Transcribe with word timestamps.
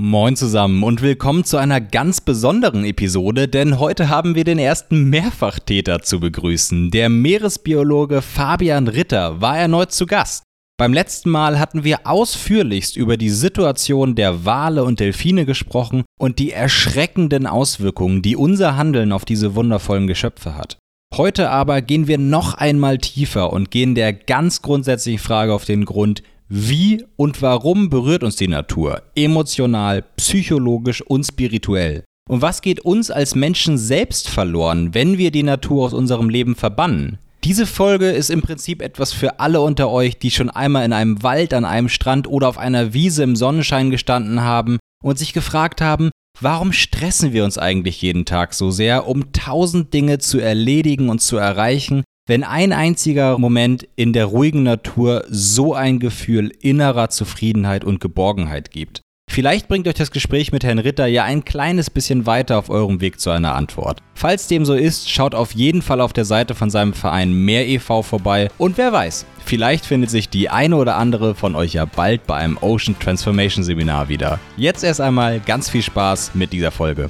Moin 0.00 0.36
zusammen 0.36 0.84
und 0.84 1.02
willkommen 1.02 1.42
zu 1.42 1.56
einer 1.56 1.80
ganz 1.80 2.20
besonderen 2.20 2.84
Episode, 2.84 3.48
denn 3.48 3.80
heute 3.80 4.08
haben 4.08 4.36
wir 4.36 4.44
den 4.44 4.60
ersten 4.60 5.10
Mehrfachtäter 5.10 6.02
zu 6.02 6.20
begrüßen. 6.20 6.92
Der 6.92 7.08
Meeresbiologe 7.08 8.22
Fabian 8.22 8.86
Ritter 8.86 9.40
war 9.40 9.58
erneut 9.58 9.90
zu 9.90 10.06
Gast. 10.06 10.44
Beim 10.76 10.92
letzten 10.92 11.30
Mal 11.30 11.58
hatten 11.58 11.82
wir 11.82 12.06
ausführlichst 12.06 12.96
über 12.96 13.16
die 13.16 13.30
Situation 13.30 14.14
der 14.14 14.44
Wale 14.44 14.84
und 14.84 15.00
Delfine 15.00 15.44
gesprochen 15.44 16.04
und 16.16 16.38
die 16.38 16.52
erschreckenden 16.52 17.48
Auswirkungen, 17.48 18.22
die 18.22 18.36
unser 18.36 18.76
Handeln 18.76 19.10
auf 19.10 19.24
diese 19.24 19.56
wundervollen 19.56 20.06
Geschöpfe 20.06 20.56
hat. 20.56 20.78
Heute 21.12 21.50
aber 21.50 21.82
gehen 21.82 22.06
wir 22.06 22.18
noch 22.18 22.54
einmal 22.54 22.98
tiefer 22.98 23.52
und 23.52 23.72
gehen 23.72 23.96
der 23.96 24.12
ganz 24.12 24.62
grundsätzlichen 24.62 25.18
Frage 25.18 25.52
auf 25.52 25.64
den 25.64 25.86
Grund, 25.86 26.22
wie 26.50 27.04
und 27.16 27.42
warum 27.42 27.90
berührt 27.90 28.24
uns 28.24 28.36
die 28.36 28.48
Natur? 28.48 29.02
Emotional, 29.14 30.02
psychologisch 30.16 31.02
und 31.02 31.24
spirituell. 31.24 32.04
Und 32.26 32.40
was 32.40 32.62
geht 32.62 32.80
uns 32.80 33.10
als 33.10 33.34
Menschen 33.34 33.76
selbst 33.76 34.30
verloren, 34.30 34.94
wenn 34.94 35.18
wir 35.18 35.30
die 35.30 35.42
Natur 35.42 35.84
aus 35.84 35.92
unserem 35.92 36.30
Leben 36.30 36.56
verbannen? 36.56 37.18
Diese 37.44 37.66
Folge 37.66 38.10
ist 38.10 38.30
im 38.30 38.40
Prinzip 38.40 38.80
etwas 38.80 39.12
für 39.12 39.40
alle 39.40 39.60
unter 39.60 39.90
euch, 39.90 40.18
die 40.18 40.30
schon 40.30 40.48
einmal 40.48 40.86
in 40.86 40.94
einem 40.94 41.22
Wald, 41.22 41.52
an 41.52 41.66
einem 41.66 41.90
Strand 41.90 42.26
oder 42.26 42.48
auf 42.48 42.56
einer 42.56 42.94
Wiese 42.94 43.22
im 43.22 43.36
Sonnenschein 43.36 43.90
gestanden 43.90 44.40
haben 44.40 44.78
und 45.04 45.18
sich 45.18 45.34
gefragt 45.34 45.82
haben, 45.82 46.10
warum 46.40 46.72
stressen 46.72 47.34
wir 47.34 47.44
uns 47.44 47.58
eigentlich 47.58 48.00
jeden 48.00 48.24
Tag 48.24 48.54
so 48.54 48.70
sehr, 48.70 49.06
um 49.06 49.32
tausend 49.32 49.92
Dinge 49.92 50.18
zu 50.18 50.38
erledigen 50.38 51.10
und 51.10 51.20
zu 51.20 51.36
erreichen, 51.36 52.04
wenn 52.28 52.44
ein 52.44 52.72
einziger 52.72 53.38
Moment 53.38 53.88
in 53.96 54.12
der 54.12 54.26
ruhigen 54.26 54.62
Natur 54.62 55.24
so 55.28 55.74
ein 55.74 55.98
Gefühl 55.98 56.52
innerer 56.60 57.08
Zufriedenheit 57.08 57.84
und 57.84 58.00
Geborgenheit 58.00 58.70
gibt. 58.70 59.00
Vielleicht 59.30 59.68
bringt 59.68 59.86
euch 59.86 59.94
das 59.94 60.10
Gespräch 60.10 60.52
mit 60.52 60.64
Herrn 60.64 60.78
Ritter 60.78 61.06
ja 61.06 61.24
ein 61.24 61.44
kleines 61.44 61.90
bisschen 61.90 62.26
weiter 62.26 62.58
auf 62.58 62.70
eurem 62.70 63.00
Weg 63.00 63.20
zu 63.20 63.30
einer 63.30 63.54
Antwort. 63.54 64.00
Falls 64.14 64.46
dem 64.46 64.64
so 64.64 64.74
ist, 64.74 65.10
schaut 65.10 65.34
auf 65.34 65.52
jeden 65.52 65.82
Fall 65.82 66.00
auf 66.00 66.12
der 66.12 66.24
Seite 66.24 66.54
von 66.54 66.70
seinem 66.70 66.94
Verein 66.94 67.32
Mehr 67.32 67.68
e.V. 67.68 68.02
vorbei 68.02 68.50
und 68.58 68.78
wer 68.78 68.92
weiß, 68.92 69.26
vielleicht 69.44 69.84
findet 69.84 70.10
sich 70.10 70.28
die 70.28 70.48
eine 70.48 70.76
oder 70.76 70.96
andere 70.96 71.34
von 71.34 71.56
euch 71.56 71.74
ja 71.74 71.84
bald 71.84 72.26
bei 72.26 72.36
einem 72.36 72.58
Ocean 72.60 72.98
Transformation 72.98 73.64
Seminar 73.64 74.08
wieder. 74.08 74.38
Jetzt 74.56 74.82
erst 74.82 75.00
einmal 75.00 75.40
ganz 75.40 75.68
viel 75.70 75.82
Spaß 75.82 76.32
mit 76.34 76.52
dieser 76.52 76.70
Folge. 76.70 77.08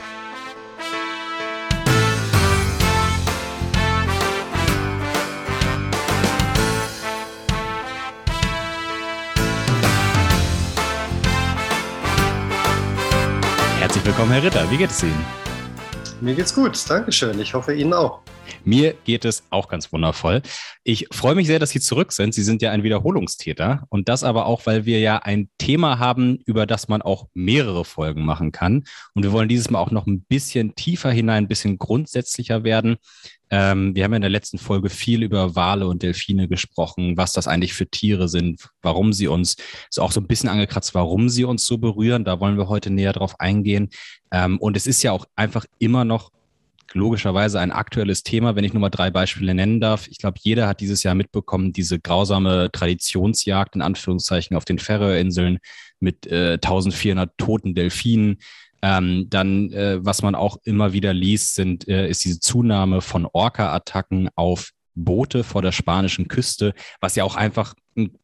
Willkommen, 14.09 14.33
Herr 14.33 14.43
Ritter. 14.43 14.71
Wie 14.71 14.79
geht 14.79 14.89
es 14.89 15.03
Ihnen? 15.03 15.23
Mir 16.23 16.35
geht's 16.35 16.55
gut, 16.55 16.83
Dankeschön. 16.89 17.39
Ich 17.41 17.53
hoffe 17.53 17.75
Ihnen 17.75 17.93
auch. 17.93 18.23
Mir 18.65 18.95
geht 19.05 19.27
es 19.27 19.45
auch 19.51 19.69
ganz 19.69 19.93
wundervoll. 19.93 20.41
Ich 20.83 21.09
freue 21.13 21.35
mich 21.35 21.47
sehr, 21.47 21.59
dass 21.59 21.69
Sie 21.69 21.81
zurück 21.81 22.13
sind. 22.13 22.33
Sie 22.33 22.43
sind 22.43 22.63
ja 22.63 22.71
ein 22.71 22.83
Wiederholungstäter 22.83 23.85
und 23.91 24.09
das 24.09 24.25
aber 24.25 24.47
auch, 24.47 24.65
weil 24.65 24.87
wir 24.87 24.99
ja 25.01 25.19
ein 25.19 25.51
Thema 25.59 25.99
haben, 25.99 26.39
über 26.47 26.65
das 26.65 26.89
man 26.89 27.03
auch 27.03 27.29
mehrere 27.35 27.85
Folgen 27.85 28.25
machen 28.25 28.51
kann. 28.51 28.85
Und 29.13 29.25
wir 29.25 29.33
wollen 29.33 29.51
dieses 29.51 29.69
Mal 29.69 29.79
auch 29.79 29.91
noch 29.91 30.07
ein 30.07 30.23
bisschen 30.23 30.75
tiefer 30.75 31.11
hinein, 31.11 31.45
ein 31.45 31.49
bisschen 31.49 31.79
grundsätzlicher 31.79 32.65
werden. 32.65 32.97
Ähm, 33.51 33.95
wir 33.95 34.05
haben 34.05 34.13
in 34.13 34.21
der 34.21 34.31
letzten 34.31 34.59
Folge 34.59 34.91
viel 34.91 35.23
über 35.23 35.55
Wale 35.55 35.87
und 35.87 36.03
Delfine 36.03 36.49
gesprochen, 36.49 37.17
was 37.17 37.33
das 37.33 37.49
eigentlich 37.49 37.75
für 37.75 37.89
Tiere 37.89 38.29
sind, 38.29 38.69
warum 38.83 39.13
sie 39.13 39.29
uns, 39.29 39.57
ist 39.89 40.01
auch 40.01 40.13
so 40.13 40.21
ein 40.21 40.27
bisschen 40.27 40.49
angekratzt, 40.49 40.95
warum 40.95 41.29
sie 41.29 41.45
uns 41.45 41.67
so 41.67 41.79
berühren. 41.79 42.25
Da 42.25 42.41
wollen 42.41 42.59
wir 42.59 42.69
heute 42.69 42.91
näher 42.91 43.13
drauf 43.13 43.41
eingehen. 43.41 43.91
Ähm, 44.31 44.59
und 44.59 44.77
es 44.77 44.87
ist 44.87 45.03
ja 45.03 45.13
auch 45.13 45.27
einfach 45.37 45.65
immer 45.79 46.05
noch 46.05 46.31
logischerweise 46.95 47.61
ein 47.61 47.71
aktuelles 47.71 48.23
Thema, 48.23 48.57
wenn 48.57 48.65
ich 48.65 48.73
nur 48.73 48.81
mal 48.81 48.89
drei 48.91 49.11
Beispiele 49.11 49.55
nennen 49.55 49.81
darf. 49.81 50.09
Ich 50.09 50.19
glaube, 50.19 50.39
jeder 50.43 50.67
hat 50.67 50.81
dieses 50.81 51.03
Jahr 51.03 51.15
mitbekommen, 51.15 51.73
diese 51.73 52.01
grausame 52.01 52.71
Traditionsjagd 52.73 53.75
in 53.75 53.83
Anführungszeichen 53.83 54.57
auf 54.57 54.65
den 54.65 54.79
Färöerinseln 54.79 55.59
mit 56.01 56.27
äh, 56.27 56.55
1400 56.55 57.37
toten 57.37 57.75
Delfinen. 57.75 58.39
Ähm, 58.83 59.27
dann, 59.29 59.73
äh, 59.73 59.99
was 60.05 60.23
man 60.23 60.35
auch 60.35 60.59
immer 60.65 60.93
wieder 60.93 61.13
liest, 61.13 61.55
sind, 61.55 61.89
äh, 61.89 62.09
ist 62.09 62.25
diese 62.25 62.41
Zunahme 62.41 63.01
von 63.01 63.27
Orca-Attacken 63.33 64.29
auf 64.35 64.71
Boote 64.95 65.45
vor 65.45 65.63
der 65.63 65.73
spanischen 65.73 66.29
Küste, 66.29 66.75
was 67.01 67.17
ja 67.17 67.25
auch 67.25 67.37
einfach 67.37 67.75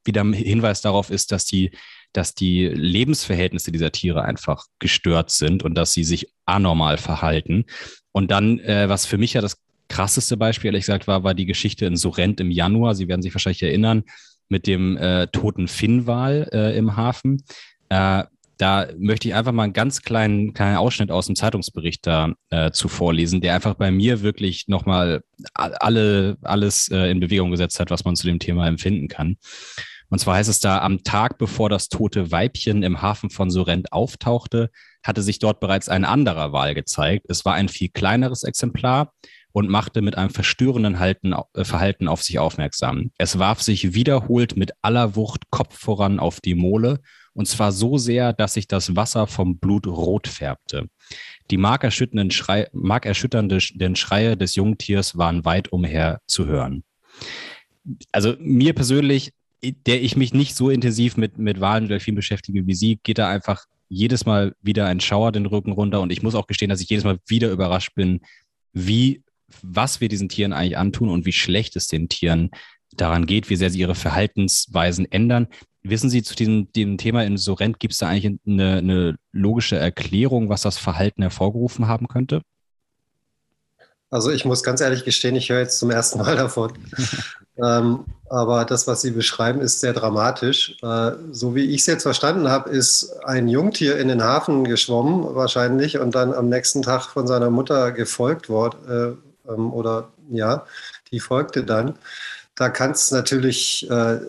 wieder 0.04 0.22
ein 0.22 0.32
Hinweis 0.32 0.81
darauf 0.81 1.10
ist, 1.10 1.32
dass 1.32 1.44
die, 1.44 1.72
dass 2.12 2.34
die 2.34 2.66
Lebensverhältnisse 2.66 3.72
dieser 3.72 3.91
Tiere 3.91 4.22
einfach 4.22 4.66
gestört 4.78 5.31
sind 5.31 5.62
und 5.62 5.75
dass 5.75 5.92
sie 5.92 6.04
sich 6.04 6.32
anormal 6.47 6.97
verhalten. 6.97 7.65
Und 8.12 8.31
dann, 8.31 8.60
äh, 8.60 8.88
was 8.88 9.06
für 9.06 9.19
mich 9.19 9.32
ja 9.32 9.41
das 9.41 9.59
krasseste 9.88 10.36
Beispiel, 10.36 10.69
ehrlich 10.69 10.86
gesagt, 10.86 11.06
war, 11.06 11.25
war 11.25 11.34
die 11.34 11.47
Geschichte 11.47 11.86
in 11.86 11.97
Sorrent 11.97 12.41
im 12.41 12.50
Januar. 12.50 12.94
Sie 12.94 13.09
werden 13.09 13.22
sich 13.22 13.34
wahrscheinlich 13.34 13.62
erinnern, 13.62 14.04
mit 14.48 14.66
dem 14.66 14.97
äh, 14.97 15.26
toten 15.28 15.69
Finnwal 15.69 16.48
äh, 16.53 16.76
im 16.76 16.97
Hafen. 16.97 17.42
Äh, 17.88 18.25
da 18.59 18.88
möchte 18.98 19.28
ich 19.28 19.34
einfach 19.34 19.53
mal 19.53 19.65
einen 19.65 19.72
ganz 19.72 20.03
kleinen, 20.03 20.54
kleinen 20.54 20.76
Ausschnitt 20.76 21.10
aus 21.10 21.26
dem 21.26 21.37
Zeitungsbericht 21.37 22.06
da 22.06 22.32
äh, 22.50 22.70
zu 22.70 22.88
vorlesen, 22.88 23.41
der 23.41 23.54
einfach 23.54 23.75
bei 23.75 23.91
mir 23.91 24.22
wirklich 24.22 24.69
nochmal 24.69 25.22
alle, 25.54 26.37
alles 26.42 26.88
äh, 26.88 27.10
in 27.10 27.20
Bewegung 27.20 27.50
gesetzt 27.50 27.81
hat, 27.81 27.91
was 27.91 28.04
man 28.04 28.16
zu 28.16 28.26
dem 28.26 28.38
Thema 28.38 28.66
empfinden 28.66 29.09
kann. 29.09 29.37
Und 30.10 30.19
zwar 30.19 30.37
heißt 30.37 30.50
es 30.50 30.60
da, 30.60 30.78
am 30.81 31.03
Tag 31.03 31.38
bevor 31.38 31.69
das 31.69 31.88
tote 31.88 32.31
Weibchen 32.31 32.82
im 32.82 33.03
Hafen 33.03 33.31
von 33.31 33.50
Sorrent 33.50 33.92
auftauchte, 33.92 34.71
hatte 35.03 35.22
sich 35.22 35.38
dort 35.38 35.60
bereits 35.60 35.88
ein 35.88 36.04
anderer 36.04 36.53
Wal 36.53 36.75
gezeigt. 36.75 37.26
Es 37.28 37.44
war 37.44 37.54
ein 37.54 37.69
viel 37.69 37.88
kleineres 37.88 38.42
Exemplar 38.42 39.12
und 39.53 39.71
machte 39.71 40.03
mit 40.03 40.19
einem 40.19 40.31
verstörenden 40.31 40.97
äh, 40.97 41.65
Verhalten 41.65 42.09
auf 42.09 42.22
sich 42.22 42.38
aufmerksam. 42.38 43.12
Es 43.19 43.38
warf 43.38 43.62
sich 43.62 43.94
wiederholt 43.94 44.56
mit 44.56 44.72
aller 44.82 45.16
Wucht 45.16 45.50
Kopf 45.50 45.78
voran 45.78 46.19
auf 46.19 46.41
die 46.41 46.54
Mole 46.54 47.00
und 47.34 47.47
zwar 47.47 47.72
so 47.72 47.99
sehr, 47.99 48.33
dass 48.33 48.55
sich 48.55 48.69
das 48.69 48.97
Wasser 48.97 49.27
vom 49.27 49.59
Blut 49.59 49.87
rot 49.87 50.28
färbte. 50.28 50.89
Die 51.50 51.56
markerschütternden, 51.56 52.31
Schrei 52.31 52.69
markerschütternden 52.72 53.97
Schreie 53.97 54.37
des 54.37 54.55
Jungtiers 54.55 55.19
waren 55.19 55.45
weit 55.45 55.72
umher 55.72 56.21
zu 56.27 56.47
hören. 56.47 56.84
Also 58.12 58.34
mir 58.39 58.72
persönlich, 58.72 59.33
der 59.62 60.03
ich 60.03 60.17
mich 60.17 60.33
nicht 60.33 60.55
so 60.55 60.71
intensiv 60.71 61.17
mit, 61.17 61.39
mit 61.39 61.61
Wahlen 61.61 61.84
und 61.84 61.91
Delfinen 61.91 62.17
beschäftige 62.17 62.67
wie 62.67 62.75
Sie, 62.75 62.99
geht 63.03 63.19
da 63.19 63.28
einfach 63.28 63.66
jedes 63.89 64.27
Mal 64.27 64.55
wieder 64.62 64.87
ein 64.87 65.01
Schauer 65.01 65.33
den 65.33 65.47
Rücken 65.47 65.72
runter. 65.72 66.01
Und 66.01 66.12
ich 66.12 66.22
muss 66.22 66.34
auch 66.34 66.47
gestehen, 66.47 66.71
dass 66.71 66.81
ich 66.81 66.89
jedes 66.89 67.05
Mal 67.05 67.19
wieder 67.27 67.51
überrascht 67.51 67.95
bin, 67.95 68.21
wie, 68.72 69.22
was 69.62 70.01
wir 70.01 70.09
diesen 70.09 70.28
Tieren 70.28 70.53
eigentlich 70.53 70.78
antun 70.78 71.09
und 71.09 71.27
wie 71.27 71.33
schlecht 71.33 71.77
es 71.77 71.89
den 71.89 72.09
Tieren 72.09 72.51
daran 72.97 73.27
geht, 73.27 73.51
wie 73.51 73.56
sehr 73.56 73.71
sie 73.71 73.81
ihre 73.81 73.95
Verhaltensweisen 73.95 75.11
ändern. 75.11 75.49
Wissen 75.87 76.09
Sie 76.09 76.22
zu 76.22 76.34
diesem, 76.34 76.72
diesem 76.72 76.97
Thema 76.97 77.25
in 77.25 77.37
Sorrent, 77.37 77.78
gibt 77.78 77.93
es 77.93 77.99
da 77.99 78.09
eigentlich 78.09 78.39
eine, 78.47 78.78
eine 78.78 79.17
logische 79.33 79.77
Erklärung, 79.77 80.49
was 80.49 80.62
das 80.62 80.78
Verhalten 80.78 81.21
hervorgerufen 81.21 81.87
haben 81.87 82.09
könnte? 82.09 82.41
Also 84.11 84.31
ich 84.31 84.47
muss 84.47 84.62
ganz 84.62 84.81
ehrlich 84.81 85.05
gestehen, 85.05 85.37
ich 85.37 85.50
höre 85.50 85.59
jetzt 85.59 85.78
zum 85.78 85.91
ersten 85.91 86.21
Mal 86.21 86.37
davon. 86.37 86.72
ähm, 87.62 88.05
aber 88.31 88.65
das, 88.65 88.87
was 88.87 89.03
Sie 89.03 89.11
beschreiben, 89.11 89.61
ist 89.61 89.81
sehr 89.81 89.93
dramatisch. 89.93 90.77
Äh, 90.83 91.12
so 91.33 91.55
wie 91.55 91.65
ich 91.65 91.81
es 91.81 91.87
jetzt 91.87 92.05
verstanden 92.05 92.49
habe, 92.49 92.71
ist 92.71 93.11
ein 93.25 93.49
Jungtier 93.49 93.99
in 93.99 94.09
den 94.09 94.22
Hafen 94.22 94.65
geschwommen 94.65 95.34
wahrscheinlich 95.34 95.99
und 95.99 96.15
dann 96.15 96.33
am 96.33 96.49
nächsten 96.49 96.81
Tag 96.81 97.09
von 97.09 97.27
seiner 97.27 97.51
Mutter 97.51 97.93
gefolgt 97.93 98.49
worden. 98.49 99.19
Äh, 99.47 99.53
ähm, 99.53 99.72
oder 99.72 100.09
ja, 100.31 100.65
die 101.11 101.21
folgte 101.21 101.65
dann. 101.65 101.99
Da 102.55 102.71
kann 102.71 102.93
es 102.93 103.11
natürlich 103.11 103.91
äh, 103.91 104.21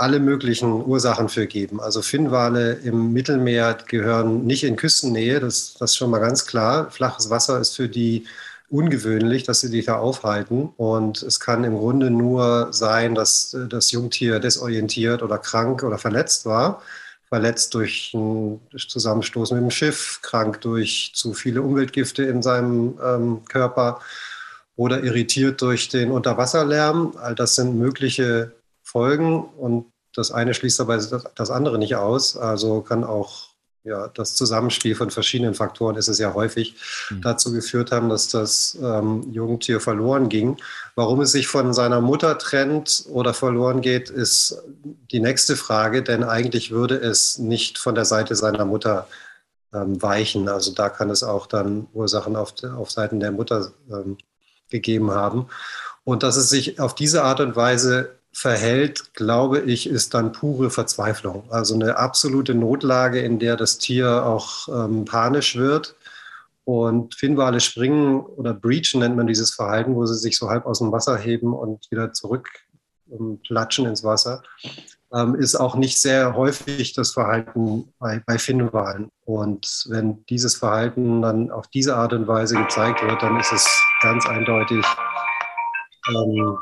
alle 0.00 0.18
möglichen 0.18 0.84
Ursachen 0.84 1.28
für 1.28 1.46
geben. 1.46 1.80
Also 1.80 2.02
Finnwale 2.02 2.72
im 2.72 3.12
Mittelmeer 3.12 3.76
gehören 3.86 4.44
nicht 4.44 4.64
in 4.64 4.76
Küstennähe, 4.76 5.40
das, 5.40 5.74
das 5.78 5.90
ist 5.90 5.96
schon 5.96 6.10
mal 6.10 6.20
ganz 6.20 6.46
klar. 6.46 6.90
Flaches 6.90 7.30
Wasser 7.30 7.60
ist 7.60 7.76
für 7.76 7.88
die 7.88 8.26
ungewöhnlich, 8.70 9.42
dass 9.42 9.60
sie 9.60 9.68
sich 9.68 9.86
da 9.86 9.96
aufhalten. 9.98 10.70
Und 10.76 11.22
es 11.22 11.40
kann 11.40 11.64
im 11.64 11.76
Grunde 11.76 12.10
nur 12.10 12.68
sein, 12.72 13.14
dass 13.14 13.56
das 13.68 13.90
Jungtier 13.90 14.38
desorientiert 14.38 15.22
oder 15.22 15.38
krank 15.38 15.82
oder 15.82 15.98
verletzt 15.98 16.46
war. 16.46 16.80
Verletzt 17.28 17.74
durch 17.74 18.12
ein 18.14 18.60
Zusammenstoß 18.76 19.52
mit 19.52 19.60
dem 19.60 19.70
Schiff, 19.70 20.20
krank 20.22 20.60
durch 20.62 21.12
zu 21.14 21.34
viele 21.34 21.62
Umweltgifte 21.62 22.24
in 22.24 22.42
seinem 22.42 22.98
ähm, 23.04 23.44
Körper 23.48 24.00
oder 24.76 25.02
irritiert 25.04 25.60
durch 25.62 25.88
den 25.88 26.10
Unterwasserlärm. 26.10 27.14
All 27.20 27.34
das 27.34 27.56
sind 27.56 27.78
mögliche 27.78 28.52
Folgen 28.90 29.44
und 29.44 29.86
das 30.14 30.32
eine 30.32 30.54
schließt 30.54 30.80
aber 30.80 30.96
das 30.96 31.50
andere 31.50 31.78
nicht 31.78 31.96
aus. 31.96 32.36
Also 32.36 32.80
kann 32.80 33.04
auch 33.04 33.50
ja, 33.82 34.08
das 34.08 34.34
Zusammenspiel 34.34 34.94
von 34.94 35.10
verschiedenen 35.10 35.54
Faktoren 35.54 35.96
ist 35.96 36.08
es 36.08 36.18
ja 36.18 36.34
häufig 36.34 36.74
mhm. 37.08 37.22
dazu 37.22 37.50
geführt 37.52 37.92
haben, 37.92 38.10
dass 38.10 38.28
das 38.28 38.76
ähm, 38.82 39.26
Jungtier 39.32 39.80
verloren 39.80 40.28
ging. 40.28 40.58
Warum 40.96 41.22
es 41.22 41.32
sich 41.32 41.46
von 41.46 41.72
seiner 41.72 42.02
Mutter 42.02 42.36
trennt 42.36 43.04
oder 43.08 43.32
verloren 43.32 43.80
geht, 43.80 44.10
ist 44.10 44.62
die 45.10 45.20
nächste 45.20 45.56
Frage, 45.56 46.02
denn 46.02 46.24
eigentlich 46.24 46.70
würde 46.70 46.96
es 46.96 47.38
nicht 47.38 47.78
von 47.78 47.94
der 47.94 48.04
Seite 48.04 48.36
seiner 48.36 48.66
Mutter 48.66 49.08
ähm, 49.72 50.02
weichen. 50.02 50.48
Also 50.50 50.72
da 50.72 50.90
kann 50.90 51.08
es 51.08 51.22
auch 51.22 51.46
dann 51.46 51.86
Ursachen 51.94 52.36
auf, 52.36 52.52
auf 52.62 52.90
Seiten 52.90 53.18
der 53.18 53.32
Mutter 53.32 53.72
ähm, 53.90 54.18
gegeben 54.68 55.10
haben. 55.10 55.46
Und 56.04 56.22
dass 56.22 56.36
es 56.36 56.50
sich 56.50 56.80
auf 56.80 56.94
diese 56.94 57.24
Art 57.24 57.40
und 57.40 57.56
Weise 57.56 58.19
verhält, 58.32 59.14
glaube 59.14 59.60
ich, 59.60 59.88
ist 59.88 60.14
dann 60.14 60.32
pure 60.32 60.70
Verzweiflung. 60.70 61.44
Also 61.50 61.74
eine 61.74 61.96
absolute 61.96 62.54
Notlage, 62.54 63.20
in 63.20 63.38
der 63.38 63.56
das 63.56 63.78
Tier 63.78 64.24
auch 64.24 64.68
ähm, 64.68 65.04
panisch 65.04 65.56
wird. 65.56 65.96
Und 66.64 67.14
Finnwale 67.14 67.60
springen 67.60 68.20
oder 68.20 68.54
breachen 68.54 69.00
nennt 69.00 69.16
man 69.16 69.26
dieses 69.26 69.52
Verhalten, 69.52 69.94
wo 69.96 70.06
sie 70.06 70.16
sich 70.16 70.38
so 70.38 70.48
halb 70.48 70.66
aus 70.66 70.78
dem 70.78 70.92
Wasser 70.92 71.16
heben 71.16 71.52
und 71.52 71.90
wieder 71.90 72.12
zurück 72.12 72.48
ähm, 73.10 73.40
platschen 73.44 73.86
ins 73.86 74.04
Wasser, 74.04 74.42
ähm, 75.12 75.34
ist 75.34 75.56
auch 75.56 75.74
nicht 75.74 76.00
sehr 76.00 76.36
häufig 76.36 76.92
das 76.92 77.12
Verhalten 77.12 77.92
bei, 77.98 78.22
bei 78.24 78.38
Finnwalen. 78.38 79.10
Und 79.24 79.86
wenn 79.88 80.24
dieses 80.26 80.56
Verhalten 80.56 81.22
dann 81.22 81.50
auf 81.50 81.66
diese 81.68 81.96
Art 81.96 82.12
und 82.12 82.28
Weise 82.28 82.56
gezeigt 82.56 83.02
wird, 83.02 83.20
dann 83.22 83.40
ist 83.40 83.52
es 83.52 83.66
ganz 84.02 84.26
eindeutig 84.26 84.84
ähm, 86.08 86.58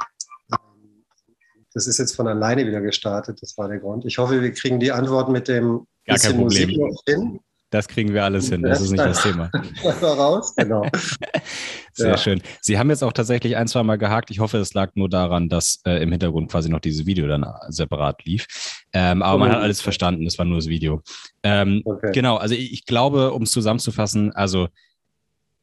das 1.78 1.86
ist 1.86 1.98
jetzt 1.98 2.16
von 2.16 2.26
alleine 2.26 2.66
wieder 2.66 2.80
gestartet, 2.80 3.40
das 3.40 3.56
war 3.56 3.68
der 3.68 3.78
Grund. 3.78 4.04
Ich 4.04 4.18
hoffe, 4.18 4.42
wir 4.42 4.52
kriegen 4.52 4.80
die 4.80 4.90
Antwort 4.90 5.28
mit 5.28 5.46
dem 5.46 5.86
Gar 6.06 6.18
kein 6.18 6.36
Problem. 6.36 6.68
hin. 7.06 7.38
Das 7.70 7.86
kriegen 7.86 8.12
wir 8.14 8.24
alles 8.24 8.48
hin, 8.48 8.62
das 8.62 8.80
ist 8.80 8.90
nicht 8.90 9.04
das 9.04 9.22
Thema. 9.22 9.48
raus, 10.02 10.56
genau. 10.56 10.84
Sehr 11.92 12.10
ja. 12.10 12.16
schön. 12.16 12.42
Sie 12.62 12.78
haben 12.78 12.90
jetzt 12.90 13.04
auch 13.04 13.12
tatsächlich 13.12 13.56
ein, 13.56 13.68
zwei 13.68 13.84
Mal 13.84 13.96
gehakt. 13.96 14.32
Ich 14.32 14.40
hoffe, 14.40 14.56
es 14.58 14.74
lag 14.74 14.90
nur 14.96 15.08
daran, 15.08 15.48
dass 15.48 15.80
äh, 15.84 16.02
im 16.02 16.10
Hintergrund 16.10 16.50
quasi 16.50 16.68
noch 16.68 16.80
dieses 16.80 17.06
Video 17.06 17.28
dann 17.28 17.46
separat 17.68 18.24
lief. 18.24 18.46
Ähm, 18.92 19.22
aber 19.22 19.38
man 19.38 19.52
hat 19.52 19.60
alles 19.60 19.80
verstanden, 19.80 20.26
es 20.26 20.36
war 20.36 20.46
nur 20.46 20.58
das 20.58 20.66
Video. 20.66 21.02
Ähm, 21.44 21.82
okay. 21.84 22.10
Genau, 22.12 22.38
also 22.38 22.56
ich, 22.56 22.72
ich 22.72 22.86
glaube, 22.86 23.32
um 23.32 23.42
es 23.42 23.52
zusammenzufassen, 23.52 24.32
also 24.32 24.68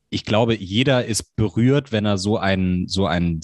ich 0.09 0.23
glaube, 0.23 0.55
jeder 0.55 1.03
ist 1.03 1.35
berührt, 1.35 1.91
wenn 1.91 2.05
er 2.05 2.17
so 2.17 2.37
einen, 2.37 2.87
so 2.87 3.05
einen 3.05 3.41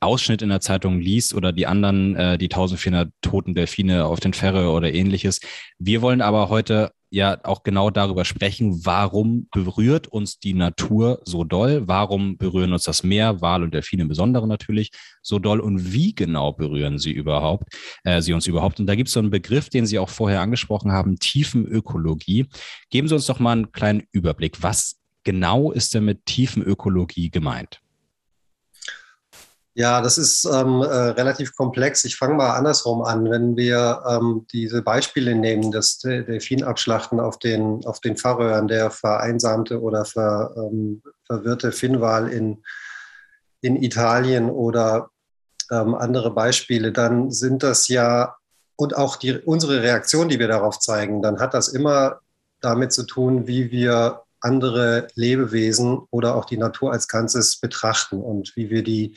Ausschnitt 0.00 0.42
in 0.42 0.48
der 0.48 0.60
Zeitung 0.60 1.00
liest 1.00 1.34
oder 1.34 1.52
die 1.52 1.66
anderen, 1.66 2.16
äh, 2.16 2.38
die 2.38 2.46
1400 2.46 3.10
toten 3.20 3.54
Delfine 3.54 4.06
auf 4.06 4.20
den 4.20 4.32
Ferre 4.32 4.70
oder 4.70 4.92
ähnliches. 4.92 5.40
Wir 5.78 6.02
wollen 6.02 6.20
aber 6.20 6.48
heute 6.48 6.92
ja 7.10 7.38
auch 7.44 7.62
genau 7.62 7.90
darüber 7.90 8.24
sprechen, 8.24 8.84
warum 8.84 9.48
berührt 9.52 10.08
uns 10.08 10.38
die 10.38 10.54
Natur 10.54 11.20
so 11.24 11.44
doll, 11.44 11.86
warum 11.86 12.36
berühren 12.36 12.72
uns 12.72 12.82
das 12.82 13.02
Meer, 13.02 13.40
Wal 13.40 13.62
und 13.62 13.74
Delfine 13.74 14.02
im 14.02 14.08
Besonderen 14.08 14.48
natürlich 14.48 14.90
so 15.22 15.38
doll 15.38 15.60
und 15.60 15.92
wie 15.92 16.14
genau 16.14 16.52
berühren 16.52 16.98
sie 16.98 17.12
überhaupt, 17.12 17.74
äh, 18.04 18.20
sie 18.20 18.32
uns 18.32 18.46
überhaupt. 18.46 18.80
Und 18.80 18.86
da 18.86 18.94
gibt 18.94 19.08
es 19.08 19.14
so 19.14 19.20
einen 19.20 19.30
Begriff, 19.30 19.68
den 19.68 19.86
Sie 19.86 19.98
auch 19.98 20.08
vorher 20.08 20.40
angesprochen 20.40 20.92
haben, 20.92 21.16
Tiefenökologie. 21.18 22.46
Geben 22.90 23.08
Sie 23.08 23.14
uns 23.14 23.26
doch 23.26 23.38
mal 23.38 23.52
einen 23.52 23.72
kleinen 23.72 24.02
Überblick. 24.12 24.62
Was 24.62 24.96
genau 25.24 25.72
ist 25.72 25.94
denn 25.94 26.04
mit 26.04 26.26
Tiefenökologie 26.26 27.30
gemeint? 27.30 27.80
Ja, 29.78 30.00
das 30.00 30.16
ist 30.16 30.46
ähm, 30.46 30.80
äh, 30.80 30.86
relativ 30.86 31.54
komplex. 31.54 32.02
Ich 32.06 32.16
fange 32.16 32.32
mal 32.32 32.54
andersrum 32.54 33.02
an. 33.02 33.30
Wenn 33.30 33.58
wir 33.58 34.02
ähm, 34.08 34.46
diese 34.50 34.80
Beispiele 34.80 35.34
nehmen, 35.34 35.70
das 35.70 35.98
Delfinabschlachten 35.98 37.20
auf 37.20 37.38
den, 37.38 37.84
auf 37.84 38.00
den 38.00 38.16
Färöern, 38.16 38.68
der 38.68 38.90
vereinsamte 38.90 39.82
oder 39.82 40.06
ver, 40.06 40.54
ähm, 40.56 41.02
verwirrte 41.26 41.72
Finnwal 41.72 42.32
in, 42.32 42.64
in 43.60 43.76
Italien 43.76 44.48
oder 44.48 45.10
ähm, 45.70 45.94
andere 45.94 46.30
Beispiele, 46.30 46.90
dann 46.90 47.30
sind 47.30 47.62
das 47.62 47.88
ja, 47.88 48.34
und 48.76 48.96
auch 48.96 49.16
die, 49.16 49.36
unsere 49.40 49.82
Reaktion, 49.82 50.30
die 50.30 50.38
wir 50.38 50.48
darauf 50.48 50.78
zeigen, 50.78 51.20
dann 51.20 51.38
hat 51.38 51.52
das 51.52 51.68
immer 51.68 52.20
damit 52.62 52.94
zu 52.94 53.02
tun, 53.02 53.46
wie 53.46 53.70
wir 53.70 54.22
andere 54.40 55.08
Lebewesen 55.16 55.98
oder 56.10 56.34
auch 56.34 56.46
die 56.46 56.56
Natur 56.56 56.92
als 56.92 57.08
Ganzes 57.08 57.58
betrachten 57.58 58.22
und 58.22 58.56
wie 58.56 58.70
wir 58.70 58.82
die 58.82 59.16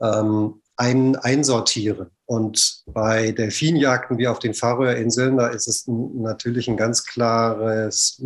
ähm, 0.00 0.60
ein, 0.76 1.16
einsortieren. 1.16 2.10
Und 2.26 2.82
bei 2.86 3.32
Delfinjagden 3.32 4.18
wie 4.18 4.28
auf 4.28 4.38
den 4.38 4.52
Färöerinseln, 4.52 5.36
da 5.36 5.48
ist 5.48 5.68
es 5.68 5.86
natürlich 5.86 6.68
ein 6.68 6.76
ganz 6.76 7.04
klares 7.04 8.20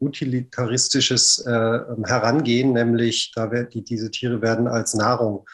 utilitaristisches 0.00 1.38
äh, 1.46 1.80
Herangehen, 2.04 2.72
nämlich 2.72 3.32
da 3.34 3.50
wird, 3.50 3.74
die, 3.74 3.82
diese 3.82 4.10
Tiere 4.10 4.42
werden 4.42 4.66
als 4.66 4.94
Nahrung 4.94 5.46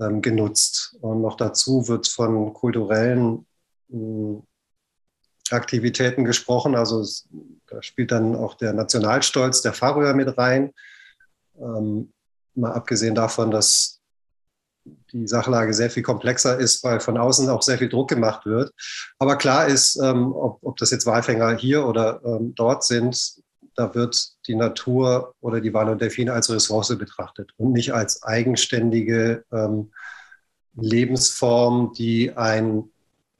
ähm, 0.00 0.22
genutzt. 0.22 0.96
Und 1.00 1.20
noch 1.22 1.36
dazu 1.36 1.86
wird 1.86 2.08
von 2.08 2.54
kulturellen 2.54 3.46
äh, 3.92 4.36
Aktivitäten 5.50 6.24
gesprochen. 6.24 6.74
Also 6.74 7.00
es, 7.00 7.28
da 7.68 7.82
spielt 7.82 8.10
dann 8.10 8.34
auch 8.34 8.54
der 8.54 8.72
Nationalstolz 8.72 9.62
der 9.62 9.72
Färöer 9.74 10.14
mit 10.14 10.36
rein. 10.38 10.72
Ähm, 11.58 12.12
mal 12.54 12.72
abgesehen 12.72 13.14
davon, 13.14 13.50
dass 13.50 14.00
die 15.12 15.26
Sachlage 15.26 15.72
sehr 15.74 15.90
viel 15.90 16.02
komplexer 16.02 16.58
ist, 16.58 16.82
weil 16.84 17.00
von 17.00 17.16
außen 17.16 17.48
auch 17.48 17.62
sehr 17.62 17.78
viel 17.78 17.88
Druck 17.88 18.08
gemacht 18.08 18.46
wird. 18.46 18.72
Aber 19.18 19.36
klar 19.36 19.66
ist, 19.66 19.96
ähm, 20.02 20.32
ob, 20.32 20.58
ob, 20.62 20.76
das 20.76 20.90
jetzt 20.90 21.06
Walfänger 21.06 21.56
hier 21.56 21.86
oder 21.86 22.20
ähm, 22.24 22.54
dort 22.54 22.84
sind, 22.84 23.42
da 23.74 23.94
wird 23.94 24.30
die 24.46 24.56
Natur 24.56 25.34
oder 25.40 25.60
die 25.60 25.72
Wale 25.72 25.92
und 25.92 26.00
Delfine 26.00 26.32
als 26.32 26.50
Ressource 26.50 26.96
betrachtet 26.98 27.52
und 27.56 27.72
nicht 27.72 27.94
als 27.94 28.22
eigenständige 28.22 29.44
ähm, 29.52 29.92
Lebensform, 30.74 31.92
die 31.96 32.36
ein, 32.36 32.90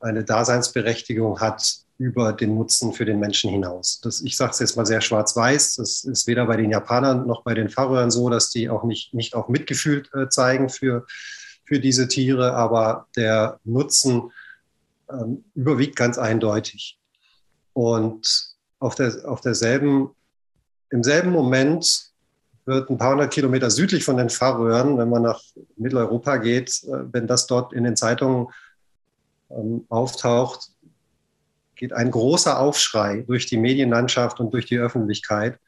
eine 0.00 0.24
Daseinsberechtigung 0.24 1.40
hat 1.40 1.87
über 1.98 2.32
den 2.32 2.54
Nutzen 2.54 2.92
für 2.92 3.04
den 3.04 3.18
Menschen 3.18 3.50
hinaus. 3.50 4.00
Das, 4.00 4.20
ich 4.20 4.36
sage 4.36 4.52
es 4.52 4.60
jetzt 4.60 4.76
mal 4.76 4.86
sehr 4.86 5.00
schwarz-weiß. 5.00 5.76
Das 5.76 6.04
ist 6.04 6.28
weder 6.28 6.46
bei 6.46 6.56
den 6.56 6.70
Japanern 6.70 7.26
noch 7.26 7.42
bei 7.42 7.54
den 7.54 7.68
Färöern 7.68 8.12
so, 8.12 8.30
dass 8.30 8.50
die 8.50 8.70
auch 8.70 8.84
nicht, 8.84 9.12
nicht 9.12 9.34
auch 9.34 9.48
Mitgefühl 9.48 10.04
äh, 10.14 10.28
zeigen 10.28 10.68
für, 10.68 11.06
für 11.64 11.80
diese 11.80 12.06
Tiere, 12.06 12.54
aber 12.54 13.08
der 13.16 13.58
Nutzen 13.64 14.30
ähm, 15.10 15.44
überwiegt 15.54 15.96
ganz 15.96 16.18
eindeutig. 16.18 16.98
Und 17.72 18.54
auf, 18.78 18.94
der, 18.94 19.28
auf 19.28 19.40
derselben, 19.40 20.10
im 20.90 21.02
selben 21.02 21.30
Moment 21.30 22.12
wird 22.64 22.90
ein 22.90 22.98
paar 22.98 23.12
hundert 23.12 23.32
Kilometer 23.32 23.70
südlich 23.70 24.04
von 24.04 24.18
den 24.18 24.30
Färöern, 24.30 24.98
wenn 24.98 25.08
man 25.08 25.22
nach 25.22 25.42
Mitteleuropa 25.76 26.36
geht, 26.36 26.84
äh, 26.84 27.12
wenn 27.12 27.26
das 27.26 27.48
dort 27.48 27.72
in 27.72 27.82
den 27.82 27.96
Zeitungen 27.96 28.46
ähm, 29.50 29.84
auftaucht, 29.88 30.70
geht 31.78 31.92
ein 31.92 32.10
großer 32.10 32.60
Aufschrei 32.60 33.24
durch 33.26 33.46
die 33.46 33.56
Medienlandschaft 33.56 34.40
und 34.40 34.52
durch 34.52 34.66
die 34.66 34.78
Öffentlichkeit, 34.78 35.58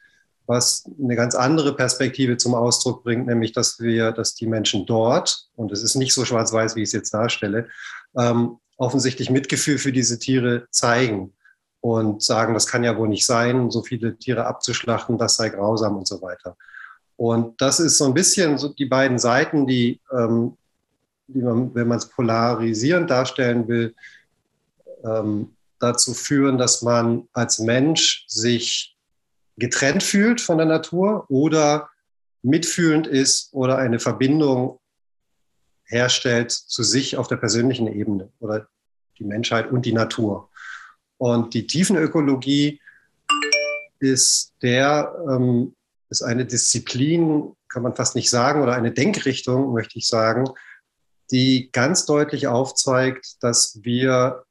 was 0.45 0.83
eine 1.01 1.15
ganz 1.15 1.33
andere 1.33 1.75
Perspektive 1.75 2.37
zum 2.37 2.53
Ausdruck 2.53 3.03
bringt, 3.03 3.25
nämlich 3.25 3.53
dass 3.53 3.79
wir, 3.79 4.11
dass 4.11 4.35
die 4.35 4.47
Menschen 4.47 4.85
dort, 4.85 5.47
und 5.55 5.71
es 5.71 5.81
ist 5.81 5.95
nicht 5.95 6.13
so 6.13 6.25
schwarz-weiß, 6.25 6.75
wie 6.75 6.81
ich 6.81 6.89
es 6.89 6.93
jetzt 6.93 7.13
darstelle, 7.13 7.69
ähm, 8.17 8.57
offensichtlich 8.77 9.29
Mitgefühl 9.29 9.77
für 9.77 9.91
diese 9.91 10.19
Tiere 10.19 10.67
zeigen 10.69 11.33
und 11.79 12.21
sagen, 12.21 12.53
das 12.53 12.67
kann 12.67 12.83
ja 12.83 12.97
wohl 12.97 13.07
nicht 13.07 13.25
sein, 13.25 13.71
so 13.71 13.81
viele 13.81 14.17
Tiere 14.17 14.45
abzuschlachten, 14.45 15.17
das 15.17 15.37
sei 15.37 15.49
grausam 15.49 15.97
und 15.97 16.07
so 16.07 16.21
weiter. 16.21 16.57
Und 17.15 17.61
das 17.61 17.79
ist 17.79 17.97
so 17.97 18.05
ein 18.05 18.13
bisschen 18.13 18.57
so 18.57 18.69
die 18.69 18.85
beiden 18.85 19.19
Seiten, 19.19 19.67
die, 19.67 20.01
ähm, 20.11 20.57
die 21.27 21.41
man, 21.41 21.73
wenn 21.75 21.87
man 21.87 21.99
es 21.99 22.09
polarisierend 22.09 23.09
darstellen 23.09 23.67
will, 23.67 23.95
ähm, 25.03 25.55
dazu 25.81 26.13
führen, 26.13 26.57
dass 26.57 26.81
man 26.81 27.27
als 27.33 27.59
Mensch 27.59 28.25
sich 28.27 28.95
getrennt 29.57 30.03
fühlt 30.03 30.41
von 30.41 30.57
der 30.57 30.67
Natur 30.67 31.25
oder 31.29 31.89
mitfühlend 32.41 33.07
ist 33.07 33.53
oder 33.53 33.77
eine 33.77 33.99
Verbindung 33.99 34.79
herstellt 35.85 36.51
zu 36.51 36.83
sich 36.83 37.17
auf 37.17 37.27
der 37.27 37.35
persönlichen 37.37 37.87
Ebene 37.87 38.31
oder 38.39 38.67
die 39.19 39.25
Menschheit 39.25 39.71
und 39.71 39.85
die 39.85 39.93
Natur. 39.93 40.49
Und 41.17 41.53
die 41.53 41.67
Tiefenökologie 41.67 42.81
ist 43.99 44.53
der, 44.61 45.13
ähm, 45.29 45.75
ist 46.09 46.23
eine 46.23 46.45
Disziplin, 46.45 47.55
kann 47.69 47.83
man 47.83 47.93
fast 47.93 48.15
nicht 48.15 48.29
sagen, 48.29 48.63
oder 48.63 48.73
eine 48.73 48.91
Denkrichtung, 48.91 49.73
möchte 49.73 49.99
ich 49.99 50.07
sagen, 50.07 50.45
die 51.29 51.69
ganz 51.71 52.05
deutlich 52.05 52.47
aufzeigt, 52.47 53.41
dass 53.41 53.79
wir 53.83 54.43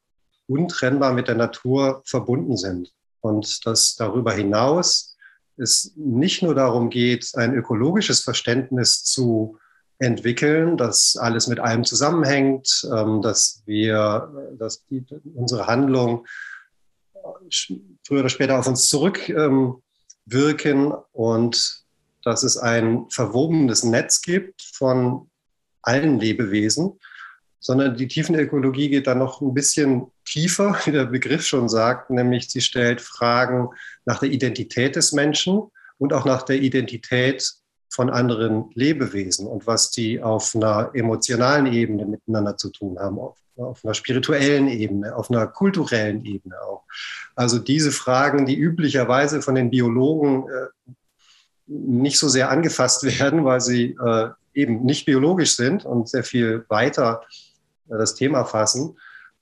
untrennbar 0.50 1.12
mit 1.12 1.28
der 1.28 1.36
Natur 1.36 2.02
verbunden 2.04 2.56
sind. 2.56 2.92
Und 3.20 3.64
dass 3.66 3.96
darüber 3.96 4.32
hinaus 4.32 5.16
es 5.56 5.92
nicht 5.94 6.42
nur 6.42 6.54
darum 6.54 6.90
geht, 6.90 7.32
ein 7.34 7.54
ökologisches 7.54 8.20
Verständnis 8.20 9.04
zu 9.04 9.58
entwickeln, 9.98 10.78
dass 10.78 11.16
alles 11.16 11.46
mit 11.46 11.60
allem 11.60 11.84
zusammenhängt, 11.84 12.88
ähm, 12.92 13.20
dass 13.20 13.62
wir, 13.66 14.56
dass 14.58 14.84
die, 14.86 15.04
unsere 15.34 15.66
Handlung 15.66 16.26
früher 18.06 18.20
oder 18.20 18.28
später 18.30 18.58
auf 18.58 18.66
uns 18.66 18.88
zurückwirken 18.88 19.82
ähm, 20.26 20.94
und 21.12 21.84
dass 22.24 22.42
es 22.42 22.56
ein 22.56 23.06
verwobenes 23.10 23.84
Netz 23.84 24.22
gibt 24.22 24.62
von 24.62 25.30
allen 25.82 26.18
Lebewesen, 26.18 26.98
sondern 27.58 27.96
die 27.96 28.08
Tiefenökologie 28.08 28.88
geht 28.88 29.06
dann 29.06 29.18
noch 29.18 29.40
ein 29.42 29.54
bisschen 29.54 30.10
tiefer, 30.30 30.78
wie 30.84 30.92
der 30.92 31.06
Begriff 31.06 31.44
schon 31.44 31.68
sagt, 31.68 32.10
nämlich 32.10 32.48
sie 32.48 32.60
stellt 32.60 33.00
Fragen 33.00 33.68
nach 34.04 34.20
der 34.20 34.30
Identität 34.30 34.96
des 34.96 35.12
Menschen 35.12 35.62
und 35.98 36.12
auch 36.12 36.24
nach 36.24 36.42
der 36.42 36.60
Identität 36.60 37.46
von 37.92 38.08
anderen 38.08 38.70
Lebewesen 38.74 39.46
und 39.46 39.66
was 39.66 39.90
die 39.90 40.22
auf 40.22 40.54
einer 40.54 40.90
emotionalen 40.94 41.66
Ebene 41.66 42.06
miteinander 42.06 42.56
zu 42.56 42.70
tun 42.70 42.96
haben, 42.98 43.18
auf, 43.18 43.36
auf, 43.56 43.84
einer 43.84 43.94
spirituellen 43.94 44.68
Ebene, 44.68 45.14
auf 45.16 45.28
einer 45.28 45.48
kulturellen 45.48 46.24
Ebene 46.24 46.54
auch. 46.62 46.84
Also 47.34 47.58
diese 47.58 47.90
Fragen, 47.90 48.46
die 48.46 48.56
üblicherweise 48.56 49.42
von 49.42 49.56
den 49.56 49.70
Biologen 49.70 50.46
äh, 50.48 50.92
nicht 51.66 52.18
so 52.18 52.28
sehr 52.28 52.50
angefasst 52.50 53.02
werden, 53.18 53.44
weil 53.44 53.60
sie 53.60 53.96
äh, 54.00 54.28
eben 54.54 54.84
nicht 54.84 55.04
biologisch 55.04 55.56
sind 55.56 55.84
und 55.84 56.08
sehr 56.08 56.24
viel 56.24 56.64
weiter 56.68 57.22
äh, 57.88 57.98
das 57.98 58.14
Thema 58.14 58.44
fassen. 58.44 58.96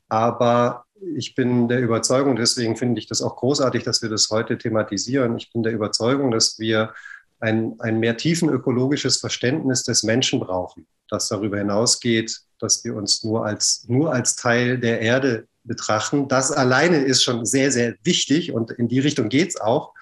Aber 0.09 0.85
ich 1.17 1.35
bin 1.35 1.69
der 1.69 1.81
Überzeugung, 1.81 2.37
deswegen 2.37 2.77
finde 2.77 2.99
ich 2.99 3.07
das 3.07 3.23
auch 3.23 3.37
großartig, 3.37 3.85
dass 3.85 4.03
wir 4.03 4.09
das 4.09 4.31
heute 4.31 4.59
thematisieren. 4.59 5.37
Ich 5.37 5.53
bin 5.53 5.63
der 5.63 5.73
Überzeugung, 5.73 6.31
dass 6.31 6.59
wir 6.59 6.93
ein, 7.41 7.77
ein 7.79 8.01
mehr 8.01 8.17
tiefen 8.17 8.49
ökologisches 8.49 9.19
Verständnis 9.19 9.85
des 9.85 10.03
Menschen 10.03 10.41
brauchen, 10.41 10.87
das 11.09 11.29
darüber 11.29 11.59
hinausgeht, 11.59 12.41
dass 12.59 12.85
wir 12.85 12.97
uns 12.97 13.23
nur 13.23 13.47
als, 13.47 13.85
nur 13.87 14.13
als 14.13 14.35
Teil 14.35 14.79
der 14.79 15.01
Erde 15.01 15.47
betrachten. 15.63 16.27
Das 16.29 16.51
alleine 16.51 16.99
ist 16.99 17.23
schon 17.23 17.45
sehr, 17.45 17.71
sehr 17.71 17.95
wichtig 18.03 18.53
und 18.53 18.73
in 18.73 18.89
die 18.89 18.99
Richtung 18.99 19.29
geht 19.29 19.51
es 19.51 19.61
auch. 19.61 19.93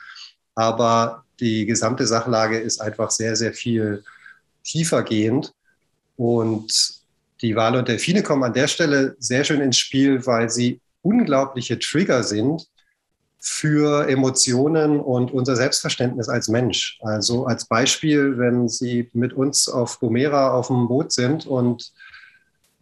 Aber 0.55 1.25
die 1.41 1.67
gesamte 1.67 2.07
Sachlage 2.07 2.59
ist 2.59 2.81
einfach 2.81 3.11
sehr, 3.11 3.37
sehr 3.37 3.53
viel 3.53 4.03
tiefer 4.65 5.03
gehend. 5.03 5.53
Und 6.17 7.03
die 7.43 7.57
Wale 7.57 7.79
und 7.79 7.89
Delfine 7.89 8.23
kommen 8.23 8.45
an 8.45 8.53
der 8.53 8.69
Stelle 8.69 9.17
sehr 9.19 9.45
schön 9.45 9.61
ins 9.61 9.79
Spiel, 9.79 10.27
weil 10.27 10.51
sie 10.51 10.81
unglaubliche 11.03 11.79
Trigger 11.79 12.23
sind 12.23 12.67
für 13.39 14.09
Emotionen 14.09 14.99
und 14.99 15.33
unser 15.33 15.55
Selbstverständnis 15.55 16.29
als 16.29 16.49
Mensch. 16.49 16.99
Also 17.03 17.47
als 17.47 17.67
Beispiel, 17.67 18.39
wenn 18.39 18.69
Sie 18.69 19.09
mit 19.13 19.35
uns 19.35 19.69
auf 19.69 20.01
Gomera 20.01 20.53
auf 20.53 20.67
dem 20.67 20.89
Boot 20.89 21.13
sind 21.13 21.47
und 21.47 21.93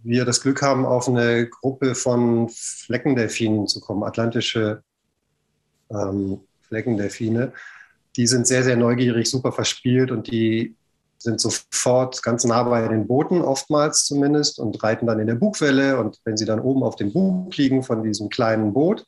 wir 0.02 0.24
das 0.24 0.40
Glück 0.40 0.62
haben, 0.62 0.86
auf 0.86 1.08
eine 1.08 1.48
Gruppe 1.48 1.94
von 1.94 2.48
Fleckendelfinen 2.48 3.66
zu 3.66 3.80
kommen, 3.80 4.04
atlantische 4.04 4.82
ähm, 5.90 6.40
Fleckendelfine, 6.68 7.52
die 8.16 8.26
sind 8.26 8.46
sehr, 8.46 8.62
sehr 8.62 8.76
neugierig, 8.76 9.28
super 9.28 9.52
verspielt 9.52 10.10
und 10.10 10.28
die 10.28 10.76
sind 11.24 11.40
sofort 11.40 12.22
ganz 12.22 12.44
nah 12.44 12.62
bei 12.62 12.86
den 12.86 13.08
Booten, 13.08 13.42
oftmals 13.42 14.04
zumindest, 14.04 14.58
und 14.60 14.80
reiten 14.82 15.06
dann 15.06 15.18
in 15.18 15.26
der 15.26 15.34
Bugwelle. 15.34 15.98
Und 15.98 16.20
wenn 16.24 16.36
sie 16.36 16.44
dann 16.44 16.60
oben 16.60 16.82
auf 16.84 16.96
dem 16.96 17.12
Bug 17.12 17.56
liegen 17.56 17.82
von 17.82 18.02
diesem 18.02 18.28
kleinen 18.28 18.72
Boot, 18.72 19.04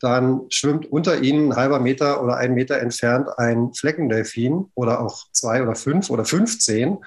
dann 0.00 0.46
schwimmt 0.48 0.90
unter 0.90 1.20
ihnen 1.20 1.52
ein 1.52 1.56
halber 1.56 1.78
Meter 1.78 2.22
oder 2.24 2.36
ein 2.36 2.54
Meter 2.54 2.80
entfernt 2.80 3.28
ein 3.38 3.74
Fleckendelfin 3.74 4.66
oder 4.74 5.02
auch 5.02 5.26
zwei 5.32 5.62
oder 5.62 5.74
fünf 5.74 6.08
oder 6.08 6.24
fünfzehn. 6.24 6.98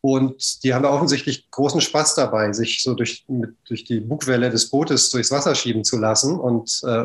Und 0.00 0.64
die 0.64 0.74
haben 0.74 0.82
da 0.82 0.90
offensichtlich 0.90 1.48
großen 1.52 1.80
Spaß 1.80 2.16
dabei, 2.16 2.52
sich 2.52 2.82
so 2.82 2.94
durch, 2.94 3.24
mit, 3.28 3.54
durch 3.68 3.84
die 3.84 4.00
Bugwelle 4.00 4.50
des 4.50 4.68
Bootes 4.68 5.10
durchs 5.10 5.30
Wasser 5.30 5.54
schieben 5.54 5.84
zu 5.84 5.96
lassen. 5.96 6.40
Und 6.40 6.82
äh, 6.84 7.04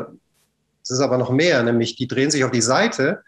es 0.82 0.90
ist 0.90 1.00
aber 1.00 1.16
noch 1.16 1.30
mehr, 1.30 1.62
nämlich 1.62 1.94
die 1.94 2.08
drehen 2.08 2.32
sich 2.32 2.42
auf 2.42 2.50
die 2.50 2.60
Seite 2.60 3.22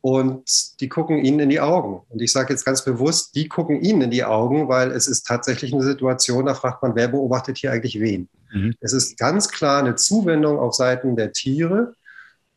und 0.00 0.80
die 0.80 0.88
gucken 0.88 1.24
ihnen 1.24 1.40
in 1.40 1.48
die 1.50 1.60
Augen. 1.60 2.02
Und 2.08 2.22
ich 2.22 2.32
sage 2.32 2.52
jetzt 2.52 2.64
ganz 2.64 2.84
bewusst, 2.84 3.34
die 3.34 3.48
gucken 3.48 3.80
ihnen 3.82 4.02
in 4.02 4.10
die 4.10 4.24
Augen, 4.24 4.68
weil 4.68 4.90
es 4.92 5.06
ist 5.06 5.26
tatsächlich 5.26 5.72
eine 5.72 5.82
Situation, 5.82 6.46
da 6.46 6.54
fragt 6.54 6.82
man, 6.82 6.94
wer 6.94 7.08
beobachtet 7.08 7.58
hier 7.58 7.72
eigentlich 7.72 8.00
wen? 8.00 8.28
Mhm. 8.52 8.74
Es 8.80 8.92
ist 8.92 9.18
ganz 9.18 9.48
klar 9.48 9.80
eine 9.80 9.96
Zuwendung 9.96 10.58
auf 10.58 10.74
Seiten 10.74 11.16
der 11.16 11.32
Tiere 11.32 11.94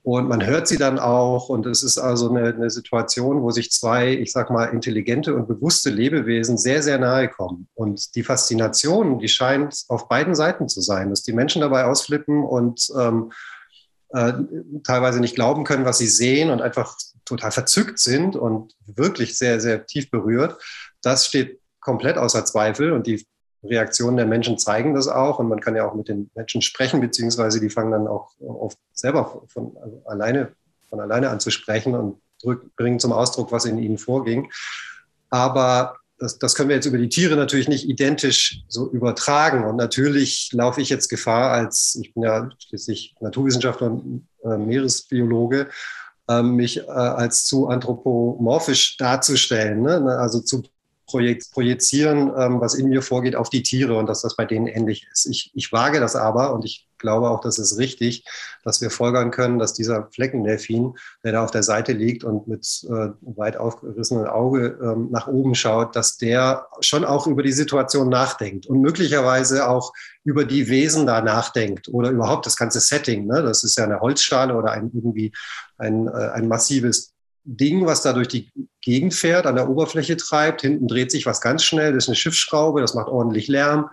und 0.04 0.28
man 0.28 0.46
hört 0.46 0.68
sie 0.68 0.78
dann 0.78 1.00
auch 1.00 1.48
und 1.48 1.66
es 1.66 1.82
ist 1.82 1.98
also 1.98 2.30
eine, 2.30 2.54
eine 2.54 2.70
Situation, 2.70 3.42
wo 3.42 3.52
sich 3.52 3.72
zwei, 3.72 4.12
ich 4.12 4.34
sag 4.34 4.50
mal, 4.50 4.66
intelligente 4.66 5.34
und 5.34 5.48
bewusste 5.48 5.90
Lebewesen 5.90 6.58
sehr, 6.58 6.84
sehr 6.84 6.98
nahe 6.98 7.30
kommen. 7.30 7.70
Und 7.74 8.14
die 8.16 8.24
Faszination, 8.24 9.20
die 9.20 9.30
scheint 9.30 9.86
auf 9.88 10.10
beiden 10.10 10.36
Seiten 10.36 10.68
zu 10.68 10.82
sein, 10.82 11.10
dass 11.10 11.24
die 11.24 11.32
Menschen 11.32 11.62
dabei 11.62 11.86
ausflippen 11.86 12.44
und 12.44 12.90
ähm, 13.00 13.32
äh, 14.10 14.34
teilweise 14.84 15.22
nicht 15.22 15.36
glauben 15.36 15.64
können, 15.64 15.86
was 15.86 16.00
sie 16.00 16.08
sehen 16.08 16.50
und 16.50 16.62
einfach 16.62 16.98
total 17.26 17.52
verzückt 17.52 18.00
sind 18.00 18.36
und 18.36 18.76
wirklich 18.86 19.38
sehr, 19.38 19.60
sehr 19.60 19.86
tief 19.86 20.10
berührt. 20.12 20.62
Das 21.02 21.26
steht 21.26 21.60
komplett 21.80 22.18
außer 22.18 22.46
Zweifel 22.46 22.92
und 22.92 23.08
die 23.08 23.26
Reaktionen 23.64 24.18
der 24.18 24.26
Menschen 24.26 24.58
zeigen 24.58 24.94
das 24.94 25.08
auch 25.08 25.40
und 25.40 25.48
man 25.48 25.62
kann 25.62 25.76
ja 25.76 25.88
auch 25.88 25.94
mit 25.94 26.10
den 26.10 26.30
Menschen 26.36 26.62
sprechen, 26.62 27.00
beziehungsweise 27.00 27.62
die 27.62 27.70
fangen 27.70 27.92
dann 27.92 28.08
auch 28.08 28.32
oft 28.40 28.78
selber 28.94 29.44
von 29.48 29.78
also 29.82 30.02
alleine, 30.06 30.52
von 30.90 31.00
alleine 31.00 31.30
an 31.30 31.40
zu 31.40 31.50
sprechen 31.50 31.96
und 31.96 32.20
bringen 32.76 33.00
zum 33.00 33.14
Ausdruck, 33.14 33.52
was 33.52 33.66
in 33.66 33.78
ihnen 33.78 33.98
vorging. 33.98 34.52
Aber 35.30 35.98
das, 36.20 36.40
das 36.40 36.56
können 36.56 36.70
wir 36.70 36.76
jetzt 36.76 36.86
über 36.86 36.98
die 36.98 37.10
Tiere 37.10 37.36
natürlich 37.36 37.68
nicht 37.68 37.88
identisch 37.88 38.62
so 38.68 38.90
übertragen. 38.92 39.66
Und 39.66 39.78
natürlich 39.78 40.50
laufe 40.54 40.82
ich 40.82 40.90
jetzt 40.90 41.10
Gefahr 41.10 41.52
als, 41.52 41.98
ich 42.02 42.14
bin 42.14 42.24
ja 42.24 42.50
schließlich 42.60 43.16
Naturwissenschaftler 43.20 43.92
und 43.92 44.28
äh, 44.44 44.58
Meeresbiologe, 44.58 45.70
mich 46.42 46.78
äh, 46.78 46.84
als 46.84 47.46
zu 47.46 47.68
anthropomorphisch 47.68 48.98
darzustellen, 48.98 49.82
ne? 49.82 50.18
also 50.18 50.40
zu 50.40 50.64
projizieren, 51.06 52.32
ähm, 52.38 52.62
was 52.62 52.76
in 52.76 52.90
mir 52.90 53.02
vorgeht, 53.02 53.36
auf 53.36 53.50
die 53.50 53.64
Tiere 53.64 53.96
und 53.96 54.08
dass 54.08 54.22
das 54.22 54.36
bei 54.36 54.46
denen 54.46 54.68
ähnlich 54.68 55.08
ist. 55.12 55.26
Ich, 55.26 55.52
ich 55.54 55.72
wage 55.72 56.00
das 56.00 56.16
aber 56.16 56.54
und 56.54 56.66
ich 56.66 56.88
glaube 57.04 57.30
auch, 57.30 57.42
das 57.42 57.60
ist 57.60 57.78
richtig, 57.78 58.26
dass 58.64 58.82
wir 58.82 58.90
folgern 58.90 59.30
können, 59.30 59.60
dass 59.60 59.74
dieser 59.74 60.08
Fleckendelfin, 60.12 60.96
der 61.24 61.34
da 61.34 61.44
auf 61.44 61.52
der 61.52 61.62
Seite 61.62 61.92
liegt 61.92 62.24
und 62.24 62.48
mit 62.48 62.66
äh, 62.90 63.10
weit 63.22 63.58
aufgerissenem 63.58 64.26
Auge 64.26 64.80
ähm, 64.82 65.10
nach 65.12 65.28
oben 65.28 65.54
schaut, 65.54 65.96
dass 65.96 66.18
der 66.18 66.68
schon 66.80 67.04
auch 67.04 67.28
über 67.28 67.44
die 67.44 67.52
Situation 67.52 68.10
nachdenkt 68.10 68.66
und 68.66 68.82
möglicherweise 68.82 69.68
auch 69.70 69.94
über 70.24 70.46
die 70.46 70.70
Wesen 70.70 71.06
da 71.06 71.22
nachdenkt 71.22 71.90
oder 71.90 72.10
überhaupt 72.10 72.46
das 72.46 72.56
ganze 72.56 72.80
Setting. 72.80 73.28
Ne? 73.28 73.44
Das 73.44 73.64
ist 73.64 73.78
ja 73.78 73.84
eine 73.84 74.00
Holzschale 74.00 74.56
oder 74.56 74.72
ein 74.72 74.90
irgendwie 74.94 75.34
ein, 75.78 76.08
äh, 76.08 76.12
ein 76.12 76.48
massives 76.48 77.13
Ding, 77.46 77.86
was 77.86 78.02
da 78.02 78.14
durch 78.14 78.28
die 78.28 78.52
Gegend 78.82 79.14
fährt, 79.14 79.46
an 79.46 79.56
der 79.56 79.70
Oberfläche 79.70 80.18
treibt. 80.18 80.62
Hinten 80.62 80.88
dreht 80.88 81.12
sich 81.12 81.26
was 81.26 81.42
ganz 81.42 81.64
schnell, 81.64 81.94
das 81.94 82.06
ist 82.06 82.10
eine 82.10 82.16
Schiffsschraube, 82.16 82.82
das 82.82 82.94
macht 82.94 83.08
ordentlich 83.08 83.48
Lärm. 83.48 83.90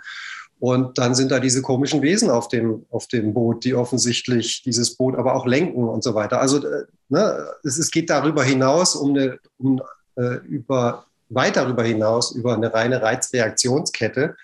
Und 0.60 0.98
dann 0.98 1.14
sind 1.14 1.30
da 1.30 1.40
diese 1.40 1.62
komischen 1.62 2.02
Wesen 2.02 2.30
auf 2.30 2.48
dem, 2.48 2.84
auf 2.90 3.08
dem 3.08 3.32
Boot, 3.32 3.64
die 3.64 3.74
offensichtlich 3.74 4.62
dieses 4.62 4.94
Boot 4.94 5.16
aber 5.16 5.34
auch 5.34 5.46
lenken 5.46 5.88
und 5.88 6.04
so 6.04 6.14
weiter. 6.14 6.40
Also 6.40 6.58
äh, 6.58 6.84
ne, 7.08 7.48
es, 7.64 7.78
es 7.78 7.90
geht 7.90 8.10
darüber 8.10 8.44
hinaus, 8.44 8.94
um, 8.94 9.16
eine, 9.16 9.38
um 9.56 9.80
äh, 10.16 10.36
über, 10.46 11.06
weit 11.30 11.56
darüber 11.56 11.82
hinaus, 11.82 12.32
über 12.32 12.54
eine 12.54 12.74
reine 12.74 13.00
Reizreaktionskette 13.00 14.36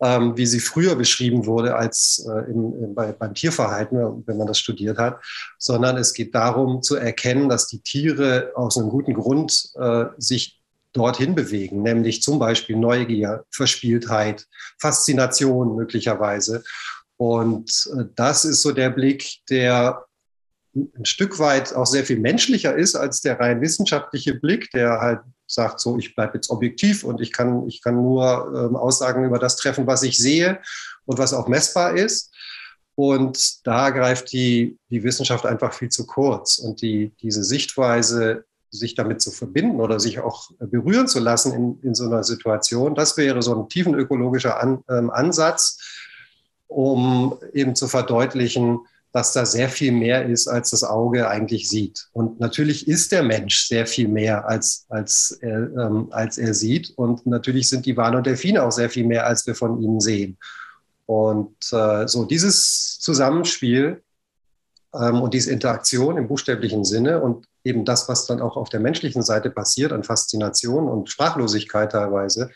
ähm, 0.00 0.36
wie 0.36 0.46
sie 0.46 0.60
früher 0.60 0.96
beschrieben 0.96 1.46
wurde 1.46 1.76
als 1.76 2.26
äh, 2.28 2.50
im, 2.50 2.94
bei, 2.94 3.12
beim 3.12 3.34
Tierverhalten, 3.34 4.24
wenn 4.26 4.36
man 4.36 4.46
das 4.46 4.58
studiert 4.58 4.98
hat, 4.98 5.20
sondern 5.58 5.96
es 5.96 6.12
geht 6.12 6.34
darum 6.34 6.82
zu 6.82 6.96
erkennen, 6.96 7.48
dass 7.48 7.68
die 7.68 7.80
Tiere 7.80 8.52
aus 8.54 8.76
einem 8.76 8.90
guten 8.90 9.14
Grund 9.14 9.70
äh, 9.76 10.06
sich 10.18 10.60
dorthin 10.92 11.34
bewegen, 11.34 11.82
nämlich 11.82 12.22
zum 12.22 12.38
Beispiel 12.38 12.76
Neugier, 12.76 13.44
Verspieltheit, 13.50 14.46
Faszination 14.78 15.74
möglicherweise. 15.74 16.62
Und 17.16 17.88
äh, 17.96 18.04
das 18.14 18.44
ist 18.44 18.62
so 18.62 18.72
der 18.72 18.90
Blick, 18.90 19.40
der 19.50 20.04
ein 20.74 21.04
Stück 21.04 21.38
weit 21.38 21.74
auch 21.74 21.86
sehr 21.86 22.04
viel 22.04 22.18
menschlicher 22.18 22.74
ist 22.74 22.96
als 22.96 23.20
der 23.20 23.38
rein 23.38 23.60
wissenschaftliche 23.60 24.34
Blick, 24.34 24.70
der 24.72 25.00
halt 25.00 25.20
sagt, 25.46 25.80
so, 25.80 25.98
ich 25.98 26.14
bleibe 26.14 26.34
jetzt 26.34 26.50
objektiv 26.50 27.04
und 27.04 27.20
ich 27.20 27.32
kann, 27.32 27.68
ich 27.68 27.82
kann 27.82 27.96
nur 27.96 28.52
ähm, 28.56 28.76
Aussagen 28.76 29.24
über 29.24 29.38
das 29.38 29.56
treffen, 29.56 29.86
was 29.86 30.02
ich 30.02 30.18
sehe 30.18 30.60
und 31.04 31.18
was 31.18 31.32
auch 31.32 31.48
messbar 31.48 31.96
ist. 31.96 32.32
Und 32.96 33.66
da 33.66 33.90
greift 33.90 34.32
die, 34.32 34.78
die 34.90 35.02
Wissenschaft 35.02 35.46
einfach 35.46 35.72
viel 35.72 35.88
zu 35.88 36.06
kurz. 36.06 36.58
Und 36.58 36.80
die, 36.80 37.12
diese 37.20 37.42
Sichtweise, 37.42 38.44
sich 38.70 38.94
damit 38.94 39.20
zu 39.20 39.30
verbinden 39.30 39.80
oder 39.80 40.00
sich 40.00 40.18
auch 40.18 40.50
berühren 40.58 41.06
zu 41.06 41.20
lassen 41.20 41.52
in, 41.52 41.80
in 41.82 41.94
so 41.94 42.04
einer 42.04 42.24
Situation, 42.24 42.94
das 42.94 43.16
wäre 43.16 43.40
so 43.40 43.54
ein 43.54 43.68
tiefenökologischer 43.68 44.60
An, 44.60 44.82
ähm, 44.88 45.10
Ansatz, 45.10 45.78
um 46.66 47.38
eben 47.52 47.76
zu 47.76 47.86
verdeutlichen, 47.86 48.80
dass 49.14 49.32
da 49.32 49.46
sehr 49.46 49.68
viel 49.68 49.92
mehr 49.92 50.26
ist, 50.26 50.48
als 50.48 50.70
das 50.70 50.82
Auge 50.82 51.28
eigentlich 51.28 51.68
sieht. 51.68 52.08
Und 52.12 52.40
natürlich 52.40 52.88
ist 52.88 53.12
der 53.12 53.22
Mensch 53.22 53.68
sehr 53.68 53.86
viel 53.86 54.08
mehr, 54.08 54.48
als, 54.48 54.86
als, 54.88 55.38
er, 55.40 55.70
ähm, 55.76 56.08
als 56.10 56.36
er 56.36 56.52
sieht. 56.52 56.92
Und 56.96 57.24
natürlich 57.24 57.68
sind 57.68 57.86
die 57.86 57.96
Wale 57.96 58.16
und 58.16 58.26
Delfine 58.26 58.64
auch 58.64 58.72
sehr 58.72 58.90
viel 58.90 59.06
mehr, 59.06 59.24
als 59.24 59.46
wir 59.46 59.54
von 59.54 59.80
ihnen 59.80 60.00
sehen. 60.00 60.36
Und 61.06 61.54
äh, 61.70 62.08
so 62.08 62.24
dieses 62.24 62.98
Zusammenspiel 62.98 64.02
ähm, 64.92 65.22
und 65.22 65.32
diese 65.32 65.52
Interaktion 65.52 66.16
im 66.16 66.26
buchstäblichen 66.26 66.84
Sinne 66.84 67.20
und 67.20 67.46
eben 67.62 67.84
das, 67.84 68.08
was 68.08 68.26
dann 68.26 68.40
auch 68.40 68.56
auf 68.56 68.68
der 68.68 68.80
menschlichen 68.80 69.22
Seite 69.22 69.48
passiert 69.48 69.92
an 69.92 70.02
Faszination 70.02 70.88
und 70.88 71.08
Sprachlosigkeit 71.08 71.92
teilweise, 71.92 72.50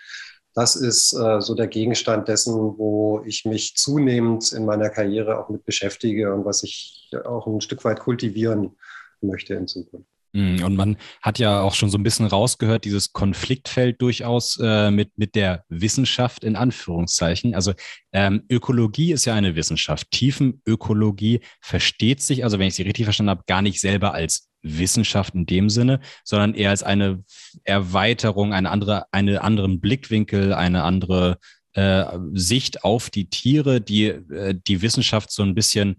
das 0.58 0.74
ist 0.74 1.12
äh, 1.12 1.40
so 1.40 1.54
der 1.54 1.68
Gegenstand 1.68 2.26
dessen, 2.26 2.52
wo 2.52 3.22
ich 3.24 3.44
mich 3.44 3.76
zunehmend 3.76 4.52
in 4.52 4.64
meiner 4.64 4.90
Karriere 4.90 5.38
auch 5.38 5.48
mit 5.50 5.64
beschäftige 5.64 6.34
und 6.34 6.44
was 6.44 6.64
ich 6.64 7.08
auch 7.24 7.46
ein 7.46 7.60
Stück 7.60 7.84
weit 7.84 8.00
kultivieren 8.00 8.72
möchte 9.20 9.54
in 9.54 9.68
Zukunft. 9.68 10.08
Mhm, 10.32 10.64
und 10.64 10.74
man 10.74 10.96
hat 11.22 11.38
ja 11.38 11.60
auch 11.60 11.74
schon 11.74 11.90
so 11.90 11.96
ein 11.96 12.02
bisschen 12.02 12.26
rausgehört, 12.26 12.84
dieses 12.84 13.12
Konfliktfeld 13.12 14.02
durchaus 14.02 14.58
äh, 14.60 14.90
mit, 14.90 15.16
mit 15.16 15.36
der 15.36 15.64
Wissenschaft 15.68 16.42
in 16.42 16.56
Anführungszeichen. 16.56 17.54
Also 17.54 17.72
ähm, 18.12 18.42
Ökologie 18.50 19.12
ist 19.12 19.26
ja 19.26 19.34
eine 19.34 19.54
Wissenschaft. 19.54 20.10
Tiefenökologie 20.10 21.40
versteht 21.60 22.20
sich, 22.20 22.42
also 22.42 22.58
wenn 22.58 22.66
ich 22.66 22.74
sie 22.74 22.82
richtig 22.82 23.04
verstanden 23.04 23.30
habe, 23.30 23.44
gar 23.46 23.62
nicht 23.62 23.80
selber 23.80 24.12
als 24.12 24.47
Wissenschaft 24.62 25.34
in 25.34 25.46
dem 25.46 25.70
Sinne, 25.70 26.00
sondern 26.24 26.54
eher 26.54 26.70
als 26.70 26.82
eine 26.82 27.24
Erweiterung, 27.64 28.52
eine 28.52 28.70
andere, 28.70 29.06
einen 29.12 29.38
anderen 29.38 29.80
Blickwinkel, 29.80 30.52
eine 30.52 30.82
andere 30.82 31.38
äh, 31.74 32.04
Sicht 32.32 32.84
auf 32.84 33.10
die 33.10 33.30
Tiere, 33.30 33.80
die 33.80 34.06
äh, 34.06 34.54
die 34.66 34.82
Wissenschaft 34.82 35.30
so 35.30 35.42
ein 35.42 35.54
bisschen 35.54 35.96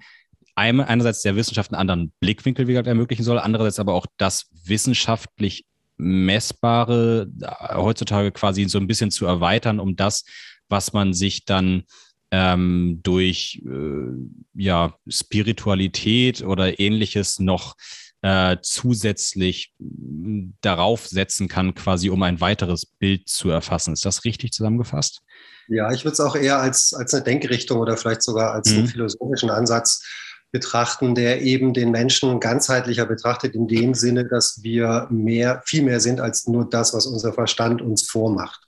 einerseits 0.56 1.22
der 1.22 1.38
Wissenschaft 1.38 1.72
einen 1.72 1.80
anderen 1.80 2.12
Blickwinkel 2.20 2.68
wie 2.68 2.74
gesagt, 2.74 2.88
ermöglichen 2.88 3.24
soll, 3.24 3.40
andererseits 3.40 3.80
aber 3.80 3.94
auch 3.94 4.06
das 4.18 4.48
wissenschaftlich 4.66 5.66
Messbare 5.98 7.30
äh, 7.42 7.76
heutzutage 7.76 8.32
quasi 8.32 8.66
so 8.66 8.80
ein 8.80 8.88
bisschen 8.88 9.12
zu 9.12 9.26
erweitern, 9.26 9.80
um 9.80 9.96
das, 9.96 10.26
was 10.68 10.94
man 10.94 11.14
sich 11.14 11.46
dann 11.46 11.84
ähm, 12.32 13.00
durch 13.04 13.62
äh, 13.66 14.12
ja, 14.54 14.96
Spiritualität 15.08 16.42
oder 16.42 16.80
ähnliches 16.80 17.40
noch 17.40 17.76
äh, 18.22 18.58
zusätzlich 18.62 19.74
darauf 20.62 21.08
setzen 21.08 21.48
kann, 21.48 21.74
quasi 21.74 22.10
um 22.10 22.22
ein 22.24 22.42
weiteres 22.42 22.86
Bild 22.86 23.30
zu 23.30 23.50
erfassen. 23.50 23.94
Ist 23.94 24.06
das 24.06 24.26
richtig 24.26 24.52
zusammengefasst? 24.52 25.22
Ja, 25.68 25.92
ich 25.92 26.04
würde 26.04 26.14
es 26.14 26.20
auch 26.20 26.36
eher 26.36 26.60
als, 26.60 26.94
als 26.94 27.14
eine 27.14 27.24
Denkrichtung 27.24 27.80
oder 27.80 27.96
vielleicht 27.96 28.24
sogar 28.24 28.54
als 28.54 28.72
mhm. 28.72 28.80
einen 28.80 28.88
philosophischen 28.88 29.50
Ansatz 29.50 30.04
betrachten, 30.52 31.14
der 31.14 31.42
eben 31.42 31.74
den 31.74 31.92
Menschen 31.92 32.40
ganzheitlicher 32.40 33.06
betrachtet, 33.06 33.54
in 33.54 33.68
dem 33.68 33.94
Sinne, 33.94 34.26
dass 34.26 34.64
wir 34.64 35.08
mehr, 35.12 35.62
viel 35.66 35.84
mehr 35.84 36.00
sind 36.00 36.20
als 36.20 36.48
nur 36.48 36.68
das, 36.68 36.94
was 36.94 37.06
unser 37.06 37.34
Verstand 37.34 37.82
uns 37.82 38.10
vormacht. 38.10 38.62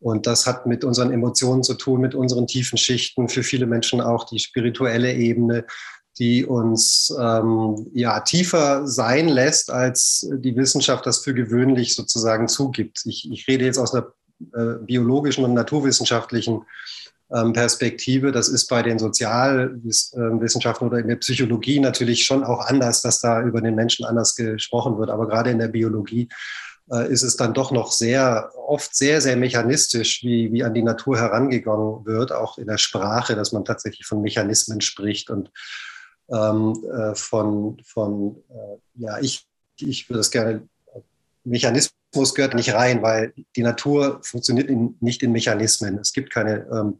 Und 0.00 0.26
das 0.26 0.46
hat 0.46 0.66
mit 0.66 0.82
unseren 0.82 1.12
Emotionen 1.12 1.62
zu 1.62 1.74
tun, 1.74 2.00
mit 2.00 2.16
unseren 2.16 2.48
tiefen 2.48 2.76
Schichten, 2.76 3.28
für 3.28 3.44
viele 3.44 3.66
Menschen 3.66 4.00
auch 4.00 4.24
die 4.24 4.40
spirituelle 4.40 5.14
Ebene, 5.14 5.64
die 6.18 6.44
uns 6.44 7.14
ähm, 7.18 7.86
ja 7.94 8.20
tiefer 8.20 8.86
sein 8.86 9.28
lässt, 9.28 9.70
als 9.70 10.28
die 10.30 10.56
Wissenschaft 10.56 11.06
das 11.06 11.20
für 11.20 11.34
gewöhnlich 11.34 11.94
sozusagen 11.94 12.48
zugibt. 12.48 13.02
Ich, 13.06 13.30
ich 13.30 13.48
rede 13.48 13.64
jetzt 13.64 13.78
aus 13.78 13.94
einer 13.94 14.12
äh, 14.54 14.84
biologischen 14.84 15.44
und 15.44 15.54
naturwissenschaftlichen 15.54 16.62
ähm, 17.32 17.52
Perspektive. 17.54 18.30
Das 18.30 18.48
ist 18.48 18.66
bei 18.68 18.82
den 18.82 18.98
Sozialwissenschaften 18.98 20.86
oder 20.86 20.98
in 20.98 21.08
der 21.08 21.16
Psychologie 21.16 21.80
natürlich 21.80 22.24
schon 22.24 22.44
auch 22.44 22.66
anders, 22.66 23.00
dass 23.00 23.20
da 23.20 23.42
über 23.42 23.60
den 23.60 23.74
Menschen 23.74 24.04
anders 24.04 24.36
gesprochen 24.36 24.98
wird. 24.98 25.08
Aber 25.08 25.26
gerade 25.28 25.50
in 25.50 25.58
der 25.58 25.68
Biologie 25.68 26.28
äh, 26.90 27.10
ist 27.10 27.22
es 27.22 27.36
dann 27.36 27.54
doch 27.54 27.70
noch 27.70 27.90
sehr, 27.90 28.50
oft 28.54 28.94
sehr, 28.94 29.20
sehr 29.22 29.36
mechanistisch, 29.36 30.22
wie, 30.22 30.52
wie 30.52 30.62
an 30.62 30.74
die 30.74 30.82
Natur 30.82 31.16
herangegangen 31.16 32.04
wird, 32.04 32.32
auch 32.32 32.58
in 32.58 32.66
der 32.66 32.78
Sprache, 32.78 33.34
dass 33.34 33.52
man 33.52 33.64
tatsächlich 33.64 34.06
von 34.06 34.20
Mechanismen 34.20 34.82
spricht 34.82 35.30
und 35.30 35.50
ähm, 36.30 36.84
äh, 36.84 37.14
von, 37.14 37.78
von 37.84 38.36
äh, 38.50 38.78
ja, 38.94 39.18
ich, 39.20 39.46
ich 39.78 40.08
würde 40.08 40.20
es 40.20 40.30
gerne, 40.30 40.68
Mechanismus 41.44 42.34
gehört 42.34 42.54
nicht 42.54 42.72
rein, 42.72 43.02
weil 43.02 43.32
die 43.56 43.62
Natur 43.62 44.20
funktioniert 44.22 44.68
in, 44.68 44.96
nicht 45.00 45.22
in 45.22 45.32
Mechanismen. 45.32 45.98
Es 45.98 46.12
gibt 46.12 46.30
keine, 46.30 46.66
ähm, 46.72 46.98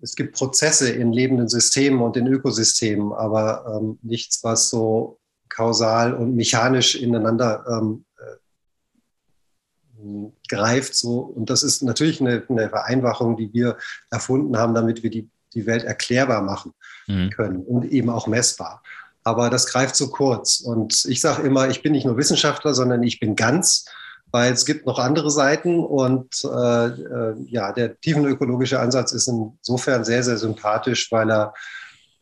es 0.00 0.14
gibt 0.14 0.34
Prozesse 0.34 0.90
in 0.90 1.12
lebenden 1.12 1.48
Systemen 1.48 2.00
und 2.00 2.16
in 2.16 2.26
Ökosystemen, 2.26 3.12
aber 3.12 3.80
ähm, 3.80 3.98
nichts, 4.02 4.42
was 4.42 4.70
so 4.70 5.18
kausal 5.48 6.14
und 6.14 6.34
mechanisch 6.34 6.94
ineinander 6.94 7.64
ähm, 7.68 8.04
äh, 8.18 10.30
greift. 10.48 10.94
So. 10.94 11.20
Und 11.20 11.50
das 11.50 11.62
ist 11.62 11.82
natürlich 11.82 12.20
eine, 12.20 12.44
eine 12.48 12.70
Vereinfachung, 12.70 13.36
die 13.36 13.52
wir 13.52 13.76
erfunden 14.10 14.56
haben, 14.56 14.74
damit 14.74 15.02
wir 15.02 15.10
die 15.10 15.28
die 15.54 15.66
Welt 15.66 15.84
erklärbar 15.84 16.42
machen 16.42 16.72
mhm. 17.06 17.30
können 17.30 17.62
und 17.62 17.84
eben 17.84 18.10
auch 18.10 18.26
messbar. 18.26 18.82
Aber 19.22 19.50
das 19.50 19.66
greift 19.66 19.96
zu 19.96 20.10
kurz. 20.10 20.60
Und 20.60 21.04
ich 21.04 21.20
sage 21.20 21.42
immer, 21.42 21.68
ich 21.68 21.82
bin 21.82 21.92
nicht 21.92 22.06
nur 22.06 22.16
Wissenschaftler, 22.16 22.74
sondern 22.74 23.02
ich 23.02 23.20
bin 23.20 23.36
ganz, 23.36 23.84
weil 24.30 24.52
es 24.52 24.64
gibt 24.64 24.86
noch 24.86 24.98
andere 24.98 25.30
Seiten. 25.30 25.80
Und 25.80 26.42
äh, 26.44 26.86
äh, 26.86 27.34
ja, 27.46 27.72
der 27.72 28.00
tiefenökologische 28.00 28.80
Ansatz 28.80 29.12
ist 29.12 29.28
insofern 29.28 30.04
sehr, 30.04 30.22
sehr 30.22 30.38
sympathisch, 30.38 31.12
weil 31.12 31.30
er, 31.30 31.54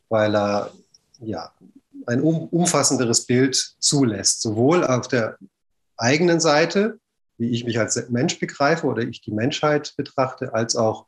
weil 0.08 0.34
er 0.34 0.70
ja, 1.20 1.52
ein 2.06 2.20
um, 2.20 2.48
umfassenderes 2.48 3.26
Bild 3.26 3.74
zulässt. 3.78 4.42
Sowohl 4.42 4.84
auf 4.84 5.08
der 5.08 5.38
eigenen 5.96 6.40
Seite, 6.40 6.98
wie 7.36 7.50
ich 7.50 7.64
mich 7.64 7.78
als 7.78 8.08
Mensch 8.08 8.40
begreife 8.40 8.86
oder 8.86 9.02
ich 9.02 9.20
die 9.20 9.30
Menschheit 9.30 9.94
betrachte, 9.96 10.54
als 10.54 10.74
auch 10.74 11.06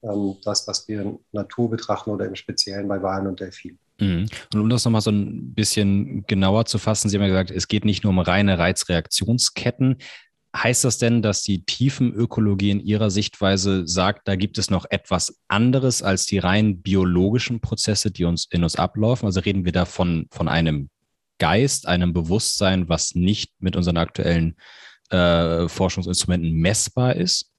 das, 0.00 0.66
was 0.68 0.86
wir 0.88 1.02
in 1.02 1.18
Natur 1.32 1.70
betrachten 1.70 2.10
oder 2.10 2.26
im 2.26 2.34
Speziellen 2.34 2.88
bei 2.88 3.02
Wahlen 3.02 3.26
und 3.26 3.40
Delfinen. 3.40 3.78
Mhm. 4.00 4.28
Und 4.54 4.60
um 4.60 4.68
das 4.68 4.84
nochmal 4.84 5.00
so 5.00 5.10
ein 5.10 5.54
bisschen 5.54 6.24
genauer 6.26 6.66
zu 6.66 6.78
fassen, 6.78 7.08
Sie 7.08 7.16
haben 7.16 7.22
ja 7.22 7.28
gesagt, 7.28 7.50
es 7.50 7.68
geht 7.68 7.84
nicht 7.84 8.04
nur 8.04 8.10
um 8.10 8.20
reine 8.20 8.58
Reizreaktionsketten. 8.58 9.96
Heißt 10.56 10.84
das 10.84 10.98
denn, 10.98 11.20
dass 11.20 11.42
die 11.42 11.64
Tiefenökologie 11.64 12.70
in 12.70 12.80
Ihrer 12.80 13.10
Sichtweise 13.10 13.86
sagt, 13.86 14.26
da 14.28 14.36
gibt 14.36 14.56
es 14.56 14.70
noch 14.70 14.86
etwas 14.88 15.38
anderes 15.46 16.02
als 16.02 16.26
die 16.26 16.38
rein 16.38 16.80
biologischen 16.80 17.60
Prozesse, 17.60 18.10
die 18.10 18.24
uns 18.24 18.46
in 18.50 18.62
uns 18.62 18.76
ablaufen? 18.76 19.26
Also 19.26 19.40
reden 19.40 19.64
wir 19.64 19.72
da 19.72 19.84
von, 19.84 20.26
von 20.30 20.48
einem 20.48 20.88
Geist, 21.38 21.86
einem 21.86 22.12
Bewusstsein, 22.12 22.88
was 22.88 23.14
nicht 23.14 23.52
mit 23.58 23.76
unseren 23.76 23.98
aktuellen 23.98 24.56
äh, 25.10 25.68
Forschungsinstrumenten 25.68 26.52
messbar 26.52 27.16
ist? 27.16 27.50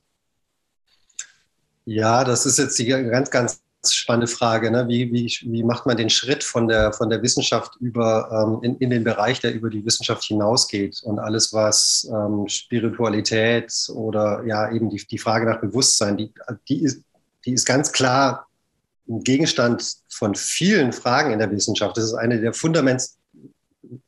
Ja, 1.90 2.24
das 2.24 2.46
ist 2.46 2.60
jetzt 2.60 2.78
die 2.78 2.86
ganz, 2.86 3.32
ganz 3.32 3.62
spannende 3.84 4.28
Frage. 4.28 4.70
Ne? 4.70 4.88
Wie, 4.88 5.12
wie, 5.12 5.26
wie 5.52 5.64
macht 5.64 5.88
man 5.88 5.98
den 5.98 6.12
Schritt 6.12 6.44
von 6.44 6.68
der, 6.68 6.94
von 6.94 7.10
der 7.10 7.24
Wissenschaft 7.24 7.78
über, 7.80 8.30
ähm, 8.32 8.60
in, 8.62 8.78
in 8.78 8.92
den 8.92 9.04
Bereich, 9.04 9.40
der 9.40 9.56
über 9.56 9.72
die 9.72 9.84
Wissenschaft 9.84 10.24
hinausgeht 10.24 11.02
und 11.02 11.18
alles, 11.18 11.52
was 11.52 12.08
ähm, 12.14 12.48
Spiritualität 12.48 13.74
oder 13.92 14.44
ja 14.46 14.72
eben 14.72 14.92
die, 14.92 15.04
die 15.04 15.18
Frage 15.18 15.50
nach 15.50 15.62
Bewusstsein, 15.62 16.16
die, 16.16 16.32
die, 16.68 16.84
ist, 16.84 17.02
die 17.44 17.54
ist 17.54 17.66
ganz 17.66 17.92
klar 17.92 18.46
ein 19.08 19.24
Gegenstand 19.24 19.96
von 20.10 20.36
vielen 20.36 20.94
Fragen 20.94 21.32
in 21.32 21.40
der 21.40 21.50
Wissenschaft. 21.50 21.98
Das 21.98 22.04
ist 22.04 22.14
eine 22.14 22.40
der 22.40 22.54
Fundament, 22.54 23.02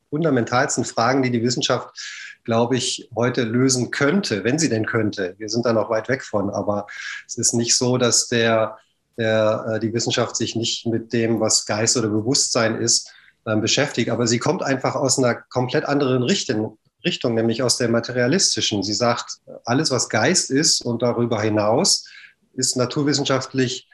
fundamentalsten 0.08 0.84
Fragen, 0.84 1.24
die 1.24 1.32
die 1.32 1.42
Wissenschaft 1.42 1.98
glaube 2.44 2.76
ich, 2.76 3.08
heute 3.14 3.44
lösen 3.44 3.90
könnte, 3.90 4.44
wenn 4.44 4.58
sie 4.58 4.68
denn 4.68 4.86
könnte. 4.86 5.34
Wir 5.38 5.48
sind 5.48 5.66
da 5.66 5.72
noch 5.72 5.90
weit 5.90 6.08
weg 6.08 6.24
von, 6.24 6.50
aber 6.50 6.86
es 7.26 7.36
ist 7.36 7.54
nicht 7.54 7.76
so, 7.76 7.98
dass 7.98 8.28
der, 8.28 8.78
der, 9.16 9.74
äh, 9.74 9.80
die 9.80 9.92
Wissenschaft 9.92 10.36
sich 10.36 10.56
nicht 10.56 10.86
mit 10.86 11.12
dem, 11.12 11.40
was 11.40 11.66
Geist 11.66 11.96
oder 11.96 12.08
Bewusstsein 12.08 12.80
ist, 12.80 13.10
ähm, 13.46 13.60
beschäftigt. 13.60 14.10
Aber 14.10 14.26
sie 14.26 14.38
kommt 14.38 14.62
einfach 14.62 14.94
aus 14.94 15.18
einer 15.18 15.34
komplett 15.34 15.84
anderen 15.84 16.22
Richtung, 16.22 16.78
Richtung, 17.04 17.34
nämlich 17.34 17.62
aus 17.62 17.76
der 17.76 17.88
materialistischen. 17.88 18.82
Sie 18.82 18.94
sagt, 18.94 19.38
alles, 19.64 19.90
was 19.90 20.08
Geist 20.08 20.50
ist 20.50 20.84
und 20.84 21.02
darüber 21.02 21.40
hinaus, 21.40 22.06
ist 22.54 22.76
naturwissenschaftlich 22.76 23.88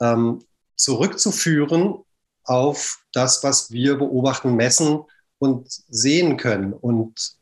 ähm, 0.00 0.42
zurückzuführen 0.74 1.94
auf 2.44 3.02
das, 3.12 3.44
was 3.44 3.70
wir 3.70 3.96
beobachten, 3.98 4.56
messen 4.56 5.04
und 5.38 5.68
sehen 5.88 6.36
können. 6.36 6.72
Und 6.72 7.36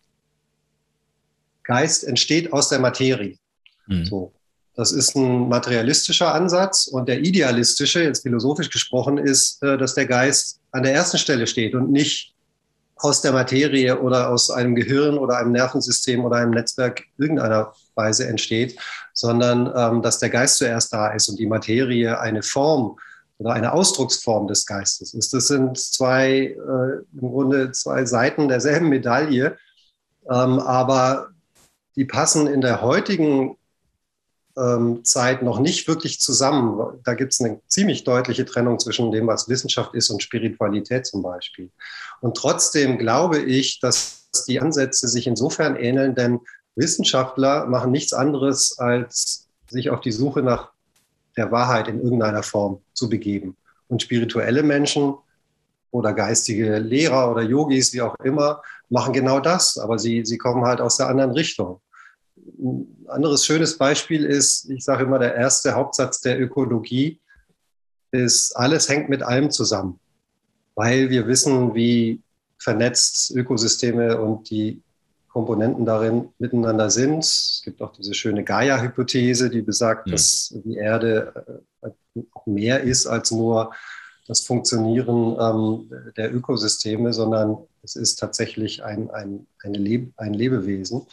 Geist 1.69 2.03
entsteht 2.03 2.53
aus 2.53 2.71
der 2.71 2.81
Materie. 2.81 3.37
Mhm. 3.87 4.05
So. 4.07 4.33
Das 4.75 4.93
ist 4.93 5.17
ein 5.17 5.49
materialistischer 5.49 6.33
Ansatz 6.33 6.87
und 6.87 7.09
der 7.09 7.21
idealistische, 7.21 8.03
jetzt 8.03 8.23
philosophisch 8.23 8.71
gesprochen, 8.71 9.19
ist, 9.19 9.63
äh, 9.63 9.77
dass 9.77 9.95
der 9.95 10.07
Geist 10.07 10.61
an 10.73 10.83
der 10.83 10.95
ersten 10.95 11.19
Stelle 11.19 11.47
steht 11.47 11.75
und 11.75 11.91
nicht 11.91 12.35
aus 12.97 13.21
der 13.21 13.33
Materie 13.33 14.01
oder 14.01 14.31
aus 14.31 14.51
einem 14.51 14.75
Gehirn 14.75 15.19
oder 15.19 15.37
einem 15.39 15.53
Nervensystem 15.53 16.25
oder 16.25 16.37
einem 16.37 16.53
Netzwerk 16.53 17.05
irgendeiner 17.19 17.73
Weise 17.95 18.27
entsteht, 18.27 18.79
sondern 19.13 19.73
ähm, 19.77 20.03
dass 20.03 20.19
der 20.19 20.31
Geist 20.31 20.57
zuerst 20.57 20.93
da 20.93 21.09
ist 21.13 21.29
und 21.29 21.39
die 21.39 21.47
Materie 21.47 22.19
eine 22.19 22.43
Form 22.43 22.97
oder 23.39 23.53
eine 23.53 23.73
Ausdrucksform 23.73 24.49
des 24.49 24.67
Geistes 24.67 25.15
ist. 25.15 25.35
Das 25.35 25.49
sind 25.49 25.79
zwei, 25.79 26.57
äh, 26.57 27.21
im 27.21 27.31
Grunde 27.31 27.73
zwei 27.73 28.05
Seiten 28.05 28.49
derselben 28.49 28.89
Medaille, 28.89 29.57
ähm, 30.31 30.59
aber 30.59 31.29
die 31.99 32.05
passen 32.05 32.47
in 32.47 32.61
der 32.61 32.81
heutigen 32.81 33.57
ähm, 34.57 35.05
Zeit 35.05 35.43
noch 35.43 35.59
nicht 35.59 35.89
wirklich 35.89 36.21
zusammen. 36.21 37.01
Da 37.03 37.15
gibt 37.15 37.33
es 37.33 37.41
eine 37.41 37.61
ziemlich 37.67 38.05
deutliche 38.05 38.45
Trennung 38.45 38.79
zwischen 38.79 39.11
dem, 39.11 39.27
was 39.27 39.49
Wissenschaft 39.49 39.95
ist 39.95 40.09
und 40.09 40.23
Spiritualität 40.23 41.07
zum 41.07 41.25
Beispiel. 41.25 41.71
Und 42.21 42.37
trotzdem 42.37 42.99
glaube 42.99 43.41
ich, 43.41 43.81
dass 43.81 44.29
die 44.47 44.61
Ansätze 44.61 45.09
sich 45.09 45.27
insofern 45.27 45.75
ähneln, 45.75 46.15
denn 46.15 46.39
Wissenschaftler 46.77 47.67
machen 47.67 47.91
nichts 47.91 48.13
anderes 48.13 48.79
als 48.79 49.49
sich 49.69 49.91
auf 49.91 50.01
die 50.01 50.13
Suche 50.13 50.43
nach 50.43 50.71
der 51.37 51.51
Wahrheit 51.51 51.89
in 51.89 52.01
irgendeiner 52.01 52.45
Form 52.45 52.81
zu 52.93 53.09
begeben. 53.09 53.57
Und 53.89 54.03
spirituelle 54.03 54.63
Menschen 54.63 55.15
oder 55.91 56.13
geistige 56.13 56.79
Lehrer 56.79 57.29
oder 57.33 57.43
Yogis, 57.43 57.93
wie 57.93 58.03
auch 58.03 58.15
immer, 58.23 58.63
machen 58.89 59.13
genau 59.13 59.41
das, 59.41 59.79
aber 59.79 59.99
sie, 59.99 60.25
sie 60.25 60.39
kommen 60.39 60.65
halt 60.65 60.81
aus 60.81 60.97
der 60.97 61.09
anderen 61.09 61.33
Richtung. 61.33 61.81
Ein 62.59 63.07
anderes 63.09 63.45
schönes 63.45 63.79
Beispiel 63.79 64.25
ist, 64.25 64.71
ich 64.71 64.85
sage 64.85 65.05
immer, 65.05 65.19
der 65.19 65.35
erste 65.35 65.75
Hauptsatz 65.75 66.21
der 66.21 66.41
Ökologie 66.41 67.21
ist, 68.11 68.53
alles 68.57 68.89
hängt 68.89 69.09
mit 69.09 69.23
allem 69.23 69.51
zusammen, 69.51 70.01
weil 70.75 71.11
wir 71.11 71.27
wissen, 71.27 71.75
wie 71.75 72.23
vernetzt 72.59 73.31
Ökosysteme 73.31 74.21
und 74.21 74.51
die 74.51 74.83
Komponenten 75.29 75.85
darin 75.85 76.31
miteinander 76.39 76.91
sind. 76.91 77.21
Es 77.21 77.61
gibt 77.65 77.83
auch 77.83 77.93
diese 77.93 78.15
schöne 78.15 78.45
Gaia-Hypothese, 78.45 79.51
die 79.51 79.63
besagt, 79.63 80.09
ja. 80.09 80.13
dass 80.13 80.55
die 80.65 80.77
Erde 80.77 81.63
äh, 81.83 81.91
mehr 82.47 82.81
ist 82.81 83.07
als 83.07 83.31
nur 83.31 83.73
das 84.27 84.41
Funktionieren 84.41 85.37
ähm, 85.41 86.13
der 86.17 86.35
Ökosysteme, 86.35 87.13
sondern 87.13 87.59
es 87.83 87.97
ist 87.97 88.17
tatsächlich 88.17 88.85
ein, 88.85 89.11
ein, 89.11 89.47
Leb 89.65 90.13
ein 90.17 90.35
Lebewesen. 90.35 91.07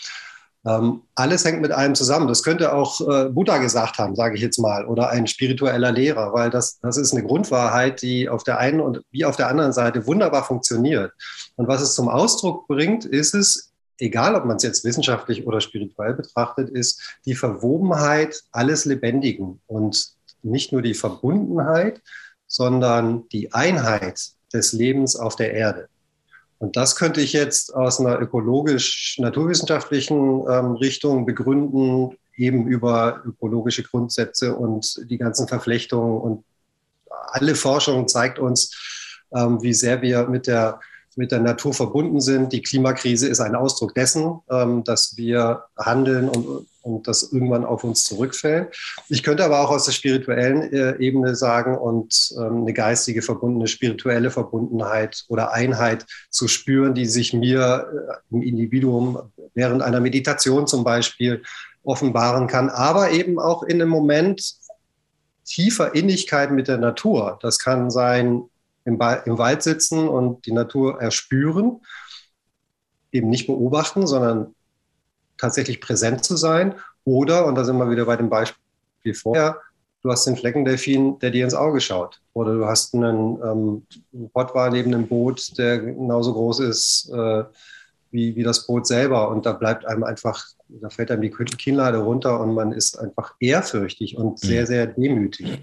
Ähm, 0.67 1.03
alles 1.13 1.45
hängt 1.45 1.61
mit 1.61 1.71
allem 1.71 1.93
zusammen. 1.93 2.27
Das 2.27 2.41
könnte 2.41 2.73
auch 2.73 2.99
äh, 3.01 3.29
Buddha 3.29 3.59
gesagt 3.59 3.99
haben, 3.99 4.15
sage 4.15 4.35
ich 4.35 4.41
jetzt 4.41 4.57
mal, 4.57 4.85
oder 4.85 5.09
ein 5.09 5.27
spiritueller 5.27 5.91
Lehrer, 5.91 6.33
weil 6.33 6.49
das, 6.49 6.79
das 6.79 6.97
ist 6.97 7.13
eine 7.13 7.23
Grundwahrheit, 7.23 8.01
die 8.01 8.29
auf 8.29 8.43
der 8.43 8.57
einen 8.57 8.79
und 8.79 9.01
wie 9.11 9.25
auf 9.25 9.35
der 9.35 9.47
anderen 9.47 9.73
Seite 9.73 10.07
wunderbar 10.07 10.43
funktioniert. 10.43 11.11
Und 11.55 11.67
was 11.67 11.81
es 11.81 11.93
zum 11.93 12.09
Ausdruck 12.09 12.67
bringt, 12.67 13.05
ist 13.05 13.35
es, 13.35 13.73
egal 13.99 14.33
ob 14.33 14.45
man 14.45 14.57
es 14.57 14.63
jetzt 14.63 14.83
wissenschaftlich 14.83 15.45
oder 15.45 15.61
spirituell 15.61 16.15
betrachtet, 16.15 16.69
ist 16.69 17.19
die 17.25 17.35
Verwobenheit 17.35 18.41
alles 18.51 18.85
Lebendigen 18.85 19.61
und 19.67 20.15
nicht 20.41 20.71
nur 20.71 20.81
die 20.81 20.95
Verbundenheit, 20.95 22.01
sondern 22.47 23.27
die 23.29 23.53
Einheit 23.53 24.31
des 24.51 24.73
Lebens 24.73 25.15
auf 25.15 25.35
der 25.35 25.53
Erde. 25.53 25.89
Und 26.57 26.77
das 26.77 26.95
könnte 26.95 27.21
ich 27.21 27.33
jetzt 27.33 27.75
aus 27.75 27.99
einer 27.99 28.19
ökologisch-naturwissenschaftlichen 28.19 30.45
ähm, 30.49 30.75
Richtung 30.75 31.25
begründen, 31.25 32.17
eben 32.37 32.67
über 32.67 33.21
ökologische 33.25 33.83
Grundsätze 33.83 34.55
und 34.55 35.01
die 35.09 35.17
ganzen 35.17 35.47
Verflechtungen. 35.47 36.21
Und 36.21 36.43
alle 37.09 37.55
Forschung 37.55 38.07
zeigt 38.07 38.39
uns, 38.39 38.73
ähm, 39.33 39.61
wie 39.61 39.73
sehr 39.73 40.01
wir 40.01 40.27
mit 40.27 40.47
der 40.47 40.79
mit 41.15 41.31
der 41.31 41.39
Natur 41.39 41.73
verbunden 41.73 42.21
sind. 42.21 42.51
Die 42.53 42.61
Klimakrise 42.61 43.27
ist 43.27 43.39
ein 43.39 43.55
Ausdruck 43.55 43.93
dessen, 43.95 44.39
ähm, 44.49 44.83
dass 44.83 45.15
wir 45.17 45.63
handeln 45.77 46.29
und, 46.29 46.67
und 46.81 47.07
das 47.07 47.31
irgendwann 47.31 47.65
auf 47.65 47.83
uns 47.83 48.03
zurückfällt. 48.03 48.75
Ich 49.09 49.23
könnte 49.23 49.45
aber 49.45 49.61
auch 49.61 49.69
aus 49.69 49.85
der 49.85 49.93
spirituellen 49.93 50.73
äh, 50.73 50.97
Ebene 50.97 51.35
sagen 51.35 51.77
und 51.77 52.33
ähm, 52.37 52.61
eine 52.61 52.73
geistige 52.73 53.21
verbundene, 53.21 53.67
spirituelle 53.67 54.31
Verbundenheit 54.31 55.23
oder 55.29 55.53
Einheit 55.53 56.05
zu 56.29 56.47
spüren, 56.47 56.93
die 56.93 57.05
sich 57.05 57.33
mir 57.33 57.87
äh, 58.31 58.35
im 58.35 58.41
Individuum 58.41 59.19
während 59.53 59.81
einer 59.81 60.01
Meditation 60.01 60.67
zum 60.67 60.83
Beispiel 60.83 61.41
offenbaren 61.83 62.47
kann, 62.47 62.69
aber 62.69 63.11
eben 63.11 63.39
auch 63.39 63.63
in 63.63 63.81
einem 63.81 63.91
Moment 63.91 64.55
tiefer 65.45 65.93
Innigkeit 65.93 66.51
mit 66.51 66.67
der 66.67 66.77
Natur. 66.77 67.37
Das 67.41 67.59
kann 67.59 67.91
sein 67.91 68.49
im, 68.85 68.99
im 69.25 69.37
Wald 69.37 69.63
sitzen 69.63 70.07
und 70.07 70.45
die 70.45 70.51
Natur 70.51 71.01
erspüren, 71.01 71.81
eben 73.11 73.29
nicht 73.29 73.47
beobachten, 73.47 74.07
sondern 74.07 74.55
tatsächlich 75.37 75.81
präsent 75.81 76.23
zu 76.23 76.37
sein. 76.37 76.75
Oder, 77.03 77.45
und 77.45 77.55
da 77.55 77.63
sind 77.63 77.77
wir 77.77 77.89
wieder 77.89 78.05
bei 78.05 78.15
dem 78.15 78.29
Beispiel 78.29 79.13
vorher, 79.13 79.59
du 80.01 80.11
hast 80.11 80.25
den 80.25 80.37
Fleckendelfin, 80.37 81.19
der 81.19 81.31
dir 81.31 81.43
ins 81.43 81.55
Auge 81.55 81.81
schaut. 81.81 82.21
Oder 82.33 82.53
du 82.53 82.65
hast 82.65 82.93
einen 82.93 83.39
ähm, 84.13 84.29
Pottwal 84.33 84.69
neben 84.71 84.93
einem 84.93 85.07
Boot, 85.07 85.57
der 85.57 85.79
genauso 85.79 86.33
groß 86.33 86.59
ist 86.59 87.09
äh, 87.11 87.43
wie, 88.11 88.35
wie 88.35 88.43
das 88.43 88.67
Boot 88.67 88.85
selber. 88.85 89.29
Und 89.29 89.45
da 89.45 89.53
bleibt 89.53 89.85
einem 89.85 90.03
einfach, 90.03 90.45
da 90.69 90.89
fällt 90.89 91.09
einem 91.09 91.21
die 91.21 91.29
Kinnlade 91.29 91.97
runter 91.97 92.39
und 92.39 92.53
man 92.53 92.71
ist 92.71 92.99
einfach 92.99 93.33
ehrfürchtig 93.39 94.17
und 94.17 94.39
sehr, 94.39 94.61
mhm. 94.61 94.67
sehr 94.67 94.87
demütig. 94.87 95.59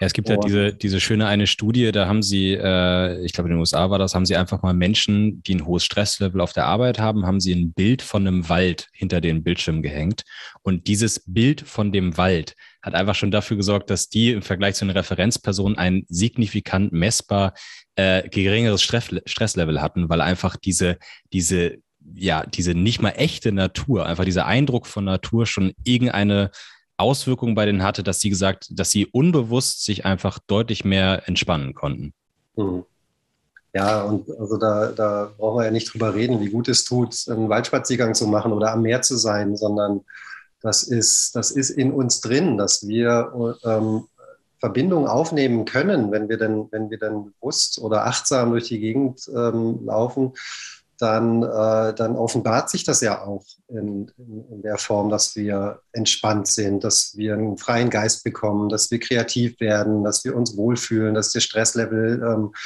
Ja, 0.00 0.06
es 0.06 0.12
gibt 0.12 0.28
ja 0.28 0.36
diese, 0.36 0.74
diese 0.74 1.00
schöne 1.00 1.26
eine 1.26 1.46
Studie, 1.46 1.92
da 1.92 2.06
haben 2.06 2.22
sie, 2.22 2.52
äh, 2.52 3.24
ich 3.24 3.32
glaube 3.32 3.48
in 3.48 3.54
den 3.54 3.60
USA 3.60 3.90
war 3.90 3.98
das, 3.98 4.14
haben 4.14 4.26
sie 4.26 4.36
einfach 4.36 4.62
mal 4.62 4.74
Menschen, 4.74 5.42
die 5.42 5.54
ein 5.54 5.66
hohes 5.66 5.84
Stresslevel 5.84 6.40
auf 6.40 6.52
der 6.52 6.66
Arbeit 6.66 6.98
haben, 6.98 7.24
haben 7.24 7.40
sie 7.40 7.54
ein 7.54 7.72
Bild 7.72 8.02
von 8.02 8.26
einem 8.26 8.48
Wald 8.48 8.88
hinter 8.92 9.20
den 9.20 9.42
Bildschirm 9.42 9.82
gehängt. 9.82 10.22
Und 10.62 10.88
dieses 10.88 11.22
Bild 11.26 11.60
von 11.62 11.92
dem 11.92 12.16
Wald 12.16 12.56
hat 12.82 12.94
einfach 12.94 13.14
schon 13.14 13.30
dafür 13.30 13.56
gesorgt, 13.56 13.90
dass 13.90 14.08
die 14.08 14.32
im 14.32 14.42
Vergleich 14.42 14.74
zu 14.74 14.84
einer 14.84 14.94
Referenzperson 14.94 15.78
ein 15.78 16.04
signifikant 16.08 16.92
messbar 16.92 17.54
äh, 17.94 18.28
geringeres 18.28 18.82
Stress, 18.82 19.10
Stresslevel 19.26 19.80
hatten, 19.80 20.08
weil 20.08 20.20
einfach 20.20 20.56
diese, 20.56 20.98
diese 21.32 21.78
ja, 22.14 22.44
diese 22.44 22.74
nicht 22.74 23.00
mal 23.00 23.10
echte 23.10 23.52
Natur, 23.52 24.06
einfach 24.06 24.24
dieser 24.24 24.46
Eindruck 24.46 24.86
von 24.86 25.04
Natur 25.04 25.46
schon 25.46 25.72
irgendeine 25.84 26.50
Auswirkungen 26.96 27.54
bei 27.54 27.66
denen 27.66 27.82
hatte, 27.82 28.02
dass 28.02 28.20
sie 28.20 28.30
gesagt, 28.30 28.68
dass 28.70 28.90
sie 28.90 29.06
unbewusst 29.06 29.84
sich 29.84 30.04
einfach 30.04 30.38
deutlich 30.46 30.84
mehr 30.84 31.26
entspannen 31.26 31.74
konnten. 31.74 32.12
Mhm. 32.56 32.84
Ja, 33.74 34.02
und 34.02 34.28
also 34.38 34.58
da, 34.58 34.92
da 34.92 35.32
brauchen 35.36 35.60
wir 35.60 35.64
ja 35.64 35.70
nicht 35.70 35.92
drüber 35.92 36.14
reden, 36.14 36.40
wie 36.40 36.50
gut 36.50 36.68
es 36.68 36.84
tut, 36.84 37.16
einen 37.28 37.48
Waldspaziergang 37.48 38.14
zu 38.14 38.26
machen 38.26 38.52
oder 38.52 38.72
am 38.72 38.82
Meer 38.82 39.00
zu 39.00 39.16
sein, 39.16 39.56
sondern 39.56 40.02
das 40.60 40.82
ist, 40.82 41.34
das 41.34 41.50
ist 41.50 41.70
in 41.70 41.90
uns 41.90 42.20
drin, 42.20 42.58
dass 42.58 42.86
wir 42.86 43.58
ähm, 43.64 44.04
Verbindung 44.60 45.08
aufnehmen 45.08 45.64
können, 45.64 46.12
wenn 46.12 46.28
wir 46.28 46.36
denn, 46.36 46.68
wenn 46.70 46.90
wir 46.90 46.98
dann 46.98 47.32
bewusst 47.32 47.80
oder 47.80 48.06
achtsam 48.06 48.50
durch 48.50 48.68
die 48.68 48.78
Gegend 48.78 49.28
ähm, 49.34 49.80
laufen 49.86 50.34
dann, 51.02 51.42
äh, 51.42 51.94
dann 51.94 52.14
offenbart 52.14 52.70
sich 52.70 52.84
das 52.84 53.00
ja 53.00 53.24
auch 53.24 53.44
in, 53.68 54.08
in, 54.16 54.44
in, 54.48 54.62
der 54.62 54.78
Form, 54.78 55.10
dass 55.10 55.34
wir 55.34 55.80
entspannt 55.92 56.46
sind, 56.46 56.84
dass 56.84 57.16
wir 57.16 57.34
einen 57.34 57.58
freien 57.58 57.90
Geist 57.90 58.22
bekommen, 58.22 58.68
dass 58.68 58.90
wir 58.92 59.00
kreativ 59.00 59.58
werden, 59.58 60.04
dass 60.04 60.24
wir 60.24 60.36
uns 60.36 60.56
wohlfühlen, 60.56 61.14
dass 61.14 61.32
der 61.32 61.40
Stresslevel 61.40 62.22
ähm, 62.24 62.52
äh, 62.52 62.56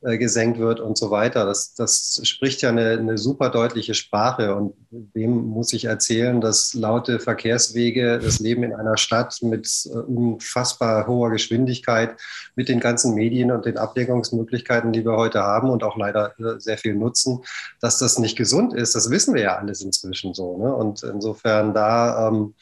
gesenkt 0.00 0.58
wird 0.58 0.78
und 0.78 0.96
so 0.96 1.10
weiter. 1.10 1.44
Das, 1.44 1.74
das 1.74 2.20
spricht 2.22 2.62
ja 2.62 2.68
eine, 2.68 2.90
eine, 2.90 3.18
super 3.18 3.50
deutliche 3.50 3.94
Sprache. 3.94 4.54
Und 4.54 4.74
wem 4.90 5.32
muss 5.48 5.72
ich 5.72 5.86
erzählen, 5.86 6.40
dass 6.40 6.72
laute 6.74 7.18
Verkehrswege, 7.18 8.20
das 8.22 8.38
Leben 8.38 8.62
in 8.62 8.74
einer 8.74 8.96
Stadt 8.96 9.38
mit 9.42 9.68
äh, 9.86 9.98
unfassbar 9.98 11.08
hoher 11.08 11.30
Geschwindigkeit, 11.30 12.16
mit 12.54 12.68
den 12.68 12.78
ganzen 12.78 13.14
Medien 13.14 13.50
und 13.50 13.66
den 13.66 13.76
Ablenkungsmöglichkeiten, 13.76 14.92
die 14.92 15.04
wir 15.04 15.16
heute 15.16 15.42
haben 15.42 15.68
und 15.68 15.82
auch 15.82 15.96
leider 15.96 16.38
äh, 16.38 16.60
sehr 16.60 16.78
viel 16.78 16.94
nutzen, 16.94 17.40
dass 17.80 17.98
das 17.98 18.18
nicht 18.18 18.36
gesund 18.36 18.74
ist, 18.74 18.94
das 18.94 19.10
wissen 19.10 19.34
wir 19.34 19.42
ja 19.42 19.56
alles 19.56 19.80
inzwischen 19.82 20.32
so. 20.32 20.58
Ne? 20.58 20.72
Und 20.72 21.02
insofern 21.02 21.74
da 21.74 22.28
ähm, 22.28 22.54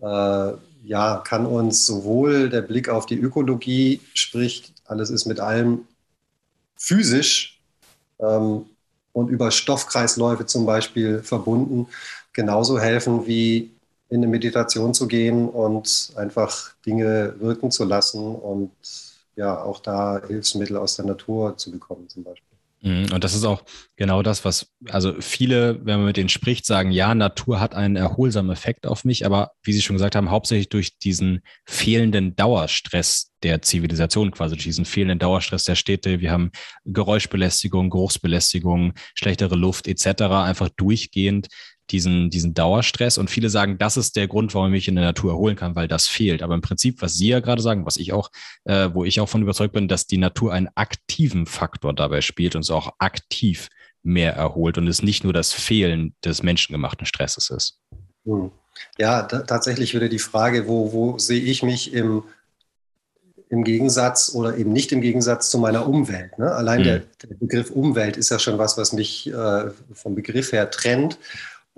äh, 0.00 0.52
ja, 0.84 1.22
kann 1.26 1.44
uns 1.44 1.84
sowohl 1.84 2.48
der 2.48 2.62
Blick 2.62 2.88
auf 2.88 3.04
die 3.04 3.18
Ökologie, 3.18 4.00
sprich, 4.14 4.72
alles 4.86 5.10
ist 5.10 5.26
mit 5.26 5.40
allem 5.40 5.86
physisch 6.78 7.60
ähm, 8.20 8.64
und 9.12 9.28
über 9.28 9.50
Stoffkreisläufe 9.50 10.46
zum 10.46 10.64
Beispiel 10.64 11.22
verbunden 11.22 11.88
genauso 12.32 12.78
helfen 12.78 13.26
wie 13.26 13.70
in 14.10 14.18
eine 14.18 14.28
Meditation 14.28 14.94
zu 14.94 15.06
gehen 15.06 15.48
und 15.48 16.12
einfach 16.16 16.72
Dinge 16.86 17.34
wirken 17.40 17.70
zu 17.70 17.84
lassen 17.84 18.34
und 18.34 18.70
ja 19.36 19.60
auch 19.60 19.80
da 19.80 20.22
Hilfsmittel 20.26 20.76
aus 20.76 20.96
der 20.96 21.04
Natur 21.04 21.56
zu 21.56 21.70
bekommen 21.70 22.08
zum 22.08 22.24
Beispiel. 22.24 22.47
Mhm, 22.80 23.12
und 23.12 23.24
das 23.24 23.34
ist 23.34 23.44
auch 23.44 23.64
genau 23.96 24.22
das, 24.22 24.44
was, 24.44 24.72
also 24.88 25.14
viele, 25.20 25.84
wenn 25.84 25.96
man 25.98 26.06
mit 26.06 26.16
denen 26.16 26.28
spricht, 26.28 26.64
sagen, 26.64 26.92
ja, 26.92 27.14
Natur 27.14 27.60
hat 27.60 27.74
einen 27.74 27.96
erholsamen 27.96 28.52
Effekt 28.52 28.86
auf 28.86 29.04
mich, 29.04 29.26
aber 29.26 29.52
wie 29.62 29.72
Sie 29.72 29.82
schon 29.82 29.96
gesagt 29.96 30.14
haben, 30.14 30.30
hauptsächlich 30.30 30.68
durch 30.68 30.98
diesen 30.98 31.42
fehlenden 31.66 32.36
Dauerstress 32.36 33.32
der 33.42 33.62
Zivilisation 33.62 34.30
quasi, 34.30 34.54
durch 34.54 34.64
diesen 34.64 34.84
fehlenden 34.84 35.18
Dauerstress 35.18 35.64
der 35.64 35.74
Städte. 35.74 36.20
Wir 36.20 36.30
haben 36.30 36.50
Geräuschbelästigung, 36.84 37.90
Geruchsbelästigung, 37.90 38.94
schlechtere 39.14 39.56
Luft 39.56 39.88
etc. 39.88 40.22
einfach 40.22 40.68
durchgehend 40.76 41.48
diesen, 41.90 42.30
diesen 42.30 42.54
Dauerstress. 42.54 43.18
Und 43.18 43.30
viele 43.30 43.50
sagen, 43.50 43.78
das 43.78 43.96
ist 43.96 44.16
der 44.16 44.28
Grund, 44.28 44.54
warum 44.54 44.68
ich 44.68 44.72
mich 44.72 44.88
in 44.88 44.96
der 44.96 45.04
Natur 45.04 45.32
erholen 45.32 45.56
kann, 45.56 45.74
weil 45.74 45.88
das 45.88 46.06
fehlt. 46.08 46.42
Aber 46.42 46.54
im 46.54 46.60
Prinzip, 46.60 47.02
was 47.02 47.16
Sie 47.16 47.28
ja 47.28 47.40
gerade 47.40 47.62
sagen, 47.62 47.86
was 47.86 47.96
ich 47.96 48.12
auch, 48.12 48.30
äh, 48.64 48.90
wo 48.92 49.04
ich 49.04 49.20
auch 49.20 49.28
von 49.28 49.42
überzeugt 49.42 49.72
bin, 49.72 49.88
dass 49.88 50.06
die 50.06 50.18
Natur 50.18 50.52
einen 50.52 50.68
aktiven 50.74 51.46
Faktor 51.46 51.94
dabei 51.94 52.20
spielt 52.20 52.54
und 52.54 52.62
es 52.62 52.70
auch 52.70 52.94
aktiv 52.98 53.68
mehr 54.02 54.34
erholt 54.34 54.78
und 54.78 54.86
es 54.86 55.02
nicht 55.02 55.24
nur 55.24 55.32
das 55.32 55.52
Fehlen 55.52 56.14
des 56.24 56.42
menschengemachten 56.42 57.06
Stresses 57.06 57.50
ist. 57.50 57.80
Hm. 58.24 58.50
Ja, 58.96 59.22
tatsächlich 59.22 59.92
würde 59.94 60.08
die 60.08 60.18
Frage, 60.18 60.68
wo, 60.68 60.92
wo 60.92 61.18
sehe 61.18 61.40
ich 61.40 61.62
mich 61.62 61.92
im, 61.92 62.22
im 63.48 63.64
Gegensatz 63.64 64.32
oder 64.34 64.56
eben 64.56 64.72
nicht 64.72 64.92
im 64.92 65.00
Gegensatz 65.00 65.50
zu 65.50 65.58
meiner 65.58 65.88
Umwelt. 65.88 66.38
Ne? 66.38 66.52
Allein 66.52 66.80
mhm. 66.80 66.84
der, 66.84 67.02
der, 67.22 67.36
Begriff 67.40 67.70
Umwelt 67.70 68.16
ist 68.16 68.30
ja 68.30 68.38
schon 68.38 68.58
was, 68.58 68.76
was 68.78 68.92
mich 68.92 69.32
äh, 69.32 69.70
vom 69.92 70.14
Begriff 70.14 70.52
her 70.52 70.70
trennt. 70.70 71.18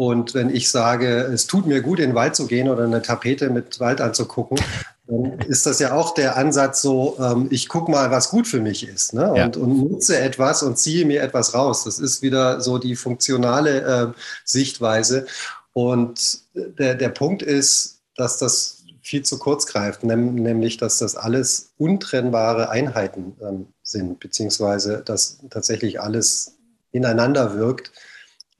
Und 0.00 0.32
wenn 0.32 0.48
ich 0.48 0.70
sage, 0.70 1.30
es 1.30 1.46
tut 1.46 1.66
mir 1.66 1.82
gut, 1.82 1.98
in 1.98 2.08
den 2.08 2.14
Wald 2.14 2.34
zu 2.34 2.46
gehen 2.46 2.70
oder 2.70 2.84
eine 2.84 3.02
Tapete 3.02 3.50
mit 3.50 3.80
Wald 3.80 4.00
anzugucken, 4.00 4.58
dann 5.06 5.38
ist 5.40 5.66
das 5.66 5.78
ja 5.78 5.92
auch 5.92 6.14
der 6.14 6.38
Ansatz 6.38 6.80
so, 6.80 7.18
ähm, 7.20 7.48
ich 7.50 7.68
gucke 7.68 7.90
mal, 7.90 8.10
was 8.10 8.30
gut 8.30 8.46
für 8.46 8.62
mich 8.62 8.88
ist 8.88 9.12
ne? 9.12 9.28
und, 9.30 9.56
ja. 9.56 9.62
und, 9.62 9.90
nutze 9.90 10.18
etwas 10.18 10.62
und 10.62 10.78
ziehe 10.78 11.04
mir 11.04 11.20
etwas 11.20 11.52
raus. 11.52 11.84
Das 11.84 11.98
ist 11.98 12.22
wieder 12.22 12.62
so 12.62 12.78
die 12.78 12.96
funktionale 12.96 13.82
äh, 13.82 14.06
Sichtweise. 14.46 15.26
Und 15.74 16.38
der, 16.54 16.94
der 16.94 17.10
Punkt 17.10 17.42
ist, 17.42 18.00
dass 18.16 18.38
das 18.38 18.78
viel 19.02 19.22
zu 19.22 19.38
kurz 19.38 19.66
greift, 19.66 20.02
nämlich 20.02 20.78
dass 20.78 20.96
das 20.96 21.14
alles 21.14 21.72
untrennbare 21.76 22.70
Einheiten 22.70 23.36
ähm, 23.42 23.66
sind, 23.82 24.18
beziehungsweise 24.18 25.02
dass 25.04 25.40
tatsächlich 25.50 26.00
alles 26.00 26.56
ineinander 26.90 27.54
wirkt 27.54 27.92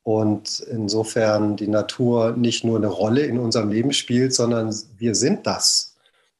und 0.03 0.61
insofern 0.61 1.57
die 1.57 1.69
Natur 1.69 2.33
nicht 2.37 2.65
nur 2.65 2.79
eine 2.79 2.89
Rolle 2.89 3.23
in 3.23 3.39
unserem 3.39 3.71
Leben 3.71 3.93
spielt, 3.93 4.35
sondern 4.35 4.75
wir 4.99 5.15
sind 5.15 5.47
das. 5.47 5.97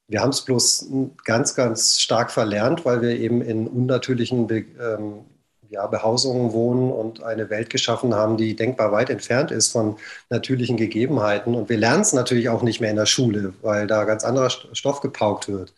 Wir 0.09 0.21
haben 0.21 0.31
es 0.31 0.43
bloß 0.43 0.89
ganz, 1.25 1.55
ganz 1.55 2.01
stark 2.01 2.31
verlernt, 2.33 2.85
weil 2.85 3.01
wir 3.03 3.19
eben 3.19 3.43
in 3.43 3.69
unnatürlichen 3.69 4.47
Be 4.47 4.65
ähm, 4.81 5.25
ja, 5.69 5.87
Behausungen 5.87 6.53
wohnen 6.53 6.91
und 6.91 7.23
eine 7.23 7.49
Welt 7.49 7.71
geschaffen 7.71 8.15
haben, 8.15 8.37
die 8.37 8.57
denkbar 8.57 8.91
weit 8.91 9.09
entfernt 9.09 9.53
ist 9.53 9.69
von 9.71 9.97
natürlichen 10.29 10.77
Gegebenheiten. 10.77 11.55
Und 11.55 11.69
wir 11.69 11.79
lernen 11.79 12.03
es 12.03 12.13
natürlich 12.13 12.49
auch 12.49 12.63
nicht 12.63 12.81
mehr 12.81 12.91
in 12.91 12.97
der 12.97 13.07
Schule, 13.07 13.55
weil 13.63 13.87
da 13.87 14.05
ganz 14.05 14.25
anderer 14.25 14.51
Stoff 14.51 15.01
gepaukt 15.01 15.49
wird. 15.49 15.73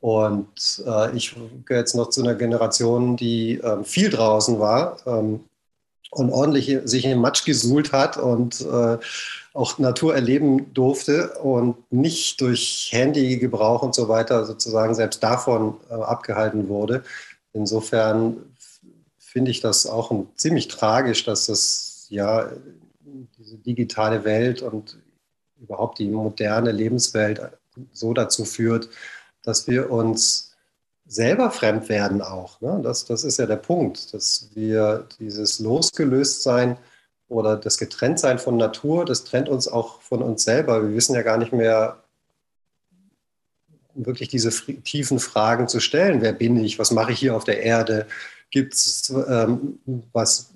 Und 0.00 0.82
äh, 0.86 1.16
ich 1.16 1.36
gehöre 1.64 1.80
jetzt 1.80 1.94
noch 1.94 2.10
zu 2.10 2.22
einer 2.22 2.34
Generation, 2.34 3.16
die 3.16 3.60
äh, 3.60 3.84
viel 3.84 4.10
draußen 4.10 4.58
war 4.58 4.96
ähm, 5.06 5.44
und 6.10 6.30
ordentlich 6.30 6.78
sich 6.84 7.04
in 7.04 7.18
Matsch 7.18 7.44
gesuhlt 7.44 7.92
hat 7.92 8.16
und 8.16 8.60
äh, 8.62 8.98
auch 9.52 9.78
Natur 9.78 10.14
erleben 10.14 10.72
durfte 10.74 11.34
und 11.38 11.76
nicht 11.92 12.40
durch 12.40 12.88
Handygebrauch 12.92 13.82
und 13.82 13.94
so 13.94 14.08
weiter 14.08 14.44
sozusagen 14.44 14.94
selbst 14.94 15.22
davon 15.22 15.76
äh, 15.88 15.94
abgehalten 15.94 16.68
wurde. 16.68 17.04
Insofern 17.52 18.36
finde 19.18 19.50
ich 19.50 19.60
das 19.60 19.86
auch 19.86 20.10
ein, 20.10 20.28
ziemlich 20.36 20.68
tragisch, 20.68 21.24
dass 21.24 21.46
das 21.46 22.06
ja 22.08 22.50
diese 23.38 23.56
digitale 23.56 24.24
Welt 24.24 24.62
und 24.62 24.98
überhaupt 25.60 25.98
die 25.98 26.08
moderne 26.08 26.72
Lebenswelt 26.72 27.40
so 27.92 28.14
dazu 28.14 28.44
führt, 28.44 28.88
dass 29.42 29.68
wir 29.68 29.90
uns 29.90 30.49
selber 31.10 31.50
fremd 31.50 31.88
werden 31.88 32.22
auch. 32.22 32.60
Ne? 32.60 32.80
Das, 32.82 33.04
das 33.04 33.24
ist 33.24 33.38
ja 33.38 33.46
der 33.46 33.56
Punkt, 33.56 34.14
dass 34.14 34.48
wir 34.54 35.06
dieses 35.18 35.58
Losgelöstsein 35.58 36.78
oder 37.28 37.56
das 37.56 37.78
Getrenntsein 37.78 38.38
von 38.38 38.56
Natur, 38.56 39.04
das 39.04 39.24
trennt 39.24 39.48
uns 39.48 39.66
auch 39.66 40.00
von 40.02 40.22
uns 40.22 40.44
selber. 40.44 40.82
Wir 40.82 40.94
wissen 40.94 41.14
ja 41.14 41.22
gar 41.22 41.36
nicht 41.36 41.52
mehr 41.52 42.02
wirklich 43.94 44.28
diese 44.28 44.50
tiefen 44.84 45.18
Fragen 45.18 45.66
zu 45.66 45.80
stellen. 45.80 46.22
Wer 46.22 46.32
bin 46.32 46.56
ich? 46.56 46.78
Was 46.78 46.92
mache 46.92 47.12
ich 47.12 47.18
hier 47.18 47.34
auf 47.34 47.44
der 47.44 47.62
Erde? 47.62 48.06
Gibt 48.50 48.74
es 48.74 49.10
ähm, 49.10 49.80
was 50.12 50.50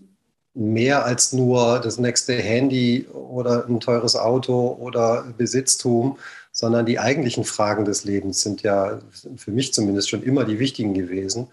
mehr 0.54 1.04
als 1.04 1.32
nur 1.32 1.80
das 1.80 1.98
nächste 1.98 2.34
Handy 2.34 3.08
oder 3.12 3.66
ein 3.66 3.80
teures 3.80 4.14
Auto 4.14 4.76
oder 4.80 5.24
Besitztum, 5.36 6.16
sondern 6.54 6.86
die 6.86 7.00
eigentlichen 7.00 7.44
Fragen 7.44 7.84
des 7.84 8.04
Lebens 8.04 8.40
sind 8.40 8.62
ja 8.62 9.00
für 9.36 9.50
mich 9.50 9.74
zumindest 9.74 10.08
schon 10.08 10.22
immer 10.22 10.44
die 10.44 10.60
wichtigen 10.60 10.94
gewesen. 10.94 11.48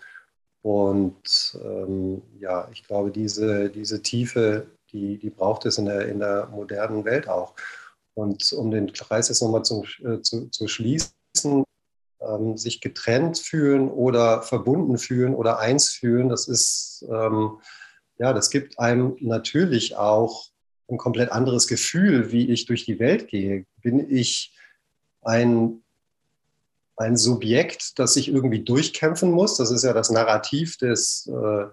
Und 0.62 1.60
ähm, 1.66 2.22
ja, 2.40 2.70
ich 2.72 2.84
glaube, 2.84 3.10
diese, 3.10 3.72
diese 3.72 4.04
Tiefe, 4.04 4.68
die, 4.92 5.18
die 5.18 5.32
braucht 5.32 5.66
es 5.66 5.80
in 5.80 5.86
der, 5.86 6.08
in 6.08 6.20
der 6.20 6.48
modernen 6.52 7.04
Welt 7.04 7.28
auch. 7.28 7.56
Und 8.14 8.54
um 8.54 8.70
den 8.70 8.94
Kreis 8.94 9.30
jetzt 9.30 9.42
nochmal 9.42 9.66
zu, 9.66 9.84
äh, 10.06 10.22
zu, 10.22 10.50
zu 10.50 10.68
schließen, 10.68 11.64
ähm, 12.22 12.58
sich 12.58 12.80
getrennt 12.80 13.40
fühlen 13.40 13.90
oder 13.90 14.44
verbunden 14.44 15.00
fühlen 15.00 15.34
oder 15.34 15.58
eins 15.58 15.90
fühlen, 15.90 16.30
das 16.30 16.48
ist, 16.48 17.04
ähm, 17.10 17.58
ja, 18.20 18.34
das 18.34 18.52
gibt 18.52 18.78
einem 18.78 19.18
natürlich 19.20 19.96
auch 19.96 20.52
ein 20.88 21.00
komplett 21.00 21.32
anderes 21.32 21.66
Gefühl, 21.66 22.32
wie 22.32 22.52
ich 22.52 22.68
durch 22.68 22.86
die 22.86 23.00
Welt 23.00 23.30
gehe. 23.30 23.66
Bin 23.82 24.14
ich 24.14 24.54
ein, 25.22 25.82
ein 26.98 27.18
Subjekt, 27.18 28.00
das 28.00 28.14
sich 28.14 28.28
irgendwie 28.28 28.64
durchkämpfen 28.64 29.32
muss. 29.32 29.58
Das 29.58 29.72
ist 29.72 29.84
ja 29.84 29.94
das 29.94 30.10
Narrativ 30.10 30.78
des, 30.78 31.28
äh, 31.28 31.66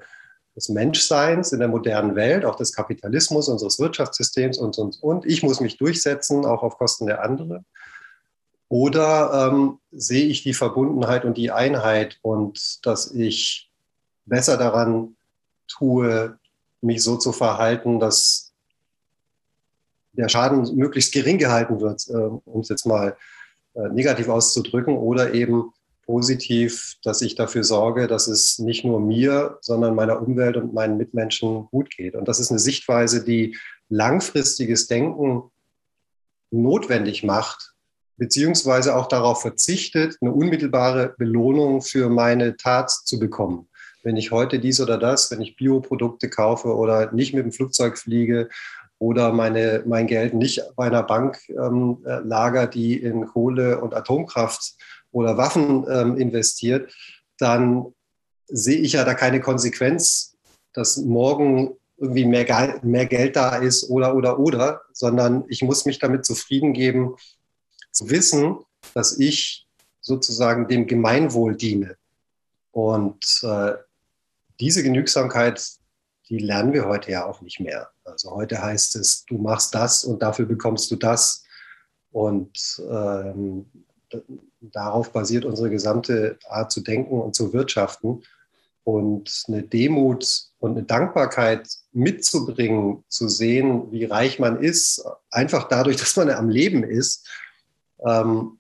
des 0.54 0.68
Menschseins 0.68 1.52
in 1.52 1.60
der 1.60 1.68
modernen 1.68 2.16
Welt, 2.16 2.44
auch 2.44 2.56
des 2.56 2.72
Kapitalismus, 2.72 3.48
unseres 3.48 3.78
Wirtschaftssystems 3.78 4.58
und, 4.58 4.78
und, 4.78 5.02
und. 5.02 5.26
Ich 5.26 5.42
muss 5.42 5.60
mich 5.60 5.76
durchsetzen, 5.76 6.44
auch 6.44 6.62
auf 6.62 6.78
Kosten 6.78 7.06
der 7.06 7.22
anderen. 7.22 7.64
Oder 8.68 9.50
ähm, 9.50 9.78
sehe 9.92 10.26
ich 10.26 10.42
die 10.42 10.52
Verbundenheit 10.52 11.24
und 11.24 11.38
die 11.38 11.50
Einheit 11.50 12.18
und 12.20 12.84
dass 12.84 13.10
ich 13.10 13.70
besser 14.26 14.58
daran 14.58 15.16
tue, 15.68 16.38
mich 16.80 17.02
so 17.02 17.16
zu 17.16 17.32
verhalten, 17.32 17.98
dass 17.98 18.52
der 20.12 20.28
Schaden 20.28 20.76
möglichst 20.76 21.12
gering 21.12 21.38
gehalten 21.38 21.80
wird, 21.80 22.08
äh, 22.08 22.12
um 22.12 22.60
es 22.60 22.68
jetzt 22.68 22.86
mal 22.86 23.16
negativ 23.90 24.28
auszudrücken 24.28 24.96
oder 24.96 25.34
eben 25.34 25.72
positiv, 26.08 26.96
dass 27.02 27.20
ich 27.20 27.34
dafür 27.34 27.64
sorge, 27.64 28.06
dass 28.06 28.28
es 28.28 28.58
nicht 28.58 28.82
nur 28.82 28.98
mir, 28.98 29.58
sondern 29.60 29.94
meiner 29.94 30.22
Umwelt 30.22 30.56
und 30.56 30.72
meinen 30.72 30.96
Mitmenschen 30.96 31.66
gut 31.66 31.90
geht. 31.90 32.14
Und 32.14 32.26
das 32.28 32.40
ist 32.40 32.50
eine 32.50 32.58
Sichtweise, 32.58 33.22
die 33.22 33.56
langfristiges 33.90 34.86
Denken 34.86 35.50
notwendig 36.50 37.24
macht, 37.24 37.74
beziehungsweise 38.16 38.96
auch 38.96 39.06
darauf 39.06 39.42
verzichtet, 39.42 40.16
eine 40.22 40.32
unmittelbare 40.32 41.14
Belohnung 41.18 41.82
für 41.82 42.08
meine 42.08 42.56
Tat 42.56 42.90
zu 42.90 43.18
bekommen. 43.18 43.68
Wenn 44.02 44.16
ich 44.16 44.30
heute 44.30 44.58
dies 44.58 44.80
oder 44.80 44.96
das, 44.96 45.30
wenn 45.30 45.42
ich 45.42 45.56
Bioprodukte 45.56 46.30
kaufe 46.30 46.74
oder 46.74 47.12
nicht 47.12 47.34
mit 47.34 47.44
dem 47.44 47.52
Flugzeug 47.52 47.98
fliege 47.98 48.48
oder 48.98 49.32
meine, 49.32 49.82
mein 49.86 50.06
Geld 50.06 50.34
nicht 50.34 50.62
bei 50.76 50.86
einer 50.86 51.02
Bank 51.02 51.38
ähm, 51.50 51.98
äh, 52.04 52.18
lager, 52.20 52.66
die 52.66 52.96
in 52.96 53.26
Kohle 53.26 53.80
und 53.80 53.94
Atomkraft 53.94 54.74
oder 55.12 55.36
Waffen 55.36 55.86
ähm, 55.88 56.16
investiert, 56.16 56.92
dann 57.38 57.94
sehe 58.46 58.78
ich 58.78 58.94
ja 58.94 59.04
da 59.04 59.14
keine 59.14 59.40
Konsequenz, 59.40 60.36
dass 60.72 60.96
morgen 60.96 61.76
irgendwie 61.96 62.24
mehr, 62.24 62.80
mehr 62.82 63.06
Geld 63.06 63.36
da 63.36 63.56
ist 63.56 63.90
oder, 63.90 64.14
oder, 64.14 64.38
oder, 64.38 64.82
sondern 64.92 65.44
ich 65.48 65.62
muss 65.62 65.84
mich 65.84 65.98
damit 65.98 66.24
zufrieden 66.24 66.72
geben, 66.72 67.16
zu 67.90 68.10
wissen, 68.10 68.58
dass 68.94 69.18
ich 69.18 69.66
sozusagen 70.00 70.68
dem 70.68 70.86
Gemeinwohl 70.86 71.56
diene. 71.56 71.96
Und 72.70 73.40
äh, 73.42 73.72
diese 74.60 74.82
Genügsamkeit, 74.82 75.77
die 76.28 76.38
lernen 76.38 76.72
wir 76.72 76.86
heute 76.86 77.10
ja 77.10 77.24
auch 77.24 77.40
nicht 77.40 77.60
mehr. 77.60 77.90
Also 78.04 78.32
heute 78.32 78.62
heißt 78.62 78.96
es, 78.96 79.24
du 79.24 79.38
machst 79.38 79.74
das 79.74 80.04
und 80.04 80.22
dafür 80.22 80.46
bekommst 80.46 80.90
du 80.90 80.96
das. 80.96 81.44
Und 82.10 82.82
ähm, 82.90 83.66
darauf 84.60 85.12
basiert 85.12 85.44
unsere 85.44 85.70
gesamte 85.70 86.38
Art 86.48 86.72
zu 86.72 86.80
denken 86.80 87.20
und 87.20 87.34
zu 87.34 87.52
wirtschaften. 87.52 88.22
Und 88.84 89.44
eine 89.48 89.62
Demut 89.62 90.48
und 90.60 90.72
eine 90.72 90.82
Dankbarkeit 90.82 91.68
mitzubringen, 91.92 93.04
zu 93.08 93.28
sehen, 93.28 93.92
wie 93.92 94.04
reich 94.04 94.38
man 94.38 94.62
ist, 94.62 95.04
einfach 95.30 95.68
dadurch, 95.68 95.96
dass 95.98 96.16
man 96.16 96.30
am 96.30 96.48
Leben 96.48 96.84
ist, 96.84 97.28
ähm, 98.04 98.58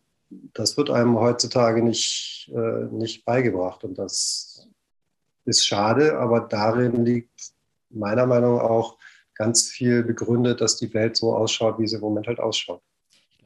das 0.52 0.76
wird 0.76 0.90
einem 0.90 1.18
heutzutage 1.18 1.82
nicht, 1.82 2.50
äh, 2.54 2.84
nicht 2.90 3.24
beigebracht. 3.24 3.84
Und 3.84 3.98
das 3.98 4.68
ist 5.46 5.66
schade, 5.66 6.18
aber 6.18 6.40
darin 6.40 7.04
liegt 7.04 7.52
meiner 7.90 8.26
Meinung 8.26 8.56
nach 8.56 8.64
auch 8.64 8.98
ganz 9.34 9.68
viel 9.68 10.02
begründet, 10.02 10.60
dass 10.60 10.76
die 10.76 10.92
Welt 10.94 11.16
so 11.16 11.34
ausschaut, 11.34 11.78
wie 11.78 11.86
sie 11.86 11.96
im 11.96 12.02
Moment 12.02 12.26
halt 12.26 12.40
ausschaut. 12.40 12.82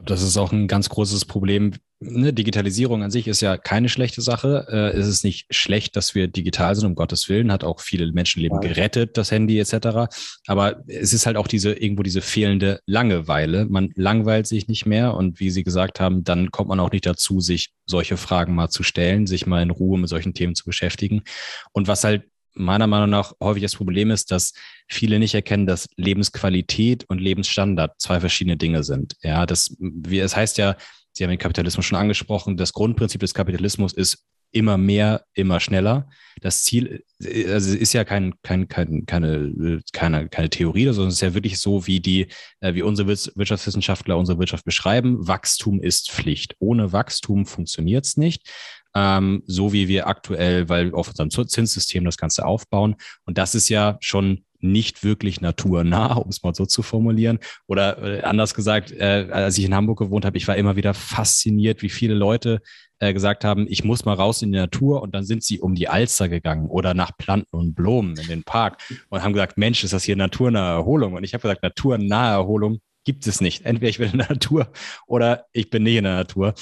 Das 0.04 0.22
ist 0.22 0.36
auch 0.36 0.52
ein 0.52 0.66
ganz 0.66 0.88
großes 0.88 1.24
Problem. 1.26 1.74
Ne, 2.00 2.32
Digitalisierung 2.32 3.04
an 3.04 3.12
sich 3.12 3.28
ist 3.28 3.40
ja 3.40 3.56
keine 3.56 3.88
schlechte 3.88 4.20
Sache. 4.22 4.66
Äh, 4.68 4.98
es 4.98 5.06
ist 5.06 5.22
nicht 5.22 5.46
schlecht, 5.54 5.94
dass 5.94 6.16
wir 6.16 6.26
digital 6.26 6.74
sind, 6.74 6.86
um 6.86 6.94
Gottes 6.96 7.28
Willen, 7.28 7.52
hat 7.52 7.62
auch 7.62 7.78
viele 7.78 8.10
Menschenleben 8.10 8.58
Nein. 8.58 8.68
gerettet, 8.68 9.16
das 9.16 9.30
Handy 9.30 9.60
etc. 9.60 10.12
Aber 10.48 10.82
es 10.88 11.12
ist 11.12 11.26
halt 11.26 11.36
auch 11.36 11.46
diese 11.46 11.72
irgendwo 11.72 12.02
diese 12.02 12.20
fehlende 12.20 12.80
Langeweile. 12.86 13.66
Man 13.66 13.90
langweilt 13.94 14.48
sich 14.48 14.66
nicht 14.66 14.86
mehr 14.86 15.14
und 15.14 15.38
wie 15.38 15.50
Sie 15.50 15.62
gesagt 15.62 16.00
haben, 16.00 16.24
dann 16.24 16.50
kommt 16.50 16.68
man 16.68 16.80
auch 16.80 16.90
nicht 16.90 17.06
dazu, 17.06 17.40
sich 17.40 17.70
solche 17.86 18.16
Fragen 18.16 18.56
mal 18.56 18.70
zu 18.70 18.82
stellen, 18.82 19.28
sich 19.28 19.46
mal 19.46 19.62
in 19.62 19.70
Ruhe 19.70 19.98
mit 20.00 20.08
solchen 20.08 20.34
Themen 20.34 20.56
zu 20.56 20.64
beschäftigen. 20.64 21.22
Und 21.70 21.86
was 21.86 22.02
halt 22.02 22.24
meiner 22.54 22.86
Meinung 22.86 23.10
nach 23.10 23.32
häufig 23.40 23.62
das 23.62 23.76
Problem 23.76 24.10
ist, 24.10 24.30
dass 24.30 24.52
viele 24.88 25.18
nicht 25.18 25.34
erkennen, 25.34 25.66
dass 25.66 25.88
Lebensqualität 25.96 27.04
und 27.04 27.20
Lebensstandard 27.20 28.00
zwei 28.00 28.20
verschiedene 28.20 28.56
Dinge 28.56 28.84
sind. 28.84 29.16
Ja, 29.22 29.46
das, 29.46 29.76
wie 29.78 30.18
es 30.18 30.36
heißt 30.36 30.58
ja, 30.58 30.76
Sie 31.12 31.24
haben 31.24 31.30
den 31.30 31.38
Kapitalismus 31.38 31.84
schon 31.84 31.98
angesprochen, 31.98 32.56
das 32.56 32.72
Grundprinzip 32.72 33.20
des 33.20 33.34
Kapitalismus 33.34 33.92
ist 33.92 34.24
immer 34.52 34.76
mehr, 34.76 35.24
immer 35.34 35.60
schneller. 35.60 36.08
Das 36.40 36.62
Ziel 36.62 37.04
also 37.20 37.76
ist 37.76 37.92
ja 37.94 38.04
kein, 38.04 38.34
kein, 38.42 38.68
kein, 38.68 39.06
keine, 39.06 39.80
keine, 39.92 40.28
keine 40.28 40.50
Theorie, 40.50 40.84
sondern 40.86 41.08
es 41.08 41.14
ist 41.14 41.20
ja 41.22 41.34
wirklich 41.34 41.58
so, 41.58 41.86
wie 41.86 42.00
die, 42.00 42.28
äh, 42.60 42.74
wie 42.74 42.82
unsere 42.82 43.08
Wirtschaftswissenschaftler 43.08 44.18
unsere 44.18 44.38
Wirtschaft 44.38 44.64
beschreiben. 44.64 45.26
Wachstum 45.26 45.80
ist 45.80 46.10
Pflicht. 46.10 46.56
Ohne 46.58 46.92
Wachstum 46.92 47.46
funktioniert 47.46 48.04
es 48.04 48.16
nicht. 48.16 48.48
Ähm, 48.94 49.42
so 49.46 49.72
wie 49.72 49.88
wir 49.88 50.06
aktuell, 50.06 50.68
weil 50.68 50.94
auf 50.94 51.08
unserem 51.08 51.30
Zinssystem 51.30 52.04
das 52.04 52.16
Ganze 52.16 52.44
aufbauen. 52.44 52.96
Und 53.24 53.38
das 53.38 53.54
ist 53.54 53.68
ja 53.68 53.96
schon 54.00 54.44
nicht 54.62 55.02
wirklich 55.02 55.40
naturnah, 55.40 56.14
um 56.16 56.28
es 56.28 56.42
mal 56.42 56.54
so 56.54 56.66
zu 56.66 56.82
formulieren. 56.82 57.38
Oder 57.66 58.02
äh, 58.02 58.22
anders 58.22 58.54
gesagt, 58.54 58.92
äh, 58.92 59.28
als 59.30 59.58
ich 59.58 59.64
in 59.64 59.74
Hamburg 59.74 59.98
gewohnt 59.98 60.24
habe, 60.24 60.38
ich 60.38 60.48
war 60.48 60.56
immer 60.56 60.76
wieder 60.76 60.94
fasziniert, 60.94 61.82
wie 61.82 61.90
viele 61.90 62.14
Leute 62.14 62.60
äh, 63.00 63.12
gesagt 63.12 63.44
haben, 63.44 63.66
ich 63.68 63.84
muss 63.84 64.04
mal 64.04 64.14
raus 64.14 64.42
in 64.42 64.52
die 64.52 64.58
Natur 64.58 65.02
und 65.02 65.14
dann 65.14 65.24
sind 65.24 65.42
sie 65.42 65.60
um 65.60 65.74
die 65.74 65.88
Alster 65.88 66.28
gegangen 66.28 66.68
oder 66.68 66.94
nach 66.94 67.16
Planten 67.16 67.56
und 67.56 67.74
Blumen 67.74 68.16
in 68.16 68.28
den 68.28 68.44
Park 68.44 68.78
und 69.08 69.22
haben 69.22 69.32
gesagt, 69.32 69.58
Mensch, 69.58 69.82
ist 69.82 69.92
das 69.92 70.04
hier 70.04 70.16
naturnahe 70.16 70.76
Erholung? 70.76 71.14
Und 71.14 71.24
ich 71.24 71.34
habe 71.34 71.42
gesagt, 71.42 71.62
naturnahe 71.62 72.34
Erholung 72.34 72.80
gibt 73.04 73.26
es 73.26 73.40
nicht. 73.40 73.64
Entweder 73.64 73.90
ich 73.90 73.98
bin 73.98 74.12
in 74.12 74.18
der 74.18 74.30
Natur 74.30 74.70
oder 75.06 75.46
ich 75.52 75.70
bin 75.70 75.82
nicht 75.82 75.96
in 75.96 76.04
der 76.04 76.14
Natur. 76.14 76.54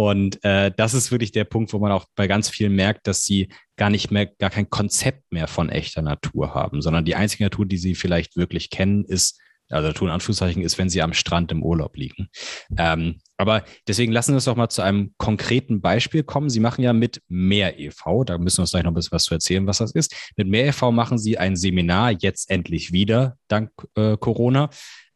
Und 0.00 0.42
äh, 0.44 0.72
das 0.74 0.94
ist 0.94 1.10
wirklich 1.10 1.30
der 1.30 1.44
Punkt, 1.44 1.74
wo 1.74 1.78
man 1.78 1.92
auch 1.92 2.06
bei 2.14 2.26
ganz 2.26 2.48
vielen 2.48 2.74
merkt, 2.74 3.06
dass 3.06 3.26
sie 3.26 3.50
gar 3.76 3.90
nicht 3.90 4.10
mehr, 4.10 4.24
gar 4.24 4.48
kein 4.48 4.70
Konzept 4.70 5.30
mehr 5.30 5.46
von 5.46 5.68
echter 5.68 6.00
Natur 6.00 6.54
haben, 6.54 6.80
sondern 6.80 7.04
die 7.04 7.16
einzige 7.16 7.44
Natur, 7.44 7.66
die 7.66 7.76
sie 7.76 7.94
vielleicht 7.94 8.34
wirklich 8.34 8.70
kennen, 8.70 9.04
ist, 9.04 9.38
also 9.68 9.88
Natur 9.88 10.08
in 10.08 10.14
Anführungszeichen, 10.14 10.62
ist, 10.62 10.78
wenn 10.78 10.88
sie 10.88 11.02
am 11.02 11.12
Strand 11.12 11.52
im 11.52 11.62
Urlaub 11.62 11.98
liegen. 11.98 12.30
Ähm, 12.78 13.18
aber 13.36 13.62
deswegen 13.86 14.10
lassen 14.10 14.30
wir 14.30 14.36
uns 14.36 14.46
doch 14.46 14.56
mal 14.56 14.70
zu 14.70 14.80
einem 14.80 15.12
konkreten 15.18 15.82
Beispiel 15.82 16.22
kommen. 16.22 16.48
Sie 16.48 16.60
machen 16.60 16.82
ja 16.82 16.94
mit 16.94 17.20
Mehr 17.28 17.78
e.V., 17.78 18.24
da 18.24 18.38
müssen 18.38 18.56
wir 18.56 18.62
uns 18.62 18.70
gleich 18.70 18.84
noch 18.84 18.92
ein 18.92 18.94
bisschen 18.94 19.12
was 19.12 19.24
zu 19.24 19.34
erzählen, 19.34 19.66
was 19.66 19.78
das 19.78 19.92
ist. 19.92 20.14
Mit 20.34 20.48
Mehr 20.48 20.68
e.V. 20.68 20.92
machen 20.92 21.18
Sie 21.18 21.36
ein 21.36 21.56
Seminar, 21.56 22.12
jetzt 22.12 22.48
endlich 22.48 22.90
wieder, 22.90 23.36
dank 23.48 23.70
äh, 23.96 24.16
Corona, 24.16 24.70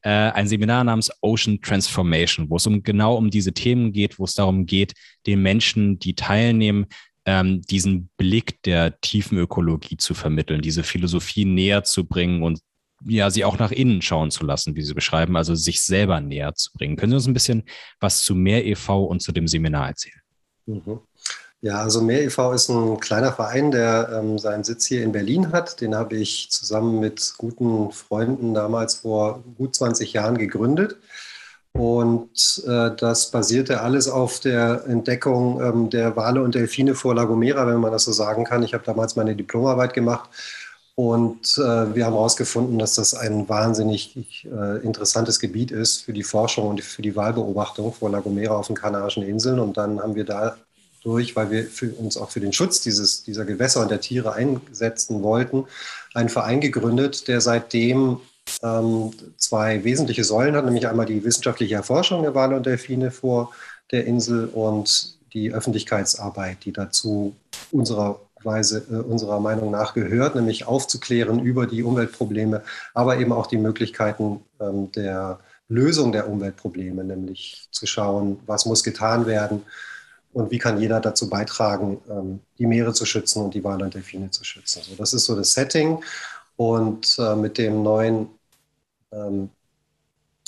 äh, 0.04 0.10
ein 0.10 0.46
Seminar 0.46 0.84
namens 0.84 1.10
Ocean 1.22 1.60
Transformation, 1.60 2.48
wo 2.50 2.56
es 2.56 2.66
um 2.66 2.82
genau 2.82 3.16
um 3.16 3.30
diese 3.30 3.52
Themen 3.52 3.92
geht, 3.92 4.18
wo 4.18 4.24
es 4.24 4.34
darum 4.34 4.66
geht, 4.66 4.92
den 5.26 5.42
Menschen, 5.42 5.98
die 5.98 6.14
teilnehmen, 6.14 6.86
ähm, 7.24 7.62
diesen 7.62 8.10
Blick 8.18 8.62
der 8.62 9.00
tiefen 9.00 9.38
Ökologie 9.38 9.96
zu 9.96 10.12
vermitteln, 10.12 10.60
diese 10.60 10.82
Philosophie 10.82 11.46
näher 11.46 11.84
zu 11.84 12.04
bringen 12.04 12.42
und 12.42 12.60
ja, 13.06 13.30
sie 13.30 13.44
auch 13.44 13.58
nach 13.58 13.70
innen 13.70 14.02
schauen 14.02 14.30
zu 14.30 14.44
lassen, 14.46 14.76
wie 14.76 14.82
Sie 14.82 14.94
beschreiben, 14.94 15.36
also 15.36 15.54
sich 15.54 15.82
selber 15.82 16.20
näher 16.20 16.54
zu 16.54 16.70
bringen. 16.72 16.96
Können 16.96 17.10
Sie 17.10 17.16
uns 17.16 17.26
ein 17.26 17.34
bisschen 17.34 17.64
was 18.00 18.24
zu 18.24 18.34
Mehr 18.34 18.64
e.V. 18.64 19.04
und 19.04 19.20
zu 19.20 19.32
dem 19.32 19.46
Seminar 19.46 19.88
erzählen? 19.88 20.20
Mhm. 20.66 21.00
Ja, 21.64 21.78
also 21.80 22.02
Mehr 22.02 22.22
e.V. 22.22 22.52
ist 22.52 22.68
ein 22.68 23.00
kleiner 23.00 23.32
Verein, 23.32 23.70
der 23.70 24.10
ähm, 24.12 24.38
seinen 24.38 24.64
Sitz 24.64 24.84
hier 24.84 25.02
in 25.02 25.12
Berlin 25.12 25.50
hat. 25.50 25.80
Den 25.80 25.94
habe 25.94 26.14
ich 26.14 26.50
zusammen 26.50 27.00
mit 27.00 27.36
guten 27.38 27.90
Freunden 27.90 28.52
damals 28.52 28.96
vor 28.96 29.42
gut 29.56 29.74
20 29.74 30.12
Jahren 30.12 30.36
gegründet. 30.36 30.98
Und 31.72 32.62
äh, 32.66 32.90
das 32.98 33.30
basierte 33.30 33.80
alles 33.80 34.08
auf 34.08 34.40
der 34.40 34.84
Entdeckung 34.86 35.58
ähm, 35.62 35.88
der 35.88 36.14
Wale 36.16 36.42
und 36.42 36.54
Delfine 36.54 36.94
vor 36.94 37.14
La 37.14 37.24
Gomera, 37.24 37.66
wenn 37.66 37.80
man 37.80 37.92
das 37.92 38.04
so 38.04 38.12
sagen 38.12 38.44
kann. 38.44 38.62
Ich 38.62 38.74
habe 38.74 38.84
damals 38.84 39.16
meine 39.16 39.34
Diplomarbeit 39.34 39.94
gemacht 39.94 40.28
und 40.96 41.56
äh, 41.56 41.94
wir 41.94 42.04
haben 42.04 42.12
herausgefunden, 42.12 42.78
dass 42.78 42.94
das 42.94 43.14
ein 43.14 43.48
wahnsinnig 43.48 44.44
äh, 44.44 44.84
interessantes 44.84 45.40
Gebiet 45.40 45.70
ist 45.70 46.02
für 46.02 46.12
die 46.12 46.24
Forschung 46.24 46.68
und 46.68 46.82
für 46.82 47.02
die 47.02 47.16
Wahlbeobachtung 47.16 47.94
vor 47.94 48.10
La 48.10 48.20
Gomera 48.20 48.54
auf 48.54 48.66
den 48.66 48.76
Kanarischen 48.76 49.22
Inseln. 49.22 49.58
Und 49.58 49.78
dann 49.78 49.98
haben 50.00 50.14
wir 50.14 50.24
da 50.24 50.56
durch, 51.04 51.36
weil 51.36 51.50
wir 51.50 51.64
für 51.64 51.92
uns 51.92 52.16
auch 52.16 52.30
für 52.30 52.40
den 52.40 52.52
Schutz 52.52 52.80
dieses, 52.80 53.22
dieser 53.22 53.44
Gewässer 53.44 53.82
und 53.82 53.90
der 53.90 54.00
Tiere 54.00 54.32
einsetzen 54.32 55.22
wollten, 55.22 55.64
einen 56.14 56.28
Verein 56.28 56.60
gegründet, 56.60 57.28
der 57.28 57.40
seitdem 57.40 58.20
ähm, 58.62 59.12
zwei 59.36 59.84
wesentliche 59.84 60.24
Säulen 60.24 60.56
hat, 60.56 60.64
nämlich 60.64 60.88
einmal 60.88 61.06
die 61.06 61.24
wissenschaftliche 61.24 61.74
Erforschung 61.74 62.22
der 62.22 62.34
Wale 62.34 62.56
und 62.56 62.66
Delfine 62.66 63.10
vor 63.10 63.52
der 63.90 64.06
Insel 64.06 64.46
und 64.46 65.18
die 65.32 65.52
Öffentlichkeitsarbeit, 65.52 66.64
die 66.64 66.72
dazu 66.72 67.34
unserer 67.70 68.20
Weise 68.42 68.84
äh, 68.90 68.96
unserer 68.96 69.40
Meinung 69.40 69.70
nach 69.70 69.94
gehört, 69.94 70.34
nämlich 70.34 70.66
aufzuklären 70.66 71.40
über 71.40 71.66
die 71.66 71.82
Umweltprobleme, 71.82 72.62
aber 72.92 73.18
eben 73.18 73.32
auch 73.32 73.46
die 73.46 73.58
Möglichkeiten 73.58 74.40
ähm, 74.60 74.92
der 74.92 75.38
Lösung 75.68 76.12
der 76.12 76.28
Umweltprobleme, 76.28 77.04
nämlich 77.04 77.68
zu 77.70 77.86
schauen, 77.86 78.38
was 78.46 78.66
muss 78.66 78.84
getan 78.84 79.26
werden, 79.26 79.62
und 80.34 80.50
wie 80.50 80.58
kann 80.58 80.80
jeder 80.80 81.00
dazu 81.00 81.30
beitragen, 81.30 82.00
ähm, 82.10 82.40
die 82.58 82.66
Meere 82.66 82.92
zu 82.92 83.06
schützen 83.06 83.42
und 83.42 83.54
die 83.54 83.62
Wale 83.64 83.84
und 83.84 83.94
Delfine 83.94 84.30
zu 84.30 84.44
schützen. 84.44 84.82
So, 84.82 84.96
das 84.96 85.14
ist 85.14 85.24
so 85.24 85.36
das 85.36 85.54
Setting. 85.54 86.02
Und 86.56 87.16
äh, 87.18 87.36
mit 87.36 87.56
dem 87.56 87.82
neuen 87.82 88.28
ähm, 89.12 89.48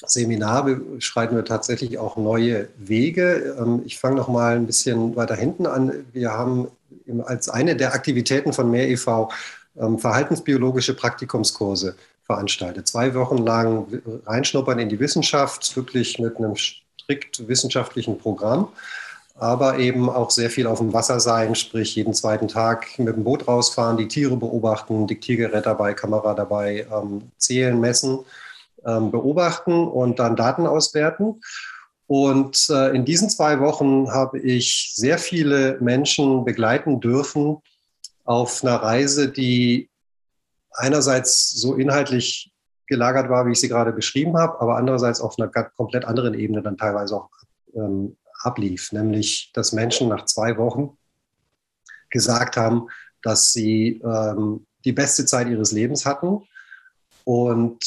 Seminar 0.05 0.65
beschreiten 0.65 1.37
wir 1.37 1.45
tatsächlich 1.45 1.99
auch 1.99 2.17
neue 2.17 2.69
Wege. 2.77 3.57
Ähm, 3.59 3.83
ich 3.87 3.99
fange 3.99 4.17
noch 4.17 4.29
mal 4.29 4.57
ein 4.57 4.67
bisschen 4.67 5.15
weiter 5.17 5.37
hinten 5.37 5.67
an. 5.67 6.05
Wir 6.13 6.33
haben 6.33 6.69
als 7.25 7.49
eine 7.49 7.77
der 7.77 7.95
Aktivitäten 7.95 8.53
von 8.53 8.71
Mehr 8.71 8.89
e.V. 8.89 9.31
verhaltensbiologische 9.99 10.95
Praktikumskurse 10.95 11.95
veranstaltet. 12.25 12.89
Zwei 12.89 13.15
Wochen 13.15 13.39
lang 13.39 13.87
reinschnuppern 14.27 14.81
in 14.81 14.89
die 14.89 14.99
Wissenschaft, 14.99 15.77
wirklich 15.77 16.19
mit 16.19 16.37
einem 16.37 16.57
strikt 16.57 17.47
wissenschaftlichen 17.47 18.19
Programm 18.19 18.69
aber 19.39 19.79
eben 19.79 20.09
auch 20.09 20.31
sehr 20.31 20.51
viel 20.51 20.67
auf 20.67 20.79
dem 20.79 20.93
Wasser 20.93 21.21
sein, 21.21 21.55
sprich 21.55 21.95
jeden 21.95 22.15
zweiten 22.15 22.49
Tag 22.49 22.99
mit 22.99 23.15
dem 23.17 23.25
Boot 23.25 23.47
rausfahren, 23.47 23.99
die 23.99 24.09
Tiere 24.09 24.37
beobachten, 24.37 25.07
Diktiergerät 25.07 25.67
dabei, 25.67 25.93
Kamera 25.93 26.35
dabei, 26.35 26.87
ähm, 26.91 27.31
zählen, 27.37 27.79
messen, 27.79 28.21
ähm, 28.85 29.11
beobachten 29.11 29.87
und 29.87 30.19
dann 30.19 30.37
Daten 30.37 30.67
auswerten. 30.67 31.41
Und 32.07 32.69
äh, 32.71 32.95
in 32.95 33.05
diesen 33.05 33.29
zwei 33.29 33.61
Wochen 33.61 34.11
habe 34.13 34.39
ich 34.39 34.93
sehr 34.95 35.19
viele 35.19 35.77
Menschen 35.81 36.45
begleiten 36.45 37.01
dürfen 37.01 37.59
auf 38.25 38.63
einer 38.63 38.77
Reise, 38.77 39.29
die 39.29 39.91
einerseits 40.73 41.51
so 41.51 41.75
inhaltlich 41.75 42.53
gelagert 42.87 43.29
war, 43.29 43.47
wie 43.47 43.53
ich 43.53 43.61
sie 43.61 43.69
gerade 43.69 43.93
beschrieben 43.93 44.39
habe, 44.39 44.61
aber 44.61 44.77
andererseits 44.77 45.21
auf 45.21 45.39
einer 45.39 45.49
komplett 45.49 46.05
anderen 46.05 46.35
Ebene 46.35 46.63
dann 46.63 46.79
teilweise 46.79 47.17
auch 47.17 47.29
ähm, 47.75 48.17
ablief, 48.47 48.93
nämlich 48.93 49.51
dass 49.55 49.73
Menschen 49.73 50.09
nach 50.09 50.25
zwei 50.25 50.57
Wochen 50.57 50.97
gesagt 52.11 52.57
haben, 52.57 52.89
dass 53.23 53.53
sie 53.53 54.01
ähm, 54.05 54.67
die 54.85 54.93
beste 54.93 55.27
Zeit 55.27 55.49
ihres 55.49 55.73
Lebens 55.73 56.07
hatten 56.07 56.47
und 57.25 57.85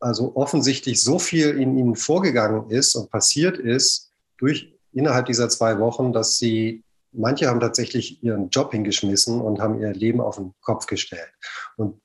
also 0.00 0.34
offensichtlich 0.36 1.02
so 1.02 1.18
viel 1.18 1.58
in 1.58 1.76
ihnen 1.78 1.96
vorgegangen 1.96 2.70
ist 2.70 2.94
und 2.94 3.10
passiert 3.10 3.58
ist 3.58 4.10
durch 4.38 4.74
innerhalb 4.92 5.26
dieser 5.26 5.48
zwei 5.48 5.78
Wochen, 5.78 6.12
dass 6.12 6.38
sie 6.38 6.82
manche 7.12 7.48
haben 7.48 7.60
tatsächlich 7.60 8.22
ihren 8.22 8.48
Job 8.50 8.72
hingeschmissen 8.72 9.40
und 9.40 9.60
haben 9.60 9.80
ihr 9.80 9.92
Leben 9.92 10.20
auf 10.20 10.36
den 10.36 10.54
Kopf 10.60 10.86
gestellt. 10.86 11.32
Und 11.76 12.00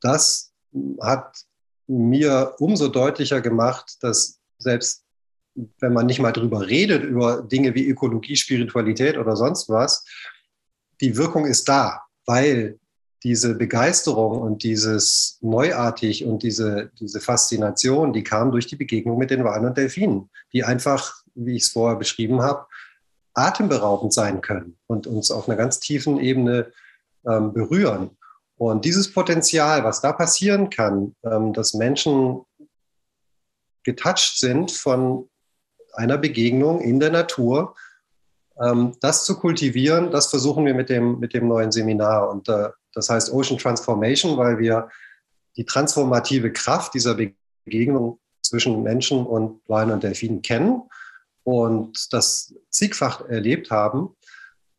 das 0.00 0.52
hat 1.00 1.44
mir 1.86 2.54
umso 2.58 2.88
deutlicher 2.88 3.40
gemacht, 3.40 3.96
dass 4.00 4.40
selbst 4.58 5.04
wenn 5.80 5.92
man 5.92 6.06
nicht 6.06 6.20
mal 6.20 6.32
drüber 6.32 6.66
redet, 6.66 7.04
über 7.04 7.42
Dinge 7.42 7.74
wie 7.74 7.88
Ökologie, 7.88 8.36
Spiritualität 8.36 9.18
oder 9.18 9.36
sonst 9.36 9.68
was, 9.68 10.04
die 11.00 11.16
Wirkung 11.16 11.46
ist 11.46 11.68
da, 11.68 12.02
weil 12.26 12.78
diese 13.24 13.54
Begeisterung 13.54 14.40
und 14.40 14.62
dieses 14.62 15.38
Neuartig 15.40 16.24
und 16.24 16.42
diese, 16.42 16.90
diese 17.00 17.20
Faszination, 17.20 18.12
die 18.12 18.22
kam 18.22 18.52
durch 18.52 18.66
die 18.66 18.76
Begegnung 18.76 19.18
mit 19.18 19.30
den 19.30 19.44
Walen 19.44 19.66
und 19.66 19.76
Delfinen, 19.76 20.30
die 20.52 20.64
einfach, 20.64 21.22
wie 21.34 21.56
ich 21.56 21.64
es 21.64 21.70
vorher 21.70 21.98
beschrieben 21.98 22.42
habe, 22.42 22.66
atemberaubend 23.34 24.12
sein 24.12 24.40
können 24.40 24.76
und 24.86 25.06
uns 25.06 25.30
auf 25.30 25.48
einer 25.48 25.56
ganz 25.56 25.80
tiefen 25.80 26.18
Ebene 26.20 26.72
ähm, 27.26 27.52
berühren. 27.52 28.10
Und 28.56 28.84
dieses 28.84 29.12
Potenzial, 29.12 29.84
was 29.84 30.00
da 30.00 30.12
passieren 30.12 30.70
kann, 30.70 31.14
ähm, 31.24 31.52
dass 31.52 31.74
Menschen 31.74 32.42
getouched 33.84 34.38
sind 34.38 34.70
von 34.70 35.28
einer 35.94 36.18
Begegnung 36.18 36.80
in 36.80 37.00
der 37.00 37.10
Natur. 37.10 37.74
Ähm, 38.60 38.94
das 39.00 39.24
zu 39.24 39.38
kultivieren, 39.38 40.10
das 40.10 40.28
versuchen 40.28 40.64
wir 40.64 40.74
mit 40.74 40.88
dem, 40.88 41.18
mit 41.18 41.34
dem 41.34 41.48
neuen 41.48 41.72
Seminar. 41.72 42.30
Und 42.30 42.48
äh, 42.48 42.68
das 42.94 43.10
heißt 43.10 43.32
Ocean 43.32 43.58
Transformation, 43.58 44.36
weil 44.36 44.58
wir 44.58 44.88
die 45.56 45.64
transformative 45.64 46.52
Kraft 46.52 46.94
dieser 46.94 47.14
Begegnung 47.14 48.18
zwischen 48.42 48.82
Menschen 48.82 49.26
und 49.26 49.60
Walen 49.68 49.90
und 49.90 50.02
Delfinen 50.02 50.42
kennen 50.42 50.82
und 51.44 52.12
das 52.12 52.54
zigfach 52.70 53.28
erlebt 53.28 53.70
haben 53.70 54.16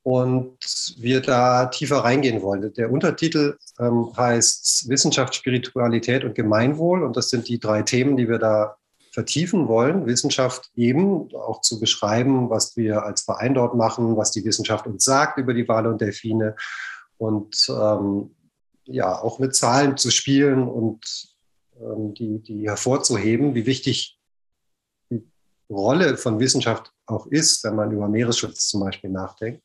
und 0.03 0.57
wir 0.97 1.21
da 1.21 1.65
tiefer 1.67 1.97
reingehen 1.97 2.41
wollen. 2.41 2.73
Der 2.73 2.91
Untertitel 2.91 3.57
ähm, 3.79 4.11
heißt 4.15 4.89
Wissenschaft, 4.89 5.35
Spiritualität 5.35 6.23
und 6.23 6.35
Gemeinwohl 6.35 7.03
und 7.03 7.17
das 7.17 7.29
sind 7.29 7.47
die 7.47 7.59
drei 7.59 7.83
Themen, 7.83 8.17
die 8.17 8.27
wir 8.27 8.39
da 8.39 8.77
vertiefen 9.11 9.67
wollen, 9.67 10.05
Wissenschaft 10.05 10.69
eben 10.75 11.33
auch 11.35 11.61
zu 11.61 11.79
beschreiben, 11.79 12.49
was 12.49 12.77
wir 12.77 13.03
als 13.03 13.21
Verein 13.21 13.53
dort 13.53 13.75
machen, 13.75 14.17
was 14.17 14.31
die 14.31 14.45
Wissenschaft 14.45 14.87
uns 14.87 15.03
sagt 15.03 15.37
über 15.37 15.53
die 15.53 15.67
Wale 15.67 15.89
und 15.89 16.01
Delfine 16.01 16.55
und 17.17 17.67
ähm, 17.69 18.35
ja, 18.85 19.19
auch 19.19 19.39
mit 19.39 19.55
Zahlen 19.55 19.97
zu 19.97 20.09
spielen 20.09 20.67
und 20.67 21.35
ähm, 21.79 22.13
die, 22.13 22.39
die 22.39 22.67
hervorzuheben, 22.67 23.55
wie 23.55 23.65
wichtig 23.65 24.19
die 25.09 25.23
Rolle 25.69 26.17
von 26.17 26.39
Wissenschaft 26.39 26.91
auch 27.05 27.27
ist, 27.27 27.63
wenn 27.63 27.75
man 27.75 27.91
über 27.91 28.07
Meeresschutz 28.07 28.67
zum 28.67 28.81
Beispiel 28.81 29.09
nachdenkt. 29.09 29.63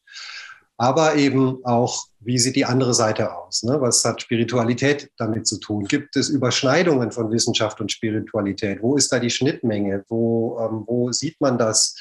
Aber 0.77 1.14
eben 1.14 1.64
auch, 1.64 2.07
wie 2.18 2.39
sieht 2.39 2.57
die 2.57 2.64
andere 2.64 2.95
Seite 2.95 3.37
aus? 3.37 3.62
Ne? 3.62 3.81
Was 3.81 4.05
hat 4.05 4.22
Spiritualität 4.22 5.11
damit 5.18 5.47
zu 5.47 5.59
tun? 5.59 5.85
Gibt 5.85 6.16
es 6.16 6.29
Überschneidungen 6.29 7.12
von 7.12 7.31
Wissenschaft 7.31 7.81
und 7.81 7.93
Spiritualität? 7.93 8.83
Wo 8.83 8.97
ist 8.97 9.12
da 9.12 9.20
die 9.20 9.31
Schnittmenge? 9.31 10.05
Wo, 10.09 10.59
ähm, 10.59 10.85
wo 10.87 11.12
sieht 11.12 11.41
man 11.41 11.59
das 11.59 11.97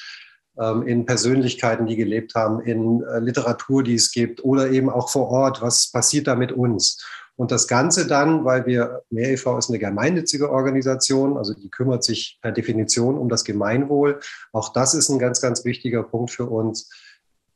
ähm, 0.59 0.88
in 0.88 1.05
Persönlichkeiten, 1.05 1.86
die 1.86 1.95
gelebt 1.95 2.34
haben, 2.34 2.61
in 2.61 3.03
äh, 3.03 3.19
Literatur, 3.19 3.84
die 3.84 3.95
es 3.95 4.11
gibt 4.11 4.43
oder 4.43 4.71
eben 4.71 4.89
auch 4.89 5.09
vor 5.09 5.30
Ort? 5.30 5.61
Was 5.61 5.91
passiert 5.91 6.26
da 6.26 6.36
mit 6.36 6.51
uns? 6.51 7.03
Und 7.36 7.51
das 7.51 7.67
Ganze 7.67 8.07
dann, 8.07 8.45
weil 8.45 8.65
wir, 8.65 9.01
Meer 9.09 9.32
e.V. 9.32 9.57
ist 9.57 9.69
eine 9.69 9.80
gemeinnützige 9.80 10.51
Organisation, 10.51 11.38
also 11.38 11.53
die 11.53 11.69
kümmert 11.69 12.03
sich 12.03 12.38
per 12.41 12.51
Definition 12.51 13.17
um 13.17 13.28
das 13.28 13.43
Gemeinwohl. 13.43 14.19
Auch 14.51 14.71
das 14.71 14.93
ist 14.93 15.09
ein 15.09 15.17
ganz, 15.17 15.41
ganz 15.41 15.65
wichtiger 15.65 16.03
Punkt 16.03 16.32
für 16.32 16.45
uns. 16.45 16.89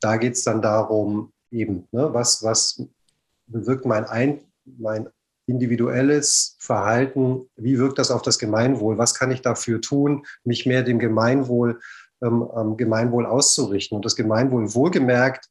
Da 0.00 0.16
geht 0.16 0.34
es 0.34 0.44
dann 0.44 0.62
darum, 0.62 1.32
eben, 1.50 1.88
ne, 1.92 2.12
was, 2.12 2.42
was 2.42 2.82
bewirkt 3.46 3.86
mein, 3.86 4.04
ein, 4.04 4.40
mein 4.64 5.08
individuelles 5.46 6.56
Verhalten, 6.58 7.48
wie 7.56 7.78
wirkt 7.78 7.98
das 7.98 8.10
auf 8.10 8.22
das 8.22 8.38
Gemeinwohl, 8.38 8.98
was 8.98 9.14
kann 9.14 9.30
ich 9.30 9.40
dafür 9.40 9.80
tun, 9.80 10.26
mich 10.44 10.66
mehr 10.66 10.82
dem 10.82 10.98
Gemeinwohl, 10.98 11.80
ähm, 12.22 12.76
Gemeinwohl 12.76 13.24
auszurichten. 13.26 13.96
Und 13.96 14.04
das 14.04 14.16
Gemeinwohl 14.16 14.74
wohlgemerkt, 14.74 15.48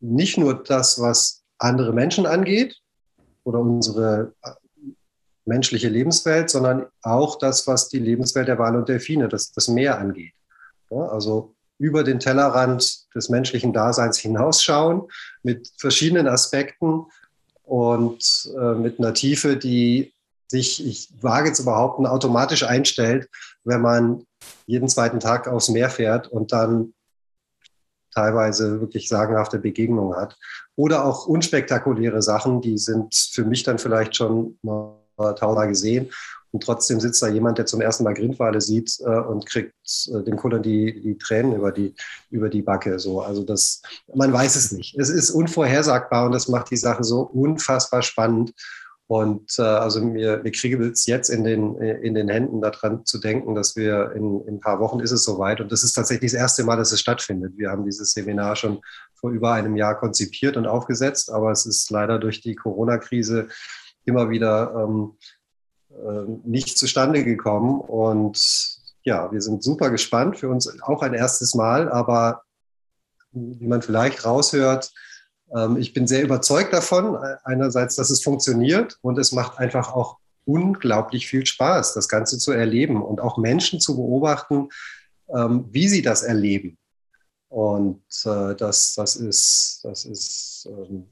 nicht 0.00 0.38
nur 0.38 0.62
das, 0.62 1.00
was 1.00 1.44
andere 1.58 1.92
Menschen 1.92 2.26
angeht, 2.26 2.80
oder 3.44 3.60
unsere 3.60 4.34
äh, 4.42 4.50
menschliche 5.44 5.88
Lebenswelt, 5.88 6.50
sondern 6.50 6.86
auch 7.02 7.38
das, 7.38 7.66
was 7.66 7.88
die 7.88 7.98
Lebenswelt 7.98 8.48
der 8.48 8.58
Wale 8.58 8.78
und 8.78 8.88
Delfine, 8.88 9.28
das, 9.28 9.52
das 9.52 9.68
Meer 9.68 9.98
angeht. 9.98 10.34
Ja, 10.90 11.06
also 11.06 11.54
über 11.80 12.04
den 12.04 12.20
Tellerrand 12.20 13.06
des 13.14 13.30
menschlichen 13.30 13.72
Daseins 13.72 14.18
hinausschauen 14.18 15.08
mit 15.42 15.72
verschiedenen 15.78 16.28
Aspekten 16.28 17.06
und 17.64 18.50
äh, 18.56 18.74
mit 18.74 18.98
einer 18.98 19.14
Tiefe, 19.14 19.56
die 19.56 20.12
sich, 20.46 20.86
ich 20.86 21.08
wage 21.20 21.52
zu 21.52 21.64
behaupten, 21.64 22.06
automatisch 22.06 22.64
einstellt, 22.64 23.28
wenn 23.64 23.80
man 23.80 24.24
jeden 24.66 24.88
zweiten 24.88 25.20
Tag 25.20 25.48
aufs 25.48 25.70
Meer 25.70 25.88
fährt 25.88 26.28
und 26.28 26.52
dann 26.52 26.92
teilweise 28.12 28.80
wirklich 28.80 29.08
sagenhafte 29.08 29.58
Begegnungen 29.58 30.16
hat. 30.16 30.36
Oder 30.76 31.04
auch 31.04 31.26
unspektakuläre 31.26 32.20
Sachen, 32.20 32.60
die 32.60 32.76
sind 32.76 33.14
für 33.14 33.44
mich 33.44 33.62
dann 33.62 33.78
vielleicht 33.78 34.16
schon 34.16 34.58
mal 34.62 34.96
tausendmal 35.16 35.68
gesehen. 35.68 36.10
Und 36.52 36.64
trotzdem 36.64 37.00
sitzt 37.00 37.22
da 37.22 37.28
jemand, 37.28 37.58
der 37.58 37.66
zum 37.66 37.80
ersten 37.80 38.04
Mal 38.04 38.14
Grindwale 38.14 38.60
sieht 38.60 38.98
äh, 39.00 39.20
und 39.20 39.46
kriegt 39.46 39.74
äh, 40.12 40.22
dem 40.22 40.36
Kullern 40.36 40.62
die, 40.62 41.00
die 41.00 41.16
Tränen 41.16 41.54
über 41.54 41.70
die, 41.70 41.94
über 42.30 42.48
die 42.48 42.62
Backe. 42.62 42.98
So. 42.98 43.20
Also 43.20 43.44
das, 43.44 43.82
man 44.14 44.32
weiß 44.32 44.56
es 44.56 44.72
nicht. 44.72 44.98
Es 44.98 45.10
ist 45.10 45.30
unvorhersagbar 45.30 46.26
und 46.26 46.32
das 46.32 46.48
macht 46.48 46.70
die 46.70 46.76
Sache 46.76 47.04
so 47.04 47.20
unfassbar 47.20 48.02
spannend. 48.02 48.52
Und 49.06 49.58
äh, 49.58 49.62
also 49.62 50.04
mir, 50.04 50.40
mir 50.42 50.52
kriege 50.52 50.84
es 50.86 51.06
jetzt 51.06 51.30
in 51.30 51.42
den, 51.42 51.76
in 51.76 52.14
den 52.14 52.28
Händen 52.28 52.60
daran 52.60 53.04
zu 53.04 53.18
denken, 53.18 53.56
dass 53.56 53.74
wir 53.74 54.12
in, 54.12 54.40
in 54.46 54.54
ein 54.54 54.60
paar 54.60 54.78
Wochen 54.78 55.00
ist 55.00 55.10
es 55.10 55.24
soweit. 55.24 55.60
Und 55.60 55.72
das 55.72 55.82
ist 55.82 55.94
tatsächlich 55.94 56.32
das 56.32 56.40
erste 56.40 56.64
Mal, 56.64 56.76
dass 56.76 56.92
es 56.92 57.00
stattfindet. 57.00 57.54
Wir 57.56 57.70
haben 57.70 57.84
dieses 57.84 58.12
Seminar 58.12 58.54
schon 58.54 58.80
vor 59.14 59.30
über 59.30 59.52
einem 59.52 59.76
Jahr 59.76 59.98
konzipiert 59.98 60.56
und 60.56 60.66
aufgesetzt, 60.66 61.30
aber 61.30 61.50
es 61.50 61.66
ist 61.66 61.90
leider 61.90 62.18
durch 62.18 62.40
die 62.40 62.54
Corona-Krise 62.54 63.48
immer 64.04 64.30
wieder 64.30 64.74
ähm, 64.76 65.12
äh, 65.18 65.39
nicht 66.44 66.78
zustande 66.78 67.24
gekommen. 67.24 67.80
Und 67.80 68.78
ja, 69.02 69.30
wir 69.32 69.40
sind 69.40 69.62
super 69.62 69.90
gespannt. 69.90 70.38
Für 70.38 70.48
uns 70.48 70.80
auch 70.82 71.02
ein 71.02 71.14
erstes 71.14 71.54
Mal, 71.54 71.90
aber 71.90 72.42
wie 73.32 73.66
man 73.66 73.82
vielleicht 73.82 74.24
raushört, 74.24 74.92
ähm, 75.54 75.76
ich 75.76 75.92
bin 75.92 76.06
sehr 76.06 76.22
überzeugt 76.22 76.72
davon, 76.72 77.16
einerseits, 77.44 77.96
dass 77.96 78.10
es 78.10 78.22
funktioniert 78.22 78.98
und 79.02 79.18
es 79.18 79.32
macht 79.32 79.58
einfach 79.58 79.92
auch 79.92 80.18
unglaublich 80.44 81.28
viel 81.28 81.46
Spaß, 81.46 81.94
das 81.94 82.08
Ganze 82.08 82.38
zu 82.38 82.52
erleben 82.52 83.02
und 83.02 83.20
auch 83.20 83.38
Menschen 83.38 83.80
zu 83.80 83.96
beobachten, 83.96 84.68
ähm, 85.28 85.66
wie 85.70 85.88
sie 85.88 86.02
das 86.02 86.22
erleben. 86.22 86.78
Und 87.48 88.02
äh, 88.24 88.54
das, 88.54 88.94
das 88.94 89.16
ist, 89.16 89.80
das 89.82 90.04
ist 90.04 90.68
ähm, 90.70 91.06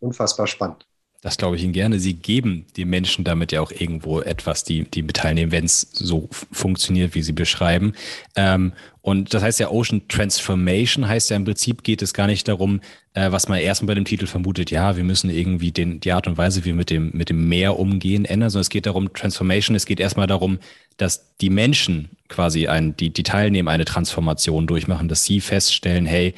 unfassbar 0.00 0.46
spannend. 0.46 0.86
Das 1.20 1.36
glaube 1.36 1.56
ich 1.56 1.64
Ihnen 1.64 1.72
gerne. 1.72 1.98
Sie 1.98 2.14
geben 2.14 2.66
den 2.76 2.88
Menschen 2.90 3.24
damit 3.24 3.50
ja 3.50 3.60
auch 3.60 3.72
irgendwo 3.72 4.20
etwas, 4.20 4.62
die, 4.62 4.84
die 4.84 5.04
teilnehmen, 5.04 5.50
wenn 5.50 5.64
es 5.64 5.80
so 5.92 6.28
funktioniert, 6.52 7.16
wie 7.16 7.22
Sie 7.22 7.32
beschreiben. 7.32 7.92
Ähm, 8.36 8.72
und 9.02 9.34
das 9.34 9.42
heißt 9.42 9.58
ja 9.58 9.70
Ocean 9.70 10.06
Transformation, 10.06 11.08
heißt 11.08 11.30
ja 11.30 11.36
im 11.36 11.44
Prinzip 11.44 11.82
geht 11.82 12.02
es 12.02 12.14
gar 12.14 12.28
nicht 12.28 12.46
darum, 12.46 12.80
äh, 13.14 13.32
was 13.32 13.48
man 13.48 13.58
erstmal 13.58 13.88
bei 13.88 13.94
dem 13.94 14.04
Titel 14.04 14.26
vermutet, 14.26 14.70
ja, 14.70 14.96
wir 14.96 15.02
müssen 15.02 15.28
irgendwie 15.28 15.72
den, 15.72 15.98
die 15.98 16.12
Art 16.12 16.28
und 16.28 16.36
Weise, 16.36 16.60
wie 16.60 16.66
wir 16.66 16.74
mit 16.74 16.90
dem, 16.90 17.10
mit 17.12 17.30
dem 17.30 17.48
Meer 17.48 17.80
umgehen, 17.80 18.24
ändern, 18.24 18.50
sondern 18.50 18.62
es 18.62 18.70
geht 18.70 18.86
darum, 18.86 19.12
Transformation, 19.12 19.74
es 19.74 19.86
geht 19.86 19.98
erstmal 19.98 20.28
darum, 20.28 20.60
dass 20.98 21.34
die 21.38 21.50
Menschen 21.50 22.10
quasi 22.28 22.68
ein, 22.68 22.96
die, 22.96 23.10
die 23.10 23.22
teilnehmen, 23.24 23.68
eine 23.68 23.86
Transformation 23.86 24.68
durchmachen, 24.68 25.08
dass 25.08 25.24
sie 25.24 25.40
feststellen, 25.40 26.06
hey, 26.06 26.34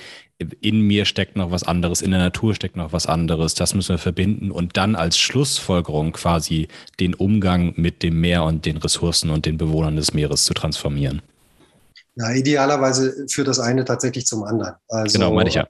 in 0.60 0.80
mir 0.80 1.04
steckt 1.04 1.36
noch 1.36 1.50
was 1.50 1.62
anderes, 1.62 2.02
in 2.02 2.10
der 2.10 2.20
Natur 2.20 2.54
steckt 2.54 2.76
noch 2.76 2.92
was 2.92 3.06
anderes, 3.06 3.54
das 3.54 3.74
müssen 3.74 3.90
wir 3.90 3.98
verbinden 3.98 4.50
und 4.50 4.76
dann 4.76 4.94
als 4.94 5.18
Schlussfolgerung 5.18 6.12
quasi 6.12 6.68
den 6.98 7.14
Umgang 7.14 7.74
mit 7.76 8.02
dem 8.02 8.20
Meer 8.20 8.44
und 8.44 8.64
den 8.64 8.78
Ressourcen 8.78 9.30
und 9.30 9.46
den 9.46 9.58
Bewohnern 9.58 9.96
des 9.96 10.14
Meeres 10.14 10.44
zu 10.44 10.54
transformieren. 10.54 11.22
Ja, 12.16 12.32
idealerweise 12.32 13.26
führt 13.30 13.48
das 13.48 13.60
eine 13.60 13.84
tatsächlich 13.84 14.26
zum 14.26 14.42
anderen. 14.42 14.74
Also, 14.88 15.18
genau, 15.18 15.32
meine 15.32 15.48
ich 15.48 15.54
ja. 15.54 15.66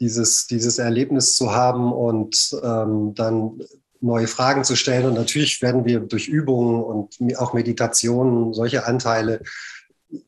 Dieses, 0.00 0.46
dieses 0.46 0.78
Erlebnis 0.78 1.36
zu 1.36 1.52
haben 1.52 1.92
und 1.92 2.50
ähm, 2.64 3.14
dann 3.14 3.60
neue 4.00 4.26
Fragen 4.26 4.64
zu 4.64 4.74
stellen. 4.74 5.06
Und 5.06 5.14
natürlich 5.14 5.62
werden 5.62 5.84
wir 5.84 6.00
durch 6.00 6.26
Übungen 6.26 6.82
und 6.82 7.16
auch 7.38 7.52
Meditationen 7.52 8.52
solche 8.52 8.84
Anteile 8.84 9.42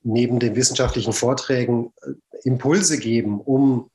neben 0.02 0.38
den 0.38 0.56
wissenschaftlichen 0.56 1.12
Vorträgen 1.12 1.92
äh, 2.02 2.12
Impulse 2.42 2.98
geben, 2.98 3.40
um 3.40 3.90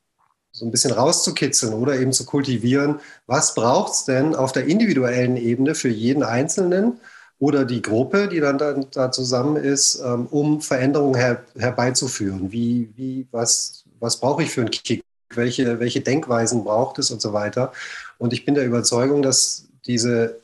so 0.52 0.66
ein 0.66 0.72
bisschen 0.72 0.92
rauszukitzeln 0.92 1.74
oder 1.74 2.00
eben 2.00 2.12
zu 2.12 2.26
kultivieren, 2.26 3.00
was 3.28 3.54
braucht 3.54 3.94
es 3.94 4.06
denn 4.06 4.36
auf 4.36 4.52
der 4.52 4.66
individuellen 4.66 5.38
Ebene 5.38 5.76
für 5.76 5.90
jeden 5.90 6.24
Einzelnen 6.24 7.00
oder 7.38 7.66
die 7.66 7.82
Gruppe, 7.82 8.28
die 8.28 8.40
dann 8.40 8.58
da, 8.58 8.74
da 8.74 9.12
zusammen 9.12 9.56
ist, 9.56 10.02
ähm, 10.04 10.28
um 10.28 10.62
Veränderungen 10.62 11.16
her, 11.16 11.44
herbeizuführen. 11.58 12.52
Wie, 12.52 12.90
wie, 12.96 13.28
was, 13.32 13.86
was 14.00 14.20
brauche 14.20 14.44
ich 14.44 14.52
für 14.52 14.62
einen 14.62 14.72
Kick? 14.72 15.04
Welche, 15.34 15.80
welche 15.80 16.02
Denkweisen 16.02 16.64
braucht 16.64 16.98
es 16.98 17.12
und 17.12 17.22
so 17.22 17.34
weiter? 17.34 17.72
Und 18.18 18.34
ich 18.34 18.46
bin 18.46 18.56
der 18.56 18.66
Überzeugung, 18.66 19.22
dass 19.22 19.68
diese 19.86 20.42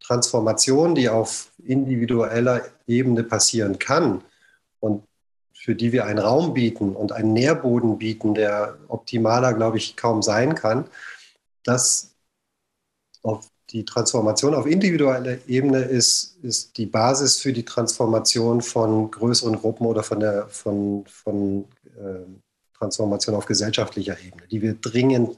Transformation, 0.00 0.94
die 0.94 1.08
auf 1.08 1.50
individueller 1.64 2.62
Ebene 2.86 3.24
passieren 3.24 3.78
kann, 3.78 4.22
und 4.78 5.02
für 5.66 5.74
die 5.74 5.90
wir 5.90 6.06
einen 6.06 6.20
Raum 6.20 6.54
bieten 6.54 6.94
und 6.94 7.10
einen 7.10 7.32
Nährboden 7.32 7.98
bieten, 7.98 8.36
der 8.36 8.78
optimaler, 8.86 9.52
glaube 9.52 9.78
ich, 9.78 9.96
kaum 9.96 10.22
sein 10.22 10.54
kann, 10.54 10.84
dass 11.64 12.14
auf 13.24 13.48
die 13.70 13.84
Transformation 13.84 14.54
auf 14.54 14.66
individueller 14.66 15.38
Ebene 15.48 15.80
ist, 15.80 16.36
ist 16.44 16.78
die 16.78 16.86
Basis 16.86 17.38
für 17.38 17.52
die 17.52 17.64
Transformation 17.64 18.62
von 18.62 19.10
größeren 19.10 19.56
Gruppen 19.56 19.86
oder 19.86 20.04
von 20.04 20.20
der 20.20 20.46
von, 20.46 21.04
von 21.08 21.64
äh, 21.96 22.78
Transformation 22.78 23.34
auf 23.34 23.46
gesellschaftlicher 23.46 24.20
Ebene, 24.20 24.46
die 24.48 24.62
wir 24.62 24.74
dringend 24.74 25.36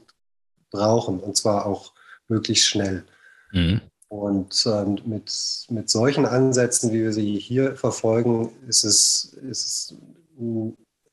brauchen 0.69 1.19
und 1.19 1.37
zwar 1.37 1.65
auch 1.65 1.91
möglichst 2.27 2.67
schnell. 2.67 3.03
Mhm. 3.51 3.81
Und 4.09 4.65
ähm, 4.65 4.97
mit, 5.05 5.31
mit 5.69 5.89
solchen 5.89 6.25
Ansätzen, 6.25 6.91
wie 6.91 7.03
wir 7.03 7.13
sie 7.13 7.37
hier 7.37 7.75
verfolgen, 7.75 8.51
ist 8.67 8.83
es, 8.83 9.37
ist, 9.47 9.67
es, 9.67 9.93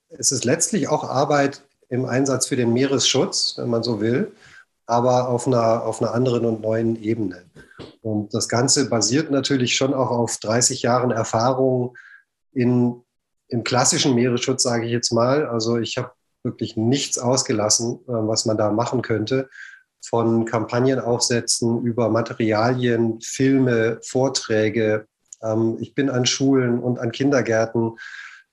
ist 0.08 0.32
es 0.32 0.44
letztlich 0.44 0.88
auch 0.88 1.04
Arbeit 1.04 1.62
im 1.90 2.06
Einsatz 2.06 2.46
für 2.46 2.56
den 2.56 2.72
Meeresschutz, 2.72 3.54
wenn 3.58 3.68
man 3.68 3.82
so 3.82 4.00
will, 4.00 4.32
aber 4.86 5.28
auf 5.28 5.46
einer, 5.46 5.84
auf 5.84 6.00
einer 6.00 6.14
anderen 6.14 6.46
und 6.46 6.62
neuen 6.62 7.00
Ebene. 7.02 7.44
Und 8.00 8.32
das 8.32 8.48
Ganze 8.48 8.88
basiert 8.88 9.30
natürlich 9.30 9.76
schon 9.76 9.92
auch 9.92 10.10
auf 10.10 10.38
30 10.38 10.80
Jahren 10.80 11.10
Erfahrung 11.10 11.98
in, 12.52 13.02
im 13.48 13.62
klassischen 13.62 14.14
Meeresschutz, 14.14 14.62
sage 14.62 14.86
ich 14.86 14.92
jetzt 14.92 15.12
mal. 15.12 15.46
Also 15.46 15.76
ich 15.76 15.98
habe 15.98 16.12
wirklich 16.42 16.78
nichts 16.78 17.18
ausgelassen, 17.18 17.96
äh, 18.08 18.12
was 18.12 18.46
man 18.46 18.56
da 18.56 18.70
machen 18.70 19.02
könnte 19.02 19.50
von 20.08 20.44
Kampagnen 20.44 21.00
aufsetzen 21.00 21.82
über 21.82 22.08
Materialien, 22.08 23.20
Filme, 23.20 23.98
Vorträge, 24.02 25.06
Ähm, 25.42 25.76
ich 25.80 25.94
bin 25.94 26.10
an 26.10 26.26
Schulen 26.26 26.78
und 26.78 26.98
an 26.98 27.12
Kindergärten. 27.12 27.98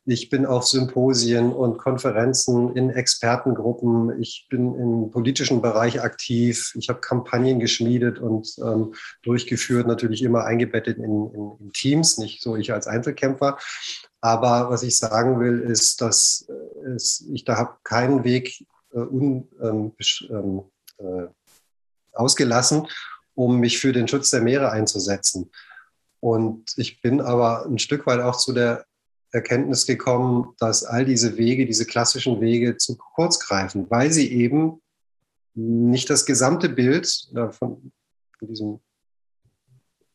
Ich 0.06 0.30
bin 0.30 0.45
auf 0.45 0.66
Symposien 0.66 1.54
und 1.54 1.78
Konferenzen 1.78 2.76
in 2.76 2.89
Expertengruppen. 2.89 4.22
Ich 4.22 4.47
bin 4.49 4.76
im 4.76 5.12
politischen 5.12 5.62
Bereich 5.62 6.01
aktiv. 6.01 6.74
Ich 6.78 6.89
habe 6.89 6.99
Kampagnen 6.99 7.60
geschmiedet 7.60 8.20
und 8.20 8.54
ähm, 8.60 8.95
durchgeführt, 9.22 9.88
natürlich 9.88 10.22
immer 10.24 10.43
eingebettet 10.43 10.97
in, 10.97 11.32
in, 11.34 11.51
in, 11.58 11.72
Teams, 11.72 12.18
nicht 12.18 12.41
so 12.41 12.58
ich 12.58 12.74
als 12.74 12.86
Einzelkämpfer. 12.86 13.58
Aber 14.20 14.70
was 14.70 14.84
ich 14.84 14.97
sagen 14.99 15.39
will, 15.39 15.62
ist, 15.62 16.01
dass 16.01 16.47
es, 16.86 17.26
ich 17.32 17.45
da 17.45 17.56
habe 17.56 17.78
keinen 17.86 18.26
Weg 18.26 18.66
äh, 18.91 18.99
un, 18.99 19.47
ähm, 19.62 19.93
ähm, 20.30 20.64
äh, 20.97 21.28
ausgelassen, 22.14 22.88
um 23.36 23.59
mich 23.59 23.80
für 23.80 23.93
den 23.93 24.07
Schutz 24.07 24.30
der 24.30 24.41
Meere 24.41 24.72
einzusetzen. 24.72 25.51
Und 26.20 26.72
ich 26.78 27.01
bin 27.01 27.20
aber 27.20 27.66
ein 27.66 27.80
Stück 27.80 28.05
weit 28.07 28.22
auch 28.22 28.38
zu 28.38 28.53
der 28.53 28.86
Erkenntnis 29.32 29.86
gekommen, 29.86 30.53
dass 30.59 30.84
all 30.84 31.05
diese 31.05 31.38
Wege, 31.38 31.66
diese 31.66 31.86
klassischen 31.86 32.39
Wege 32.39 32.78
zu 32.78 32.97
kurz 32.97 33.39
greifen, 33.39 33.89
weil 33.89 34.11
sie 34.11 34.32
eben 34.32 34.80
nicht 35.55 36.09
das 36.09 36.26
gesamte 36.26 36.70
Bild, 36.70 37.30
von, 37.51 37.91
von 38.39 38.47
diesem 38.47 38.80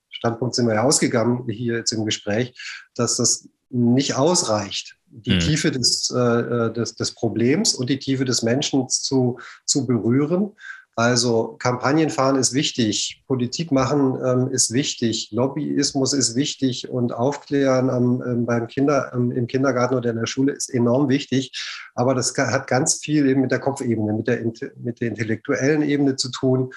Standpunkt 0.08 0.54
sind 0.54 0.66
wir 0.66 0.74
ja 0.74 0.82
ausgegangen 0.82 1.48
hier 1.48 1.76
jetzt 1.76 1.92
im 1.92 2.04
Gespräch, 2.04 2.54
dass 2.94 3.16
das 3.16 3.48
nicht 3.70 4.14
ausreicht, 4.14 4.96
die 5.06 5.34
mhm. 5.34 5.40
Tiefe 5.40 5.70
des, 5.70 6.10
äh, 6.10 6.72
des, 6.72 6.94
des 6.94 7.14
Problems 7.14 7.74
und 7.74 7.90
die 7.90 7.98
Tiefe 7.98 8.24
des 8.24 8.42
Menschen 8.42 8.88
zu, 8.88 9.38
zu 9.66 9.86
berühren 9.86 10.52
also 10.98 11.54
Kampagnen 11.60 12.10
fahren 12.10 12.34
ist 12.34 12.54
wichtig, 12.54 13.22
Politik 13.28 13.70
machen 13.70 14.18
ähm, 14.20 14.50
ist 14.50 14.72
wichtig, 14.72 15.30
Lobbyismus 15.30 16.12
ist 16.12 16.34
wichtig 16.34 16.90
und 16.90 17.12
Aufklären 17.12 17.88
am, 17.88 18.20
ähm, 18.26 18.46
beim 18.46 18.66
Kinder, 18.66 19.12
ähm, 19.14 19.30
im 19.30 19.46
Kindergarten 19.46 19.94
oder 19.94 20.10
in 20.10 20.16
der 20.16 20.26
Schule 20.26 20.50
ist 20.50 20.68
enorm 20.68 21.08
wichtig. 21.08 21.52
Aber 21.94 22.16
das 22.16 22.36
hat 22.36 22.66
ganz 22.66 22.96
viel 22.96 23.28
eben 23.28 23.42
mit 23.42 23.52
der 23.52 23.60
Kopfebene, 23.60 24.12
mit 24.12 24.26
der, 24.26 24.44
mit 24.74 25.00
der 25.00 25.06
intellektuellen 25.10 25.82
Ebene 25.82 26.16
zu 26.16 26.32
tun, 26.32 26.72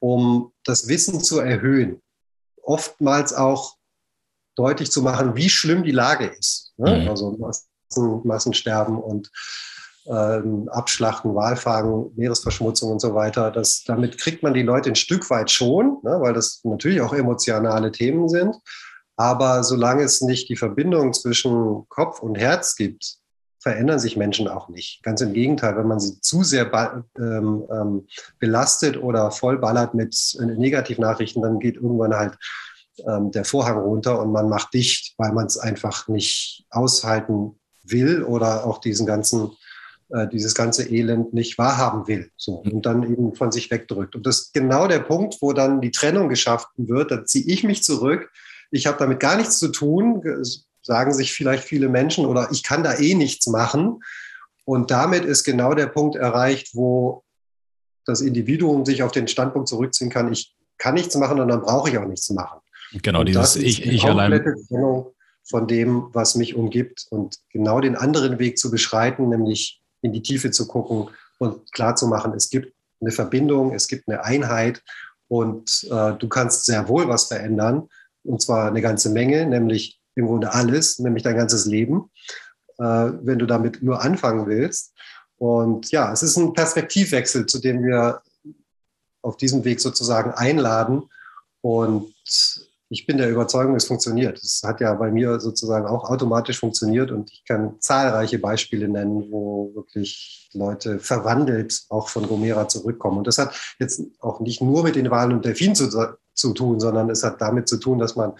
um 0.00 0.50
das 0.64 0.88
Wissen 0.88 1.20
zu 1.20 1.38
erhöhen. 1.38 2.02
Oftmals 2.60 3.32
auch 3.34 3.76
deutlich 4.56 4.90
zu 4.90 5.00
machen, 5.00 5.36
wie 5.36 5.48
schlimm 5.48 5.84
die 5.84 5.92
Lage 5.92 6.26
ist. 6.26 6.74
Ne? 6.76 7.02
Mhm. 7.02 7.08
Also 7.08 7.30
Massen, 7.38 8.20
Massensterben 8.24 8.98
und 8.98 9.30
ähm, 10.06 10.68
Abschlachten, 10.68 11.34
Walfang, 11.34 12.10
Meeresverschmutzung 12.16 12.92
und 12.92 13.00
so 13.00 13.14
weiter. 13.14 13.50
Das, 13.50 13.84
damit 13.84 14.18
kriegt 14.18 14.42
man 14.42 14.54
die 14.54 14.62
Leute 14.62 14.90
ein 14.90 14.96
Stück 14.96 15.28
weit 15.30 15.50
schon, 15.50 15.98
ne, 16.02 16.18
weil 16.20 16.34
das 16.34 16.60
natürlich 16.64 17.00
auch 17.00 17.12
emotionale 17.12 17.90
Themen 17.90 18.28
sind. 18.28 18.56
Aber 19.16 19.62
solange 19.62 20.02
es 20.02 20.20
nicht 20.20 20.48
die 20.48 20.56
Verbindung 20.56 21.12
zwischen 21.12 21.88
Kopf 21.88 22.20
und 22.20 22.36
Herz 22.36 22.74
gibt, 22.74 23.18
verändern 23.60 23.98
sich 23.98 24.16
Menschen 24.16 24.46
auch 24.46 24.68
nicht. 24.68 25.02
Ganz 25.02 25.22
im 25.22 25.32
Gegenteil, 25.32 25.76
wenn 25.76 25.86
man 25.86 26.00
sie 26.00 26.20
zu 26.20 26.42
sehr 26.42 26.70
ähm, 27.18 27.64
ähm, 27.70 28.06
belastet 28.38 28.98
oder 28.98 29.30
vollballert 29.30 29.94
mit 29.94 30.36
äh, 30.38 30.44
Negativnachrichten, 30.44 31.42
dann 31.42 31.60
geht 31.60 31.76
irgendwann 31.76 32.14
halt 32.14 32.36
ähm, 33.06 33.30
der 33.30 33.46
Vorhang 33.46 33.78
runter 33.78 34.20
und 34.20 34.32
man 34.32 34.50
macht 34.50 34.74
dicht, 34.74 35.14
weil 35.16 35.32
man 35.32 35.46
es 35.46 35.56
einfach 35.56 36.08
nicht 36.08 36.66
aushalten 36.70 37.58
will 37.84 38.22
oder 38.22 38.66
auch 38.66 38.78
diesen 38.78 39.06
ganzen 39.06 39.50
äh, 40.14 40.28
dieses 40.28 40.54
ganze 40.54 40.88
Elend 40.88 41.34
nicht 41.34 41.58
wahrhaben 41.58 42.06
will 42.06 42.30
so, 42.36 42.62
mhm. 42.62 42.72
und 42.72 42.86
dann 42.86 43.02
eben 43.02 43.34
von 43.34 43.50
sich 43.50 43.68
wegdrückt. 43.72 44.14
Und 44.14 44.24
das 44.24 44.38
ist 44.38 44.54
genau 44.54 44.86
der 44.86 45.00
Punkt, 45.00 45.38
wo 45.40 45.52
dann 45.52 45.80
die 45.80 45.90
Trennung 45.90 46.28
geschaffen 46.28 46.88
wird. 46.88 47.10
Da 47.10 47.24
ziehe 47.24 47.44
ich 47.46 47.64
mich 47.64 47.82
zurück. 47.82 48.30
Ich 48.70 48.86
habe 48.86 48.96
damit 48.96 49.18
gar 49.18 49.36
nichts 49.36 49.58
zu 49.58 49.68
tun, 49.68 50.22
sagen 50.82 51.12
sich 51.12 51.32
vielleicht 51.32 51.64
viele 51.64 51.88
Menschen, 51.88 52.26
oder 52.26 52.48
ich 52.52 52.62
kann 52.62 52.84
da 52.84 52.96
eh 52.96 53.14
nichts 53.14 53.48
machen. 53.48 54.04
Und 54.64 54.92
damit 54.92 55.24
ist 55.24 55.42
genau 55.42 55.74
der 55.74 55.86
Punkt 55.86 56.14
erreicht, 56.14 56.74
wo 56.74 57.24
das 58.04 58.20
Individuum 58.20 58.84
sich 58.84 59.02
auf 59.02 59.10
den 59.10 59.26
Standpunkt 59.26 59.68
zurückziehen 59.68 60.10
kann, 60.10 60.32
ich 60.32 60.54
kann 60.78 60.94
nichts 60.94 61.16
machen 61.16 61.40
und 61.40 61.48
dann 61.48 61.62
brauche 61.62 61.90
ich 61.90 61.98
auch 61.98 62.06
nichts 62.06 62.30
machen. 62.30 62.60
Genau, 63.02 63.20
und 63.20 63.26
dieses 63.26 63.56
Ich, 63.56 63.84
ich 63.84 64.04
allein. 64.04 64.44
Trennung 64.68 65.12
von 65.42 65.66
dem, 65.66 66.08
was 66.12 66.36
mich 66.36 66.54
umgibt 66.54 67.06
und 67.10 67.38
genau 67.50 67.80
den 67.80 67.96
anderen 67.96 68.38
Weg 68.38 68.58
zu 68.58 68.70
beschreiten, 68.70 69.28
nämlich 69.28 69.80
in 70.04 70.12
die 70.12 70.22
Tiefe 70.22 70.50
zu 70.50 70.68
gucken 70.68 71.08
und 71.38 71.72
klar 71.72 71.96
zu 71.96 72.06
machen, 72.06 72.34
es 72.34 72.50
gibt 72.50 72.72
eine 73.00 73.10
Verbindung, 73.10 73.74
es 73.74 73.88
gibt 73.88 74.06
eine 74.08 74.22
Einheit 74.22 74.82
und 75.28 75.88
äh, 75.90 76.12
du 76.12 76.28
kannst 76.28 76.66
sehr 76.66 76.88
wohl 76.88 77.08
was 77.08 77.24
verändern 77.24 77.88
und 78.22 78.42
zwar 78.42 78.68
eine 78.68 78.82
ganze 78.82 79.10
Menge, 79.10 79.46
nämlich 79.46 79.98
im 80.14 80.26
Grunde 80.26 80.52
alles, 80.52 80.98
nämlich 80.98 81.22
dein 81.22 81.36
ganzes 81.36 81.64
Leben, 81.64 82.10
äh, 82.78 82.84
wenn 82.84 83.38
du 83.38 83.46
damit 83.46 83.82
nur 83.82 84.02
anfangen 84.02 84.46
willst. 84.46 84.92
Und 85.36 85.90
ja, 85.90 86.12
es 86.12 86.22
ist 86.22 86.36
ein 86.36 86.52
Perspektivwechsel, 86.52 87.46
zu 87.46 87.58
dem 87.58 87.82
wir 87.82 88.22
auf 89.22 89.36
diesem 89.36 89.64
Weg 89.64 89.80
sozusagen 89.80 90.30
einladen. 90.32 91.02
Und 91.62 92.14
ich 92.90 93.06
bin 93.06 93.16
der 93.18 93.30
Überzeugung, 93.30 93.74
es 93.74 93.86
funktioniert. 93.86 94.38
Es 94.38 94.62
hat 94.64 94.80
ja 94.80 94.92
bei 94.94 95.10
mir 95.10 95.40
sozusagen 95.40 95.86
auch 95.86 96.10
automatisch 96.10 96.60
funktioniert 96.60 97.10
und 97.10 97.30
ich 97.32 97.44
kann 97.46 97.76
zahlreiche 97.80 98.38
Beispiele 98.38 98.88
nennen, 98.88 99.30
wo 99.30 99.72
wirklich 99.74 100.50
Leute 100.52 100.98
verwandelt 100.98 101.84
auch 101.88 102.08
von 102.08 102.28
Gomera 102.28 102.68
zurückkommen. 102.68 103.18
Und 103.18 103.26
das 103.26 103.38
hat 103.38 103.54
jetzt 103.78 104.02
auch 104.20 104.40
nicht 104.40 104.60
nur 104.60 104.84
mit 104.84 104.96
den 104.96 105.10
Wahlen 105.10 105.32
und 105.32 105.44
Delfinen 105.44 105.74
zu, 105.74 105.88
zu 106.34 106.52
tun, 106.52 106.78
sondern 106.78 107.10
es 107.10 107.24
hat 107.24 107.40
damit 107.40 107.68
zu 107.68 107.78
tun, 107.78 107.98
dass 107.98 108.16
man 108.16 108.34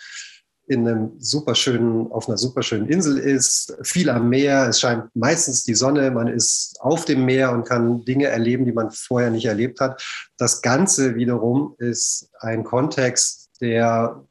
in 0.67 0.89
einem 0.89 1.13
superschönen, 1.19 2.11
auf 2.11 2.29
einer 2.29 2.39
superschönen 2.39 2.89
Insel 2.89 3.19
ist, 3.19 3.77
viel 3.83 4.09
am 4.09 4.31
Meer, 4.31 4.69
es 4.69 4.81
scheint 4.81 5.05
meistens 5.15 5.65
die 5.65 5.75
Sonne, 5.75 6.11
man 6.11 6.29
ist 6.29 6.77
auf 6.81 7.05
dem 7.05 7.25
Meer 7.27 7.53
und 7.53 7.65
kann 7.65 8.05
Dinge 8.05 8.27
erleben, 8.27 8.65
die 8.65 8.73
man 8.73 8.91
vorher 8.91 9.31
nicht 9.31 9.45
erlebt 9.45 9.81
hat. 9.81 10.03
Das 10.39 10.63
Ganze 10.63 11.17
wiederum 11.17 11.75
ist 11.79 12.31
ein 12.41 12.65
Kontext, 12.65 13.51
der 13.61 14.25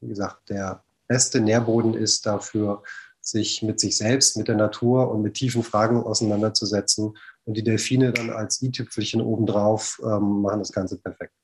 wie 0.00 0.08
gesagt, 0.08 0.48
der 0.48 0.84
beste 1.06 1.40
Nährboden 1.40 1.94
ist 1.94 2.26
dafür, 2.26 2.82
sich 3.20 3.62
mit 3.62 3.80
sich 3.80 3.96
selbst, 3.96 4.36
mit 4.36 4.48
der 4.48 4.56
Natur 4.56 5.10
und 5.10 5.22
mit 5.22 5.34
tiefen 5.34 5.62
Fragen 5.62 6.02
auseinanderzusetzen. 6.02 7.16
Und 7.44 7.56
die 7.56 7.64
Delfine 7.64 8.12
dann 8.12 8.30
als 8.30 8.62
i-Tüpfelchen 8.62 9.20
obendrauf 9.20 10.00
ähm, 10.02 10.42
machen 10.42 10.60
das 10.60 10.72
Ganze 10.72 10.98
perfekt. 10.98 11.34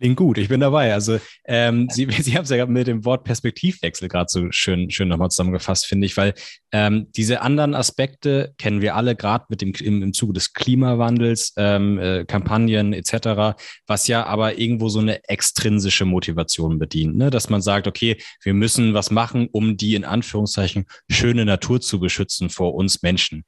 Klingt 0.00 0.16
gut, 0.16 0.38
ich 0.38 0.48
bin 0.48 0.60
dabei. 0.60 0.94
Also 0.94 1.20
ähm, 1.44 1.88
Sie, 1.90 2.08
Sie 2.22 2.34
haben 2.34 2.44
es 2.44 2.50
ja 2.50 2.64
mit 2.64 2.86
dem 2.86 3.04
Wort 3.04 3.22
Perspektivwechsel 3.24 4.08
gerade 4.08 4.28
so 4.30 4.50
schön, 4.50 4.90
schön 4.90 5.08
nochmal 5.08 5.28
zusammengefasst, 5.28 5.84
finde 5.84 6.06
ich, 6.06 6.16
weil 6.16 6.32
ähm, 6.72 7.08
diese 7.14 7.42
anderen 7.42 7.74
Aspekte 7.74 8.54
kennen 8.56 8.80
wir 8.80 8.96
alle 8.96 9.14
gerade 9.14 9.44
mit 9.50 9.60
dem 9.60 9.72
im, 9.78 10.02
im 10.02 10.14
Zuge 10.14 10.32
des 10.32 10.54
Klimawandels, 10.54 11.52
ähm, 11.58 11.98
äh, 11.98 12.24
Kampagnen 12.24 12.94
etc., 12.94 13.60
was 13.86 14.08
ja 14.08 14.24
aber 14.24 14.58
irgendwo 14.58 14.88
so 14.88 15.00
eine 15.00 15.22
extrinsische 15.28 16.06
Motivation 16.06 16.78
bedient, 16.78 17.16
ne? 17.16 17.28
dass 17.28 17.50
man 17.50 17.60
sagt, 17.60 17.86
okay, 17.86 18.16
wir 18.42 18.54
müssen 18.54 18.94
was 18.94 19.10
machen, 19.10 19.48
um 19.52 19.76
die 19.76 19.96
in 19.96 20.06
Anführungszeichen 20.06 20.86
schöne 21.10 21.44
Natur 21.44 21.82
zu 21.82 22.00
beschützen 22.00 22.48
vor 22.48 22.74
uns 22.74 23.02
Menschen. 23.02 23.44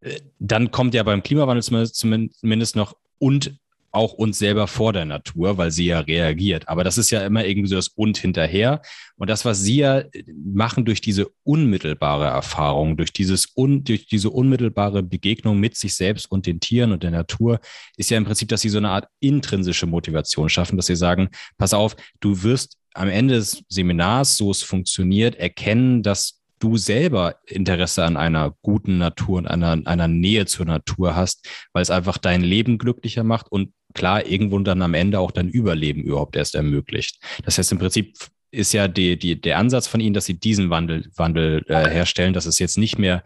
Äh, 0.00 0.20
dann 0.38 0.70
kommt 0.70 0.94
ja 0.94 1.02
beim 1.02 1.24
Klimawandel 1.24 1.90
zumindest 1.90 2.76
noch 2.76 2.94
und 3.18 3.58
auch 3.90 4.12
uns 4.12 4.38
selber 4.38 4.66
vor 4.66 4.92
der 4.92 5.04
Natur, 5.04 5.58
weil 5.58 5.70
sie 5.70 5.86
ja 5.86 6.00
reagiert. 6.00 6.68
Aber 6.68 6.84
das 6.84 6.98
ist 6.98 7.10
ja 7.10 7.24
immer 7.24 7.44
irgendwie 7.44 7.68
so 7.68 7.76
das 7.76 7.88
und 7.88 8.18
hinterher. 8.18 8.82
Und 9.16 9.30
das, 9.30 9.44
was 9.44 9.60
sie 9.60 9.76
ja 9.76 10.02
machen 10.44 10.84
durch 10.84 11.00
diese 11.00 11.28
unmittelbare 11.44 12.26
Erfahrung, 12.26 12.96
durch 12.96 13.12
dieses 13.12 13.48
un, 13.56 13.84
durch 13.84 14.06
diese 14.06 14.30
unmittelbare 14.30 15.02
Begegnung 15.02 15.58
mit 15.58 15.76
sich 15.76 15.94
selbst 15.94 16.30
und 16.30 16.46
den 16.46 16.60
Tieren 16.60 16.92
und 16.92 17.02
der 17.02 17.10
Natur, 17.10 17.60
ist 17.96 18.10
ja 18.10 18.18
im 18.18 18.24
Prinzip, 18.24 18.48
dass 18.48 18.60
sie 18.60 18.68
so 18.68 18.78
eine 18.78 18.90
Art 18.90 19.08
intrinsische 19.20 19.86
Motivation 19.86 20.48
schaffen, 20.48 20.76
dass 20.76 20.86
sie 20.86 20.96
sagen, 20.96 21.28
pass 21.56 21.74
auf, 21.74 21.96
du 22.20 22.42
wirst 22.42 22.76
am 22.94 23.08
Ende 23.08 23.34
des 23.34 23.62
Seminars, 23.68 24.36
so 24.36 24.50
es 24.50 24.62
funktioniert, 24.62 25.36
erkennen, 25.36 26.02
dass 26.02 26.38
du 26.58 26.76
selber 26.76 27.36
Interesse 27.46 28.04
an 28.04 28.16
einer 28.16 28.54
guten 28.62 28.98
Natur 28.98 29.38
und 29.38 29.46
einer, 29.46 29.80
einer 29.84 30.08
Nähe 30.08 30.46
zur 30.46 30.66
Natur 30.66 31.14
hast, 31.14 31.48
weil 31.72 31.82
es 31.82 31.90
einfach 31.90 32.18
dein 32.18 32.42
Leben 32.42 32.78
glücklicher 32.78 33.24
macht 33.24 33.50
und 33.50 33.72
klar 33.98 34.26
irgendwo 34.26 34.58
dann 34.60 34.80
am 34.80 34.94
Ende 34.94 35.18
auch 35.18 35.32
dein 35.32 35.48
Überleben 35.48 36.02
überhaupt 36.02 36.36
erst 36.36 36.54
ermöglicht. 36.54 37.20
Das 37.44 37.58
heißt 37.58 37.72
im 37.72 37.78
Prinzip 37.78 38.16
ist 38.50 38.72
ja 38.72 38.88
die, 38.88 39.18
die, 39.18 39.38
der 39.38 39.58
Ansatz 39.58 39.86
von 39.86 40.00
ihnen, 40.00 40.14
dass 40.14 40.24
sie 40.24 40.38
diesen 40.38 40.70
Wandel, 40.70 41.10
Wandel 41.16 41.64
äh, 41.68 41.88
herstellen, 41.90 42.32
dass 42.32 42.46
es 42.46 42.58
jetzt 42.58 42.78
nicht 42.78 42.98
mehr 42.98 43.22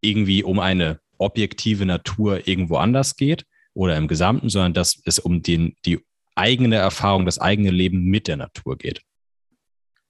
irgendwie 0.00 0.42
um 0.42 0.60
eine 0.60 1.00
objektive 1.18 1.84
Natur 1.84 2.48
irgendwo 2.48 2.76
anders 2.76 3.16
geht 3.16 3.44
oder 3.74 3.96
im 3.96 4.08
Gesamten, 4.08 4.48
sondern 4.48 4.72
dass 4.72 5.00
es 5.04 5.18
um 5.18 5.42
den, 5.42 5.76
die 5.84 6.00
eigene 6.34 6.76
Erfahrung, 6.76 7.26
das 7.26 7.38
eigene 7.38 7.70
Leben 7.70 8.04
mit 8.04 8.28
der 8.28 8.36
Natur 8.36 8.78
geht. 8.78 9.02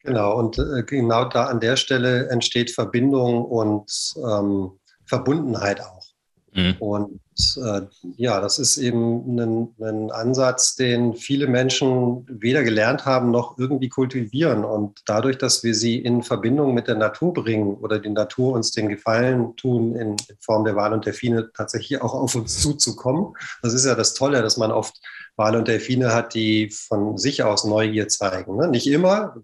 Genau, 0.04 0.38
und 0.38 0.58
äh, 0.58 0.82
genau 0.84 1.24
da 1.24 1.46
an 1.46 1.60
der 1.60 1.76
Stelle 1.76 2.28
entsteht 2.28 2.70
Verbindung 2.70 3.44
und 3.44 4.14
ähm, 4.16 4.72
Verbundenheit 5.06 5.80
auch. 5.80 6.06
Mhm. 6.54 6.76
Und 6.78 7.20
äh, 7.56 7.82
ja, 8.16 8.40
das 8.40 8.58
ist 8.58 8.76
eben 8.76 9.38
ein, 9.38 9.74
ein, 9.80 10.10
Ansatz, 10.10 10.74
den 10.76 11.14
viele 11.14 11.46
Menschen 11.46 12.26
weder 12.28 12.62
gelernt 12.62 13.06
haben 13.06 13.30
noch 13.30 13.58
irgendwie 13.58 13.88
kultivieren. 13.88 14.64
Und 14.64 15.00
dadurch, 15.06 15.38
dass 15.38 15.62
wir 15.62 15.74
sie 15.74 15.98
in 15.98 16.22
Verbindung 16.22 16.74
mit 16.74 16.88
der 16.88 16.96
Natur 16.96 17.32
bringen 17.32 17.74
oder 17.76 17.98
die 17.98 18.10
Natur 18.10 18.54
uns 18.54 18.72
den 18.72 18.88
Gefallen 18.88 19.56
tun, 19.56 19.94
in, 19.94 20.10
in 20.10 20.36
Form 20.40 20.64
der 20.64 20.76
Wal 20.76 20.92
und 20.92 21.06
Delfine 21.06 21.50
tatsächlich 21.54 22.00
auch 22.00 22.14
auf 22.14 22.34
uns 22.34 22.60
zuzukommen, 22.60 23.34
das 23.62 23.74
ist 23.74 23.86
ja 23.86 23.94
das 23.94 24.14
Tolle, 24.14 24.42
dass 24.42 24.56
man 24.56 24.72
oft 24.72 25.00
Wale 25.36 25.58
und 25.58 25.68
Delfine 25.68 26.12
hat, 26.12 26.34
die 26.34 26.68
von 26.68 27.16
sich 27.16 27.42
aus 27.42 27.64
Neugier 27.64 28.08
zeigen. 28.08 28.56
Ne? 28.56 28.68
Nicht 28.68 28.86
immer, 28.86 29.36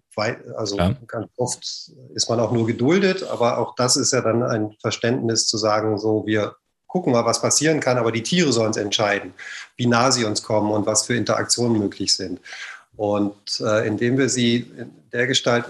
also 0.57 0.76
ja. 0.76 0.94
ganz 1.07 1.28
oft 1.36 1.92
ist 2.14 2.28
man 2.28 2.40
auch 2.40 2.53
nur 2.53 2.66
geduldet, 2.66 3.22
aber 3.22 3.59
auch 3.59 3.74
das 3.74 3.96
ist 3.96 4.12
ja 4.12 4.20
dann 4.20 4.42
ein 4.42 4.72
Verständnis 4.80 5.46
zu 5.46 5.57
sagen, 5.57 5.99
so 5.99 6.26
wir 6.26 6.57
gucken 6.89 7.12
mal, 7.12 7.24
was 7.24 7.41
passieren 7.41 7.78
kann, 7.78 7.99
aber 7.99 8.11
die 8.11 8.22
Tiere 8.24 8.53
sollen 8.53 8.72
es 8.72 8.76
entscheiden, 8.76 9.34
wie 9.76 9.86
nah 9.86 10.11
sie 10.11 10.24
uns 10.24 10.43
kommen 10.43 10.72
und 10.72 10.86
was 10.86 11.05
für 11.05 11.14
Interaktionen 11.14 11.78
möglich 11.78 12.16
sind. 12.16 12.41
Und 12.97 13.61
äh, 13.61 13.86
indem 13.86 14.18
wir 14.18 14.28
sie 14.28 14.57
in 14.76 14.91
der 15.12 15.28
Gestalt 15.28 15.66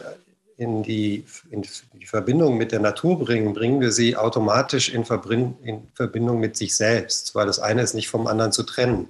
in 0.56 0.82
die, 0.82 1.24
in 1.50 1.62
die 1.92 2.06
Verbindung 2.06 2.56
mit 2.56 2.72
der 2.72 2.80
Natur 2.80 3.18
bringen, 3.18 3.54
bringen 3.54 3.80
wir 3.80 3.92
sie 3.92 4.16
automatisch 4.16 4.88
in, 4.88 5.04
in 5.62 5.88
Verbindung 5.94 6.40
mit 6.40 6.56
sich 6.56 6.74
selbst, 6.74 7.34
weil 7.34 7.46
das 7.46 7.60
eine 7.60 7.82
ist 7.82 7.94
nicht 7.94 8.08
vom 8.08 8.26
anderen 8.26 8.50
zu 8.50 8.64
trennen. 8.64 9.08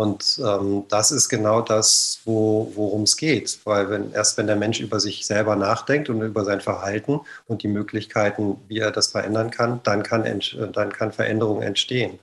Und 0.00 0.40
ähm, 0.42 0.84
das 0.88 1.10
ist 1.10 1.28
genau 1.28 1.60
das, 1.60 2.20
wo, 2.24 2.72
worum 2.74 3.02
es 3.02 3.18
geht. 3.18 3.60
Weil 3.64 3.90
wenn, 3.90 4.12
erst 4.12 4.38
wenn 4.38 4.46
der 4.46 4.56
Mensch 4.56 4.80
über 4.80 4.98
sich 4.98 5.26
selber 5.26 5.56
nachdenkt 5.56 6.08
und 6.08 6.22
über 6.22 6.42
sein 6.42 6.62
Verhalten 6.62 7.20
und 7.46 7.62
die 7.62 7.68
Möglichkeiten, 7.68 8.56
wie 8.66 8.78
er 8.78 8.92
das 8.92 9.08
verändern 9.08 9.50
kann, 9.50 9.82
dann 9.82 10.02
kann, 10.02 10.24
dann 10.72 10.90
kann 10.90 11.12
Veränderung 11.12 11.60
entstehen. 11.60 12.18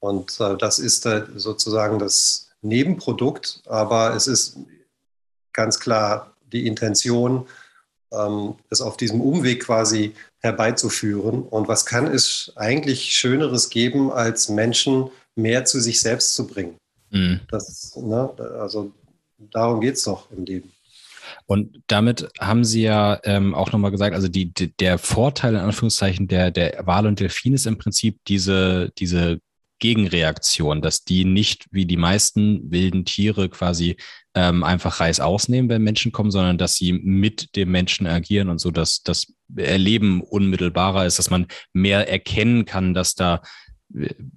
Und 0.00 0.40
äh, 0.40 0.56
das 0.56 0.78
ist 0.78 1.04
äh, 1.04 1.24
sozusagen 1.36 1.98
das 1.98 2.48
Nebenprodukt, 2.62 3.60
aber 3.66 4.14
es 4.14 4.26
ist 4.26 4.56
ganz 5.52 5.80
klar 5.80 6.32
die 6.50 6.66
Intention, 6.66 7.46
ähm, 8.10 8.54
es 8.70 8.80
auf 8.80 8.96
diesem 8.96 9.20
Umweg 9.20 9.64
quasi 9.66 10.14
herbeizuführen. 10.38 11.42
Und 11.42 11.68
was 11.68 11.84
kann 11.84 12.06
es 12.06 12.54
eigentlich 12.56 13.12
Schöneres 13.12 13.68
geben, 13.68 14.10
als 14.10 14.48
Menschen 14.48 15.10
mehr 15.34 15.66
zu 15.66 15.78
sich 15.78 16.00
selbst 16.00 16.34
zu 16.34 16.46
bringen? 16.46 16.78
Mhm. 17.12 17.40
Das, 17.48 17.96
ne, 17.96 18.30
also 18.58 18.92
darum 19.38 19.80
geht 19.80 19.94
es 19.94 20.04
doch 20.04 20.30
im 20.32 20.44
Leben. 20.44 20.72
Und 21.46 21.82
damit 21.86 22.28
haben 22.40 22.64
Sie 22.64 22.82
ja 22.82 23.20
ähm, 23.24 23.54
auch 23.54 23.72
nochmal 23.72 23.90
gesagt, 23.90 24.14
also 24.14 24.28
die, 24.28 24.52
die, 24.52 24.74
der 24.76 24.98
Vorteil 24.98 25.54
in 25.54 25.60
Anführungszeichen 25.60 26.26
der, 26.28 26.50
der 26.50 26.86
Wale 26.86 27.08
und 27.08 27.20
Delfin 27.20 27.54
ist 27.54 27.66
im 27.66 27.78
Prinzip 27.78 28.18
diese, 28.26 28.90
diese 28.98 29.40
Gegenreaktion, 29.78 30.80
dass 30.80 31.04
die 31.04 31.24
nicht 31.24 31.66
wie 31.70 31.86
die 31.86 31.96
meisten 31.96 32.70
wilden 32.70 33.04
Tiere 33.04 33.48
quasi 33.48 33.96
ähm, 34.34 34.62
einfach 34.62 35.00
Reis 35.00 35.20
ausnehmen, 35.20 35.68
wenn 35.68 35.82
Menschen 35.82 36.12
kommen, 36.12 36.30
sondern 36.30 36.56
dass 36.56 36.76
sie 36.76 36.92
mit 36.92 37.56
dem 37.56 37.70
Menschen 37.70 38.06
agieren 38.06 38.48
und 38.48 38.60
so, 38.60 38.70
dass 38.70 39.02
das 39.02 39.32
Erleben 39.54 40.22
unmittelbarer 40.22 41.04
ist, 41.04 41.18
dass 41.18 41.30
man 41.30 41.46
mehr 41.72 42.08
erkennen 42.08 42.64
kann, 42.64 42.94
dass 42.94 43.14
da 43.14 43.42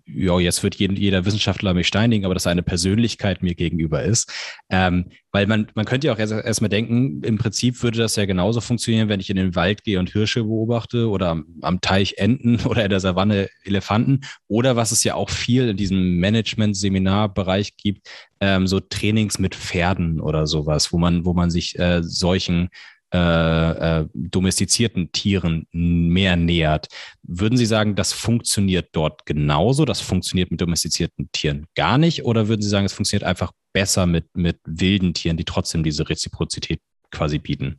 ja, 0.06 0.40
jetzt 0.40 0.64
wird 0.64 0.76
jeder 0.76 1.26
Wissenschaftler 1.26 1.74
mich 1.74 1.88
steinigen, 1.88 2.26
aber 2.26 2.34
dass 2.34 2.48
eine 2.48 2.64
Persönlichkeit 2.64 3.42
mir 3.42 3.56
gegenüber 3.56 4.04
ist. 4.04 4.32
Ähm, 4.70 5.06
weil 5.32 5.48
man, 5.48 5.68
man 5.76 5.86
könnte 5.86 6.08
ja 6.08 6.14
auch 6.14 6.20
erstmal 6.20 6.46
erst 6.46 6.72
denken, 6.72 7.22
im 7.24 7.38
Prinzip 7.38 7.82
würde 7.84 7.98
das 7.98 8.16
ja 8.16 8.26
genauso 8.26 8.62
funktionieren, 8.62 9.10
wenn 9.10 9.20
ich 9.20 9.30
in 9.30 9.36
den 9.36 9.56
Wald 9.56 9.84
gehe 9.84 10.00
und 10.00 10.12
Hirsche 10.12 10.44
beobachte 10.44 11.10
oder 11.10 11.30
am, 11.30 11.46
am 11.62 11.82
Teich 11.82 12.16
Enten 12.18 12.60
oder 12.66 12.84
in 12.84 12.90
der 12.90 13.00
Savanne 13.00 13.50
Elefanten 13.64 14.22
oder 14.48 14.76
was 14.76 14.92
es 14.92 15.04
ja 15.04 15.16
auch 15.16 15.30
viel 15.30 15.70
in 15.70 15.78
diesem 15.78 16.18
Management-Seminarbereich 16.20 17.78
gibt, 17.78 18.08
ähm, 18.40 18.68
so 18.68 18.80
Trainings 18.80 19.40
mit 19.40 19.56
Pferden 19.56 20.20
oder 20.20 20.48
sowas, 20.48 20.92
wo 20.92 20.98
man, 20.98 21.26
wo 21.26 21.34
man 21.34 21.50
sich 21.50 21.78
äh, 21.80 22.02
solchen 22.04 22.70
äh, 23.16 24.02
äh, 24.02 24.06
domestizierten 24.14 25.12
Tieren 25.12 25.68
mehr 25.72 26.36
nähert. 26.36 26.88
Würden 27.24 27.58
Sie 27.58 27.66
sagen, 27.66 27.96
das 27.96 28.12
funktioniert 28.12 28.90
dort 28.92 29.26
genauso? 29.26 29.86
Das 29.86 30.02
funktioniert 30.02 30.52
mit 30.52 30.60
domestizierten 30.60 31.30
Tieren 31.32 31.66
gar 31.76 31.98
nicht? 31.98 32.26
Oder 32.26 32.48
würden 32.50 32.62
Sie 32.62 32.70
sagen, 32.70 32.86
es 32.86 32.94
funktioniert 32.94 33.24
einfach 33.24 33.52
besser 33.74 34.06
mit, 34.06 34.36
mit 34.36 34.58
wilden 34.66 35.14
Tieren, 35.14 35.38
die 35.38 35.46
trotzdem 35.46 35.84
diese 35.84 36.10
Reziprozität 36.10 36.82
quasi 37.12 37.40
bieten? 37.40 37.78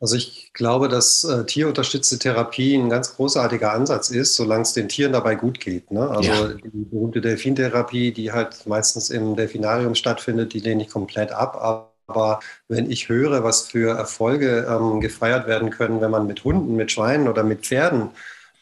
Also 0.00 0.16
ich 0.16 0.52
glaube, 0.52 0.88
dass 0.88 1.22
äh, 1.22 1.46
tierunterstützte 1.46 2.18
Therapie 2.18 2.74
ein 2.74 2.90
ganz 2.90 3.14
großartiger 3.14 3.72
Ansatz 3.72 4.10
ist, 4.10 4.34
solange 4.34 4.62
es 4.62 4.72
den 4.72 4.88
Tieren 4.88 5.12
dabei 5.12 5.36
gut 5.36 5.60
geht. 5.60 5.92
Ne? 5.92 6.10
Also 6.10 6.28
ja. 6.28 6.54
die 6.54 6.84
berühmte 6.84 7.20
Delfintherapie, 7.20 8.12
die 8.12 8.32
halt 8.32 8.66
meistens 8.66 9.10
im 9.10 9.36
Delfinarium 9.36 9.94
stattfindet, 9.94 10.54
die 10.54 10.58
lehne 10.58 10.82
ich 10.82 10.88
komplett 10.88 11.30
ab. 11.30 11.91
Aber 12.12 12.40
wenn 12.68 12.90
ich 12.90 13.08
höre, 13.08 13.42
was 13.42 13.62
für 13.62 13.96
Erfolge 13.96 14.66
ähm, 14.68 15.00
gefeiert 15.00 15.46
werden 15.46 15.70
können, 15.70 16.02
wenn 16.02 16.10
man 16.10 16.26
mit 16.26 16.44
Hunden, 16.44 16.76
mit 16.76 16.92
Schweinen 16.92 17.26
oder 17.26 17.42
mit 17.42 17.64
Pferden 17.64 18.10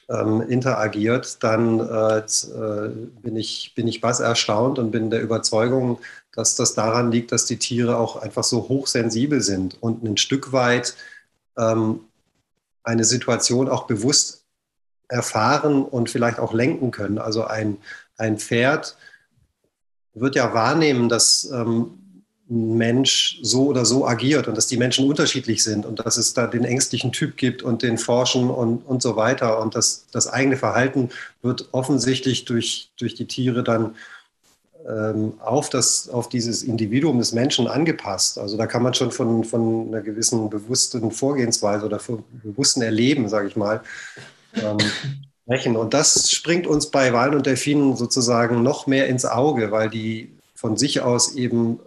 ähm, 0.09 0.43
interagiert, 0.43 1.43
dann 1.43 1.81
äh, 1.81 2.19
äh, 2.19 2.89
bin, 3.23 3.35
ich, 3.35 3.73
bin 3.75 3.89
ich 3.89 4.05
was 4.05 4.21
erstaunt 4.21 4.79
und 4.79 4.93
bin 4.93 5.11
der 5.11 5.21
Überzeugung, 5.21 5.99
dass 6.33 6.55
das 6.55 6.75
daran 6.75 7.11
liegt, 7.11 7.33
dass 7.33 7.45
die 7.45 7.59
Tiere 7.59 7.97
auch 7.97 8.17
einfach 8.17 8.45
so 8.45 8.69
hochsensibel 8.69 9.41
sind 9.41 9.83
und 9.83 10.05
ein 10.05 10.17
Stück 10.17 10.53
weit 10.53 10.95
ähm, 11.59 12.03
eine 12.85 13.05
Situation 13.05 13.69
auch 13.69 13.89
bewusst 13.89 14.45
erfahren 15.09 15.85
und 15.85 16.09
vielleicht 16.09 16.39
auch 16.39 16.55
lenken 16.55 16.93
können. 16.93 17.19
Also 17.19 17.45
ein, 17.45 17.79
ein 18.17 18.39
Pferd 18.39 18.97
wird 20.15 20.37
ja 20.37 20.55
wahrnehmen, 20.55 21.09
dass 21.09 21.51
ähm, 21.53 21.99
Mensch 22.51 23.39
so 23.43 23.67
oder 23.67 23.85
so 23.85 24.07
agiert 24.07 24.49
und 24.49 24.57
dass 24.57 24.67
die 24.67 24.77
Menschen 24.77 25.09
unterschiedlich 25.09 25.63
sind 25.63 25.87
und 25.87 26.05
dass 26.05 26.17
es 26.17 26.35
da 26.35 26.49
den 26.49 26.65
ängstlichen 26.65 27.13
Typ 27.13 27.37
gibt 27.37 27.63
und 27.63 27.83
den 27.83 27.97
Forschen 27.97 28.51
und, 28.51 28.79
und 28.79 29.03
so 29.03 29.15
weiter. 29.15 29.61
Und 29.61 29.77
dass 29.77 30.07
das 30.11 30.27
eigene 30.27 30.57
Verhalten 30.57 31.11
wird 31.43 31.69
offensichtlich 31.71 32.45
durch, 32.47 32.91
durch 32.99 33.15
die 33.15 33.27
Tiere 33.27 33.63
dann 33.63 33.95
ähm, 34.85 35.35
auf, 35.39 35.71
das, 35.71 36.09
auf 36.09 36.29
dieses 36.29 36.65
Individuum 36.65 37.19
des 37.19 37.31
Menschen 37.31 37.69
angepasst. 37.69 38.37
Also 38.37 38.57
da 38.57 38.67
kann 38.67 38.83
man 38.83 38.95
schon 38.95 39.13
von, 39.13 39.45
von 39.45 39.87
einer 39.87 40.01
gewissen 40.01 40.51
bewussten 40.51 41.13
Vorgehensweise 41.13 41.87
oder 41.87 42.01
von 42.01 42.25
bewussten 42.43 42.83
Erleben, 42.83 43.29
sage 43.29 43.47
ich 43.47 43.55
mal, 43.55 43.81
ähm, 44.55 44.79
sprechen. 45.45 45.77
Und 45.77 45.95
das 45.95 46.33
springt 46.33 46.67
uns 46.67 46.91
bei 46.91 47.13
Walen 47.13 47.37
und 47.37 47.47
Delfinen 47.47 47.95
sozusagen 47.97 48.65
noch 48.65 48.89
mehr 48.89 49.07
ins 49.07 49.25
Auge, 49.25 49.71
weil 49.71 49.89
die 49.89 50.33
von 50.57 50.77
sich 50.77 51.01
aus 51.01 51.37
eben 51.37 51.79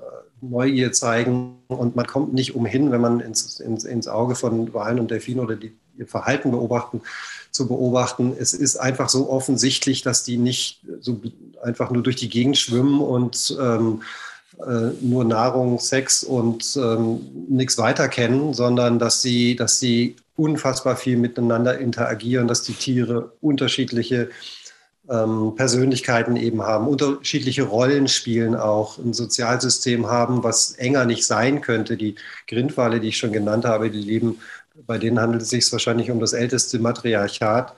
Neugier 0.50 0.92
zeigen 0.92 1.58
und 1.68 1.96
man 1.96 2.06
kommt 2.06 2.34
nicht 2.34 2.56
umhin, 2.56 2.92
wenn 2.92 3.02
man 3.02 3.20
ins, 3.20 3.60
ins, 3.60 3.84
ins 3.86 4.08
Auge 4.08 4.36
von 4.36 4.74
Walen 4.74 5.00
und 5.00 5.12
Delfinen 5.12 5.44
oder 5.44 5.56
die, 5.56 5.74
ihr 5.98 6.08
Verhalten 6.08 6.52
beobachten, 6.52 7.02
zu 7.52 7.68
beobachten. 7.68 8.34
Es 8.38 8.54
ist 8.54 8.78
einfach 8.78 9.10
so 9.10 9.30
offensichtlich, 9.30 10.02
dass 10.02 10.24
die 10.24 10.38
nicht 10.38 10.82
so 11.00 11.22
einfach 11.62 11.92
nur 11.92 12.04
durch 12.04 12.16
die 12.16 12.30
Gegend 12.30 12.58
schwimmen 12.58 13.00
und 13.00 13.56
ähm, 13.60 14.02
äh, 14.60 14.92
nur 15.02 15.24
Nahrung, 15.24 15.80
Sex 15.80 16.24
und 16.24 16.78
ähm, 16.78 17.22
nichts 17.50 17.78
weiter 17.78 18.08
kennen, 18.08 18.54
sondern 18.54 19.00
dass 19.00 19.22
sie, 19.22 19.56
dass 19.56 19.80
sie 19.80 20.16
unfassbar 20.36 20.96
viel 20.96 21.18
miteinander 21.18 21.78
interagieren, 21.80 22.48
dass 22.48 22.64
die 22.64 22.74
Tiere 22.74 23.32
unterschiedliche 23.42 24.30
ähm, 25.10 25.54
Persönlichkeiten 25.56 26.36
eben 26.36 26.62
haben, 26.62 26.88
unterschiedliche 26.88 27.64
Rollen 27.64 28.08
spielen 28.08 28.56
auch, 28.56 28.98
ein 28.98 29.14
Sozialsystem 29.14 30.08
haben, 30.08 30.44
was 30.44 30.72
enger 30.74 31.06
nicht 31.06 31.26
sein 31.26 31.62
könnte. 31.62 31.98
Die 31.98 32.16
Grindwale, 32.48 33.00
die 33.00 33.10
ich 33.10 33.18
schon 33.18 33.34
genannt 33.34 33.66
habe, 33.66 33.92
die 33.92 34.02
leben, 34.02 34.40
bei 34.88 34.98
denen 34.98 35.20
handelt 35.20 35.44
es 35.44 35.50
sich 35.50 35.70
wahrscheinlich 35.72 36.10
um 36.10 36.20
das 36.20 36.34
älteste 36.34 36.80
Matriarchat 36.80 37.76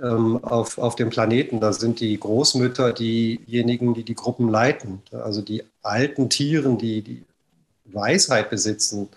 ähm, 0.00 0.42
auf, 0.44 0.78
auf 0.78 0.94
dem 0.96 1.10
Planeten. 1.10 1.60
Da 1.60 1.72
sind 1.72 2.00
die 2.00 2.18
Großmütter 2.18 2.92
diejenigen, 2.92 3.94
die 3.94 4.04
die 4.04 4.14
Gruppen 4.14 4.48
leiten. 4.48 5.02
Also 5.10 5.42
die 5.42 5.64
alten 5.82 6.28
Tieren, 6.30 6.78
die 6.78 7.02
die 7.02 7.24
Weisheit 7.86 8.50
besitzen 8.50 9.08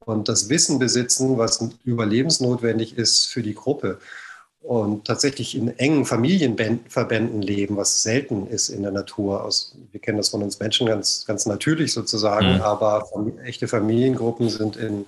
und 0.00 0.28
das 0.28 0.48
Wissen 0.50 0.78
besitzen, 0.78 1.38
was 1.38 1.66
überlebensnotwendig 1.84 2.96
ist 2.96 3.26
für 3.26 3.42
die 3.42 3.54
Gruppe 3.54 3.98
und 4.64 5.06
tatsächlich 5.06 5.54
in 5.54 5.78
engen 5.78 6.06
Familienverbänden 6.06 7.42
leben, 7.42 7.76
was 7.76 8.00
selten 8.00 8.46
ist 8.46 8.70
in 8.70 8.82
der 8.82 8.92
Natur. 8.92 9.44
Aus, 9.44 9.76
wir 9.92 10.00
kennen 10.00 10.16
das 10.16 10.30
von 10.30 10.42
uns 10.42 10.58
Menschen 10.58 10.86
ganz, 10.86 11.26
ganz 11.26 11.44
natürlich 11.44 11.92
sozusagen, 11.92 12.54
mhm. 12.54 12.62
aber 12.62 13.06
echte 13.44 13.68
Familiengruppen 13.68 14.48
sind 14.48 14.76
in, 14.76 15.04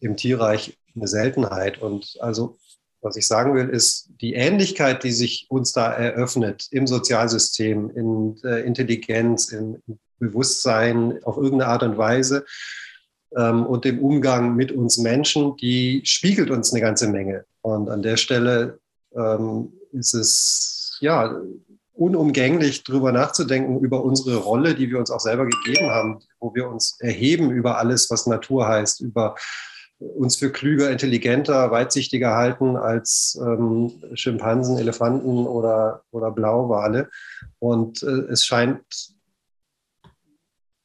im 0.00 0.16
Tierreich 0.16 0.76
eine 0.94 1.08
Seltenheit. 1.08 1.80
Und 1.80 2.18
also, 2.20 2.58
was 3.00 3.16
ich 3.16 3.26
sagen 3.26 3.54
will, 3.54 3.70
ist 3.70 4.10
die 4.20 4.34
Ähnlichkeit, 4.34 5.02
die 5.02 5.12
sich 5.12 5.46
uns 5.48 5.72
da 5.72 5.90
eröffnet 5.90 6.68
im 6.70 6.86
Sozialsystem, 6.86 7.90
in 7.96 8.36
äh, 8.44 8.60
Intelligenz, 8.60 9.48
im 9.48 9.78
Bewusstsein 10.18 11.24
auf 11.24 11.38
irgendeine 11.38 11.70
Art 11.70 11.82
und 11.84 11.96
Weise, 11.96 12.44
ähm, 13.34 13.64
und 13.64 13.86
dem 13.86 13.98
Umgang 14.00 14.56
mit 14.56 14.72
uns 14.72 14.98
Menschen, 14.98 15.56
die 15.56 16.02
spiegelt 16.04 16.50
uns 16.50 16.70
eine 16.72 16.82
ganze 16.82 17.08
Menge. 17.08 17.46
Und 17.62 17.88
an 17.88 18.02
der 18.02 18.18
Stelle 18.18 18.78
ähm, 19.16 19.72
ist 19.92 20.14
es, 20.14 20.98
ja, 21.00 21.40
unumgänglich 21.92 22.82
darüber 22.84 23.12
nachzudenken, 23.12 23.80
über 23.80 24.02
unsere 24.02 24.36
Rolle, 24.36 24.74
die 24.74 24.90
wir 24.90 24.98
uns 24.98 25.10
auch 25.10 25.20
selber 25.20 25.46
gegeben 25.46 25.90
haben, 25.90 26.20
wo 26.38 26.54
wir 26.54 26.68
uns 26.68 26.96
erheben 27.00 27.50
über 27.50 27.78
alles, 27.78 28.10
was 28.10 28.26
Natur 28.26 28.66
heißt, 28.66 29.00
über 29.00 29.34
uns 29.98 30.36
für 30.36 30.50
klüger, 30.50 30.90
intelligenter, 30.90 31.70
weitsichtiger 31.70 32.34
halten 32.34 32.76
als 32.76 33.38
ähm, 33.42 34.02
Schimpansen, 34.14 34.78
Elefanten 34.78 35.46
oder, 35.46 36.02
oder 36.10 36.30
Blauwale. 36.30 37.10
Und 37.58 38.02
äh, 38.02 38.32
es 38.32 38.46
scheint 38.46 38.80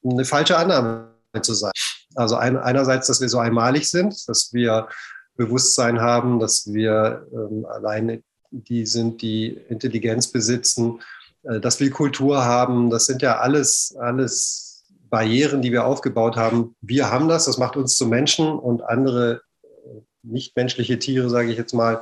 eine 0.03 0.25
falsche 0.25 0.57
Annahme 0.57 1.07
zu 1.41 1.53
sein. 1.53 1.71
Also 2.15 2.35
ein, 2.35 2.57
einerseits, 2.57 3.07
dass 3.07 3.21
wir 3.21 3.29
so 3.29 3.39
einmalig 3.39 3.89
sind, 3.89 4.27
dass 4.27 4.53
wir 4.53 4.89
Bewusstsein 5.35 6.01
haben, 6.01 6.39
dass 6.39 6.73
wir 6.73 7.27
ähm, 7.33 7.65
alleine 7.65 8.23
die 8.51 8.85
sind, 8.85 9.21
die 9.21 9.47
Intelligenz 9.69 10.27
besitzen, 10.27 11.01
äh, 11.43 11.59
dass 11.59 11.79
wir 11.79 11.89
Kultur 11.91 12.45
haben. 12.45 12.89
Das 12.89 13.05
sind 13.05 13.21
ja 13.21 13.39
alles, 13.39 13.95
alles 13.99 14.85
Barrieren, 15.09 15.61
die 15.61 15.71
wir 15.71 15.85
aufgebaut 15.85 16.35
haben. 16.35 16.75
Wir 16.81 17.11
haben 17.11 17.27
das, 17.27 17.45
das 17.45 17.57
macht 17.57 17.77
uns 17.77 17.97
zu 17.97 18.07
Menschen 18.07 18.47
und 18.47 18.81
andere 18.83 19.41
äh, 19.63 20.01
nichtmenschliche 20.23 20.99
Tiere, 20.99 21.29
sage 21.29 21.51
ich 21.51 21.57
jetzt 21.57 21.73
mal, 21.73 22.01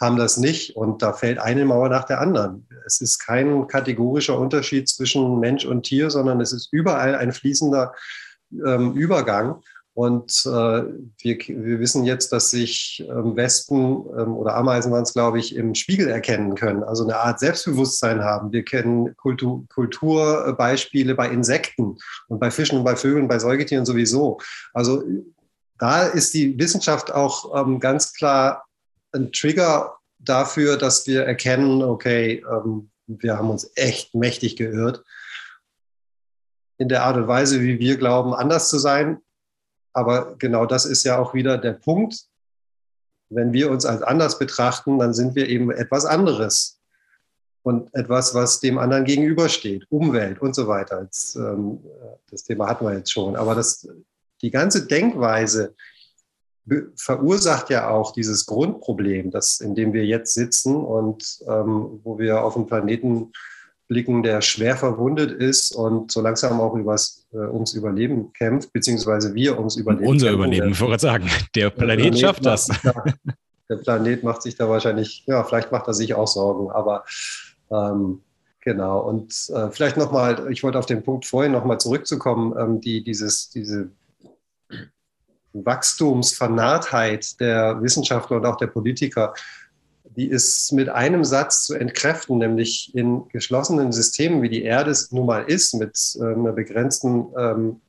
haben 0.00 0.16
das 0.16 0.36
nicht. 0.36 0.76
Und 0.76 1.02
da 1.02 1.12
fällt 1.12 1.38
eine 1.38 1.64
Mauer 1.64 1.88
nach 1.88 2.04
der 2.04 2.20
anderen. 2.20 2.66
Es 2.84 3.00
ist 3.00 3.18
kein 3.20 3.68
kategorischer 3.68 4.38
Unterschied 4.38 4.88
zwischen 4.88 5.38
Mensch 5.38 5.64
und 5.64 5.84
Tier, 5.84 6.10
sondern 6.10 6.40
es 6.40 6.52
ist 6.52 6.68
überall 6.72 7.14
ein 7.14 7.32
fließender 7.32 7.94
ähm, 8.66 8.92
Übergang. 8.94 9.62
Und 9.94 10.42
äh, 10.46 10.48
wir, 10.48 11.38
wir 11.38 11.80
wissen 11.80 12.04
jetzt, 12.04 12.32
dass 12.32 12.50
sich 12.50 13.04
ähm, 13.08 13.36
Wespen 13.36 14.06
ähm, 14.18 14.34
oder 14.34 14.54
Ameisen 14.54 14.90
waren 14.90 15.02
es, 15.02 15.12
glaube 15.12 15.38
ich, 15.38 15.54
im 15.54 15.74
Spiegel 15.74 16.08
erkennen 16.08 16.54
können, 16.54 16.82
also 16.82 17.04
eine 17.04 17.18
Art 17.18 17.40
Selbstbewusstsein 17.40 18.22
haben. 18.24 18.52
Wir 18.52 18.64
kennen 18.64 19.14
Kultur, 19.16 19.66
Kulturbeispiele 19.68 21.14
bei 21.14 21.28
Insekten 21.28 21.98
und 22.28 22.38
bei 22.38 22.50
Fischen 22.50 22.78
und 22.78 22.84
bei 22.84 22.96
Vögeln, 22.96 23.28
bei 23.28 23.38
Säugetieren 23.38 23.84
sowieso. 23.84 24.38
Also 24.72 25.02
da 25.78 26.06
ist 26.06 26.32
die 26.32 26.58
Wissenschaft 26.58 27.12
auch 27.12 27.60
ähm, 27.60 27.78
ganz 27.78 28.14
klar 28.14 28.64
ein 29.12 29.30
Trigger 29.30 29.96
dafür, 30.18 30.78
dass 30.78 31.06
wir 31.06 31.24
erkennen, 31.24 31.82
okay, 31.82 32.42
ähm, 32.50 32.90
wir 33.06 33.36
haben 33.36 33.50
uns 33.50 33.70
echt 33.74 34.14
mächtig 34.14 34.56
geirrt 34.56 35.04
in 36.78 36.88
der 36.88 37.02
Art 37.02 37.16
und 37.16 37.28
Weise, 37.28 37.60
wie 37.60 37.78
wir 37.78 37.96
glauben, 37.96 38.32
anders 38.32 38.70
zu 38.70 38.78
sein. 38.78 39.20
Aber 39.92 40.36
genau 40.38 40.66
das 40.66 40.84
ist 40.84 41.04
ja 41.04 41.18
auch 41.18 41.34
wieder 41.34 41.58
der 41.58 41.72
Punkt. 41.72 42.26
Wenn 43.28 43.52
wir 43.52 43.70
uns 43.70 43.86
als 43.86 44.02
anders 44.02 44.38
betrachten, 44.38 44.98
dann 44.98 45.14
sind 45.14 45.34
wir 45.34 45.48
eben 45.48 45.70
etwas 45.70 46.04
anderes 46.04 46.78
und 47.62 47.94
etwas, 47.94 48.34
was 48.34 48.60
dem 48.60 48.78
anderen 48.78 49.04
gegenübersteht, 49.04 49.86
Umwelt 49.90 50.40
und 50.40 50.54
so 50.54 50.66
weiter. 50.66 51.04
Das, 51.04 51.36
ähm, 51.36 51.80
das 52.30 52.42
Thema 52.42 52.68
hatten 52.68 52.84
wir 52.84 52.94
jetzt 52.94 53.12
schon. 53.12 53.36
Aber 53.36 53.54
das, 53.54 53.88
die 54.42 54.50
ganze 54.50 54.86
Denkweise 54.86 55.74
verursacht 56.96 57.70
ja 57.70 57.88
auch 57.90 58.12
dieses 58.12 58.46
Grundproblem, 58.46 59.30
das, 59.30 59.60
in 59.60 59.74
dem 59.74 59.92
wir 59.92 60.04
jetzt 60.04 60.34
sitzen 60.34 60.76
und 60.76 61.40
ähm, 61.48 62.00
wo 62.04 62.18
wir 62.18 62.44
auf 62.44 62.54
dem 62.54 62.66
Planeten 62.66 63.32
blicken, 63.92 64.22
der 64.22 64.40
schwer 64.40 64.74
verwundet 64.74 65.30
ist 65.30 65.76
und 65.76 66.10
so 66.10 66.22
langsam 66.22 66.60
auch 66.60 66.74
übers, 66.74 67.26
äh, 67.34 67.36
ums 67.36 67.74
Überleben 67.74 68.32
kämpft, 68.32 68.72
beziehungsweise 68.72 69.34
wir 69.34 69.58
ums 69.58 69.76
Überleben. 69.76 70.06
Unser 70.06 70.28
kämpfen. 70.28 70.40
Überleben, 70.40 70.72
ich 70.72 70.80
wollte 70.80 70.98
sagen. 70.98 71.28
Der, 71.54 71.68
der 71.68 71.70
Planet, 71.70 71.98
Planet 71.98 72.18
schafft 72.18 72.46
das. 72.46 72.68
Da, 72.82 73.04
der 73.68 73.76
Planet 73.76 74.24
macht 74.24 74.42
sich 74.42 74.56
da 74.56 74.68
wahrscheinlich, 74.68 75.24
ja, 75.26 75.44
vielleicht 75.44 75.72
macht 75.72 75.86
er 75.88 75.94
sich 75.94 76.14
auch 76.14 76.26
Sorgen, 76.26 76.70
aber 76.70 77.04
ähm, 77.70 78.22
genau. 78.62 79.00
Und 79.00 79.50
äh, 79.54 79.70
vielleicht 79.70 79.98
nochmal, 79.98 80.50
ich 80.50 80.62
wollte 80.62 80.78
auf 80.78 80.86
den 80.86 81.02
Punkt 81.02 81.26
vorhin 81.26 81.52
nochmal 81.52 81.78
zurückzukommen, 81.78 82.54
ähm, 82.58 82.80
die, 82.80 83.04
dieses, 83.04 83.50
diese 83.50 83.90
Wachstumsvernahrtheit 85.52 87.38
der 87.40 87.82
Wissenschaftler 87.82 88.38
und 88.38 88.46
auch 88.46 88.56
der 88.56 88.68
Politiker 88.68 89.34
die 90.16 90.26
ist 90.26 90.72
mit 90.72 90.88
einem 90.88 91.24
Satz 91.24 91.64
zu 91.64 91.74
entkräften, 91.74 92.38
nämlich 92.38 92.94
in 92.94 93.28
geschlossenen 93.28 93.92
Systemen, 93.92 94.42
wie 94.42 94.48
die 94.48 94.62
Erde 94.62 94.90
es 94.90 95.10
nun 95.12 95.26
mal 95.26 95.44
ist, 95.44 95.74
mit 95.74 96.16
äh, 96.20 96.24
einer 96.24 96.52
begrenzten 96.52 97.26
ähm, 97.36 97.80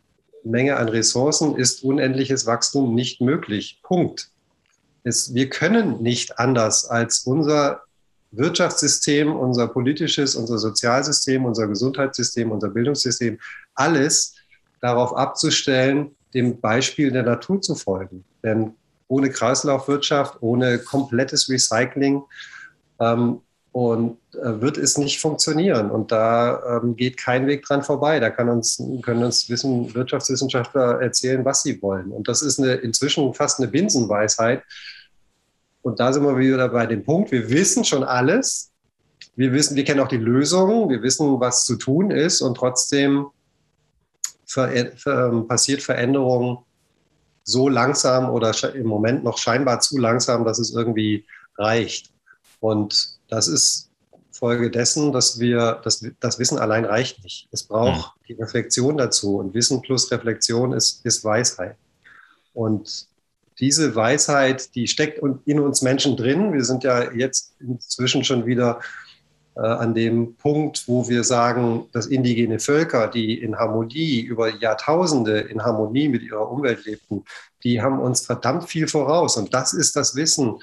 Menge 0.43 0.77
an 0.77 0.89
Ressourcen, 0.89 1.55
ist 1.55 1.83
unendliches 1.83 2.45
Wachstum 2.45 2.95
nicht 2.95 3.21
möglich. 3.21 3.79
Punkt. 3.83 4.29
Es, 5.03 5.33
wir 5.33 5.49
können 5.49 6.01
nicht 6.01 6.39
anders 6.39 6.85
als 6.85 7.19
unser 7.19 7.81
Wirtschaftssystem, 8.31 9.35
unser 9.35 9.67
politisches, 9.67 10.35
unser 10.35 10.57
Sozialsystem, 10.57 11.45
unser 11.45 11.67
Gesundheitssystem, 11.67 12.51
unser 12.51 12.69
Bildungssystem, 12.69 13.39
alles 13.75 14.35
darauf 14.81 15.15
abzustellen, 15.15 16.15
dem 16.33 16.59
Beispiel 16.59 17.11
der 17.11 17.23
Natur 17.23 17.61
zu 17.61 17.75
folgen. 17.75 18.23
Denn 18.43 18.73
ohne 19.07 19.29
Kreislaufwirtschaft, 19.29 20.37
ohne 20.41 20.79
komplettes 20.79 21.49
Recycling 21.49 22.23
ähm, 22.99 23.41
und 23.71 24.17
äh, 24.33 24.61
wird 24.61 24.77
es 24.77 24.97
nicht 24.97 25.19
funktionieren. 25.19 25.89
Und 25.89 26.11
da 26.11 26.77
ähm, 26.77 26.95
geht 26.95 27.17
kein 27.17 27.47
Weg 27.47 27.65
dran 27.65 27.83
vorbei. 27.83 28.19
Da 28.19 28.29
kann 28.29 28.47
uns, 28.49 28.81
können 29.01 29.23
uns 29.23 29.49
Wissen, 29.49 29.93
Wirtschaftswissenschaftler 29.93 31.01
erzählen, 31.01 31.43
was 31.43 31.63
sie 31.63 31.81
wollen. 31.81 32.11
Und 32.11 32.27
das 32.27 32.41
ist 32.41 32.59
eine, 32.59 32.73
inzwischen 32.75 33.33
fast 33.33 33.59
eine 33.59 33.67
Binsenweisheit. 33.67 34.63
Und 35.81 35.99
da 35.99 36.13
sind 36.13 36.23
wir 36.23 36.37
wieder 36.37 36.69
bei 36.69 36.85
dem 36.85 37.03
Punkt, 37.03 37.31
wir 37.31 37.49
wissen 37.49 37.83
schon 37.83 38.03
alles. 38.03 38.71
Wir 39.35 39.51
wissen, 39.51 39.75
wir 39.75 39.83
kennen 39.83 39.99
auch 39.99 40.07
die 40.07 40.17
Lösungen, 40.17 40.89
wir 40.89 41.01
wissen, 41.01 41.39
was 41.39 41.65
zu 41.65 41.75
tun 41.75 42.11
ist 42.11 42.41
und 42.41 42.55
trotzdem 42.55 43.25
ver, 44.45 44.69
ver, 44.95 45.29
ähm, 45.29 45.47
passiert 45.47 45.81
Veränderung 45.81 46.63
so 47.43 47.69
langsam 47.69 48.29
oder 48.29 48.53
im 48.73 48.87
Moment 48.87 49.23
noch 49.23 49.37
scheinbar 49.37 49.79
zu 49.81 49.97
langsam, 49.97 50.45
dass 50.45 50.59
es 50.59 50.73
irgendwie 50.73 51.25
reicht. 51.57 52.11
Und 52.59 53.17
das 53.27 53.47
ist 53.47 53.89
Folge 54.31 54.71
dessen, 54.71 55.11
dass 55.11 55.39
wir, 55.39 55.79
das, 55.83 56.05
das 56.19 56.39
Wissen 56.39 56.57
allein 56.57 56.85
reicht 56.85 57.23
nicht. 57.23 57.47
Es 57.51 57.63
braucht 57.63 58.15
mhm. 58.15 58.25
die 58.27 58.33
Reflexion 58.33 58.97
dazu. 58.97 59.37
Und 59.37 59.53
Wissen 59.53 59.81
plus 59.81 60.11
Reflexion 60.11 60.73
ist, 60.73 61.05
ist 61.05 61.23
Weisheit. 61.23 61.75
Und 62.53 63.07
diese 63.59 63.95
Weisheit, 63.95 64.73
die 64.75 64.87
steckt 64.87 65.21
in 65.45 65.59
uns 65.59 65.81
Menschen 65.81 66.17
drin. 66.17 66.53
Wir 66.53 66.63
sind 66.63 66.83
ja 66.83 67.11
jetzt 67.11 67.53
inzwischen 67.59 68.23
schon 68.23 68.45
wieder 68.45 68.79
an 69.61 69.93
dem 69.93 70.35
Punkt, 70.35 70.87
wo 70.87 71.07
wir 71.07 71.23
sagen, 71.23 71.85
dass 71.91 72.07
indigene 72.07 72.59
Völker, 72.59 73.07
die 73.07 73.39
in 73.39 73.57
Harmonie 73.57 74.21
über 74.21 74.49
Jahrtausende 74.49 75.41
in 75.41 75.63
Harmonie 75.63 76.09
mit 76.09 76.23
ihrer 76.23 76.49
Umwelt 76.49 76.85
lebten, 76.85 77.23
die 77.63 77.81
haben 77.81 77.99
uns 77.99 78.25
verdammt 78.25 78.67
viel 78.67 78.87
voraus. 78.87 79.37
Und 79.37 79.53
das 79.53 79.73
ist 79.73 79.95
das 79.95 80.15
Wissen, 80.15 80.55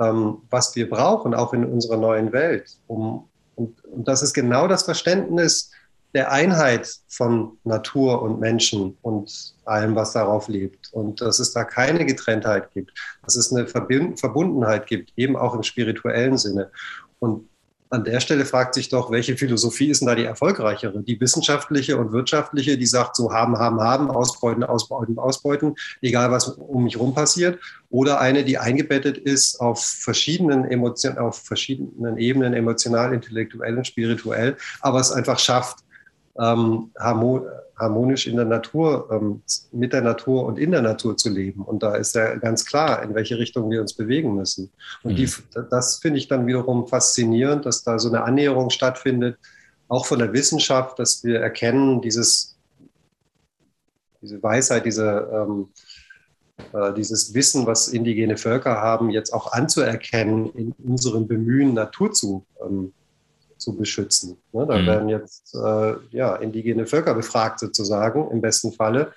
ähm, 0.00 0.38
was 0.50 0.74
wir 0.74 0.88
brauchen, 0.88 1.34
auch 1.34 1.52
in 1.52 1.64
unserer 1.64 1.96
neuen 1.96 2.32
Welt. 2.32 2.76
Um, 2.86 3.28
und, 3.54 3.84
und 3.84 4.08
das 4.08 4.22
ist 4.22 4.32
genau 4.32 4.66
das 4.66 4.82
Verständnis 4.82 5.70
der 6.14 6.30
Einheit 6.30 6.98
von 7.08 7.58
Natur 7.64 8.22
und 8.22 8.38
Menschen 8.38 8.98
und 9.02 9.54
allem, 9.64 9.94
was 9.94 10.12
darauf 10.12 10.48
lebt. 10.48 10.92
Und 10.92 11.20
dass 11.20 11.38
es 11.38 11.52
da 11.52 11.64
keine 11.64 12.04
Getrenntheit 12.04 12.70
gibt, 12.72 12.92
dass 13.24 13.36
es 13.36 13.52
eine 13.52 13.66
Verbundenheit 13.66 14.86
gibt, 14.86 15.12
eben 15.16 15.36
auch 15.36 15.54
im 15.54 15.62
spirituellen 15.62 16.36
Sinne. 16.36 16.70
Und 17.18 17.48
an 17.92 18.04
der 18.04 18.20
Stelle 18.20 18.46
fragt 18.46 18.74
sich 18.74 18.88
doch, 18.88 19.10
welche 19.10 19.36
Philosophie 19.36 19.90
ist 19.90 20.00
denn 20.00 20.08
da 20.08 20.14
die 20.14 20.24
erfolgreichere? 20.24 21.02
Die 21.02 21.20
wissenschaftliche 21.20 21.98
und 21.98 22.12
wirtschaftliche, 22.12 22.78
die 22.78 22.86
sagt 22.86 23.16
so 23.16 23.32
haben, 23.32 23.58
haben, 23.58 23.80
haben, 23.80 24.10
ausbeuten, 24.10 24.64
ausbeuten, 24.64 25.18
ausbeuten, 25.18 25.74
egal 26.00 26.30
was 26.30 26.48
um 26.48 26.84
mich 26.84 26.98
rum 26.98 27.14
passiert, 27.14 27.58
oder 27.90 28.18
eine, 28.18 28.44
die 28.44 28.56
eingebettet 28.56 29.18
ist 29.18 29.60
auf 29.60 29.84
verschiedenen 29.84 30.64
Emotionen, 30.64 31.18
auf 31.18 31.42
verschiedenen 31.42 32.16
Ebenen, 32.16 32.54
emotional, 32.54 33.12
intellektuell 33.12 33.76
und 33.76 33.86
spirituell, 33.86 34.56
aber 34.80 34.98
es 34.98 35.12
einfach 35.12 35.38
schafft, 35.38 35.80
ähm, 36.38 36.90
harmonisch 36.98 38.26
in 38.26 38.36
der 38.36 38.44
Natur, 38.44 39.08
ähm, 39.10 39.42
mit 39.72 39.92
der 39.92 40.02
Natur 40.02 40.46
und 40.46 40.58
in 40.58 40.70
der 40.70 40.82
Natur 40.82 41.16
zu 41.16 41.28
leben. 41.28 41.62
Und 41.62 41.82
da 41.82 41.94
ist 41.96 42.14
ja 42.14 42.36
ganz 42.36 42.64
klar, 42.64 43.02
in 43.02 43.14
welche 43.14 43.38
Richtung 43.38 43.70
wir 43.70 43.80
uns 43.80 43.94
bewegen 43.94 44.34
müssen. 44.34 44.70
Und 45.02 45.16
die, 45.16 45.26
mhm. 45.26 45.66
das 45.70 45.96
finde 45.96 46.18
ich 46.18 46.28
dann 46.28 46.46
wiederum 46.46 46.86
faszinierend, 46.86 47.66
dass 47.66 47.82
da 47.82 47.98
so 47.98 48.08
eine 48.08 48.22
Annäherung 48.24 48.70
stattfindet, 48.70 49.38
auch 49.88 50.06
von 50.06 50.18
der 50.18 50.32
Wissenschaft, 50.32 50.98
dass 50.98 51.22
wir 51.22 51.40
erkennen, 51.40 52.00
dieses, 52.00 52.56
diese 54.22 54.42
Weisheit, 54.42 54.86
diese, 54.86 55.28
ähm, 55.32 55.68
äh, 56.72 56.94
dieses 56.94 57.34
Wissen, 57.34 57.66
was 57.66 57.88
indigene 57.88 58.38
Völker 58.38 58.80
haben, 58.80 59.10
jetzt 59.10 59.34
auch 59.34 59.52
anzuerkennen 59.52 60.50
in 60.54 60.72
unserem 60.82 61.26
Bemühen, 61.26 61.74
Natur 61.74 62.12
zu 62.12 62.46
ähm, 62.64 62.94
zu 63.62 63.76
beschützen. 63.76 64.36
Ne, 64.52 64.66
da 64.66 64.78
mhm. 64.78 64.86
werden 64.86 65.08
jetzt 65.08 65.54
äh, 65.54 65.94
ja, 66.10 66.36
indigene 66.36 66.86
Völker 66.86 67.14
befragt 67.14 67.60
sozusagen, 67.60 68.30
im 68.30 68.40
besten 68.40 68.72
Falle, 68.72 69.12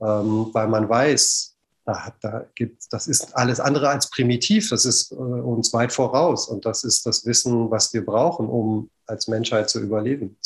ähm, 0.00 0.50
weil 0.52 0.68
man 0.68 0.88
weiß, 0.88 1.56
da, 1.84 2.12
da 2.20 2.44
gibt, 2.54 2.84
das 2.90 3.06
ist 3.06 3.36
alles 3.36 3.60
andere 3.60 3.88
als 3.88 4.10
primitiv, 4.10 4.68
das 4.70 4.84
ist 4.84 5.12
äh, 5.12 5.14
uns 5.14 5.72
weit 5.72 5.92
voraus 5.92 6.48
und 6.48 6.66
das 6.66 6.84
ist 6.84 7.06
das 7.06 7.24
Wissen, 7.24 7.70
was 7.70 7.92
wir 7.94 8.04
brauchen, 8.04 8.48
um 8.48 8.90
als 9.06 9.28
Menschheit 9.28 9.70
zu 9.70 9.80
überleben. 9.80 10.36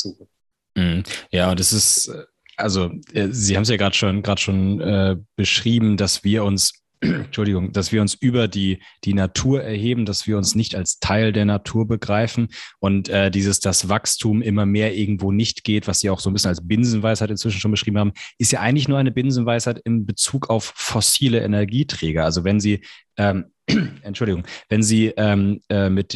Mhm. 0.77 1.03
Ja, 1.31 1.55
das 1.55 1.73
ist, 1.73 2.13
also 2.57 2.91
äh, 3.13 3.29
Sie 3.31 3.57
haben 3.57 3.63
es 3.63 3.71
ja 3.71 3.77
gerade 3.77 3.97
schon, 3.97 4.23
gerade 4.23 4.41
schon 4.41 4.81
äh, 4.81 5.17
beschrieben, 5.37 5.97
dass 5.97 6.25
wir 6.25 6.45
uns 6.45 6.80
Entschuldigung, 7.01 7.73
dass 7.73 7.93
wir 7.93 8.03
uns 8.03 8.15
über 8.15 8.47
die, 8.47 8.83
die 9.05 9.15
Natur 9.15 9.63
erheben, 9.63 10.05
dass 10.05 10.27
wir 10.27 10.37
uns 10.37 10.55
nicht 10.55 10.75
als 10.75 10.99
Teil 10.99 11.33
der 11.33 11.47
Natur 11.47 11.89
begreifen 11.89 12.49
und 12.79 13.09
äh, 13.09 13.31
dieses, 13.31 13.61
das 13.61 13.89
Wachstum 13.89 14.43
immer 14.43 14.67
mehr 14.67 14.95
irgendwo 14.95 15.33
nicht 15.33 15.65
geht, 15.65 15.89
was 15.89 16.01
Sie 16.01 16.11
auch 16.11 16.21
so 16.21 16.29
ein 16.29 16.35
bisschen 16.35 16.51
als 16.51 16.67
Binsenweisheit 16.67 17.31
inzwischen 17.31 17.59
schon 17.59 17.71
beschrieben 17.71 17.99
haben, 17.99 18.13
ist 18.39 18.53
ja 18.53 18.61
eigentlich 18.61 18.89
nur 18.89 18.99
eine 18.99 19.13
Binsenweisheit 19.13 19.79
in 19.79 20.05
Bezug 20.05 20.51
auf 20.51 20.73
fossile 20.77 21.41
Energieträger. 21.41 22.25
Also 22.25 22.45
wenn 22.45 22.61
Sie 22.61 22.81
ähm, 23.17 23.47
Entschuldigung, 24.03 24.45
wenn 24.69 24.83
Sie 24.83 25.13
ähm, 25.17 25.61
äh, 25.69 25.89
mit 25.89 26.15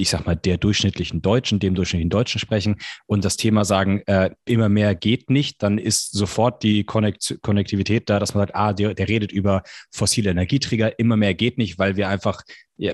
ich 0.00 0.10
sag 0.10 0.26
mal, 0.26 0.36
der 0.36 0.56
durchschnittlichen 0.56 1.22
Deutschen, 1.22 1.58
dem 1.58 1.74
durchschnittlichen 1.74 2.10
Deutschen 2.10 2.38
sprechen 2.38 2.76
und 3.06 3.24
das 3.24 3.36
Thema 3.36 3.64
sagen, 3.64 4.02
äh, 4.06 4.30
immer 4.44 4.68
mehr 4.68 4.94
geht 4.94 5.30
nicht, 5.30 5.62
dann 5.62 5.78
ist 5.78 6.12
sofort 6.12 6.62
die 6.62 6.84
Konnekt 6.84 7.38
Konnektivität 7.42 8.08
da, 8.08 8.18
dass 8.18 8.34
man 8.34 8.42
sagt, 8.42 8.54
ah, 8.54 8.72
der, 8.72 8.94
der 8.94 9.08
redet 9.08 9.32
über 9.32 9.62
fossile 9.92 10.30
Energieträger, 10.30 10.98
immer 10.98 11.16
mehr 11.16 11.34
geht 11.34 11.58
nicht, 11.58 11.78
weil 11.78 11.96
wir 11.96 12.08
einfach 12.08 12.42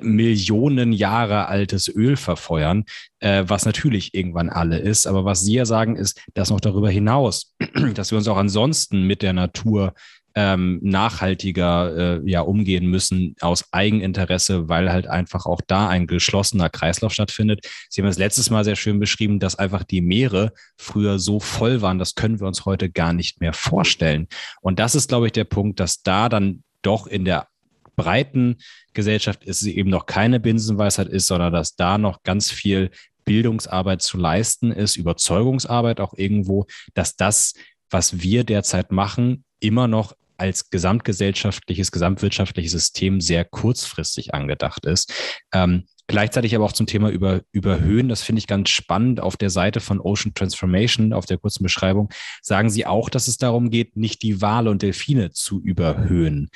Millionen 0.01 0.93
Jahre 0.93 1.47
altes 1.47 1.89
Öl 1.89 2.17
verfeuern, 2.17 2.85
äh, 3.21 3.45
was 3.47 3.65
natürlich 3.67 4.15
irgendwann 4.15 4.51
alle 4.51 4.79
ist. 4.79 5.07
Aber 5.07 5.25
was 5.25 5.43
Sie 5.43 5.55
ja 5.55 5.65
sagen, 5.65 5.95
ist, 5.95 6.21
dass 6.35 6.51
noch 6.51 6.61
darüber 6.61 6.91
hinaus, 6.91 7.55
dass 7.95 8.11
wir 8.11 8.19
uns 8.19 8.27
auch 8.27 8.37
ansonsten 8.37 9.03
mit 9.05 9.23
der 9.23 9.33
Natur 9.33 9.95
ähm, 10.37 10.79
nachhaltiger 10.83 12.19
äh, 12.19 12.31
ja 12.31 12.43
umgehen 12.43 12.87
müssen 12.87 13.35
aus 13.41 13.73
Eigeninteresse, 13.73 14.69
weil 14.69 14.93
halt 14.93 15.07
einfach 15.07 15.47
auch 15.47 15.63
da 15.67 15.89
ein 15.89 16.07
geschlossener 16.07 16.69
Kreislauf 16.69 17.15
stattfindet. 17.15 17.67
Sie 17.89 18.03
haben 18.03 18.09
es 18.09 18.19
letztes 18.19 18.51
Mal 18.51 18.63
sehr 18.63 18.77
schön 18.77 19.01
beschrieben, 19.01 19.41
dass 19.41 19.57
einfach 19.57 19.83
die 19.83 20.03
Meere 20.03 20.53
früher 20.77 21.19
so 21.19 21.41
voll 21.41 21.81
waren, 21.81 21.99
das 21.99 22.15
können 22.15 22.39
wir 22.39 22.47
uns 22.47 22.67
heute 22.67 22.91
gar 22.91 23.15
nicht 23.15 23.41
mehr 23.41 23.55
vorstellen. 23.55 24.29
Und 24.61 24.79
das 24.79 24.95
ist, 24.95 25.09
glaube 25.09 25.27
ich, 25.27 25.33
der 25.33 25.45
Punkt, 25.45 25.81
dass 25.81 26.03
da 26.03 26.29
dann 26.29 26.63
doch 26.83 27.07
in 27.07 27.25
der 27.25 27.49
breiten 27.97 28.59
Gesellschaft 28.93 29.43
ist 29.45 29.63
es 29.63 29.69
eben 29.69 29.89
noch 29.89 30.05
keine 30.05 30.39
Binsenweisheit 30.39 31.09
ist, 31.09 31.29
sondern 31.29 31.55
dass 31.55 31.77
da 31.77 31.97
noch 31.97 32.23
ganz 32.25 32.51
viel 32.51 32.91
Bildungsarbeit 33.25 34.03
zu 34.03 34.19
leisten 34.19 34.71
ist, 34.71 34.97
Überzeugungsarbeit 34.97 35.99
auch 35.99 36.13
irgendwo, 36.15 36.67
dass 36.93 37.17
das, 37.17 37.55
was 37.89 38.21
wir 38.21 38.45
derzeit 38.45 38.93
machen, 38.93 39.45
immer 39.61 39.89
noch 39.89 40.15
als 40.39 40.71
gesamtgesellschaftliches, 40.71 41.93
gesamtwirtschaftliches 41.93 42.73
System 42.73 43.21
sehr 43.21 43.45
kurzfristig 43.45 44.35
angedacht 44.35 44.87
ist. 44.87 45.13
Ähm, 45.53 45.85
gleichzeitig 46.07 46.55
aber 46.55 46.65
auch 46.65 46.73
zum 46.73 46.87
Thema 46.87 47.11
über, 47.11 47.43
Überhöhen, 47.53 48.09
das 48.09 48.23
finde 48.23 48.41
ich 48.41 48.47
ganz 48.47 48.71
spannend. 48.71 49.21
Auf 49.21 49.37
der 49.37 49.51
Seite 49.51 49.81
von 49.81 50.01
Ocean 50.01 50.35
Transformation, 50.35 51.13
auf 51.13 51.27
der 51.27 51.39
kurzen 51.39 51.63
Beschreibung, 51.63 52.11
sagen 52.43 52.71
Sie 52.71 52.87
auch, 52.87 53.09
dass 53.09 53.29
es 53.29 53.39
darum 53.39 53.71
geht, 53.71 53.97
nicht 53.97 54.23
die 54.23 54.41
Wale 54.41 54.71
und 54.71 54.83
Delfine 54.83 55.33
zu 55.33 55.61
überhöhen. 55.61 56.49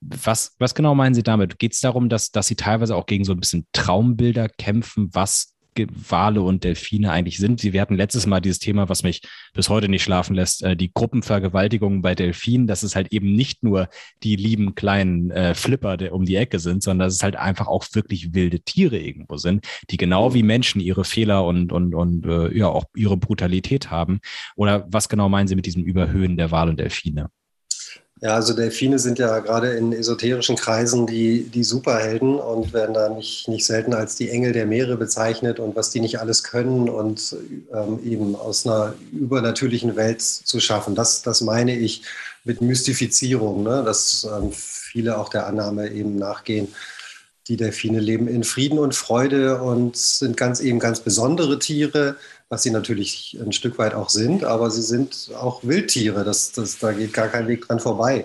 Was, 0.00 0.54
was 0.58 0.74
genau 0.74 0.94
meinen 0.94 1.14
Sie 1.14 1.24
damit? 1.24 1.58
Geht 1.58 1.74
es 1.74 1.80
darum, 1.80 2.08
dass, 2.08 2.30
dass 2.30 2.46
Sie 2.46 2.54
teilweise 2.54 2.94
auch 2.94 3.06
gegen 3.06 3.24
so 3.24 3.32
ein 3.32 3.40
bisschen 3.40 3.66
Traumbilder 3.72 4.48
kämpfen, 4.48 5.08
was 5.12 5.57
Wale 5.86 6.42
und 6.42 6.64
Delfine 6.64 7.12
eigentlich 7.12 7.38
sind. 7.38 7.62
Wir 7.62 7.80
hatten 7.80 7.96
letztes 7.96 8.26
Mal 8.26 8.40
dieses 8.40 8.58
Thema, 8.58 8.88
was 8.88 9.02
mich 9.02 9.22
bis 9.54 9.68
heute 9.68 9.88
nicht 9.88 10.02
schlafen 10.02 10.34
lässt, 10.34 10.62
äh, 10.62 10.76
die 10.76 10.92
Gruppenvergewaltigungen 10.92 12.02
bei 12.02 12.14
Delfinen, 12.14 12.66
dass 12.66 12.82
es 12.82 12.96
halt 12.96 13.12
eben 13.12 13.32
nicht 13.34 13.62
nur 13.62 13.88
die 14.22 14.36
lieben 14.36 14.74
kleinen 14.74 15.30
äh, 15.30 15.54
Flipper 15.54 15.96
der 15.96 16.14
um 16.14 16.24
die 16.24 16.36
Ecke 16.36 16.58
sind, 16.58 16.82
sondern 16.82 17.06
dass 17.06 17.14
es 17.14 17.22
halt 17.22 17.36
einfach 17.36 17.66
auch 17.66 17.84
wirklich 17.92 18.34
wilde 18.34 18.60
Tiere 18.60 18.98
irgendwo 18.98 19.36
sind, 19.36 19.66
die 19.90 19.96
genau 19.96 20.34
wie 20.34 20.42
Menschen 20.42 20.80
ihre 20.80 21.04
Fehler 21.04 21.44
und, 21.44 21.72
und, 21.72 21.94
und 21.94 22.26
äh, 22.26 22.56
ja 22.56 22.68
auch 22.68 22.84
ihre 22.96 23.16
Brutalität 23.16 23.90
haben. 23.90 24.20
Oder 24.56 24.86
was 24.90 25.08
genau 25.08 25.28
meinen 25.28 25.48
Sie 25.48 25.56
mit 25.56 25.66
diesem 25.66 25.84
Überhöhen 25.84 26.36
der 26.36 26.50
Wale 26.50 26.70
und 26.70 26.80
Delfine? 26.80 27.30
Ja, 28.20 28.34
also 28.34 28.52
Delfine 28.52 28.98
sind 28.98 29.20
ja 29.20 29.38
gerade 29.38 29.74
in 29.74 29.92
esoterischen 29.92 30.56
Kreisen 30.56 31.06
die, 31.06 31.44
die 31.44 31.62
Superhelden 31.62 32.36
und 32.36 32.72
werden 32.72 32.92
da 32.92 33.08
nicht, 33.08 33.46
nicht 33.46 33.64
selten 33.64 33.94
als 33.94 34.16
die 34.16 34.30
Engel 34.30 34.52
der 34.52 34.66
Meere 34.66 34.96
bezeichnet 34.96 35.60
und 35.60 35.76
was 35.76 35.90
die 35.90 36.00
nicht 36.00 36.18
alles 36.18 36.42
können 36.42 36.88
und 36.88 37.36
ähm, 37.72 38.00
eben 38.04 38.34
aus 38.34 38.66
einer 38.66 38.94
übernatürlichen 39.12 39.94
Welt 39.94 40.20
zu 40.22 40.58
schaffen. 40.58 40.96
Das, 40.96 41.22
das 41.22 41.42
meine 41.42 41.76
ich 41.76 42.02
mit 42.42 42.60
Mystifizierung, 42.60 43.62
ne? 43.62 43.84
dass 43.84 44.24
ähm, 44.24 44.50
viele 44.52 45.18
auch 45.18 45.28
der 45.28 45.46
Annahme 45.46 45.90
eben 45.90 46.16
nachgehen. 46.16 46.68
Die 47.46 47.56
Delfine 47.56 48.00
leben 48.00 48.26
in 48.26 48.42
Frieden 48.42 48.80
und 48.80 48.96
Freude 48.96 49.62
und 49.62 49.96
sind 49.96 50.36
ganz 50.36 50.60
eben 50.60 50.80
ganz 50.80 51.00
besondere 51.00 51.58
Tiere 51.60 52.16
was 52.48 52.62
sie 52.62 52.70
natürlich 52.70 53.38
ein 53.40 53.52
Stück 53.52 53.78
weit 53.78 53.94
auch 53.94 54.08
sind, 54.08 54.44
aber 54.44 54.70
sie 54.70 54.82
sind 54.82 55.30
auch 55.38 55.62
Wildtiere. 55.64 56.24
Das, 56.24 56.52
das, 56.52 56.78
da 56.78 56.92
geht 56.92 57.12
gar 57.12 57.28
kein 57.28 57.46
Weg 57.46 57.66
dran 57.66 57.80
vorbei. 57.80 58.24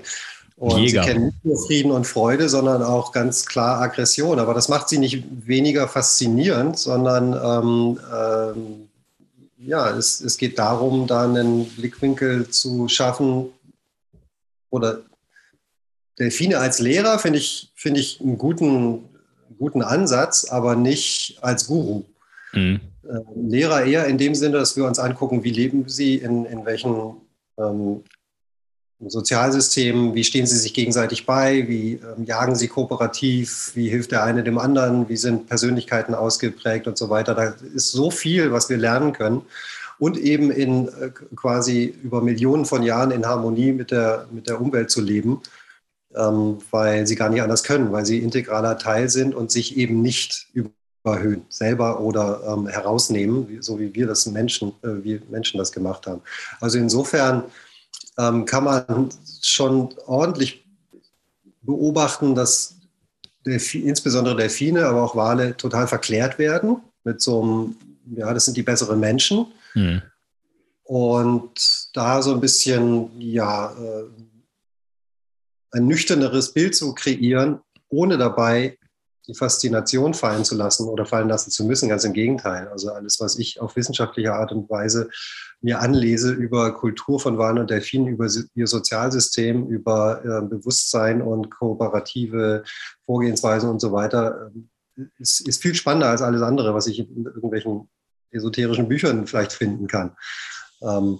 Und 0.55 0.79
Jäger. 0.79 1.03
sie 1.03 1.09
kennen 1.09 1.25
nicht 1.25 1.45
nur 1.45 1.65
Frieden 1.65 1.91
und 1.91 2.07
Freude, 2.07 2.47
sondern 2.47 2.83
auch 2.83 3.11
ganz 3.11 3.45
klar 3.45 3.81
Aggression. 3.81 4.39
Aber 4.39 4.53
das 4.53 4.69
macht 4.69 4.87
sie 4.87 4.97
nicht 4.97 5.23
weniger 5.45 5.87
faszinierend, 5.87 6.79
sondern 6.79 7.33
ähm, 7.33 7.99
ähm, 8.13 8.89
ja, 9.57 9.89
es, 9.89 10.21
es 10.21 10.37
geht 10.37 10.59
darum, 10.59 11.07
da 11.07 11.23
einen 11.23 11.65
Blickwinkel 11.69 12.49
zu 12.49 12.87
schaffen 12.87 13.47
oder 14.69 15.01
Delfine 16.19 16.59
als 16.59 16.79
Lehrer 16.79 17.17
finde 17.19 17.39
ich, 17.39 17.71
find 17.75 17.97
ich 17.97 18.21
einen 18.21 18.37
guten, 18.37 19.09
guten 19.57 19.81
Ansatz, 19.81 20.45
aber 20.45 20.75
nicht 20.75 21.39
als 21.41 21.67
Guru. 21.67 22.03
Mhm. 22.53 22.79
Äh, 23.03 23.19
Lehrer 23.35 23.83
eher 23.83 24.05
in 24.07 24.17
dem 24.17 24.35
Sinne, 24.35 24.57
dass 24.57 24.77
wir 24.77 24.85
uns 24.85 24.99
angucken, 24.99 25.43
wie 25.43 25.51
leben 25.51 25.87
sie, 25.87 26.15
in, 26.15 26.45
in 26.45 26.65
welchen 26.65 27.17
ähm, 27.57 28.03
Sozialsystemen, 28.99 30.13
wie 30.13 30.23
stehen 30.23 30.45
sie 30.45 30.57
sich 30.57 30.73
gegenseitig 30.73 31.25
bei, 31.25 31.67
wie 31.67 31.93
ähm, 31.93 32.25
jagen 32.25 32.55
sie 32.55 32.67
kooperativ, 32.67 33.71
wie 33.75 33.89
hilft 33.89 34.11
der 34.11 34.23
eine 34.23 34.43
dem 34.43 34.57
anderen, 34.57 35.09
wie 35.09 35.17
sind 35.17 35.47
Persönlichkeiten 35.47 36.15
ausgeprägt 36.15 36.87
und 36.87 36.97
so 36.97 37.09
weiter. 37.09 37.35
Da 37.35 37.55
ist 37.73 37.91
so 37.91 38.11
viel, 38.11 38.51
was 38.51 38.69
wir 38.69 38.77
lernen 38.77 39.13
können 39.13 39.41
und 39.99 40.17
eben 40.17 40.51
in 40.51 40.87
äh, 40.87 41.11
quasi 41.35 41.93
über 42.03 42.21
Millionen 42.21 42.65
von 42.65 42.83
Jahren 42.83 43.11
in 43.11 43.25
Harmonie 43.25 43.73
mit 43.73 43.91
der, 43.91 44.27
mit 44.31 44.47
der 44.47 44.61
Umwelt 44.61 44.89
zu 44.89 45.01
leben, 45.01 45.41
ähm, 46.15 46.59
weil 46.71 47.07
sie 47.07 47.15
gar 47.15 47.29
nicht 47.29 47.41
anders 47.41 47.63
können, 47.63 47.91
weil 47.91 48.05
sie 48.05 48.19
integraler 48.19 48.77
Teil 48.77 49.09
sind 49.09 49.35
und 49.35 49.51
sich 49.51 49.77
eben 49.77 50.01
nicht 50.01 50.47
über 50.53 50.69
erhöhen, 51.03 51.45
selber 51.49 51.99
oder 51.99 52.41
ähm, 52.47 52.67
herausnehmen, 52.67 53.61
so 53.61 53.79
wie 53.79 53.93
wir 53.93 54.07
das 54.07 54.25
Menschen, 54.25 54.69
äh, 54.83 55.03
wie 55.03 55.21
Menschen 55.29 55.57
das 55.57 55.71
gemacht 55.71 56.07
haben. 56.07 56.21
Also 56.61 56.77
insofern 56.77 57.43
ähm, 58.17 58.45
kann 58.45 58.63
man 58.63 59.09
schon 59.41 59.93
ordentlich 60.05 60.65
beobachten, 61.61 62.35
dass 62.35 62.75
Delfi 63.45 63.79
insbesondere 63.79 64.37
Delfine, 64.37 64.85
aber 64.85 65.03
auch 65.03 65.15
Wale 65.15 65.57
total 65.57 65.87
verklärt 65.87 66.39
werden 66.39 66.77
mit 67.03 67.21
so 67.21 67.41
einem, 67.41 67.75
ja, 68.15 68.33
das 68.33 68.45
sind 68.45 68.55
die 68.55 68.63
besseren 68.63 68.99
Menschen. 68.99 69.47
Mhm. 69.73 70.01
Und 70.83 71.89
da 71.93 72.21
so 72.21 72.33
ein 72.33 72.41
bisschen, 72.41 73.09
ja, 73.19 73.71
äh, 73.71 74.05
ein 75.71 75.87
nüchterneres 75.87 76.53
Bild 76.53 76.75
zu 76.75 76.93
kreieren, 76.93 77.59
ohne 77.89 78.17
dabei 78.17 78.77
die 79.27 79.33
Faszination 79.33 80.13
fallen 80.13 80.43
zu 80.43 80.55
lassen 80.55 80.87
oder 80.87 81.05
fallen 81.05 81.29
lassen 81.29 81.49
zu 81.49 81.65
müssen. 81.65 81.89
Ganz 81.89 82.03
im 82.03 82.13
Gegenteil. 82.13 82.67
Also 82.67 82.91
alles, 82.91 83.19
was 83.19 83.37
ich 83.37 83.61
auf 83.61 83.75
wissenschaftliche 83.75 84.33
Art 84.33 84.51
und 84.51 84.69
Weise 84.69 85.09
mir 85.61 85.79
anlese 85.79 86.31
über 86.31 86.73
Kultur 86.73 87.19
von 87.19 87.37
Wahlen 87.37 87.59
und 87.59 87.69
Delfinen, 87.69 88.07
über 88.07 88.27
ihr 88.53 88.67
Sozialsystem, 88.67 89.67
über 89.67 90.23
äh, 90.25 90.45
Bewusstsein 90.45 91.21
und 91.21 91.49
kooperative 91.49 92.63
Vorgehensweisen 93.05 93.69
und 93.69 93.79
so 93.79 93.93
weiter, 93.93 94.51
äh, 94.97 95.03
ist, 95.19 95.47
ist 95.47 95.61
viel 95.61 95.73
spannender 95.73 96.09
als 96.09 96.21
alles 96.21 96.41
andere, 96.41 96.73
was 96.73 96.87
ich 96.87 96.99
in 96.99 97.25
irgendwelchen 97.25 97.89
esoterischen 98.31 98.89
Büchern 98.89 99.25
vielleicht 99.25 99.53
finden 99.53 99.87
kann. 99.87 100.15
Ähm, 100.81 101.19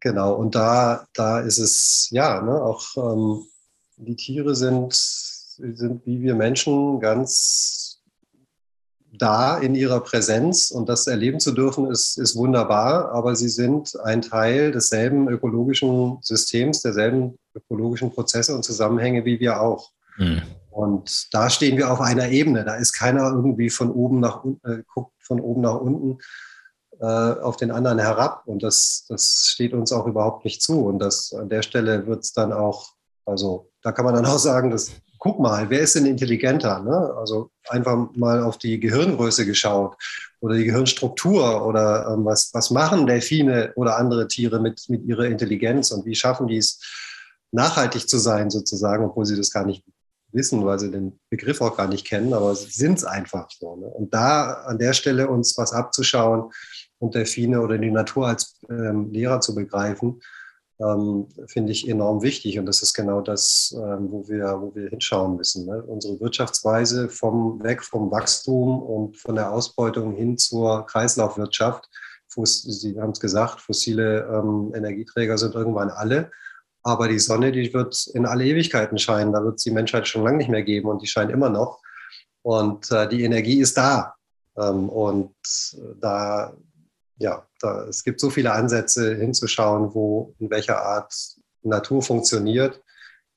genau, 0.00 0.34
und 0.34 0.54
da, 0.54 1.06
da 1.12 1.40
ist 1.40 1.58
es, 1.58 2.08
ja, 2.10 2.40
ne, 2.40 2.62
auch 2.62 2.96
ähm, 2.96 3.44
die 3.96 4.16
Tiere 4.16 4.54
sind 4.54 4.94
sind 5.74 6.06
wie 6.06 6.20
wir 6.22 6.34
Menschen 6.34 7.00
ganz 7.00 8.00
da 9.12 9.58
in 9.58 9.74
ihrer 9.74 10.00
Präsenz 10.00 10.70
und 10.70 10.88
das 10.88 11.06
erleben 11.06 11.40
zu 11.40 11.52
dürfen, 11.52 11.90
ist, 11.90 12.16
ist 12.18 12.36
wunderbar, 12.36 13.10
aber 13.12 13.34
sie 13.34 13.48
sind 13.48 13.98
ein 14.04 14.22
Teil 14.22 14.72
desselben 14.72 15.28
ökologischen 15.28 16.18
Systems, 16.22 16.82
derselben 16.82 17.38
ökologischen 17.54 18.12
Prozesse 18.12 18.54
und 18.54 18.64
Zusammenhänge 18.64 19.24
wie 19.24 19.40
wir 19.40 19.60
auch. 19.60 19.90
Mhm. 20.16 20.42
Und 20.70 21.34
da 21.34 21.50
stehen 21.50 21.76
wir 21.76 21.90
auf 21.90 22.00
einer 22.00 22.28
Ebene. 22.28 22.64
Da 22.64 22.76
ist 22.76 22.92
keiner 22.92 23.30
irgendwie 23.30 23.70
von 23.70 23.90
oben 23.90 24.20
nach 24.20 24.44
unten, 24.44 24.70
äh, 24.70 24.82
guckt 24.86 25.12
von 25.18 25.40
oben 25.40 25.60
nach 25.62 25.80
unten 25.80 26.18
äh, 27.00 27.04
auf 27.04 27.56
den 27.56 27.72
anderen 27.72 27.98
herab. 27.98 28.42
Und 28.46 28.62
das, 28.62 29.04
das 29.08 29.46
steht 29.48 29.74
uns 29.74 29.92
auch 29.92 30.06
überhaupt 30.06 30.44
nicht 30.44 30.62
zu. 30.62 30.84
Und 30.86 31.00
das, 31.00 31.32
an 31.32 31.48
der 31.48 31.62
Stelle 31.62 32.06
wird 32.06 32.20
es 32.20 32.32
dann 32.32 32.52
auch 32.52 32.92
Also 33.24 33.70
da 33.82 33.92
kann 33.92 34.04
man 34.04 34.14
dann 34.14 34.26
auch 34.26 34.38
sagen, 34.38 34.70
dass, 34.70 34.92
guck 35.20 35.38
mal, 35.38 35.70
wer 35.70 35.80
ist 35.80 35.94
denn 35.94 36.06
intelligenter? 36.06 36.80
Ne? 36.80 37.14
Also 37.16 37.50
einfach 37.68 38.08
mal 38.16 38.42
auf 38.42 38.58
die 38.58 38.80
Gehirngröße 38.80 39.46
geschaut 39.46 39.96
oder 40.40 40.56
die 40.56 40.64
Gehirnstruktur 40.64 41.64
oder 41.64 42.08
ähm, 42.12 42.24
was, 42.24 42.50
was 42.52 42.70
machen 42.70 43.06
Delfine 43.06 43.72
oder 43.76 43.98
andere 43.98 44.26
Tiere 44.26 44.58
mit, 44.60 44.82
mit 44.88 45.04
ihrer 45.04 45.26
Intelligenz 45.26 45.92
und 45.92 46.06
wie 46.06 46.14
schaffen 46.14 46.48
die 46.48 46.56
es, 46.56 46.80
nachhaltig 47.52 48.08
zu 48.08 48.18
sein 48.18 48.48
sozusagen, 48.48 49.04
obwohl 49.04 49.26
sie 49.26 49.36
das 49.36 49.50
gar 49.50 49.66
nicht 49.66 49.84
wissen, 50.32 50.64
weil 50.64 50.78
sie 50.78 50.90
den 50.90 51.18
Begriff 51.28 51.60
auch 51.60 51.76
gar 51.76 51.88
nicht 51.88 52.06
kennen, 52.06 52.32
aber 52.32 52.54
sie 52.54 52.70
sind 52.70 52.98
es 52.98 53.04
einfach 53.04 53.48
so. 53.50 53.76
Ne? 53.76 53.86
Und 53.86 54.14
da 54.14 54.52
an 54.66 54.78
der 54.78 54.92
Stelle 54.92 55.28
uns 55.28 55.58
was 55.58 55.72
abzuschauen 55.72 56.52
und 56.98 57.14
Delfine 57.14 57.60
oder 57.60 57.76
die 57.78 57.90
Natur 57.90 58.28
als 58.28 58.54
ähm, 58.68 59.10
Lehrer 59.12 59.40
zu 59.40 59.54
begreifen, 59.54 60.20
ähm, 60.80 61.28
finde 61.46 61.72
ich 61.72 61.88
enorm 61.88 62.22
wichtig. 62.22 62.58
Und 62.58 62.66
das 62.66 62.82
ist 62.82 62.94
genau 62.94 63.20
das, 63.20 63.74
ähm, 63.76 64.08
wo, 64.10 64.28
wir, 64.28 64.60
wo 64.60 64.74
wir 64.74 64.88
hinschauen 64.88 65.36
müssen. 65.36 65.66
Ne? 65.66 65.82
Unsere 65.82 66.18
Wirtschaftsweise 66.20 67.08
vom 67.08 67.62
weg 67.62 67.82
vom 67.82 68.10
Wachstum 68.10 68.82
und 68.82 69.16
von 69.16 69.34
der 69.34 69.52
Ausbeutung 69.52 70.14
hin 70.14 70.38
zur 70.38 70.86
Kreislaufwirtschaft. 70.86 71.88
Sie 72.28 72.98
haben 73.00 73.10
es 73.10 73.20
gesagt, 73.20 73.60
fossile 73.60 74.26
ähm, 74.32 74.72
Energieträger 74.74 75.36
sind 75.36 75.54
irgendwann 75.54 75.90
alle. 75.90 76.30
Aber 76.82 77.08
die 77.08 77.18
Sonne, 77.18 77.52
die 77.52 77.74
wird 77.74 78.06
in 78.14 78.24
alle 78.24 78.46
Ewigkeiten 78.46 78.98
scheinen. 78.98 79.32
Da 79.32 79.44
wird 79.44 79.56
es 79.56 79.64
die 79.64 79.70
Menschheit 79.70 80.08
schon 80.08 80.24
lange 80.24 80.38
nicht 80.38 80.48
mehr 80.48 80.62
geben 80.62 80.88
und 80.88 81.02
die 81.02 81.08
scheint 81.08 81.30
immer 81.30 81.50
noch. 81.50 81.80
Und 82.42 82.90
äh, 82.90 83.08
die 83.08 83.24
Energie 83.24 83.60
ist 83.60 83.76
da. 83.76 84.14
Ähm, 84.56 84.88
und 84.88 85.34
da 86.00 86.54
ja, 87.20 87.46
da, 87.60 87.84
es 87.84 88.02
gibt 88.02 88.18
so 88.18 88.30
viele 88.30 88.52
Ansätze 88.52 89.14
hinzuschauen, 89.14 89.94
wo 89.94 90.34
in 90.38 90.50
welcher 90.50 90.82
Art 90.82 91.14
Natur 91.62 92.02
funktioniert. 92.02 92.82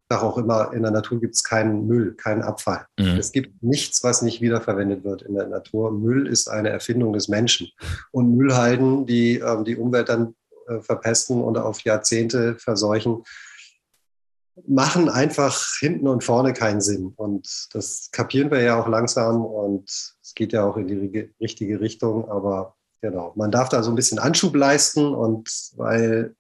Ich 0.10 0.18
auch 0.18 0.38
immer, 0.38 0.74
in 0.74 0.84
der 0.84 0.92
Natur 0.92 1.20
gibt 1.20 1.34
es 1.34 1.44
keinen 1.44 1.88
Müll, 1.88 2.14
keinen 2.14 2.44
Abfall. 2.44 2.86
Mhm. 3.00 3.18
Es 3.18 3.32
gibt 3.32 3.64
nichts, 3.64 4.04
was 4.04 4.22
nicht 4.22 4.42
wiederverwendet 4.42 5.04
wird 5.04 5.24
in 5.24 5.34
der 5.34 5.48
Natur. 5.48 5.92
Müll 5.92 6.28
ist 6.28 6.50
eine 6.50 6.70
Erfindung 6.70 7.14
des 7.14 7.30
Menschen. 7.30 7.70
Und 8.12 8.38
Müllhalden, 8.38 9.08
die 9.08 9.40
ähm, 9.40 9.66
die 9.66 9.76
Umwelt 9.76 10.10
dann 10.10 10.36
äh, 10.68 10.80
verpesten 10.82 11.42
und 11.42 11.58
auf 11.58 11.82
Jahrzehnte 11.82 12.56
verseuchen, 12.60 13.24
machen 14.68 15.10
einfach 15.10 15.60
hinten 15.80 16.08
und 16.08 16.24
vorne 16.24 16.54
keinen 16.54 16.82
Sinn. 16.82 17.14
Und 17.16 17.68
das 17.74 18.10
kapieren 18.12 18.52
wir 18.52 18.62
ja 18.62 18.80
auch 18.80 18.88
langsam 18.88 19.44
und 19.44 19.90
es 19.90 20.34
geht 20.36 20.54
ja 20.54 20.64
auch 20.64 20.78
in 20.78 20.88
die 20.88 21.32
richtige 21.42 21.80
Richtung. 21.82 22.30
Aber 22.30 22.76
Genau. 23.04 23.34
Man 23.36 23.52
darf 23.52 23.68
da 23.68 23.84
so 23.84 23.92
ein 23.92 23.96
bisschen 23.96 24.18
Anschub 24.18 24.56
leisten 24.56 25.14
und 25.14 25.50
weil 25.76 26.38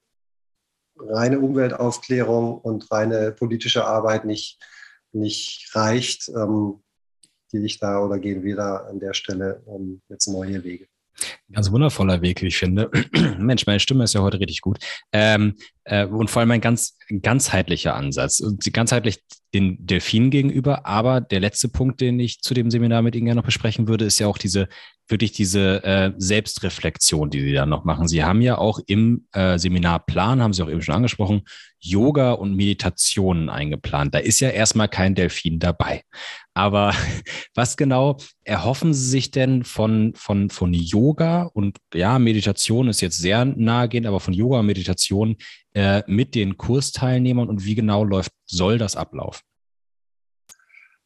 reine 0.97 1.39
Umweltaufklärung 1.39 2.57
und 2.57 2.89
reine 2.89 3.33
politische 3.33 3.83
Arbeit 3.85 4.23
nicht, 4.23 4.63
nicht 5.11 5.69
reicht, 5.75 6.29
ähm, 6.29 6.81
gehe 7.51 7.65
ich 7.65 7.79
da 7.79 7.99
oder 7.99 8.17
gehen 8.17 8.43
wir 8.43 8.55
da 8.55 8.77
an 8.77 9.01
der 9.01 9.13
Stelle 9.13 9.61
um 9.65 10.01
jetzt 10.07 10.27
neue 10.27 10.63
Wege. 10.63 10.87
Ganz 11.53 11.71
wundervoller 11.71 12.21
Weg, 12.21 12.41
wie 12.41 12.47
ich 12.47 12.57
finde. 12.57 12.89
Mensch, 13.37 13.65
meine 13.67 13.79
Stimme 13.79 14.03
ist 14.03 14.13
ja 14.13 14.21
heute 14.21 14.39
richtig 14.39 14.61
gut. 14.61 14.79
Ähm, 15.11 15.55
äh, 15.83 16.05
und 16.05 16.29
vor 16.29 16.39
allem 16.39 16.51
ein 16.51 16.61
ganz 16.61 16.97
ganzheitlicher 17.21 17.95
Ansatz. 17.95 18.39
Und 18.39 18.71
ganzheitlich 18.73 19.19
den 19.53 19.77
Delfinen 19.85 20.31
gegenüber. 20.31 20.85
Aber 20.87 21.21
der 21.21 21.39
letzte 21.39 21.69
Punkt, 21.69 22.01
den 22.01 22.19
ich 22.19 22.41
zu 22.41 22.53
dem 22.53 22.71
Seminar 22.71 23.03
mit 23.03 23.15
Ihnen 23.15 23.25
gerne 23.25 23.39
noch 23.39 23.45
besprechen 23.45 23.87
würde, 23.87 24.05
ist 24.05 24.19
ja 24.19 24.27
auch 24.27 24.39
diese 24.39 24.67
wirklich 25.07 25.33
diese 25.33 25.83
äh, 25.83 26.11
Selbstreflexion, 26.17 27.29
die 27.29 27.41
Sie 27.41 27.53
da 27.53 27.65
noch 27.65 27.83
machen. 27.83 28.07
Sie 28.07 28.23
haben 28.23 28.41
ja 28.41 28.57
auch 28.57 28.79
im 28.87 29.27
äh, 29.33 29.57
Seminarplan, 29.59 30.41
haben 30.41 30.53
Sie 30.53 30.63
auch 30.63 30.69
eben 30.69 30.81
schon 30.81 30.95
angesprochen, 30.95 31.43
Yoga 31.79 32.31
und 32.31 32.55
Meditationen 32.55 33.49
eingeplant. 33.49 34.15
Da 34.15 34.19
ist 34.19 34.39
ja 34.39 34.49
erstmal 34.49 34.87
kein 34.87 35.15
Delfin 35.15 35.59
dabei. 35.59 36.03
Aber 36.53 36.93
was 37.53 37.75
genau 37.75 38.17
erhoffen 38.43 38.93
Sie 38.93 39.09
sich 39.09 39.31
denn 39.31 39.63
von, 39.63 40.13
von, 40.15 40.49
von 40.49 40.73
Yoga 40.73 41.42
und 41.53 41.77
ja, 41.93 42.19
Meditation 42.19 42.87
ist 42.87 43.01
jetzt 43.01 43.17
sehr 43.17 43.45
nahegehend, 43.45 44.07
aber 44.07 44.19
von 44.19 44.33
Yoga 44.33 44.59
und 44.59 44.65
Meditation 44.65 45.35
äh, 45.73 46.03
mit 46.07 46.35
den 46.35 46.57
Kursteilnehmern 46.57 47.49
und 47.49 47.65
wie 47.65 47.75
genau 47.75 48.03
läuft, 48.03 48.31
soll 48.45 48.77
das 48.77 48.95
ablaufen? 48.95 49.41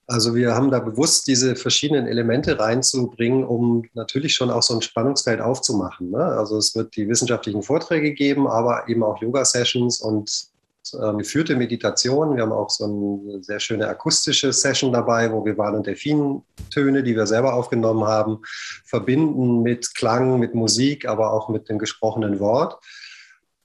Also 0.10 0.36
wir 0.36 0.56
haben 0.56 0.72
da 0.72 0.80
bewusst 0.80 1.28
diese 1.28 1.58
verschiedenen 1.58 2.08
Elemente 2.08 2.58
reinzubringen, 2.58 3.44
um 3.44 3.84
natürlich 3.94 4.34
schon 4.34 4.50
auch 4.50 4.64
so 4.64 4.74
ein 4.74 4.82
Spannungsfeld 4.82 5.42
aufzumachen. 5.42 6.12
Ne? 6.12 6.24
Also 6.24 6.58
es 6.58 6.74
wird 6.76 6.96
die 6.96 7.10
wissenschaftlichen 7.10 7.62
Vorträge 7.62 8.14
geben, 8.14 8.48
aber 8.48 8.88
eben 8.88 9.04
auch 9.04 9.22
Yoga-Sessions 9.22 10.00
und 10.00 10.48
äh, 10.94 11.14
geführte 11.18 11.56
Meditation. 11.56 12.36
Wir 12.36 12.44
haben 12.44 12.52
auch 12.52 12.70
so 12.70 12.86
eine 12.86 13.44
sehr 13.44 13.60
schöne 13.60 13.88
akustische 13.88 14.54
Session 14.54 14.92
dabei, 14.92 15.32
wo 15.32 15.46
wir 15.46 15.58
Wal- 15.58 15.76
und 15.76 15.88
Delfintöne, 15.88 17.04
die 17.04 17.16
wir 17.16 17.28
selber 17.28 17.54
aufgenommen 17.54 18.06
haben, 18.06 18.40
verbinden 18.86 19.62
mit 19.64 19.96
Klang, 19.96 20.40
mit 20.40 20.56
Musik, 20.56 21.08
aber 21.08 21.34
auch 21.34 21.50
mit 21.50 21.70
dem 21.70 21.80
gesprochenen 21.80 22.40
Wort. 22.40 22.80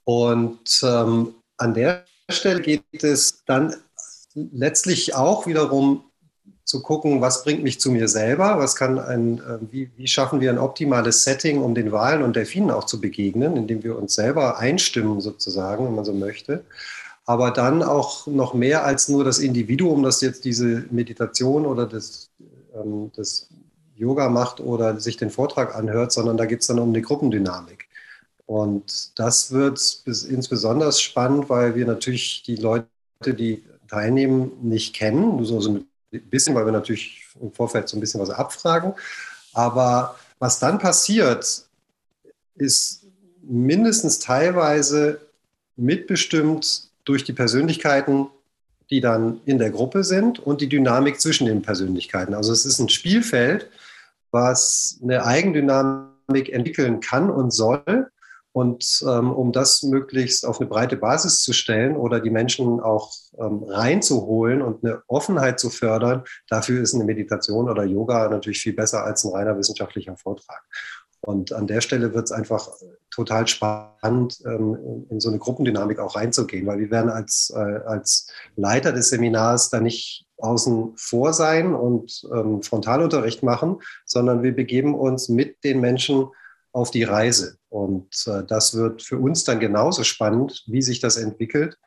Und 0.03 0.81
ähm, 0.83 1.35
an 1.57 1.73
der 1.73 2.05
Stelle 2.29 2.61
geht 2.61 2.83
es 3.03 3.43
dann 3.45 3.75
letztlich 4.33 5.15
auch 5.15 5.45
wiederum 5.47 6.05
zu 6.65 6.81
gucken, 6.81 7.21
was 7.21 7.43
bringt 7.43 7.63
mich 7.63 7.79
zu 7.79 7.91
mir 7.91 8.07
selber, 8.07 8.57
was 8.57 8.75
kann 8.75 8.97
ein, 8.97 9.39
äh, 9.39 9.59
wie, 9.71 9.91
wie 9.97 10.07
schaffen 10.07 10.39
wir 10.39 10.49
ein 10.49 10.57
optimales 10.57 11.23
Setting, 11.23 11.61
um 11.61 11.75
den 11.75 11.91
Walen 11.91 12.23
und 12.23 12.35
Delfinen 12.35 12.71
auch 12.71 12.85
zu 12.85 13.01
begegnen, 13.01 13.57
indem 13.57 13.83
wir 13.83 13.97
uns 13.97 14.15
selber 14.15 14.57
einstimmen 14.57 15.19
sozusagen, 15.19 15.85
wenn 15.85 15.95
man 15.95 16.05
so 16.05 16.13
möchte. 16.13 16.63
Aber 17.25 17.51
dann 17.51 17.83
auch 17.83 18.27
noch 18.27 18.53
mehr 18.53 18.83
als 18.83 19.07
nur 19.07 19.23
das 19.23 19.39
Individuum, 19.39 20.03
das 20.03 20.21
jetzt 20.21 20.43
diese 20.43 20.85
Meditation 20.91 21.65
oder 21.65 21.85
das, 21.85 22.29
ähm, 22.75 23.11
das 23.15 23.47
Yoga 23.95 24.29
macht 24.29 24.59
oder 24.59 24.99
sich 24.99 25.17
den 25.17 25.29
Vortrag 25.29 25.75
anhört, 25.75 26.11
sondern 26.11 26.35
da 26.35 26.45
geht 26.45 26.61
es 26.61 26.67
dann 26.67 26.79
um 26.79 26.89
eine 26.89 27.01
Gruppendynamik. 27.01 27.87
Und 28.45 29.17
das 29.17 29.51
wird 29.51 29.79
insbesondere 30.05 30.91
spannend, 30.91 31.49
weil 31.49 31.75
wir 31.75 31.85
natürlich 31.85 32.43
die 32.43 32.57
Leute, 32.57 32.87
die 33.25 33.63
teilnehmen, 33.87 34.51
nicht 34.61 34.93
kennen. 34.93 35.43
So, 35.45 35.61
so 35.61 35.71
ein 35.71 35.87
bisschen, 36.29 36.55
weil 36.55 36.65
wir 36.65 36.71
natürlich 36.71 37.25
im 37.39 37.51
Vorfeld 37.51 37.87
so 37.87 37.95
ein 37.97 37.99
bisschen 37.99 38.19
was 38.19 38.29
abfragen. 38.29 38.93
Aber 39.53 40.15
was 40.39 40.59
dann 40.59 40.79
passiert, 40.79 41.65
ist 42.55 43.05
mindestens 43.41 44.19
teilweise 44.19 45.21
mitbestimmt 45.75 46.89
durch 47.05 47.23
die 47.23 47.33
Persönlichkeiten, 47.33 48.27
die 48.89 49.01
dann 49.01 49.41
in 49.45 49.57
der 49.57 49.71
Gruppe 49.71 50.03
sind 50.03 50.39
und 50.39 50.61
die 50.61 50.69
Dynamik 50.69 51.19
zwischen 51.19 51.47
den 51.47 51.61
Persönlichkeiten. 51.61 52.33
Also 52.33 52.51
es 52.51 52.65
ist 52.65 52.79
ein 52.79 52.89
Spielfeld, 52.89 53.69
was 54.31 54.99
eine 55.01 55.25
Eigendynamik 55.25 56.49
entwickeln 56.49 56.99
kann 56.99 57.29
und 57.29 57.51
soll, 57.51 58.09
und 58.53 59.03
ähm, 59.07 59.31
um 59.31 59.51
das 59.51 59.81
möglichst 59.81 60.45
auf 60.45 60.61
eine 60.61 60.69
breite 60.69 60.95
Basis 60.95 61.41
zu 61.41 61.53
stellen 61.53 61.97
oder 61.97 62.19
die 62.19 62.29
Menschen 62.29 62.79
auch 62.79 63.11
ähm, 63.39 63.63
reinzuholen 63.63 64.61
und 64.61 64.85
eine 64.85 65.01
Offenheit 65.07 65.59
zu 65.59 65.71
fördern, 65.71 66.23
dafür 66.49 66.81
ist 66.81 66.93
eine 66.93 67.03
Meditation 67.03 67.67
oder 67.67 67.83
Yoga 67.83 68.29
natürlich 68.29 68.61
viel 68.61 68.73
besser 68.73 69.03
als 69.03 69.23
ein 69.23 69.31
reiner 69.31 69.57
wissenschaftlicher 69.57 70.15
Vortrag. 70.17 70.61
Und 71.25 71.53
an 71.53 71.67
der 71.67 71.79
Stelle 71.79 72.13
wird 72.13 72.25
es 72.25 72.33
einfach 72.33 72.69
total 73.09 73.47
spannend, 73.47 74.41
ähm, 74.45 75.07
in 75.09 75.21
so 75.21 75.29
eine 75.29 75.39
Gruppendynamik 75.39 75.99
auch 75.99 76.17
reinzugehen, 76.17 76.67
weil 76.67 76.79
wir 76.79 76.91
werden 76.91 77.09
als, 77.09 77.53
äh, 77.55 77.79
als 77.85 78.27
Leiter 78.57 78.91
des 78.91 79.09
Seminars 79.09 79.69
da 79.69 79.79
nicht 79.79 80.25
außen 80.39 80.93
vor 80.97 81.31
sein 81.31 81.73
und 81.73 82.27
ähm, 82.33 82.61
Frontalunterricht 82.61 83.41
machen, 83.41 83.81
sondern 84.05 84.43
wir 84.43 84.53
begeben 84.53 84.95
uns 84.95 85.29
mit 85.29 85.63
den 85.63 85.79
Menschen 85.79 86.27
auf 86.73 86.91
die 86.91 87.03
Reise. 87.03 87.55
Und 87.69 88.25
äh, 88.27 88.43
das 88.43 88.73
wird 88.75 89.01
für 89.01 89.17
uns 89.17 89.45
dann 89.45 89.61
genauso 89.61 90.03
spannend, 90.03 90.65
wie 90.67 90.81
sich 90.81 90.99
das 90.99 91.15
entwickelt. 91.15 91.77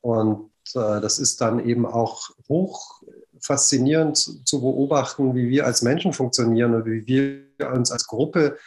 Und 0.00 0.50
äh, 0.74 1.00
das 1.00 1.20
ist 1.20 1.40
dann 1.40 1.64
eben 1.64 1.86
auch 1.86 2.30
hoch 2.48 3.00
faszinierend 3.46 4.16
zu, 4.16 4.42
zu, 4.44 4.60
beobachten, 4.60 5.34
wie 5.34 5.48
wir 5.48 5.66
als 5.66 5.82
Menschen 5.82 6.12
funktionieren 6.12 6.74
und 6.74 6.86
wie 6.86 7.06
wir 7.06 7.70
uns 7.72 7.90
als 7.90 8.06
Gruppe 8.06 8.58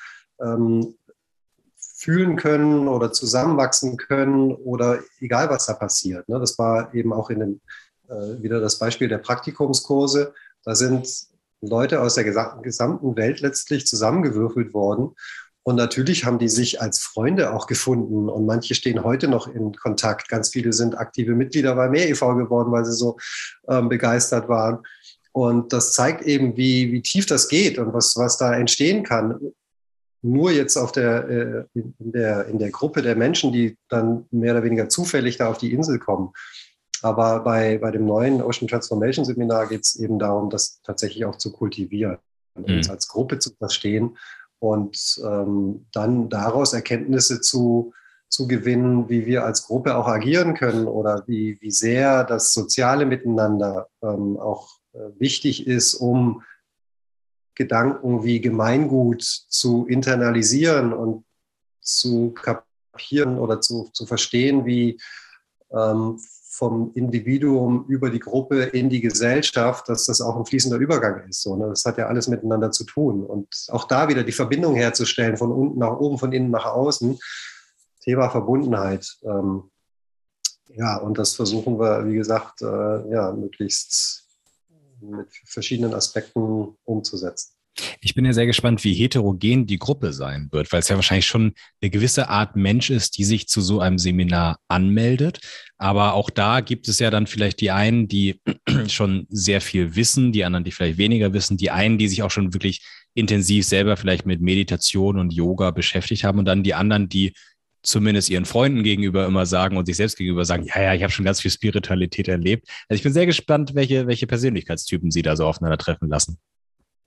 ähm, 0.41 0.95
fühlen 1.77 2.37
können 2.37 2.87
oder 2.87 3.11
zusammenwachsen 3.11 3.97
können 3.97 4.53
oder 4.53 4.99
egal 5.19 5.49
was 5.49 5.65
da 5.65 5.73
passiert. 5.73 6.29
Ne? 6.29 6.39
Das 6.39 6.57
war 6.57 6.93
eben 6.93 7.11
auch 7.11 7.29
in 7.29 7.39
dem, 7.39 7.61
äh, 8.07 8.41
wieder 8.41 8.61
das 8.61 8.79
Beispiel 8.79 9.09
der 9.09 9.17
Praktikumskurse. 9.17 10.33
Da 10.63 10.75
sind 10.75 11.27
Leute 11.61 12.01
aus 12.01 12.15
der 12.15 12.23
gesamten 12.23 13.17
Welt 13.17 13.41
letztlich 13.41 13.85
zusammengewürfelt 13.85 14.73
worden. 14.73 15.15
Und 15.69 15.75
natürlich 15.75 16.25
haben 16.25 16.39
die 16.39 16.49
sich 16.49 16.81
als 16.81 16.97
Freunde 16.97 17.53
auch 17.53 17.67
gefunden 17.67 18.27
und 18.27 18.47
manche 18.47 18.73
stehen 18.73 19.03
heute 19.03 19.27
noch 19.27 19.47
in 19.47 19.75
Kontakt. 19.75 20.27
Ganz 20.27 20.49
viele 20.49 20.73
sind 20.73 20.97
aktive 20.97 21.35
Mitglieder 21.35 21.75
bei 21.75 21.89
Mehr 21.89 22.09
e.V. 22.09 22.33
geworden, 22.37 22.71
weil 22.71 22.85
sie 22.85 22.93
so 22.93 23.17
ähm, 23.67 23.87
begeistert 23.87 24.49
waren. 24.49 24.79
Und 25.31 25.71
das 25.71 25.93
zeigt 25.93 26.23
eben, 26.23 26.57
wie, 26.57 26.91
wie 26.91 27.03
tief 27.03 27.27
das 27.27 27.49
geht 27.49 27.77
und 27.77 27.93
was, 27.93 28.17
was 28.17 28.39
da 28.39 28.55
entstehen 28.55 29.03
kann. 29.03 29.39
Nur 30.23 30.49
jetzt 30.49 30.75
auf 30.75 30.91
der, 30.91 31.29
äh, 31.29 31.63
in, 31.75 31.93
der, 31.99 32.47
in 32.47 32.57
der 32.57 32.71
Gruppe 32.71 33.03
der 33.03 33.15
Menschen, 33.15 33.53
die 33.53 33.77
dann 33.89 34.25
mehr 34.31 34.53
oder 34.53 34.63
weniger 34.63 34.89
zufällig 34.89 35.37
da 35.37 35.51
auf 35.51 35.59
die 35.59 35.71
Insel 35.71 35.99
kommen. 35.99 36.31
aber 37.03 37.41
bei, 37.41 37.77
bei 37.77 37.91
dem 37.91 38.07
neuen 38.07 38.41
Ocean 38.41 38.67
Transformation 38.67 39.23
Seminar 39.23 39.67
geht 39.67 39.81
es 39.81 39.97
eben 39.97 40.17
darum, 40.17 40.49
das 40.49 40.81
tatsächlich 40.81 41.25
auch 41.25 41.37
zu 41.37 41.51
kultivieren, 41.51 42.17
mhm. 42.55 42.77
uns 42.77 42.89
als 42.89 43.07
Gruppe 43.07 43.37
zu 43.37 43.51
verstehen 43.55 44.17
und 44.59 45.21
ähm, 45.23 45.85
dann 45.91 46.29
daraus 46.29 46.73
Erkenntnisse 46.73 47.41
zu, 47.41 47.93
zu 48.27 48.47
gewinnen, 48.47 49.09
wie 49.09 49.25
wir 49.25 49.45
als 49.45 49.65
Gruppe 49.65 49.95
auch 49.95 50.07
agieren 50.07 50.53
können 50.53 50.87
oder 50.87 51.23
wie, 51.27 51.57
wie 51.61 51.71
sehr 51.71 52.23
das 52.23 52.53
soziale 52.53 53.05
Miteinander 53.05 53.89
ähm, 54.01 54.37
auch 54.37 54.79
äh, 54.93 54.99
wichtig 55.17 55.67
ist, 55.67 55.95
um 55.95 56.43
Gedanken 57.55 58.23
wie 58.23 58.39
Gemeingut 58.39 59.21
zu 59.21 59.85
internalisieren 59.87 60.93
und 60.93 61.25
zu 61.81 62.31
kapieren 62.31 63.37
oder 63.37 63.59
zu, 63.59 63.89
zu 63.91 64.05
verstehen, 64.05 64.65
wie 64.65 64.99
ähm, 65.71 66.19
vom 66.59 66.91
Individuum 66.93 67.85
über 67.87 68.09
die 68.09 68.19
Gruppe 68.19 68.63
in 68.63 68.89
die 68.89 68.99
Gesellschaft, 68.99 69.87
dass 69.87 70.05
das 70.05 70.19
auch 70.19 70.35
ein 70.35 70.45
fließender 70.45 70.77
Übergang 70.77 71.27
ist. 71.29 71.41
So, 71.41 71.55
ne? 71.55 71.69
Das 71.69 71.85
hat 71.85 71.97
ja 71.97 72.07
alles 72.07 72.27
miteinander 72.27 72.69
zu 72.71 72.83
tun. 72.83 73.23
Und 73.23 73.47
auch 73.69 73.85
da 73.85 74.09
wieder 74.09 74.23
die 74.23 74.33
Verbindung 74.33 74.75
herzustellen, 74.75 75.37
von 75.37 75.53
unten 75.53 75.79
nach 75.79 75.97
oben, 75.97 76.17
von 76.17 76.33
innen 76.33 76.51
nach 76.51 76.65
außen. 76.65 77.17
Thema 78.01 78.29
Verbundenheit. 78.29 79.17
Ähm, 79.23 79.71
ja, 80.67 80.97
und 80.97 81.17
das 81.17 81.33
versuchen 81.33 81.79
wir, 81.79 82.05
wie 82.05 82.15
gesagt, 82.15 82.61
äh, 82.61 83.09
ja, 83.09 83.31
möglichst 83.31 84.27
mit 84.99 85.29
verschiedenen 85.45 85.93
Aspekten 85.93 86.75
umzusetzen. 86.83 87.53
Ich 88.01 88.13
bin 88.13 88.25
ja 88.25 88.33
sehr 88.33 88.45
gespannt, 88.45 88.83
wie 88.83 88.93
heterogen 88.93 89.65
die 89.65 89.77
Gruppe 89.77 90.11
sein 90.11 90.49
wird, 90.51 90.71
weil 90.71 90.79
es 90.79 90.89
ja 90.89 90.95
wahrscheinlich 90.95 91.27
schon 91.27 91.53
eine 91.81 91.89
gewisse 91.89 92.29
Art 92.29 92.55
Mensch 92.55 92.89
ist, 92.89 93.17
die 93.17 93.23
sich 93.23 93.47
zu 93.47 93.61
so 93.61 93.79
einem 93.79 93.97
Seminar 93.97 94.59
anmeldet. 94.67 95.39
Aber 95.77 96.13
auch 96.13 96.29
da 96.29 96.59
gibt 96.61 96.87
es 96.87 96.99
ja 96.99 97.09
dann 97.09 97.27
vielleicht 97.27 97.61
die 97.61 97.71
einen, 97.71 98.07
die 98.07 98.41
schon 98.87 99.27
sehr 99.29 99.61
viel 99.61 99.95
wissen, 99.95 100.31
die 100.31 100.43
anderen, 100.43 100.63
die 100.63 100.71
vielleicht 100.71 100.97
weniger 100.97 101.33
wissen, 101.33 101.57
die 101.57 101.71
einen, 101.71 101.97
die 101.97 102.07
sich 102.07 102.23
auch 102.23 102.31
schon 102.31 102.53
wirklich 102.53 102.81
intensiv 103.13 103.65
selber 103.65 103.97
vielleicht 103.97 104.25
mit 104.25 104.41
Meditation 104.41 105.19
und 105.19 105.33
Yoga 105.33 105.71
beschäftigt 105.71 106.23
haben 106.23 106.39
und 106.39 106.45
dann 106.45 106.63
die 106.63 106.73
anderen, 106.73 107.09
die 107.09 107.33
zumindest 107.81 108.29
ihren 108.29 108.45
Freunden 108.45 108.83
gegenüber 108.83 109.25
immer 109.25 109.45
sagen 109.45 109.77
und 109.77 109.85
sich 109.85 109.95
selbst 109.95 110.17
gegenüber 110.17 110.45
sagen, 110.45 110.65
ja, 110.65 110.81
ja, 110.81 110.93
ich 110.93 111.03
habe 111.03 111.11
schon 111.11 111.25
ganz 111.25 111.41
viel 111.41 111.51
Spiritualität 111.51 112.27
erlebt. 112.27 112.67
Also 112.87 112.97
ich 112.97 113.03
bin 113.03 113.13
sehr 113.13 113.25
gespannt, 113.25 113.73
welche, 113.73 114.05
welche 114.07 114.27
Persönlichkeitstypen 114.27 115.11
Sie 115.11 115.21
da 115.21 115.35
so 115.35 115.45
aufeinandertreffen 115.45 116.09
lassen. 116.09 116.37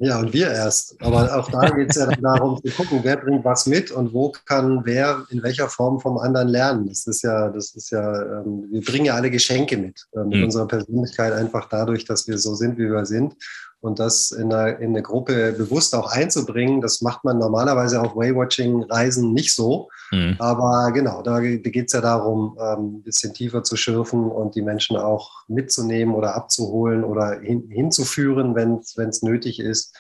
Ja, 0.05 0.19
und 0.19 0.33
wir 0.33 0.51
erst. 0.51 1.01
Aber 1.01 1.33
auch 1.33 1.49
da 1.49 1.71
geht 1.71 1.91
es 1.91 1.97
ja 1.97 2.07
dann 2.07 2.21
darum 2.21 2.61
zu 2.61 2.73
gucken, 2.73 2.99
wer 3.05 3.19
bringt 3.19 3.45
was 3.45 3.67
mit 3.67 3.93
und 3.93 4.13
wo 4.13 4.33
kann 4.47 4.85
wer 4.85 5.25
in 5.31 5.41
welcher 5.45 5.69
Form 5.69 6.01
vom 6.01 6.19
anderen 6.19 6.49
lernen. 6.49 6.89
Das 6.89 7.07
ist 7.07 7.23
ja, 7.23 7.49
das 7.51 7.77
ist 7.77 7.91
ja, 7.91 8.41
ähm, 8.41 8.67
wir 8.73 8.81
bringen 8.81 9.05
ja 9.05 9.15
alle 9.15 9.31
Geschenke 9.31 9.77
mit, 9.77 10.09
äh, 10.13 10.25
mit 10.25 10.39
mhm. 10.39 10.45
unserer 10.45 10.67
Persönlichkeit 10.67 11.33
einfach 11.33 11.69
dadurch, 11.69 12.05
dass 12.05 12.27
wir 12.27 12.37
so 12.39 12.57
sind, 12.57 12.79
wie 12.79 12.91
wir 12.91 13.07
sind. 13.07 13.37
Und 13.83 13.99
das 13.99 14.31
in 14.31 14.53
eine, 14.53 14.77
in 14.77 14.91
eine 14.91 15.03
Gruppe 15.03 15.53
bewusst 15.53 15.93
auch 15.97 16.13
einzubringen, 16.13 16.81
das 16.81 17.01
macht 17.01 17.25
man 17.25 17.39
normalerweise 17.39 18.01
auf 18.01 18.15
Waywatching-Reisen 18.15 19.33
nicht 19.33 19.53
so. 19.53 19.91
Mhm. 20.13 20.37
Aber 20.39 20.93
genau, 20.93 21.21
da 21.21 21.41
geht 21.41 21.87
es 21.87 21.93
ja 21.93 22.01
darum, 22.01 22.57
ähm, 22.61 22.99
ein 22.99 23.03
bisschen 23.03 23.35
tiefer 23.35 23.65
zu 23.65 23.75
schürfen 23.75 24.31
und 24.31 24.55
die 24.55 24.63
Menschen 24.63 24.97
auch 24.97 25.43
mitzunehmen 25.49 26.15
oder 26.15 26.37
abzuholen 26.37 27.03
oder 27.03 27.41
hin, 27.41 27.69
hinzuführen, 27.71 28.55
wenn 28.55 29.09
es 29.09 29.23
nötig 29.23 29.59
ist. 29.59 29.97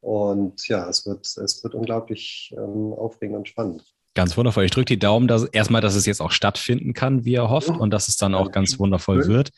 Und 0.00 0.68
ja, 0.68 0.88
es 0.88 1.04
wird, 1.04 1.26
es 1.26 1.64
wird 1.64 1.74
unglaublich 1.74 2.54
ähm, 2.56 2.92
aufregend 2.92 3.38
und 3.38 3.48
spannend. 3.48 3.82
Ganz 4.14 4.36
wundervoll. 4.36 4.64
Ich 4.64 4.70
drücke 4.70 4.86
die 4.86 4.98
Daumen, 5.00 5.26
dass 5.26 5.42
erstmal, 5.42 5.80
dass 5.80 5.96
es 5.96 6.06
jetzt 6.06 6.20
auch 6.20 6.30
stattfinden 6.30 6.94
kann, 6.94 7.24
wie 7.24 7.34
er 7.34 7.50
hofft, 7.50 7.70
und 7.70 7.90
dass 7.90 8.06
es 8.06 8.16
dann 8.16 8.36
auch 8.36 8.52
ganz 8.52 8.78
wundervoll 8.78 9.26
wird. 9.26 9.50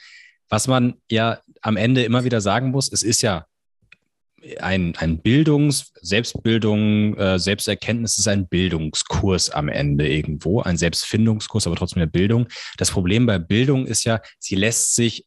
Was 0.49 0.67
man 0.67 0.95
ja 1.11 1.39
am 1.61 1.77
Ende 1.77 2.05
immer 2.05 2.25
wieder 2.25 2.41
sagen 2.41 2.71
muss, 2.71 2.91
es 2.91 3.03
ist 3.03 3.21
ja 3.23 3.47
ein, 4.61 4.95
ein 4.97 5.19
Bildungs-, 5.19 5.93
Selbstbildung, 6.01 7.17
äh, 7.17 7.39
Selbsterkenntnis 7.39 8.19
ist 8.19 8.29
ein 8.29 8.49
Bildungskurs 8.49 9.51
am 9.51 9.69
Ende 9.69 10.09
irgendwo, 10.09 10.61
ein 10.61 10.77
Selbstfindungskurs, 10.77 11.67
aber 11.67 11.77
trotzdem 11.77 12.03
eine 12.03 12.11
Bildung. 12.11 12.47
Das 12.79 12.91
Problem 12.91 13.27
bei 13.27 13.39
Bildung 13.39 13.87
ist 13.87 14.05
ja, 14.05 14.21
sie 14.39 14.57
lässt 14.57 14.95
sich 14.95 15.27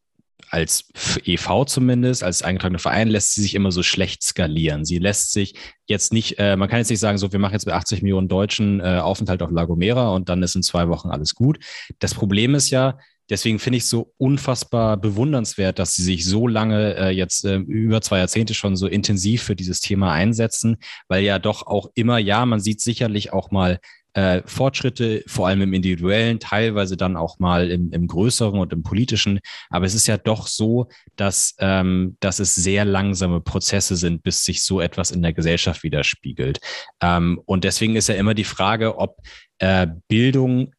als 0.49 0.85
EV 1.25 1.65
zumindest, 1.65 2.23
als 2.23 2.43
eingetragener 2.43 2.77
Verein, 2.77 3.07
lässt 3.07 3.33
sie 3.33 3.41
sich 3.41 3.55
immer 3.55 3.71
so 3.71 3.81
schlecht 3.81 4.21
skalieren. 4.21 4.85
Sie 4.85 4.99
lässt 4.99 5.31
sich 5.31 5.55
jetzt 5.87 6.13
nicht, 6.13 6.37
äh, 6.37 6.55
man 6.55 6.69
kann 6.69 6.77
jetzt 6.77 6.91
nicht 6.91 6.99
sagen, 6.99 7.17
so, 7.17 7.31
wir 7.31 7.39
machen 7.39 7.53
jetzt 7.53 7.65
mit 7.65 7.73
80 7.73 8.03
Millionen 8.03 8.27
Deutschen 8.27 8.79
äh, 8.79 8.99
Aufenthalt 9.01 9.41
auf 9.41 9.49
La 9.51 9.65
Gomera 9.65 10.09
und 10.09 10.29
dann 10.29 10.43
ist 10.43 10.55
in 10.55 10.61
zwei 10.61 10.89
Wochen 10.89 11.09
alles 11.09 11.33
gut. 11.33 11.57
Das 11.97 12.13
Problem 12.13 12.53
ist 12.53 12.69
ja, 12.69 12.99
Deswegen 13.29 13.59
finde 13.59 13.77
ich 13.77 13.83
es 13.83 13.89
so 13.89 14.13
unfassbar 14.17 14.97
bewundernswert, 14.97 15.79
dass 15.79 15.93
sie 15.93 16.03
sich 16.03 16.25
so 16.25 16.47
lange, 16.47 16.95
äh, 16.95 17.09
jetzt 17.09 17.45
äh, 17.45 17.55
über 17.55 18.01
zwei 18.01 18.19
Jahrzehnte 18.19 18.53
schon 18.53 18.75
so 18.75 18.87
intensiv 18.87 19.43
für 19.43 19.55
dieses 19.55 19.79
Thema 19.79 20.11
einsetzen, 20.11 20.77
weil 21.07 21.23
ja 21.23 21.39
doch 21.39 21.65
auch 21.65 21.89
immer, 21.95 22.17
ja, 22.17 22.45
man 22.45 22.59
sieht 22.59 22.81
sicherlich 22.81 23.33
auch 23.33 23.51
mal 23.51 23.79
äh, 24.13 24.41
Fortschritte, 24.45 25.23
vor 25.27 25.47
allem 25.47 25.61
im 25.61 25.73
individuellen, 25.73 26.39
teilweise 26.39 26.97
dann 26.97 27.17
auch 27.17 27.39
mal 27.39 27.69
im, 27.71 27.91
im 27.91 28.07
größeren 28.07 28.59
und 28.59 28.71
im 28.71 28.83
politischen. 28.83 29.39
Aber 29.69 29.85
es 29.85 29.95
ist 29.95 30.07
ja 30.07 30.17
doch 30.17 30.47
so, 30.47 30.87
dass, 31.15 31.55
ähm, 31.59 32.17
dass 32.19 32.39
es 32.39 32.55
sehr 32.55 32.85
langsame 32.85 33.41
Prozesse 33.41 33.95
sind, 33.95 34.23
bis 34.23 34.43
sich 34.43 34.63
so 34.63 34.81
etwas 34.81 35.11
in 35.11 35.21
der 35.21 35.33
Gesellschaft 35.33 35.83
widerspiegelt. 35.83 36.59
Ähm, 37.01 37.41
und 37.45 37.63
deswegen 37.63 37.95
ist 37.95 38.07
ja 38.07 38.15
immer 38.15 38.33
die 38.33 38.43
Frage, 38.43 38.97
ob 38.97 39.17
äh, 39.59 39.87
Bildung 40.07 40.73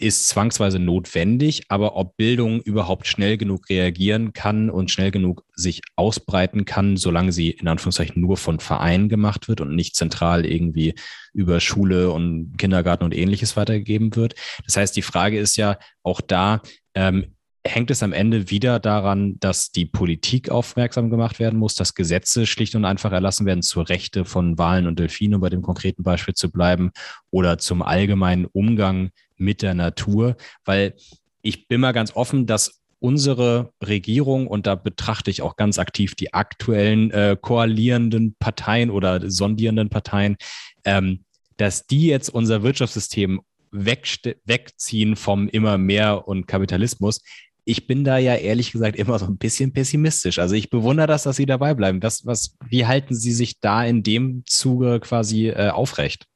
ist 0.00 0.28
zwangsweise 0.28 0.78
notwendig, 0.78 1.62
aber 1.68 1.96
ob 1.96 2.16
Bildung 2.16 2.60
überhaupt 2.62 3.06
schnell 3.06 3.36
genug 3.36 3.68
reagieren 3.68 4.32
kann 4.32 4.70
und 4.70 4.90
schnell 4.90 5.10
genug 5.10 5.44
sich 5.54 5.82
ausbreiten 5.96 6.64
kann, 6.64 6.96
solange 6.96 7.32
sie 7.32 7.50
in 7.50 7.68
Anführungszeichen 7.68 8.20
nur 8.20 8.36
von 8.36 8.60
Vereinen 8.60 9.08
gemacht 9.08 9.48
wird 9.48 9.60
und 9.60 9.74
nicht 9.74 9.96
zentral 9.96 10.46
irgendwie 10.46 10.94
über 11.32 11.60
Schule 11.60 12.10
und 12.10 12.56
Kindergarten 12.56 13.04
und 13.04 13.14
ähnliches 13.14 13.56
weitergegeben 13.56 14.16
wird. 14.16 14.34
Das 14.64 14.76
heißt, 14.76 14.96
die 14.96 15.02
Frage 15.02 15.38
ist 15.38 15.56
ja 15.56 15.78
auch 16.02 16.20
da, 16.20 16.62
ähm, 16.94 17.34
hängt 17.66 17.90
es 17.90 18.02
am 18.02 18.12
Ende 18.12 18.50
wieder 18.50 18.78
daran, 18.78 19.38
dass 19.40 19.70
die 19.70 19.84
Politik 19.84 20.50
aufmerksam 20.50 21.10
gemacht 21.10 21.38
werden 21.38 21.58
muss, 21.58 21.74
dass 21.74 21.94
Gesetze 21.94 22.46
schlicht 22.46 22.74
und 22.74 22.84
einfach 22.84 23.12
erlassen 23.12 23.44
werden 23.46 23.62
zur 23.62 23.88
Rechte 23.88 24.24
von 24.24 24.56
Wahlen 24.58 24.86
und 24.86 24.98
Delfinen, 24.98 25.34
um 25.34 25.40
bei 25.40 25.50
dem 25.50 25.62
konkreten 25.62 26.02
Beispiel 26.02 26.34
zu 26.34 26.50
bleiben, 26.50 26.90
oder 27.30 27.58
zum 27.58 27.82
allgemeinen 27.82 28.46
Umgang 28.46 29.10
mit 29.36 29.62
der 29.62 29.74
Natur, 29.74 30.36
weil 30.64 30.94
ich 31.42 31.68
bin 31.68 31.80
mal 31.80 31.92
ganz 31.92 32.14
offen, 32.14 32.46
dass 32.46 32.80
unsere 32.98 33.72
Regierung, 33.82 34.46
und 34.46 34.66
da 34.66 34.74
betrachte 34.74 35.30
ich 35.30 35.42
auch 35.42 35.56
ganz 35.56 35.78
aktiv 35.78 36.14
die 36.14 36.34
aktuellen 36.34 37.10
äh, 37.10 37.36
koalierenden 37.40 38.36
Parteien 38.38 38.90
oder 38.90 39.30
sondierenden 39.30 39.88
Parteien, 39.88 40.36
ähm, 40.84 41.24
dass 41.56 41.86
die 41.86 42.06
jetzt 42.06 42.28
unser 42.28 42.62
Wirtschaftssystem 42.62 43.40
wegziehen 43.72 45.16
vom 45.16 45.48
immer 45.48 45.78
mehr 45.78 46.26
und 46.26 46.46
Kapitalismus. 46.46 47.20
Ich 47.64 47.86
bin 47.86 48.04
da 48.04 48.18
ja 48.18 48.34
ehrlich 48.34 48.72
gesagt 48.72 48.96
immer 48.96 49.18
so 49.18 49.26
ein 49.26 49.36
bisschen 49.36 49.72
pessimistisch. 49.72 50.38
Also 50.38 50.54
ich 50.54 50.70
bewundere 50.70 51.06
das, 51.06 51.24
dass 51.24 51.36
Sie 51.36 51.46
dabei 51.46 51.74
bleiben. 51.74 52.02
Was, 52.02 52.26
was, 52.26 52.56
wie 52.68 52.86
halten 52.86 53.14
Sie 53.14 53.32
sich 53.32 53.60
da 53.60 53.84
in 53.84 54.02
dem 54.02 54.42
Zuge 54.46 55.00
quasi 55.00 55.48
äh, 55.48 55.70
aufrecht? 55.70 56.26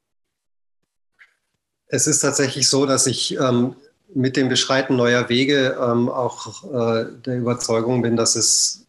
Es 1.87 2.07
ist 2.07 2.19
tatsächlich 2.19 2.67
so, 2.67 2.85
dass 2.85 3.07
ich 3.07 3.37
ähm, 3.39 3.75
mit 4.13 4.37
dem 4.37 4.49
Beschreiten 4.49 4.95
neuer 4.95 5.29
Wege 5.29 5.77
ähm, 5.81 6.09
auch 6.09 6.63
äh, 6.63 7.05
der 7.25 7.37
Überzeugung 7.37 8.01
bin, 8.01 8.15
dass, 8.15 8.35
es, 8.35 8.85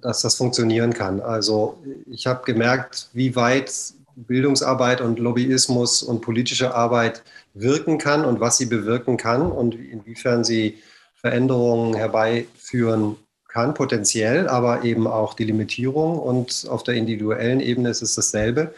dass 0.00 0.22
das 0.22 0.36
funktionieren 0.36 0.92
kann. 0.92 1.20
Also 1.20 1.78
ich 2.06 2.26
habe 2.26 2.44
gemerkt, 2.44 3.08
wie 3.12 3.36
weit 3.36 3.72
Bildungsarbeit 4.16 5.00
und 5.00 5.18
Lobbyismus 5.18 6.02
und 6.02 6.20
politische 6.20 6.74
Arbeit 6.74 7.22
wirken 7.54 7.98
kann 7.98 8.24
und 8.24 8.40
was 8.40 8.58
sie 8.58 8.66
bewirken 8.66 9.16
kann 9.16 9.50
und 9.50 9.74
inwiefern 9.74 10.44
sie 10.44 10.78
Veränderungen 11.24 11.94
herbeiführen 11.94 13.16
kann, 13.48 13.72
potenziell, 13.72 14.46
aber 14.46 14.84
eben 14.84 15.06
auch 15.06 15.32
die 15.32 15.44
Limitierung. 15.44 16.18
Und 16.18 16.66
auf 16.68 16.82
der 16.82 16.96
individuellen 16.96 17.60
Ebene 17.60 17.88
ist 17.88 18.02
es 18.02 18.14
dasselbe. 18.14 18.74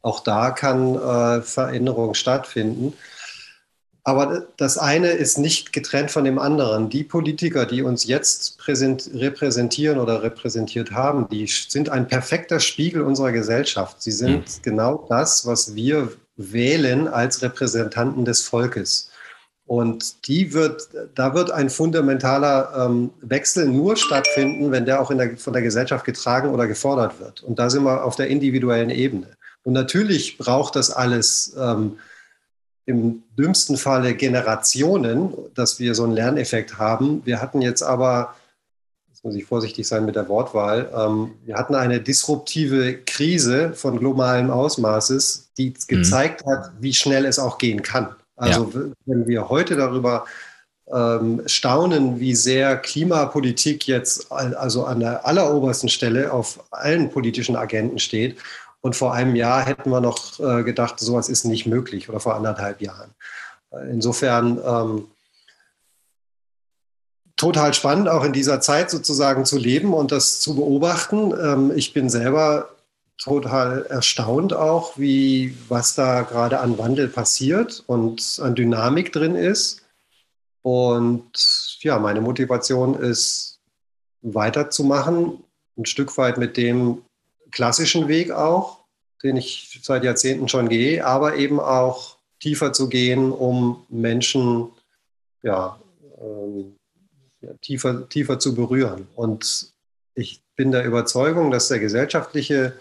Auch 0.00 0.20
da 0.20 0.52
kann 0.52 0.94
äh, 0.94 1.42
Veränderung 1.42 2.14
stattfinden. 2.14 2.92
Aber 4.04 4.46
das 4.56 4.78
eine 4.78 5.08
ist 5.08 5.38
nicht 5.38 5.72
getrennt 5.72 6.12
von 6.12 6.22
dem 6.22 6.38
anderen. 6.38 6.88
Die 6.88 7.02
Politiker, 7.02 7.66
die 7.66 7.82
uns 7.82 8.06
jetzt 8.06 8.58
repräsentieren 8.68 9.98
oder 9.98 10.22
repräsentiert 10.22 10.92
haben, 10.92 11.28
die 11.28 11.48
sind 11.48 11.88
ein 11.88 12.06
perfekter 12.06 12.60
Spiegel 12.60 13.02
unserer 13.02 13.32
Gesellschaft. 13.32 14.00
Sie 14.00 14.12
sind 14.12 14.46
mhm. 14.46 14.62
genau 14.62 15.04
das, 15.08 15.46
was 15.46 15.74
wir 15.74 16.12
wählen 16.36 17.08
als 17.08 17.42
Repräsentanten 17.42 18.24
des 18.24 18.42
Volkes. 18.42 19.10
Und 19.68 20.26
die 20.26 20.54
wird, 20.54 20.88
da 21.14 21.34
wird 21.34 21.50
ein 21.50 21.68
fundamentaler 21.68 22.86
ähm, 22.86 23.10
Wechsel 23.20 23.68
nur 23.68 23.96
stattfinden, 23.96 24.72
wenn 24.72 24.86
der 24.86 24.98
auch 24.98 25.14
der, 25.14 25.36
von 25.36 25.52
der 25.52 25.60
Gesellschaft 25.60 26.06
getragen 26.06 26.48
oder 26.48 26.66
gefordert 26.66 27.20
wird. 27.20 27.42
Und 27.42 27.58
da 27.58 27.68
sind 27.68 27.84
wir 27.84 28.02
auf 28.02 28.16
der 28.16 28.28
individuellen 28.28 28.88
Ebene. 28.88 29.26
Und 29.64 29.74
natürlich 29.74 30.38
braucht 30.38 30.74
das 30.74 30.90
alles 30.90 31.54
ähm, 31.60 31.98
im 32.86 33.22
dümmsten 33.38 33.76
Falle 33.76 34.14
Generationen, 34.14 35.34
dass 35.54 35.78
wir 35.78 35.94
so 35.94 36.04
einen 36.04 36.14
Lerneffekt 36.14 36.78
haben. 36.78 37.20
Wir 37.26 37.42
hatten 37.42 37.60
jetzt 37.60 37.82
aber, 37.82 38.34
jetzt 39.10 39.22
muss 39.22 39.34
ich 39.34 39.44
vorsichtig 39.44 39.86
sein 39.86 40.06
mit 40.06 40.16
der 40.16 40.30
Wortwahl, 40.30 40.90
ähm, 40.96 41.32
wir 41.44 41.56
hatten 41.56 41.74
eine 41.74 42.00
disruptive 42.00 43.02
Krise 43.04 43.74
von 43.74 43.98
globalem 43.98 44.50
Ausmaßes, 44.50 45.50
die 45.58 45.68
mhm. 45.68 45.74
gezeigt 45.86 46.46
hat, 46.46 46.72
wie 46.80 46.94
schnell 46.94 47.26
es 47.26 47.38
auch 47.38 47.58
gehen 47.58 47.82
kann. 47.82 48.16
Also 48.38 48.70
ja. 48.72 48.80
wenn 49.06 49.26
wir 49.26 49.48
heute 49.48 49.76
darüber 49.76 50.24
ähm, 50.92 51.42
staunen, 51.46 52.18
wie 52.20 52.34
sehr 52.34 52.76
Klimapolitik 52.76 53.86
jetzt 53.86 54.32
also 54.32 54.84
an 54.84 55.00
der 55.00 55.26
allerobersten 55.26 55.88
Stelle 55.88 56.32
auf 56.32 56.64
allen 56.70 57.10
politischen 57.10 57.56
Agenten 57.56 57.98
steht 57.98 58.38
und 58.80 58.96
vor 58.96 59.12
einem 59.12 59.34
Jahr 59.34 59.66
hätten 59.66 59.90
wir 59.90 60.00
noch 60.00 60.38
äh, 60.40 60.62
gedacht, 60.62 61.00
sowas 61.00 61.28
ist 61.28 61.44
nicht 61.44 61.66
möglich 61.66 62.08
oder 62.08 62.20
vor 62.20 62.36
anderthalb 62.36 62.80
Jahren. 62.80 63.10
Insofern 63.90 64.58
ähm, 64.64 65.08
total 67.36 67.74
spannend, 67.74 68.08
auch 68.08 68.24
in 68.24 68.32
dieser 68.32 68.60
Zeit 68.60 68.90
sozusagen 68.90 69.44
zu 69.44 69.58
leben 69.58 69.92
und 69.92 70.12
das 70.12 70.40
zu 70.40 70.54
beobachten. 70.54 71.32
Ähm, 71.32 71.72
ich 71.74 71.92
bin 71.92 72.08
selber 72.08 72.70
total 73.18 73.84
erstaunt 73.86 74.52
auch, 74.54 74.96
wie 74.96 75.56
was 75.68 75.94
da 75.94 76.22
gerade 76.22 76.60
an 76.60 76.78
Wandel 76.78 77.08
passiert 77.08 77.82
und 77.86 78.40
an 78.42 78.54
Dynamik 78.54 79.12
drin 79.12 79.34
ist. 79.34 79.82
Und 80.62 81.78
ja, 81.80 81.98
meine 81.98 82.20
Motivation 82.20 82.94
ist 82.94 83.60
weiterzumachen, 84.22 85.42
ein 85.76 85.86
Stück 85.86 86.16
weit 86.16 86.38
mit 86.38 86.56
dem 86.56 87.02
klassischen 87.50 88.08
Weg 88.08 88.30
auch, 88.30 88.84
den 89.22 89.36
ich 89.36 89.80
seit 89.82 90.04
Jahrzehnten 90.04 90.48
schon 90.48 90.68
gehe, 90.68 91.04
aber 91.04 91.36
eben 91.36 91.60
auch 91.60 92.18
tiefer 92.40 92.72
zu 92.72 92.88
gehen, 92.88 93.32
um 93.32 93.84
Menschen 93.88 94.70
ja, 95.42 95.80
ähm, 96.20 96.76
ja, 97.40 97.52
tiefer, 97.60 98.08
tiefer 98.08 98.38
zu 98.38 98.54
berühren. 98.54 99.08
Und 99.14 99.72
ich 100.14 100.40
bin 100.56 100.72
der 100.72 100.84
Überzeugung, 100.84 101.50
dass 101.50 101.68
der 101.68 101.78
gesellschaftliche 101.78 102.74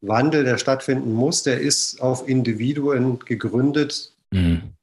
Wandel, 0.00 0.44
der 0.44 0.58
stattfinden 0.58 1.12
muss, 1.12 1.42
der 1.42 1.60
ist 1.60 2.00
auf 2.00 2.28
Individuen 2.28 3.18
gegründet, 3.20 4.12
mhm. 4.30 4.74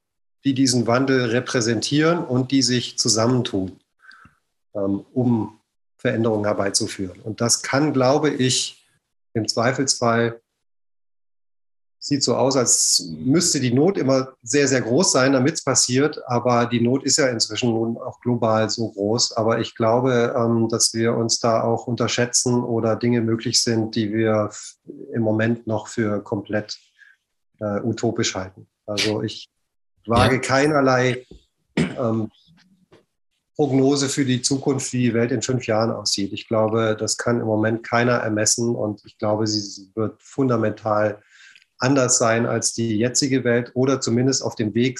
die 0.43 0.53
diesen 0.53 0.87
Wandel 0.87 1.25
repräsentieren 1.25 2.23
und 2.23 2.51
die 2.51 2.61
sich 2.61 2.97
zusammentun, 2.97 3.79
ähm, 4.75 5.05
um 5.13 5.59
Veränderungen 5.97 6.45
herbeizuführen. 6.45 7.21
Und 7.21 7.41
das 7.41 7.61
kann, 7.61 7.93
glaube 7.93 8.29
ich, 8.29 8.85
im 9.33 9.47
Zweifelsfall 9.47 10.41
sieht 12.03 12.21
so 12.21 12.35
aus, 12.35 12.57
als 12.57 13.11
müsste 13.17 13.61
die 13.61 13.71
Not 13.71 13.97
immer 13.97 14.33
sehr, 14.43 14.67
sehr 14.67 14.81
groß 14.81 15.13
sein, 15.13 15.31
damit 15.31 15.53
es 15.53 15.63
passiert. 15.63 16.19
Aber 16.27 16.65
die 16.65 16.81
Not 16.81 17.05
ist 17.05 17.17
ja 17.17 17.27
inzwischen 17.27 17.69
nun 17.69 17.97
auch 17.97 18.19
global 18.19 18.69
so 18.69 18.89
groß. 18.89 19.31
Aber 19.37 19.59
ich 19.59 19.73
glaube, 19.73 20.35
ähm, 20.37 20.67
dass 20.67 20.93
wir 20.93 21.15
uns 21.15 21.39
da 21.39 21.63
auch 21.63 21.87
unterschätzen 21.87 22.61
oder 22.61 22.97
Dinge 22.97 23.21
möglich 23.21 23.61
sind, 23.61 23.95
die 23.95 24.11
wir 24.11 24.49
im 25.13 25.21
Moment 25.21 25.65
noch 25.65 25.87
für 25.87 26.21
komplett 26.21 26.77
äh, 27.61 27.79
utopisch 27.79 28.35
halten. 28.35 28.67
Also 28.85 29.23
ich 29.23 29.49
wage 30.05 30.41
keinerlei 30.41 31.25
ähm, 31.77 32.29
Prognose 33.55 34.09
für 34.09 34.25
die 34.25 34.41
Zukunft, 34.41 34.91
wie 34.91 35.03
die 35.03 35.13
Welt 35.13 35.31
in 35.31 35.41
fünf 35.41 35.67
Jahren 35.67 35.91
aussieht. 35.91 36.33
Ich 36.33 36.49
glaube, 36.49 36.97
das 36.99 37.15
kann 37.15 37.39
im 37.39 37.45
Moment 37.45 37.87
keiner 37.87 38.15
ermessen 38.15 38.75
und 38.75 39.05
ich 39.05 39.17
glaube, 39.17 39.47
sie 39.47 39.89
wird 39.95 40.21
fundamental 40.21 41.21
anders 41.83 42.17
sein 42.17 42.45
als 42.45 42.73
die 42.73 42.97
jetzige 42.97 43.43
Welt 43.43 43.71
oder 43.73 43.99
zumindest 43.99 44.41
auf 44.43 44.55
dem 44.55 44.73
Weg 44.73 44.99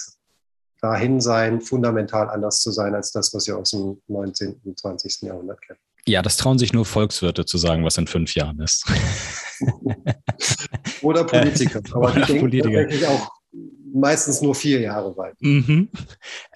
dahin 0.82 1.22
sein, 1.22 1.62
fundamental 1.62 2.30
anders 2.30 2.60
zu 2.60 2.72
sein 2.72 2.94
als 2.94 3.12
das, 3.12 3.34
was 3.34 3.48
wir 3.48 3.58
aus 3.58 3.72
dem 3.72 4.02
19. 4.10 4.60
und 4.66 4.78
20. 4.78 5.22
Jahrhundert 5.22 5.62
kennen. 5.62 5.80
Ja, 6.06 6.22
das 6.22 6.36
trauen 6.36 6.60
sich 6.60 6.74
nur 6.74 6.86
Volkswirte 6.86 7.46
zu 7.46 7.58
sagen, 7.58 7.86
was 7.86 7.98
in 7.98 8.08
fünf 8.08 8.36
Jahren 8.36 8.60
ist. 8.60 8.86
oder 11.02 11.24
Politiker. 11.24 11.82
Aber 11.94 12.12
oder 12.12 12.26
die 12.26 12.40
Politiker. 12.40 12.86
denken 12.86 13.06
auch 13.06 13.32
meistens 13.94 14.42
nur 14.42 14.54
vier 14.54 14.82
Jahre 14.82 15.16
weit. 15.16 15.36
Mhm. 15.40 15.88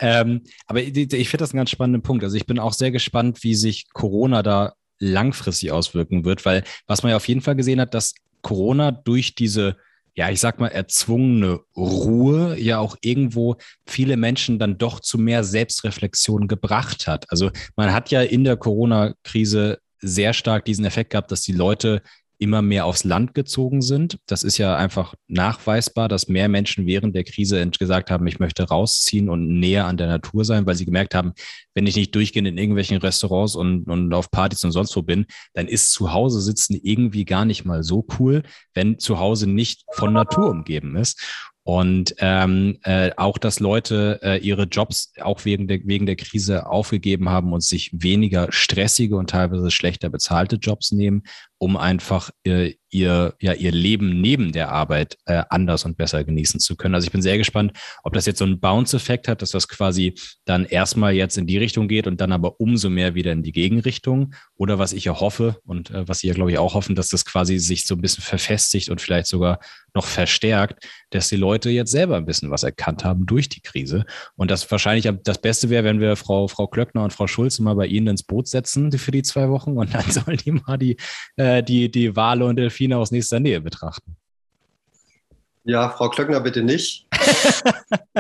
Ähm, 0.02 0.41
aber 0.66 0.82
ich, 0.82 0.98
ich 0.98 1.30
finde 1.30 1.44
das 1.44 1.52
einen 1.52 1.60
ganz 1.60 1.70
spannenden 1.70 2.02
Punkt. 2.02 2.26
Also 2.26 2.36
ich 2.36 2.45
bin 2.45 2.60
auch 2.60 2.74
sehr 2.74 2.91
gespannt, 2.91 3.44
wie 3.44 3.56
sich 3.56 3.88
Corona 3.94 4.44
da 4.44 4.74
langfristig 4.99 5.72
auswirken 5.72 6.26
wird, 6.26 6.44
weil 6.44 6.66
was 6.86 7.04
man 7.04 7.12
ja 7.12 7.16
auf 7.16 7.28
jeden 7.30 7.41
Fall 7.41 7.56
gesehen 7.56 7.80
hat, 7.80 7.94
dass 7.94 8.14
Corona 8.41 8.91
durch 8.91 9.36
diese 9.36 9.78
ja, 10.18 10.31
ich 10.31 10.39
sag 10.39 10.60
mal, 10.60 10.69
erzwungene 10.69 11.60
Ruhe 11.76 12.60
ja 12.60 12.80
auch 12.80 12.98
irgendwo 13.02 13.56
viele 13.85 14.18
Menschen 14.18 14.57
dann 14.57 14.80
doch 14.80 14.99
zu 14.99 15.19
mehr 15.19 15.44
Selbstreflexion 15.44 16.48
gebracht 16.48 17.06
hat. 17.06 17.31
Also 17.31 17.52
man 17.76 17.94
hat 17.94 18.10
ja 18.10 18.23
in 18.23 18.44
der 18.44 18.57
Corona-Krise 18.57 19.77
sehr 19.99 20.34
stark 20.34 20.65
diesen 20.65 20.85
Effekt 20.85 21.11
gehabt, 21.11 21.31
dass 21.31 21.41
die 21.41 21.53
Leute 21.53 22.02
immer 22.40 22.62
mehr 22.62 22.86
aufs 22.86 23.04
Land 23.04 23.34
gezogen 23.34 23.82
sind. 23.82 24.20
Das 24.28 24.44
ist 24.44 24.58
ja 24.58 24.76
einfach 24.76 25.16
nachweisbar, 25.28 26.08
dass 26.08 26.28
mehr 26.28 26.48
Menschen 26.50 26.86
während 26.86 27.16
der 27.16 27.24
Krise 27.24 27.68
gesagt 27.70 28.12
haben, 28.12 28.28
ich 28.28 28.40
möchte 28.40 28.64
rausziehen 28.64 29.30
und 29.30 29.60
näher 29.60 29.86
an 29.86 29.98
der 29.98 30.08
Natur 30.08 30.46
sein, 30.46 30.66
weil 30.66 30.76
sie 30.76 30.86
gemerkt 30.86 31.16
haben, 31.16 31.34
wenn 31.74 31.88
ich 31.88 31.96
nicht 31.96 32.14
durchgehend 32.16 32.48
in 32.48 32.58
irgendwelchen 32.58 32.98
Restaurants 32.98 33.56
und, 33.56 33.86
und 33.86 34.14
auf 34.14 34.32
Partys 34.32 34.64
und 34.64 34.72
sonst 34.72 34.96
wo 34.96 35.02
bin, 35.02 35.26
dann 35.54 35.68
ist 35.68 35.92
zu 35.92 36.14
Hause 36.14 36.42
sitzen 36.42 36.80
irgendwie 36.82 37.26
gar 37.26 37.46
nicht 37.46 37.66
mal 37.66 37.84
so 37.84 38.06
cool, 38.20 38.44
wenn 38.74 39.00
zu 39.00 39.20
Hause 39.20 39.48
nicht 39.48 39.84
von 39.94 40.14
Natur 40.14 40.50
umgeben 40.50 40.96
ist. 40.96 41.20
Und 41.68 42.16
ähm, 42.20 42.78
äh, 42.84 43.12
auch, 43.18 43.38
dass 43.38 43.60
Leute 43.60 44.22
äh, 44.24 44.38
ihre 44.38 44.64
Jobs 44.64 45.12
auch 45.20 45.44
wegen 45.44 45.68
der, 45.68 45.80
wegen 45.84 46.06
der 46.06 46.16
Krise 46.16 46.66
aufgegeben 46.66 47.28
haben 47.28 47.52
und 47.52 47.62
sich 47.62 47.92
weniger 47.92 48.48
stressige 48.54 49.18
und 49.18 49.32
teilweise 49.32 49.70
schlechter 49.70 50.10
bezahlte 50.10 50.56
Jobs 50.56 50.94
nehmen, 50.94 51.24
um 51.60 51.78
einfach 51.78 52.30
äh, 52.44 52.74
ihr, 52.90 53.36
ja, 53.42 53.54
ihr 53.54 53.72
Leben 53.72 54.22
neben 54.22 54.52
der 54.52 54.72
Arbeit 54.72 55.18
äh, 55.26 55.44
anders 55.50 55.86
und 55.86 55.98
besser 55.98 56.24
genießen 56.24 56.60
zu 56.60 56.76
können. 56.76 56.96
Also 56.96 57.06
ich 57.06 57.12
bin 57.12 57.22
sehr 57.22 57.38
gespannt, 57.38 57.74
ob 58.04 58.14
das 58.14 58.26
jetzt 58.26 58.40
so 58.40 58.46
einen 58.46 58.60
Bounce-Effekt 58.60 59.28
hat, 59.28 59.42
dass 59.42 59.52
das 59.52 59.68
quasi 59.68 60.14
dann 60.46 60.66
erstmal 60.66 61.14
jetzt 61.14 61.38
in 61.38 61.48
die 61.48 61.58
Richtung 61.58 61.88
geht 61.88 62.08
und 62.08 62.22
dann 62.22 62.32
aber 62.32 62.60
umso 62.60 62.90
mehr 62.90 63.16
wieder 63.16 63.32
in 63.32 63.44
die 63.44 63.52
Gegenrichtung. 63.52 64.34
Oder 64.56 64.80
was 64.80 64.94
ich 64.94 65.06
ja 65.06 65.20
hoffe 65.20 65.58
und 65.66 65.92
äh, 65.92 66.08
was 66.08 66.20
Sie 66.20 66.28
ja, 66.28 66.34
glaube 66.34 66.52
ich, 66.52 66.58
auch 66.58 66.74
hoffen, 66.74 66.96
dass 66.96 67.10
das 67.10 67.26
quasi 67.26 67.60
sich 67.60 67.86
so 67.86 67.96
ein 67.96 68.02
bisschen 68.02 68.24
verfestigt 68.24 68.90
und 68.90 69.02
vielleicht 69.02 69.28
sogar 69.28 69.60
noch 69.94 70.06
verstärkt, 70.06 70.88
dass 71.10 71.30
die 71.30 71.36
Leute 71.36 71.70
jetzt 71.70 71.92
selber 71.92 72.18
ein 72.18 72.26
bisschen 72.26 72.52
was 72.52 72.64
erkannt 72.64 73.04
haben 73.04 73.26
durch 73.26 73.50
die 73.50 73.62
Krise. 73.62 74.06
Und 74.36 74.52
das 74.52 74.70
wahrscheinlich 74.72 75.12
das 75.24 75.42
Beste 75.42 75.70
wäre, 75.70 75.84
wenn 75.84 76.00
wir 76.00 76.16
Frau, 76.16 76.48
Frau 76.48 76.68
Klöckner 76.68 77.04
und 77.04 77.14
Frau 77.14 77.28
Schulze 77.28 77.64
mal 77.64 77.76
bei 77.76 77.88
Ihnen 77.88 78.08
ins 78.08 78.24
Boot 78.24 78.48
setzen 78.48 78.92
für 78.92 79.12
die 79.12 79.24
zwei 79.24 79.50
Wochen 79.50 79.78
und 79.78 79.94
dann 79.94 80.06
sollen 80.12 80.38
die 80.38 80.52
mal 80.52 80.78
die, 80.78 80.98
äh, 81.36 81.47
die, 81.61 81.90
die 81.90 82.15
Wale 82.15 82.45
und 82.45 82.56
Delfine 82.56 82.98
aus 82.98 83.11
nächster 83.11 83.40
Nähe 83.40 83.61
betrachten. 83.61 84.15
Ja, 85.68 85.90
Frau 85.90 86.07
Klöckner 86.10 86.40
bitte 86.40 86.64
nicht. 86.64 87.06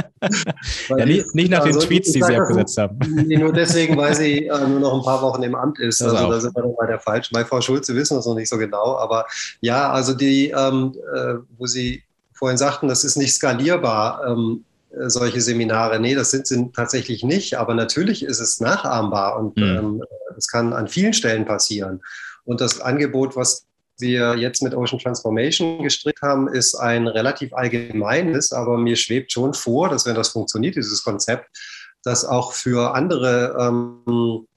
ja, 0.89 1.05
nicht, 1.05 1.33
nicht, 1.33 1.49
nach 1.49 1.61
also, 1.61 1.79
den 1.79 1.87
Tweets, 1.87 2.11
die 2.11 2.21
Sie 2.21 2.35
abgesetzt 2.35 2.77
haben. 2.77 2.99
Nee, 3.25 3.37
nur 3.37 3.53
deswegen, 3.53 3.95
weil 3.95 4.13
sie 4.15 4.47
äh, 4.47 4.67
nur 4.67 4.81
noch 4.81 4.93
ein 4.93 5.01
paar 5.01 5.21
Wochen 5.21 5.43
im 5.43 5.55
Amt 5.55 5.79
ist. 5.79 6.01
Also 6.01 6.17
auch. 6.17 6.29
da 6.29 6.41
sind 6.41 6.53
wir 6.53 6.63
dann 6.63 6.75
bei 6.77 6.87
der 6.87 6.99
falschen. 6.99 7.33
Bei 7.33 7.45
Frau 7.45 7.61
Schulze 7.61 7.95
wissen 7.95 8.15
wir 8.15 8.19
es 8.19 8.25
noch 8.25 8.35
nicht 8.35 8.49
so 8.49 8.57
genau. 8.57 8.97
Aber 8.97 9.25
ja, 9.61 9.89
also 9.89 10.13
die, 10.13 10.49
ähm, 10.49 10.93
äh, 11.15 11.35
wo 11.57 11.65
Sie 11.67 12.03
vorhin 12.33 12.57
sagten, 12.57 12.89
das 12.89 13.05
ist 13.05 13.15
nicht 13.15 13.33
skalierbar, 13.33 14.27
ähm, 14.27 14.65
äh, 14.91 15.09
solche 15.09 15.39
Seminare. 15.39 16.01
Nee, 16.01 16.15
das 16.15 16.31
sind 16.31 16.47
sie 16.47 16.69
tatsächlich 16.75 17.23
nicht. 17.23 17.57
Aber 17.57 17.75
natürlich 17.75 18.23
ist 18.23 18.41
es 18.41 18.59
nachahmbar 18.59 19.39
und 19.39 19.55
mhm. 19.55 19.63
ähm, 19.63 20.03
das 20.35 20.49
kann 20.49 20.73
an 20.73 20.89
vielen 20.89 21.13
Stellen 21.13 21.45
passieren. 21.45 22.01
Und 22.47 22.61
das 22.61 22.79
Angebot, 22.79 23.35
was 23.35 23.67
wir 23.99 24.37
jetzt 24.37 24.63
mit 24.63 24.73
Ocean 24.73 24.99
Transformation 24.99 25.83
gestrickt 25.83 26.21
haben, 26.21 26.47
ist 26.47 26.75
ein 26.75 27.07
relativ 27.07 27.53
allgemeines, 27.53 28.53
aber 28.53 28.77
mir 28.77 28.95
schwebt 28.95 29.33
schon 29.33 29.53
vor, 29.53 29.89
dass 29.89 30.05
wenn 30.05 30.15
das 30.15 30.29
funktioniert, 30.29 30.77
dieses 30.77 31.03
Konzept, 31.03 31.49
dass 32.03 32.23
auch 32.23 32.53
für 32.53 32.95
andere 32.95 33.57
ähm, 33.59 34.47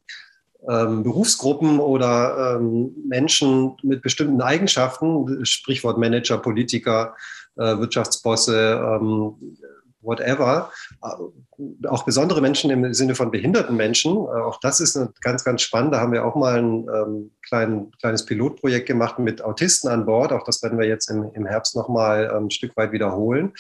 ähm, 0.69 1.03
Berufsgruppen 1.03 1.81
oder 1.81 2.59
ähm, 2.61 2.95
Menschen 3.09 3.77
mit 3.83 4.03
bestimmten 4.03 4.41
Eigenschaften, 4.41 5.45
Sprichwort 5.45 5.99
Manager, 5.99 6.39
Politiker, 6.39 7.17
äh, 7.57 7.77
Wirtschaftsbosse, 7.77 8.81
ähm, 8.85 9.57
whatever, 10.03 10.71
äh, 11.03 11.87
auch 11.89 12.05
besondere 12.05 12.41
Menschen 12.41 12.71
im 12.71 12.93
Sinne 12.95 13.15
von 13.15 13.31
behinderten 13.31 13.77
Menschen. 13.77 14.13
Äh, 14.13 14.41
auch 14.41 14.61
das 14.61 14.81
ist 14.81 14.99
ganz, 15.21 15.45
ganz 15.45 15.63
spannend. 15.63 15.95
Da 15.95 16.01
haben 16.01 16.13
wir 16.13 16.25
auch 16.25 16.37
mal 16.37 16.59
ein 16.59 16.89
ähm, 16.89 17.31
klein, 17.47 17.91
kleines 18.01 18.25
Pilotprojekt 18.25 18.87
gemacht 18.87 19.19
mit 19.19 19.43
Autisten 19.43 19.89
an 19.89 20.07
Bord. 20.07 20.33
Auch 20.33 20.45
das 20.45 20.63
werden 20.63 20.79
wir 20.79 20.87
jetzt 20.87 21.11
im, 21.11 21.31
im 21.35 21.47
Herbst 21.47 21.77
noch 21.77 21.89
mal 21.89 22.31
ähm, 22.33 22.47
ein 22.47 22.51
Stück 22.51 22.77
weit 22.77 22.93
wiederholen. 22.93 23.53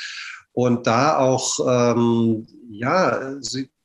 Und 0.52 0.86
da 0.86 1.18
auch 1.18 1.60
ähm, 1.66 2.46
ja, 2.70 3.34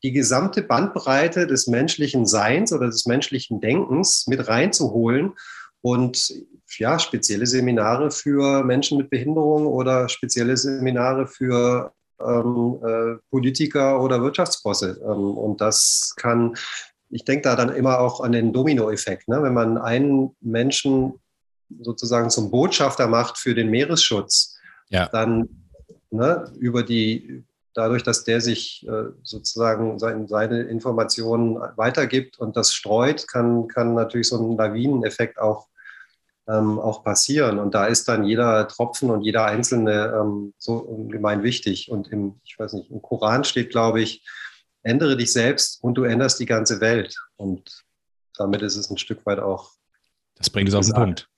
die 0.04 0.12
gesamte 0.12 0.62
Bandbreite 0.62 1.48
des 1.48 1.68
menschlichen 1.68 2.26
Seins 2.26 2.74
oder 2.74 2.88
des 2.88 3.06
menschlichen 3.06 3.62
Denkens 3.62 4.28
mit 4.28 4.48
reinzuholen 4.48 5.34
und 5.82 6.34
ja, 6.78 7.00
spezielle 7.00 7.46
Seminare 7.46 8.12
für 8.12 8.64
Menschen 8.64 8.98
mit 8.98 9.10
Behinderung 9.10 9.68
oder 9.68 10.10
spezielle 10.10 10.58
Seminare 10.58 11.28
für 11.28 11.94
ähm, 12.20 12.80
äh, 12.84 13.18
Politiker 13.30 14.02
oder 14.02 14.22
Wirtschaftsbosse. 14.22 15.02
Ähm, 15.04 15.38
und 15.38 15.62
das 15.62 16.14
kann, 16.18 16.56
ich 17.10 17.26
denke 17.26 17.44
da 17.44 17.56
dann 17.56 17.70
immer 17.70 18.00
auch 18.00 18.22
an 18.22 18.32
den 18.32 18.54
Dominoeffekt. 18.54 19.28
Ne? 19.28 19.42
Wenn 19.44 19.54
man 19.54 19.78
einen 19.78 20.36
Menschen 20.42 21.20
sozusagen 21.82 22.30
zum 22.30 22.52
Botschafter 22.52 23.08
macht 23.08 23.38
für 23.38 23.56
den 23.56 23.70
Meeresschutz, 23.70 24.58
ja. 24.90 25.08
dann 25.08 25.50
ne, 26.12 26.52
über 26.58 26.84
die, 26.84 27.44
dadurch, 27.74 28.04
dass 28.04 28.24
der 28.24 28.42
sich 28.42 28.86
äh, 28.88 29.10
sozusagen 29.24 30.00
sein, 30.00 30.28
seine 30.28 30.62
Informationen 30.64 31.58
weitergibt 31.76 32.40
und 32.40 32.56
das 32.56 32.74
streut, 32.74 33.28
kann, 33.28 33.68
kann 33.68 33.94
natürlich 33.94 34.30
so 34.30 34.38
ein 34.38 34.58
Lawineneffekt 34.58 35.40
auch 35.40 35.68
ähm, 36.48 36.80
auch 36.80 37.04
passieren. 37.04 37.60
Und 37.60 37.74
da 37.74 37.86
ist 37.86 38.08
dann 38.08 38.24
jeder 38.24 38.68
Tropfen 38.68 39.10
und 39.10 39.24
jeder 39.24 39.46
einzelne 39.46 40.14
ähm, 40.20 40.54
so 40.58 40.76
ungemein 40.76 41.44
wichtig. 41.44 41.90
Und 41.90 42.08
im, 42.12 42.40
ich 42.44 42.58
weiß 42.58 42.74
nicht, 42.74 42.92
im 42.92 43.02
Koran 43.02 43.44
steht, 43.44 43.72
glaube 43.72 44.02
ich, 44.02 44.26
ändere 44.84 45.18
dich 45.18 45.34
selbst 45.34 45.84
und 45.84 45.96
du 45.96 46.04
änderst 46.04 46.40
die 46.40 46.46
ganze 46.46 46.80
Welt. 46.82 47.18
Und 47.36 47.84
damit 48.38 48.62
ist 48.62 48.76
es 48.76 48.90
ein 48.90 48.98
Stück 48.98 49.26
weit 49.26 49.40
auch. 49.40 49.72
Das 50.36 50.50
bringt 50.50 50.70
es 50.70 50.76
auf 50.76 50.86
den 50.86 50.94
Punkt. 50.94 51.30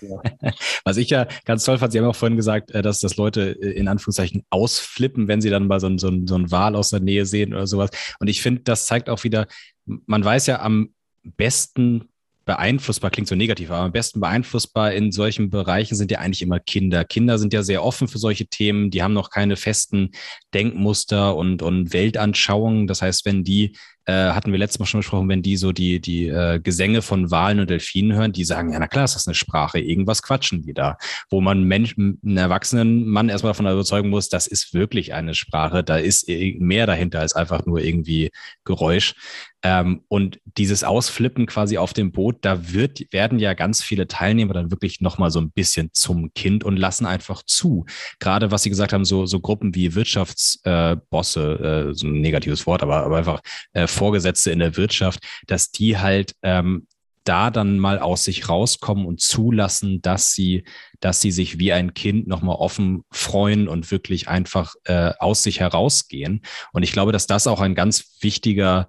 Ja. 0.00 0.22
Was 0.84 0.96
ich 0.96 1.10
ja 1.10 1.28
ganz 1.44 1.64
toll 1.64 1.78
fand, 1.78 1.92
Sie 1.92 1.98
haben 1.98 2.06
auch 2.06 2.16
vorhin 2.16 2.36
gesagt, 2.36 2.70
äh, 2.70 2.82
dass 2.82 3.00
das 3.00 3.16
Leute 3.16 3.50
äh, 3.50 3.72
in 3.72 3.86
Anführungszeichen 3.86 4.44
ausflippen, 4.50 5.28
wenn 5.28 5.40
sie 5.40 5.50
dann 5.50 5.66
mal 5.66 5.78
so 5.78 5.88
ein, 5.88 5.98
so 5.98 6.08
ein, 6.08 6.26
so 6.26 6.36
ein 6.36 6.50
Wal 6.50 6.74
aus 6.74 6.90
der 6.90 7.00
Nähe 7.00 7.26
sehen 7.26 7.52
oder 7.52 7.66
sowas. 7.66 7.90
Und 8.18 8.28
ich 8.28 8.40
finde, 8.40 8.62
das 8.62 8.86
zeigt 8.86 9.10
auch 9.10 9.24
wieder, 9.24 9.46
man 9.84 10.24
weiß 10.24 10.46
ja 10.46 10.60
am 10.60 10.94
besten, 11.22 12.09
beeinflussbar, 12.50 13.12
klingt 13.12 13.28
so 13.28 13.36
negativ, 13.36 13.70
aber 13.70 13.84
am 13.84 13.92
besten 13.92 14.18
beeinflussbar 14.18 14.92
in 14.92 15.12
solchen 15.12 15.50
Bereichen 15.50 15.94
sind 15.94 16.10
ja 16.10 16.18
eigentlich 16.18 16.42
immer 16.42 16.58
Kinder. 16.58 17.04
Kinder 17.04 17.38
sind 17.38 17.52
ja 17.52 17.62
sehr 17.62 17.84
offen 17.84 18.08
für 18.08 18.18
solche 18.18 18.46
Themen, 18.46 18.90
die 18.90 19.04
haben 19.04 19.12
noch 19.12 19.30
keine 19.30 19.54
festen 19.54 20.10
Denkmuster 20.52 21.36
und, 21.36 21.62
und 21.62 21.92
Weltanschauungen. 21.92 22.88
Das 22.88 23.02
heißt, 23.02 23.24
wenn 23.24 23.44
die 23.44 23.76
äh, 24.06 24.32
hatten 24.32 24.50
wir 24.50 24.58
letztes 24.58 24.80
Mal 24.80 24.86
schon 24.86 25.00
besprochen, 25.00 25.28
wenn 25.28 25.42
die 25.42 25.56
so 25.56 25.70
die, 25.70 26.00
die 26.00 26.26
äh, 26.26 26.58
Gesänge 26.58 27.02
von 27.02 27.30
Walen 27.30 27.60
und 27.60 27.70
Delfinen 27.70 28.16
hören, 28.16 28.32
die 28.32 28.42
sagen, 28.42 28.72
ja, 28.72 28.78
na 28.80 28.88
klar, 28.88 29.04
ist 29.04 29.14
das 29.14 29.28
eine 29.28 29.34
Sprache, 29.34 29.78
irgendwas 29.78 30.22
quatschen 30.22 30.62
die 30.62 30.74
da. 30.74 30.96
Wo 31.28 31.40
man 31.40 31.62
Mensch, 31.62 31.96
einen 31.96 32.36
erwachsenen 32.36 33.06
Mann 33.06 33.28
erstmal 33.28 33.50
davon 33.50 33.66
überzeugen 33.66 34.08
muss, 34.08 34.28
das 34.28 34.48
ist 34.48 34.74
wirklich 34.74 35.14
eine 35.14 35.34
Sprache, 35.34 35.84
da 35.84 35.96
ist 35.96 36.28
mehr 36.28 36.86
dahinter 36.86 37.20
als 37.20 37.34
einfach 37.34 37.66
nur 37.66 37.80
irgendwie 37.80 38.30
Geräusch. 38.64 39.14
Ähm, 39.62 40.04
und 40.08 40.40
dieses 40.44 40.84
Ausflippen 40.84 41.46
quasi 41.46 41.76
auf 41.76 41.92
dem 41.92 42.12
Boot, 42.12 42.38
da 42.42 42.72
wird, 42.72 43.12
werden 43.12 43.38
ja 43.38 43.54
ganz 43.54 43.82
viele 43.82 44.06
Teilnehmer 44.06 44.54
dann 44.54 44.70
wirklich 44.70 45.00
nochmal 45.00 45.30
so 45.30 45.40
ein 45.40 45.50
bisschen 45.50 45.90
zum 45.92 46.32
Kind 46.34 46.64
und 46.64 46.76
lassen 46.76 47.06
einfach 47.06 47.42
zu. 47.42 47.84
Gerade 48.18 48.50
was 48.50 48.62
Sie 48.62 48.70
gesagt 48.70 48.92
haben, 48.92 49.04
so, 49.04 49.26
so 49.26 49.40
Gruppen 49.40 49.74
wie 49.74 49.94
Wirtschaftsbosse, 49.94 51.90
äh, 51.90 51.94
so 51.94 52.06
ein 52.06 52.20
negatives 52.20 52.66
Wort, 52.66 52.82
aber, 52.82 53.04
aber 53.04 53.18
einfach 53.18 53.40
äh, 53.72 53.86
Vorgesetzte 53.86 54.50
in 54.50 54.60
der 54.60 54.76
Wirtschaft, 54.76 55.20
dass 55.46 55.70
die 55.70 55.98
halt 55.98 56.34
ähm, 56.42 56.86
da 57.24 57.50
dann 57.50 57.78
mal 57.78 57.98
aus 57.98 58.24
sich 58.24 58.48
rauskommen 58.48 59.04
und 59.06 59.20
zulassen, 59.20 60.00
dass 60.00 60.32
sie, 60.32 60.64
dass 61.00 61.20
sie 61.20 61.30
sich 61.30 61.58
wie 61.58 61.72
ein 61.72 61.92
Kind 61.92 62.26
nochmal 62.26 62.56
offen 62.56 63.04
freuen 63.10 63.68
und 63.68 63.90
wirklich 63.90 64.28
einfach 64.28 64.74
äh, 64.84 65.12
aus 65.18 65.42
sich 65.42 65.60
herausgehen. 65.60 66.40
Und 66.72 66.82
ich 66.82 66.92
glaube, 66.92 67.12
dass 67.12 67.26
das 67.26 67.46
auch 67.46 67.60
ein 67.60 67.74
ganz 67.74 68.16
wichtiger 68.20 68.88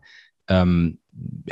ähm, 0.51 0.97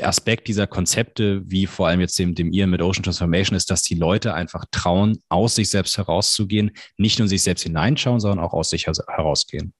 Aspekt 0.01 0.47
dieser 0.47 0.67
Konzepte, 0.67 1.41
wie 1.45 1.65
vor 1.65 1.87
allem 1.87 1.99
jetzt 1.99 2.17
dem, 2.17 2.33
dem 2.35 2.51
Ian 2.51 2.69
mit 2.69 2.81
Ocean 2.81 3.03
Transformation, 3.03 3.55
ist, 3.55 3.69
dass 3.69 3.81
die 3.81 3.95
Leute 3.95 4.33
einfach 4.33 4.65
trauen, 4.71 5.19
aus 5.29 5.55
sich 5.55 5.69
selbst 5.69 5.97
herauszugehen, 5.97 6.71
nicht 6.97 7.19
nur 7.19 7.27
sich 7.27 7.43
selbst 7.43 7.63
hineinschauen, 7.63 8.19
sondern 8.19 8.39
auch 8.39 8.53
aus 8.53 8.69
sich 8.69 8.87
herausgehen. 8.87 9.73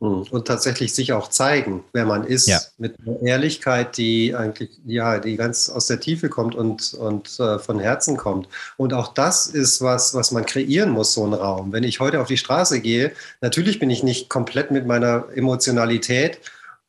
Hm. 0.00 0.22
Und 0.30 0.46
tatsächlich 0.46 0.94
sich 0.94 1.12
auch 1.12 1.28
zeigen, 1.28 1.84
wer 1.92 2.06
man 2.06 2.24
ist, 2.24 2.48
ja. 2.48 2.58
mit 2.78 2.96
einer 3.00 3.20
Ehrlichkeit, 3.20 3.98
die 3.98 4.34
eigentlich, 4.34 4.70
ja, 4.86 5.18
die 5.18 5.36
ganz 5.36 5.68
aus 5.68 5.86
der 5.86 6.00
Tiefe 6.00 6.30
kommt 6.30 6.54
und, 6.54 6.94
und 6.94 7.38
äh, 7.38 7.58
von 7.58 7.78
Herzen 7.78 8.16
kommt. 8.16 8.48
Und 8.78 8.94
auch 8.94 9.12
das 9.12 9.46
ist 9.46 9.82
was, 9.82 10.14
was 10.14 10.32
man 10.32 10.46
kreieren 10.46 10.90
muss, 10.90 11.12
so 11.12 11.26
ein 11.26 11.34
Raum. 11.34 11.72
Wenn 11.72 11.84
ich 11.84 12.00
heute 12.00 12.20
auf 12.20 12.28
die 12.28 12.38
Straße 12.38 12.80
gehe, 12.80 13.12
natürlich 13.42 13.78
bin 13.78 13.90
ich 13.90 14.02
nicht 14.02 14.30
komplett 14.30 14.70
mit 14.70 14.86
meiner 14.86 15.26
Emotionalität 15.34 16.40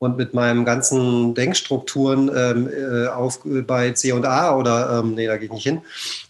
und 0.02 0.18
mit 0.18 0.34
meinen 0.34 0.66
ganzen 0.66 1.36
Denkstrukturen 1.36 2.32
ähm, 2.36 2.68
äh, 2.74 3.08
auf, 3.08 3.42
bei 3.68 3.92
C 3.92 4.12
und 4.14 4.26
A 4.26 4.56
oder, 4.56 4.98
ähm, 4.98 5.14
nee, 5.14 5.28
da 5.28 5.38
gehe 5.38 5.46
ich 5.46 5.52
nicht 5.52 5.64
hin. 5.64 5.84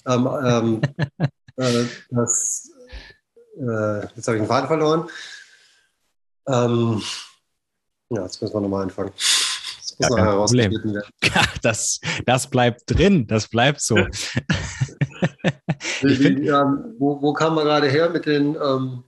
Ähm, 0.05 0.27
ähm 0.43 0.81
äh, 1.55 1.85
das, 2.09 2.69
äh, 3.57 4.01
jetzt 4.13 4.27
habe 4.27 4.35
ich 4.35 4.43
den 4.43 4.47
Faden 4.47 4.67
verloren. 4.67 5.09
Ähm, 6.49 7.01
ja, 8.09 8.23
jetzt 8.23 8.41
müssen 8.41 8.53
wir 8.53 8.59
nochmal 8.59 8.83
anfangen. 8.83 9.13
Das 9.15 9.95
muss 9.97 10.09
ja, 10.09 10.09
noch 10.09 10.17
herausgefunden 10.17 10.93
werden. 10.95 11.11
Das, 11.61 12.01
das 12.25 12.49
bleibt 12.49 12.81
drin, 12.87 13.25
das 13.25 13.47
bleibt 13.47 13.79
so. 13.79 13.95
ich 16.01 16.17
find, 16.17 16.45
wo, 16.99 17.21
wo 17.21 17.31
kam 17.31 17.55
man 17.55 17.63
gerade 17.63 17.87
her 17.87 18.09
mit 18.09 18.25
den, 18.25 18.55
ähm, 18.55 19.05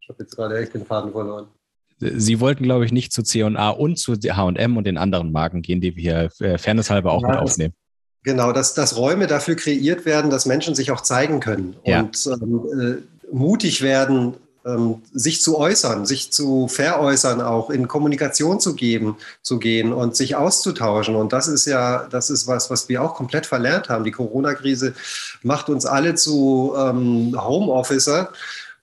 ich 0.00 0.08
habe 0.08 0.22
jetzt 0.22 0.36
gerade 0.36 0.58
echt 0.58 0.72
den 0.72 0.86
Faden 0.86 1.12
verloren. 1.12 1.48
Sie 1.98 2.40
wollten, 2.40 2.64
glaube 2.64 2.84
ich, 2.84 2.92
nicht 2.92 3.12
zu 3.12 3.22
C&A 3.22 3.70
und 3.70 3.98
zu 3.98 4.14
H&M 4.14 4.76
und 4.76 4.84
den 4.84 4.98
anderen 4.98 5.32
Marken 5.32 5.62
gehen, 5.62 5.80
die 5.80 5.96
wir 5.96 6.30
hier 6.38 6.46
äh, 6.46 6.58
fairnesshalber 6.58 7.10
auch 7.12 7.22
ja, 7.22 7.28
mit 7.28 7.38
aufnehmen. 7.38 7.74
genau, 8.22 8.52
dass, 8.52 8.74
dass 8.74 8.96
Räume 8.96 9.26
dafür 9.26 9.56
kreiert 9.56 10.04
werden, 10.04 10.30
dass 10.30 10.46
Menschen 10.46 10.74
sich 10.74 10.90
auch 10.90 11.00
zeigen 11.00 11.40
können 11.40 11.76
ja. 11.84 12.00
und 12.00 12.26
ähm, 12.26 13.02
äh, 13.32 13.34
mutig 13.34 13.82
werden, 13.82 14.34
ähm, 14.66 15.02
sich 15.12 15.40
zu 15.40 15.56
äußern, 15.56 16.06
sich 16.06 16.32
zu 16.32 16.66
veräußern, 16.68 17.40
auch 17.40 17.70
in 17.70 17.86
Kommunikation 17.86 18.58
zu 18.58 18.74
geben, 18.74 19.16
zu 19.42 19.58
gehen 19.58 19.92
und 19.92 20.16
sich 20.16 20.34
auszutauschen. 20.34 21.14
Und 21.14 21.32
das 21.32 21.46
ist 21.48 21.66
ja, 21.66 22.06
das 22.10 22.30
ist 22.30 22.46
was, 22.48 22.68
was 22.68 22.88
wir 22.88 23.02
auch 23.02 23.14
komplett 23.14 23.46
verlernt 23.46 23.88
haben. 23.88 24.04
Die 24.04 24.10
Corona-Krise 24.10 24.94
macht 25.42 25.68
uns 25.68 25.86
alle 25.86 26.16
zu 26.16 26.74
ähm, 26.76 27.36
Homeofficer. 27.40 28.32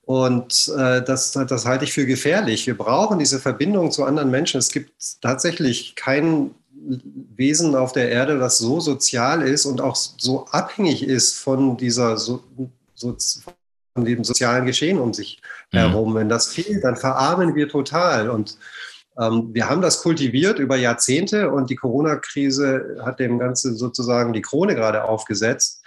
Und 0.05 0.71
äh, 0.77 1.01
das, 1.01 1.31
das 1.31 1.65
halte 1.65 1.85
ich 1.85 1.93
für 1.93 2.05
gefährlich. 2.05 2.67
Wir 2.67 2.77
brauchen 2.77 3.19
diese 3.19 3.39
Verbindung 3.39 3.91
zu 3.91 4.03
anderen 4.03 4.31
Menschen. 4.31 4.57
Es 4.59 4.69
gibt 4.69 4.91
tatsächlich 5.21 5.95
kein 5.95 6.51
Wesen 7.35 7.75
auf 7.75 7.93
der 7.93 8.09
Erde, 8.09 8.37
das 8.37 8.57
so 8.57 8.81
sozial 8.81 9.41
ist 9.41 9.65
und 9.65 9.79
auch 9.79 9.95
so 9.95 10.45
abhängig 10.47 11.03
ist 11.03 11.39
von 11.39 11.77
dieser 11.77 12.17
so, 12.17 12.43
so, 12.93 13.15
von 13.93 14.03
dem 14.05 14.23
sozialen 14.25 14.65
Geschehen 14.65 14.99
um 14.99 15.13
sich 15.13 15.41
mhm. 15.71 15.77
herum. 15.77 16.15
Wenn 16.15 16.29
das 16.29 16.47
fehlt, 16.47 16.83
dann 16.83 16.97
verarmen 16.97 17.55
wir 17.55 17.69
total. 17.69 18.29
Und 18.29 18.57
ähm, 19.17 19.49
wir 19.53 19.69
haben 19.69 19.81
das 19.81 20.01
kultiviert 20.01 20.59
über 20.59 20.75
Jahrzehnte 20.75 21.51
und 21.51 21.69
die 21.69 21.75
Corona-Krise 21.75 22.97
hat 23.05 23.19
dem 23.19 23.39
Ganzen 23.39 23.77
sozusagen 23.77 24.33
die 24.33 24.41
Krone 24.41 24.75
gerade 24.75 25.05
aufgesetzt. 25.05 25.82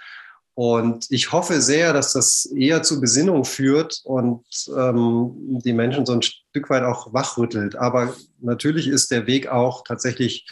Und 0.57 1.05
ich 1.11 1.31
hoffe 1.31 1.61
sehr, 1.61 1.93
dass 1.93 2.13
das 2.13 2.45
eher 2.45 2.81
zu 2.81 2.99
Besinnung 2.99 3.45
führt 3.45 4.01
und 4.05 4.43
ähm, 4.75 5.59
die 5.63 5.71
Menschen 5.71 6.03
so 6.03 6.13
ein 6.13 6.23
Stück 6.23 6.71
weit 6.71 6.81
auch 6.81 7.13
wachrüttelt. 7.13 7.75
Aber 7.75 8.15
natürlich 8.39 8.87
ist 8.87 9.11
der 9.11 9.27
Weg 9.27 9.49
auch 9.49 9.83
tatsächlich 9.83 10.47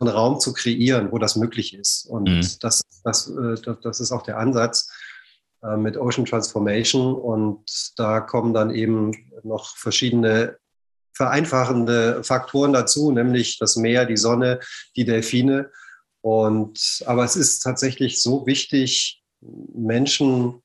einen 0.00 0.08
Raum 0.08 0.40
zu 0.40 0.54
kreieren, 0.54 1.12
wo 1.12 1.18
das 1.18 1.36
möglich 1.36 1.74
ist. 1.74 2.06
Und 2.06 2.30
mhm. 2.30 2.46
das, 2.60 2.80
das, 3.04 3.28
äh, 3.28 3.74
das 3.82 4.00
ist 4.00 4.12
auch 4.12 4.22
der 4.22 4.38
Ansatz. 4.38 4.88
Äh, 5.62 5.76
mit 5.76 5.98
Ocean 5.98 6.24
Transformation 6.24 7.14
und 7.14 7.92
da 7.98 8.20
kommen 8.20 8.54
dann 8.54 8.74
eben 8.74 9.12
noch 9.42 9.76
verschiedene 9.76 10.56
vereinfachende 11.12 12.24
Faktoren 12.24 12.72
dazu, 12.72 13.12
nämlich 13.12 13.58
das 13.58 13.76
Meer, 13.76 14.06
die 14.06 14.16
Sonne, 14.16 14.60
die 14.96 15.04
Delfine. 15.04 15.70
Und, 16.22 17.04
aber 17.04 17.24
es 17.24 17.36
ist 17.36 17.60
tatsächlich 17.60 18.22
so 18.22 18.46
wichtig, 18.46 19.20
Menschen 19.72 20.62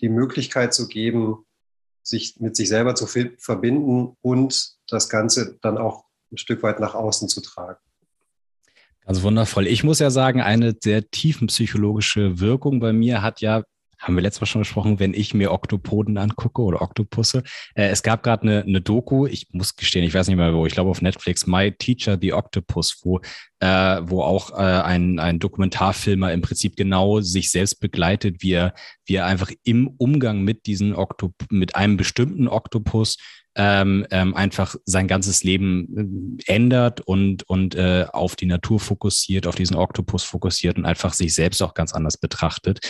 die 0.00 0.08
Möglichkeit 0.08 0.72
zu 0.72 0.88
geben, 0.88 1.44
sich 2.02 2.36
mit 2.40 2.56
sich 2.56 2.68
selber 2.68 2.94
zu 2.94 3.06
verbinden 3.06 4.16
und 4.22 4.74
das 4.88 5.08
Ganze 5.08 5.58
dann 5.60 5.78
auch 5.78 6.04
ein 6.32 6.38
Stück 6.38 6.62
weit 6.62 6.80
nach 6.80 6.94
außen 6.94 7.28
zu 7.28 7.40
tragen. 7.40 7.78
Ganz 9.04 9.22
wundervoll. 9.22 9.66
Ich 9.66 9.82
muss 9.82 9.98
ja 9.98 10.10
sagen, 10.10 10.40
eine 10.40 10.76
sehr 10.80 11.10
tiefenpsychologische 11.10 12.38
Wirkung 12.38 12.80
bei 12.80 12.92
mir 12.92 13.22
hat 13.22 13.40
ja 13.40 13.64
haben 14.00 14.14
wir 14.14 14.22
letztes 14.22 14.40
Mal 14.40 14.46
schon 14.46 14.62
besprochen, 14.62 14.98
wenn 14.98 15.14
ich 15.14 15.34
mir 15.34 15.52
Oktopoden 15.52 16.16
angucke 16.16 16.62
oder 16.62 16.82
Oktopusse. 16.82 17.42
Äh, 17.74 17.88
es 17.88 18.02
gab 18.02 18.22
gerade 18.22 18.42
eine, 18.42 18.62
eine 18.62 18.80
Doku, 18.80 19.26
ich 19.26 19.48
muss 19.52 19.76
gestehen, 19.76 20.04
ich 20.04 20.14
weiß 20.14 20.28
nicht 20.28 20.36
mehr 20.36 20.54
wo, 20.54 20.66
ich 20.66 20.72
glaube 20.72 20.90
auf 20.90 21.02
Netflix, 21.02 21.46
My 21.46 21.70
Teacher 21.70 22.18
the 22.20 22.32
Octopus, 22.32 23.00
wo, 23.02 23.20
äh, 23.60 24.00
wo 24.02 24.22
auch 24.22 24.52
äh, 24.52 24.62
ein, 24.62 25.18
ein 25.18 25.38
Dokumentarfilmer 25.38 26.32
im 26.32 26.40
Prinzip 26.40 26.76
genau 26.76 27.20
sich 27.20 27.50
selbst 27.50 27.80
begleitet, 27.80 28.42
wie 28.42 28.52
er, 28.52 28.74
wie 29.04 29.16
er 29.16 29.26
einfach 29.26 29.50
im 29.64 29.88
Umgang 29.98 30.42
mit 30.42 30.66
diesen 30.66 30.94
Oktop 30.94 31.34
mit 31.50 31.76
einem 31.76 31.96
bestimmten 31.96 32.48
Oktopus 32.48 33.18
ähm, 33.56 34.06
ähm, 34.10 34.34
einfach 34.34 34.76
sein 34.84 35.08
ganzes 35.08 35.42
Leben 35.42 36.38
äh, 36.46 36.52
ändert 36.52 37.00
und, 37.00 37.48
und 37.48 37.74
äh, 37.74 38.06
auf 38.12 38.36
die 38.36 38.46
Natur 38.46 38.78
fokussiert, 38.78 39.46
auf 39.46 39.56
diesen 39.56 39.76
Oktopus 39.76 40.22
fokussiert 40.22 40.78
und 40.78 40.86
einfach 40.86 41.12
sich 41.12 41.34
selbst 41.34 41.60
auch 41.62 41.74
ganz 41.74 41.92
anders 41.92 42.16
betrachtet. 42.16 42.80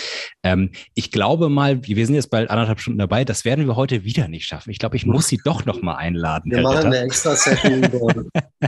Ähm, 0.43 0.71
ich 0.95 1.11
glaube 1.13 1.49
mal, 1.49 1.87
wir 1.87 2.07
sind 2.07 2.15
jetzt 2.15 2.31
bald 2.31 2.51
anderthalb 2.51 2.81
Stunden 2.81 2.99
dabei, 2.99 3.25
das 3.25 3.45
werden 3.45 3.67
wir 3.67 3.77
heute 3.77 4.05
wieder 4.05 4.29
nicht 4.29 4.47
schaffen. 4.47 4.71
Ich 4.71 4.79
glaube, 4.79 4.97
ich 4.97 5.07
muss 5.07 5.29
Sie 5.29 5.41
doch 5.45 5.65
noch 5.65 5.81
mal 5.81 5.97
einladen. 5.97 6.51
Wir 6.51 6.59
Herr 6.59 6.65
machen 6.65 6.77
Ritter. 6.77 6.89
eine 6.89 6.99
extra 7.01 7.37
Session 7.37 7.83
über 7.85 8.25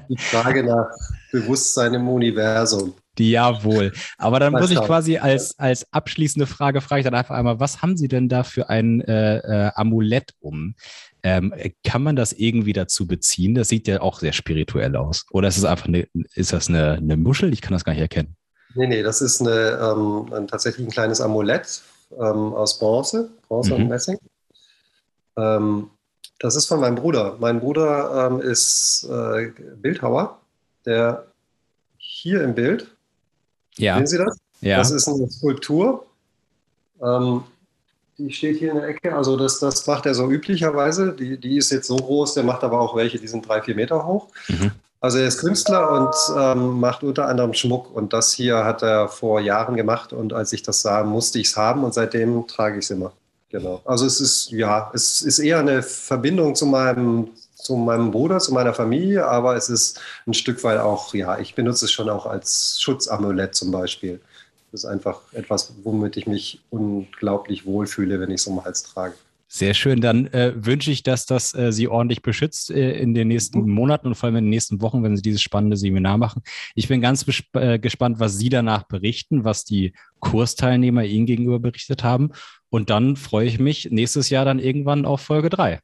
die 0.09 0.19
Frage 0.19 0.64
nach 0.64 0.86
Bewusstsein 1.31 1.94
im 1.94 2.09
Universum. 2.09 2.94
Jawohl. 3.19 3.93
Aber 4.16 4.40
dann 4.40 4.52
muss 4.52 4.70
ich 4.70 4.81
quasi 4.81 5.19
als, 5.19 5.59
als 5.59 5.86
abschließende 5.93 6.47
Frage, 6.47 6.81
frage 6.81 7.01
ich 7.01 7.05
dann 7.05 7.14
einfach 7.14 7.35
einmal, 7.35 7.60
was 7.60 7.82
haben 7.82 7.97
Sie 7.97 8.09
denn 8.09 8.28
da 8.28 8.43
für 8.43 8.70
ein 8.70 9.02
äh, 9.02 9.39
äh, 9.39 9.70
Amulett 9.74 10.35
um? 10.40 10.74
Ähm, 11.24 11.55
kann 11.85 12.03
man 12.03 12.16
das 12.16 12.32
irgendwie 12.32 12.73
dazu 12.73 13.07
beziehen? 13.07 13.55
Das 13.55 13.69
sieht 13.69 13.86
ja 13.86 14.01
auch 14.01 14.19
sehr 14.19 14.32
spirituell 14.32 14.97
aus. 14.97 15.24
Oder 15.31 15.49
ist 15.49 15.59
es 15.59 15.65
einfach 15.65 15.86
eine, 15.86 16.09
ist 16.35 16.53
das 16.53 16.69
eine, 16.69 16.94
eine 16.94 17.16
Muschel? 17.16 17.53
Ich 17.53 17.62
kann 17.62 17.73
das 17.73 17.85
gar 17.85 17.93
nicht 17.93 18.03
erkennen. 18.03 18.36
Nee, 18.74 18.86
nee, 18.89 19.03
das 19.03 19.20
ist 19.20 19.40
eine, 19.40 19.78
ähm, 19.81 20.32
ein, 20.32 20.49
tatsächlich 20.49 20.86
ein 20.86 20.90
kleines 20.90 21.20
Amulett 21.20 21.82
ähm, 22.12 22.55
aus 22.55 22.78
Bronze, 22.78 23.31
Bronze 23.47 23.74
mhm. 23.74 23.82
und 23.82 23.89
Messing. 23.89 24.19
Ähm, 25.36 25.90
das 26.39 26.57
ist 26.57 26.66
von 26.66 26.81
meinem 26.81 26.97
Bruder. 26.97 27.36
Mein 27.39 27.61
Bruder 27.61 28.27
ähm, 28.27 28.40
ist 28.40 29.09
äh, 29.09 29.53
Bildhauer, 29.77 30.40
der 30.85 31.27
hier 31.99 32.43
im 32.43 32.55
Bild, 32.55 32.89
ja. 33.77 33.97
sehen 33.97 34.07
Sie 34.07 34.19
das? 34.19 34.39
Ja. 34.61 34.78
Das 34.78 34.90
ist 34.90 35.09
eine 35.09 35.31
Skulptur. 35.31 36.07
Ähm, 37.01 37.44
die 38.19 38.33
steht 38.33 38.59
hier 38.59 38.73
in 38.73 38.79
der 38.79 38.89
Ecke. 38.89 39.15
Also 39.15 39.37
das, 39.37 39.59
das 39.59 39.87
macht 39.87 40.07
er 40.07 40.15
so 40.15 40.31
üblicherweise. 40.31 41.13
Die, 41.13 41.39
die 41.39 41.57
ist 41.57 41.71
jetzt 41.71 41.87
so 41.87 41.97
groß, 41.97 42.35
der 42.35 42.45
macht 42.45 42.65
aber 42.65 42.81
auch 42.81 42.95
welche, 42.95 43.19
die 43.19 43.29
sind 43.29 43.49
drei, 43.49 43.63
vier 43.63 43.75
Meter 43.75 44.07
hoch. 44.07 44.29
Mhm. 44.49 44.73
Also 45.01 45.19
er 45.19 45.27
ist 45.27 45.39
Künstler 45.39 45.91
und 45.91 46.15
ähm, 46.39 46.79
macht 46.79 47.03
unter 47.03 47.27
anderem 47.27 47.55
Schmuck. 47.55 47.95
Und 47.95 48.13
das 48.13 48.33
hier 48.33 48.65
hat 48.65 48.83
er 48.83 49.09
vor 49.09 49.41
Jahren 49.41 49.77
gemacht. 49.77 50.13
Und 50.13 50.33
als 50.33 50.53
ich 50.53 50.63
das 50.63 50.83
sah, 50.83 51.03
musste 51.03 51.41
ich 51.41 51.49
es 51.49 51.57
haben 51.57 51.83
und 51.83 51.93
seitdem 51.95 52.47
trage 52.47 52.79
ich 52.79 52.85
es 52.85 52.91
immer. 52.91 53.13
Genau. 53.51 53.83
Also 53.85 54.07
es 54.07 54.21
ist, 54.21 54.51
ja, 54.53 54.91
es 54.95 55.21
ist 55.23 55.39
eher 55.39 55.59
eine 55.59 55.83
Verbindung 55.83 56.55
zu 56.55 56.67
meinem, 56.67 57.29
zu 57.55 57.77
meinem 57.77 58.11
Bruder, 58.11 58.39
zu 58.39 58.55
meiner 58.55 58.73
Familie, 58.73 59.27
aber 59.27 59.57
es 59.57 59.69
ist 59.69 60.01
ein 60.27 60.35
Stück 60.35 60.63
weit 60.65 60.81
auch, 60.81 61.13
ja, 61.15 61.39
ich 61.39 61.55
benutze 61.55 61.85
es 61.85 61.93
schon 61.93 62.09
auch 62.09 62.25
als 62.25 62.81
Schutzamulett 62.81 63.55
zum 63.55 63.71
Beispiel. 63.71 64.21
Das 64.73 64.85
ist 64.85 64.90
einfach 64.90 65.20
etwas, 65.32 65.74
womit 65.85 66.16
ich 66.16 66.27
mich 66.27 66.61
unglaublich 66.70 67.66
wohlfühle, 67.66 68.19
wenn 68.19 68.31
ich 68.31 68.40
es 68.40 68.47
um 68.47 68.57
den 68.57 68.65
Hals 68.65 68.82
trage. 68.82 69.15
Sehr 69.55 69.74
schön. 69.74 70.01
Dann 70.01 70.28
äh, 70.28 70.55
wünsche 70.57 70.90
ich, 70.90 71.03
dass 71.03 71.27
das 71.27 71.55
äh, 71.55 71.73
Sie 71.73 71.86
ordentlich 71.86 72.23
beschützt 72.23 72.70
äh, 72.70 72.93
in 72.93 73.12
den 73.12 73.28
nächsten 73.28 73.61
mhm. 73.61 73.74
Monaten 73.74 74.07
und 74.07 74.15
vor 74.15 74.28
allem 74.28 74.36
in 74.36 74.44
den 74.44 74.51
nächsten 74.51 74.81
Wochen, 74.81 75.03
wenn 75.03 75.15
Sie 75.15 75.20
dieses 75.20 75.43
spannende 75.43 75.77
Seminar 75.77 76.16
machen. 76.16 76.43
Ich 76.74 76.89
bin 76.89 77.03
ganz 77.03 77.27
äh, 77.53 77.78
gespannt, 77.78 78.19
was 78.19 78.39
Sie 78.39 78.49
danach 78.49 78.85
berichten, 78.85 79.44
was 79.44 79.66
die 79.66 79.93
Kursteilnehmer 80.20 81.05
Ihnen 81.05 81.27
gegenüber 81.27 81.59
berichtet 81.59 82.03
haben. 82.03 82.31
Und 82.70 82.89
dann 82.89 83.16
freue 83.16 83.47
ich 83.47 83.59
mich 83.59 83.90
nächstes 83.90 84.31
Jahr 84.31 84.47
dann 84.47 84.59
irgendwann 84.59 85.05
auf 85.05 85.20
Folge 85.20 85.51
3. 85.51 85.81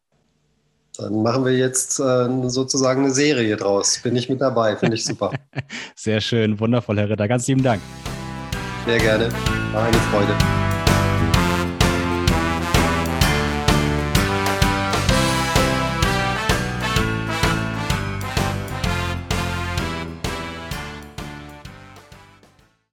Dann 0.97 1.23
machen 1.23 1.45
wir 1.45 1.53
jetzt 1.53 2.01
äh, 2.01 2.49
sozusagen 2.49 3.05
eine 3.05 3.13
Serie 3.13 3.57
draus. 3.57 4.01
Bin 4.03 4.17
ich 4.17 4.31
mit 4.31 4.41
dabei, 4.41 4.77
finde 4.77 4.97
ich 4.97 5.05
super. 5.05 5.33
Sehr 5.95 6.23
schön, 6.23 6.59
wundervoll, 6.59 6.97
Herr 6.99 7.11
Ritter. 7.11 7.29
Ganz 7.29 7.47
lieben 7.47 7.63
Dank. 7.63 7.83
Sehr 8.89 8.99
gerne. 9.01 9.29
War 9.75 9.85
eine 9.85 9.99
Freude. 10.11 10.68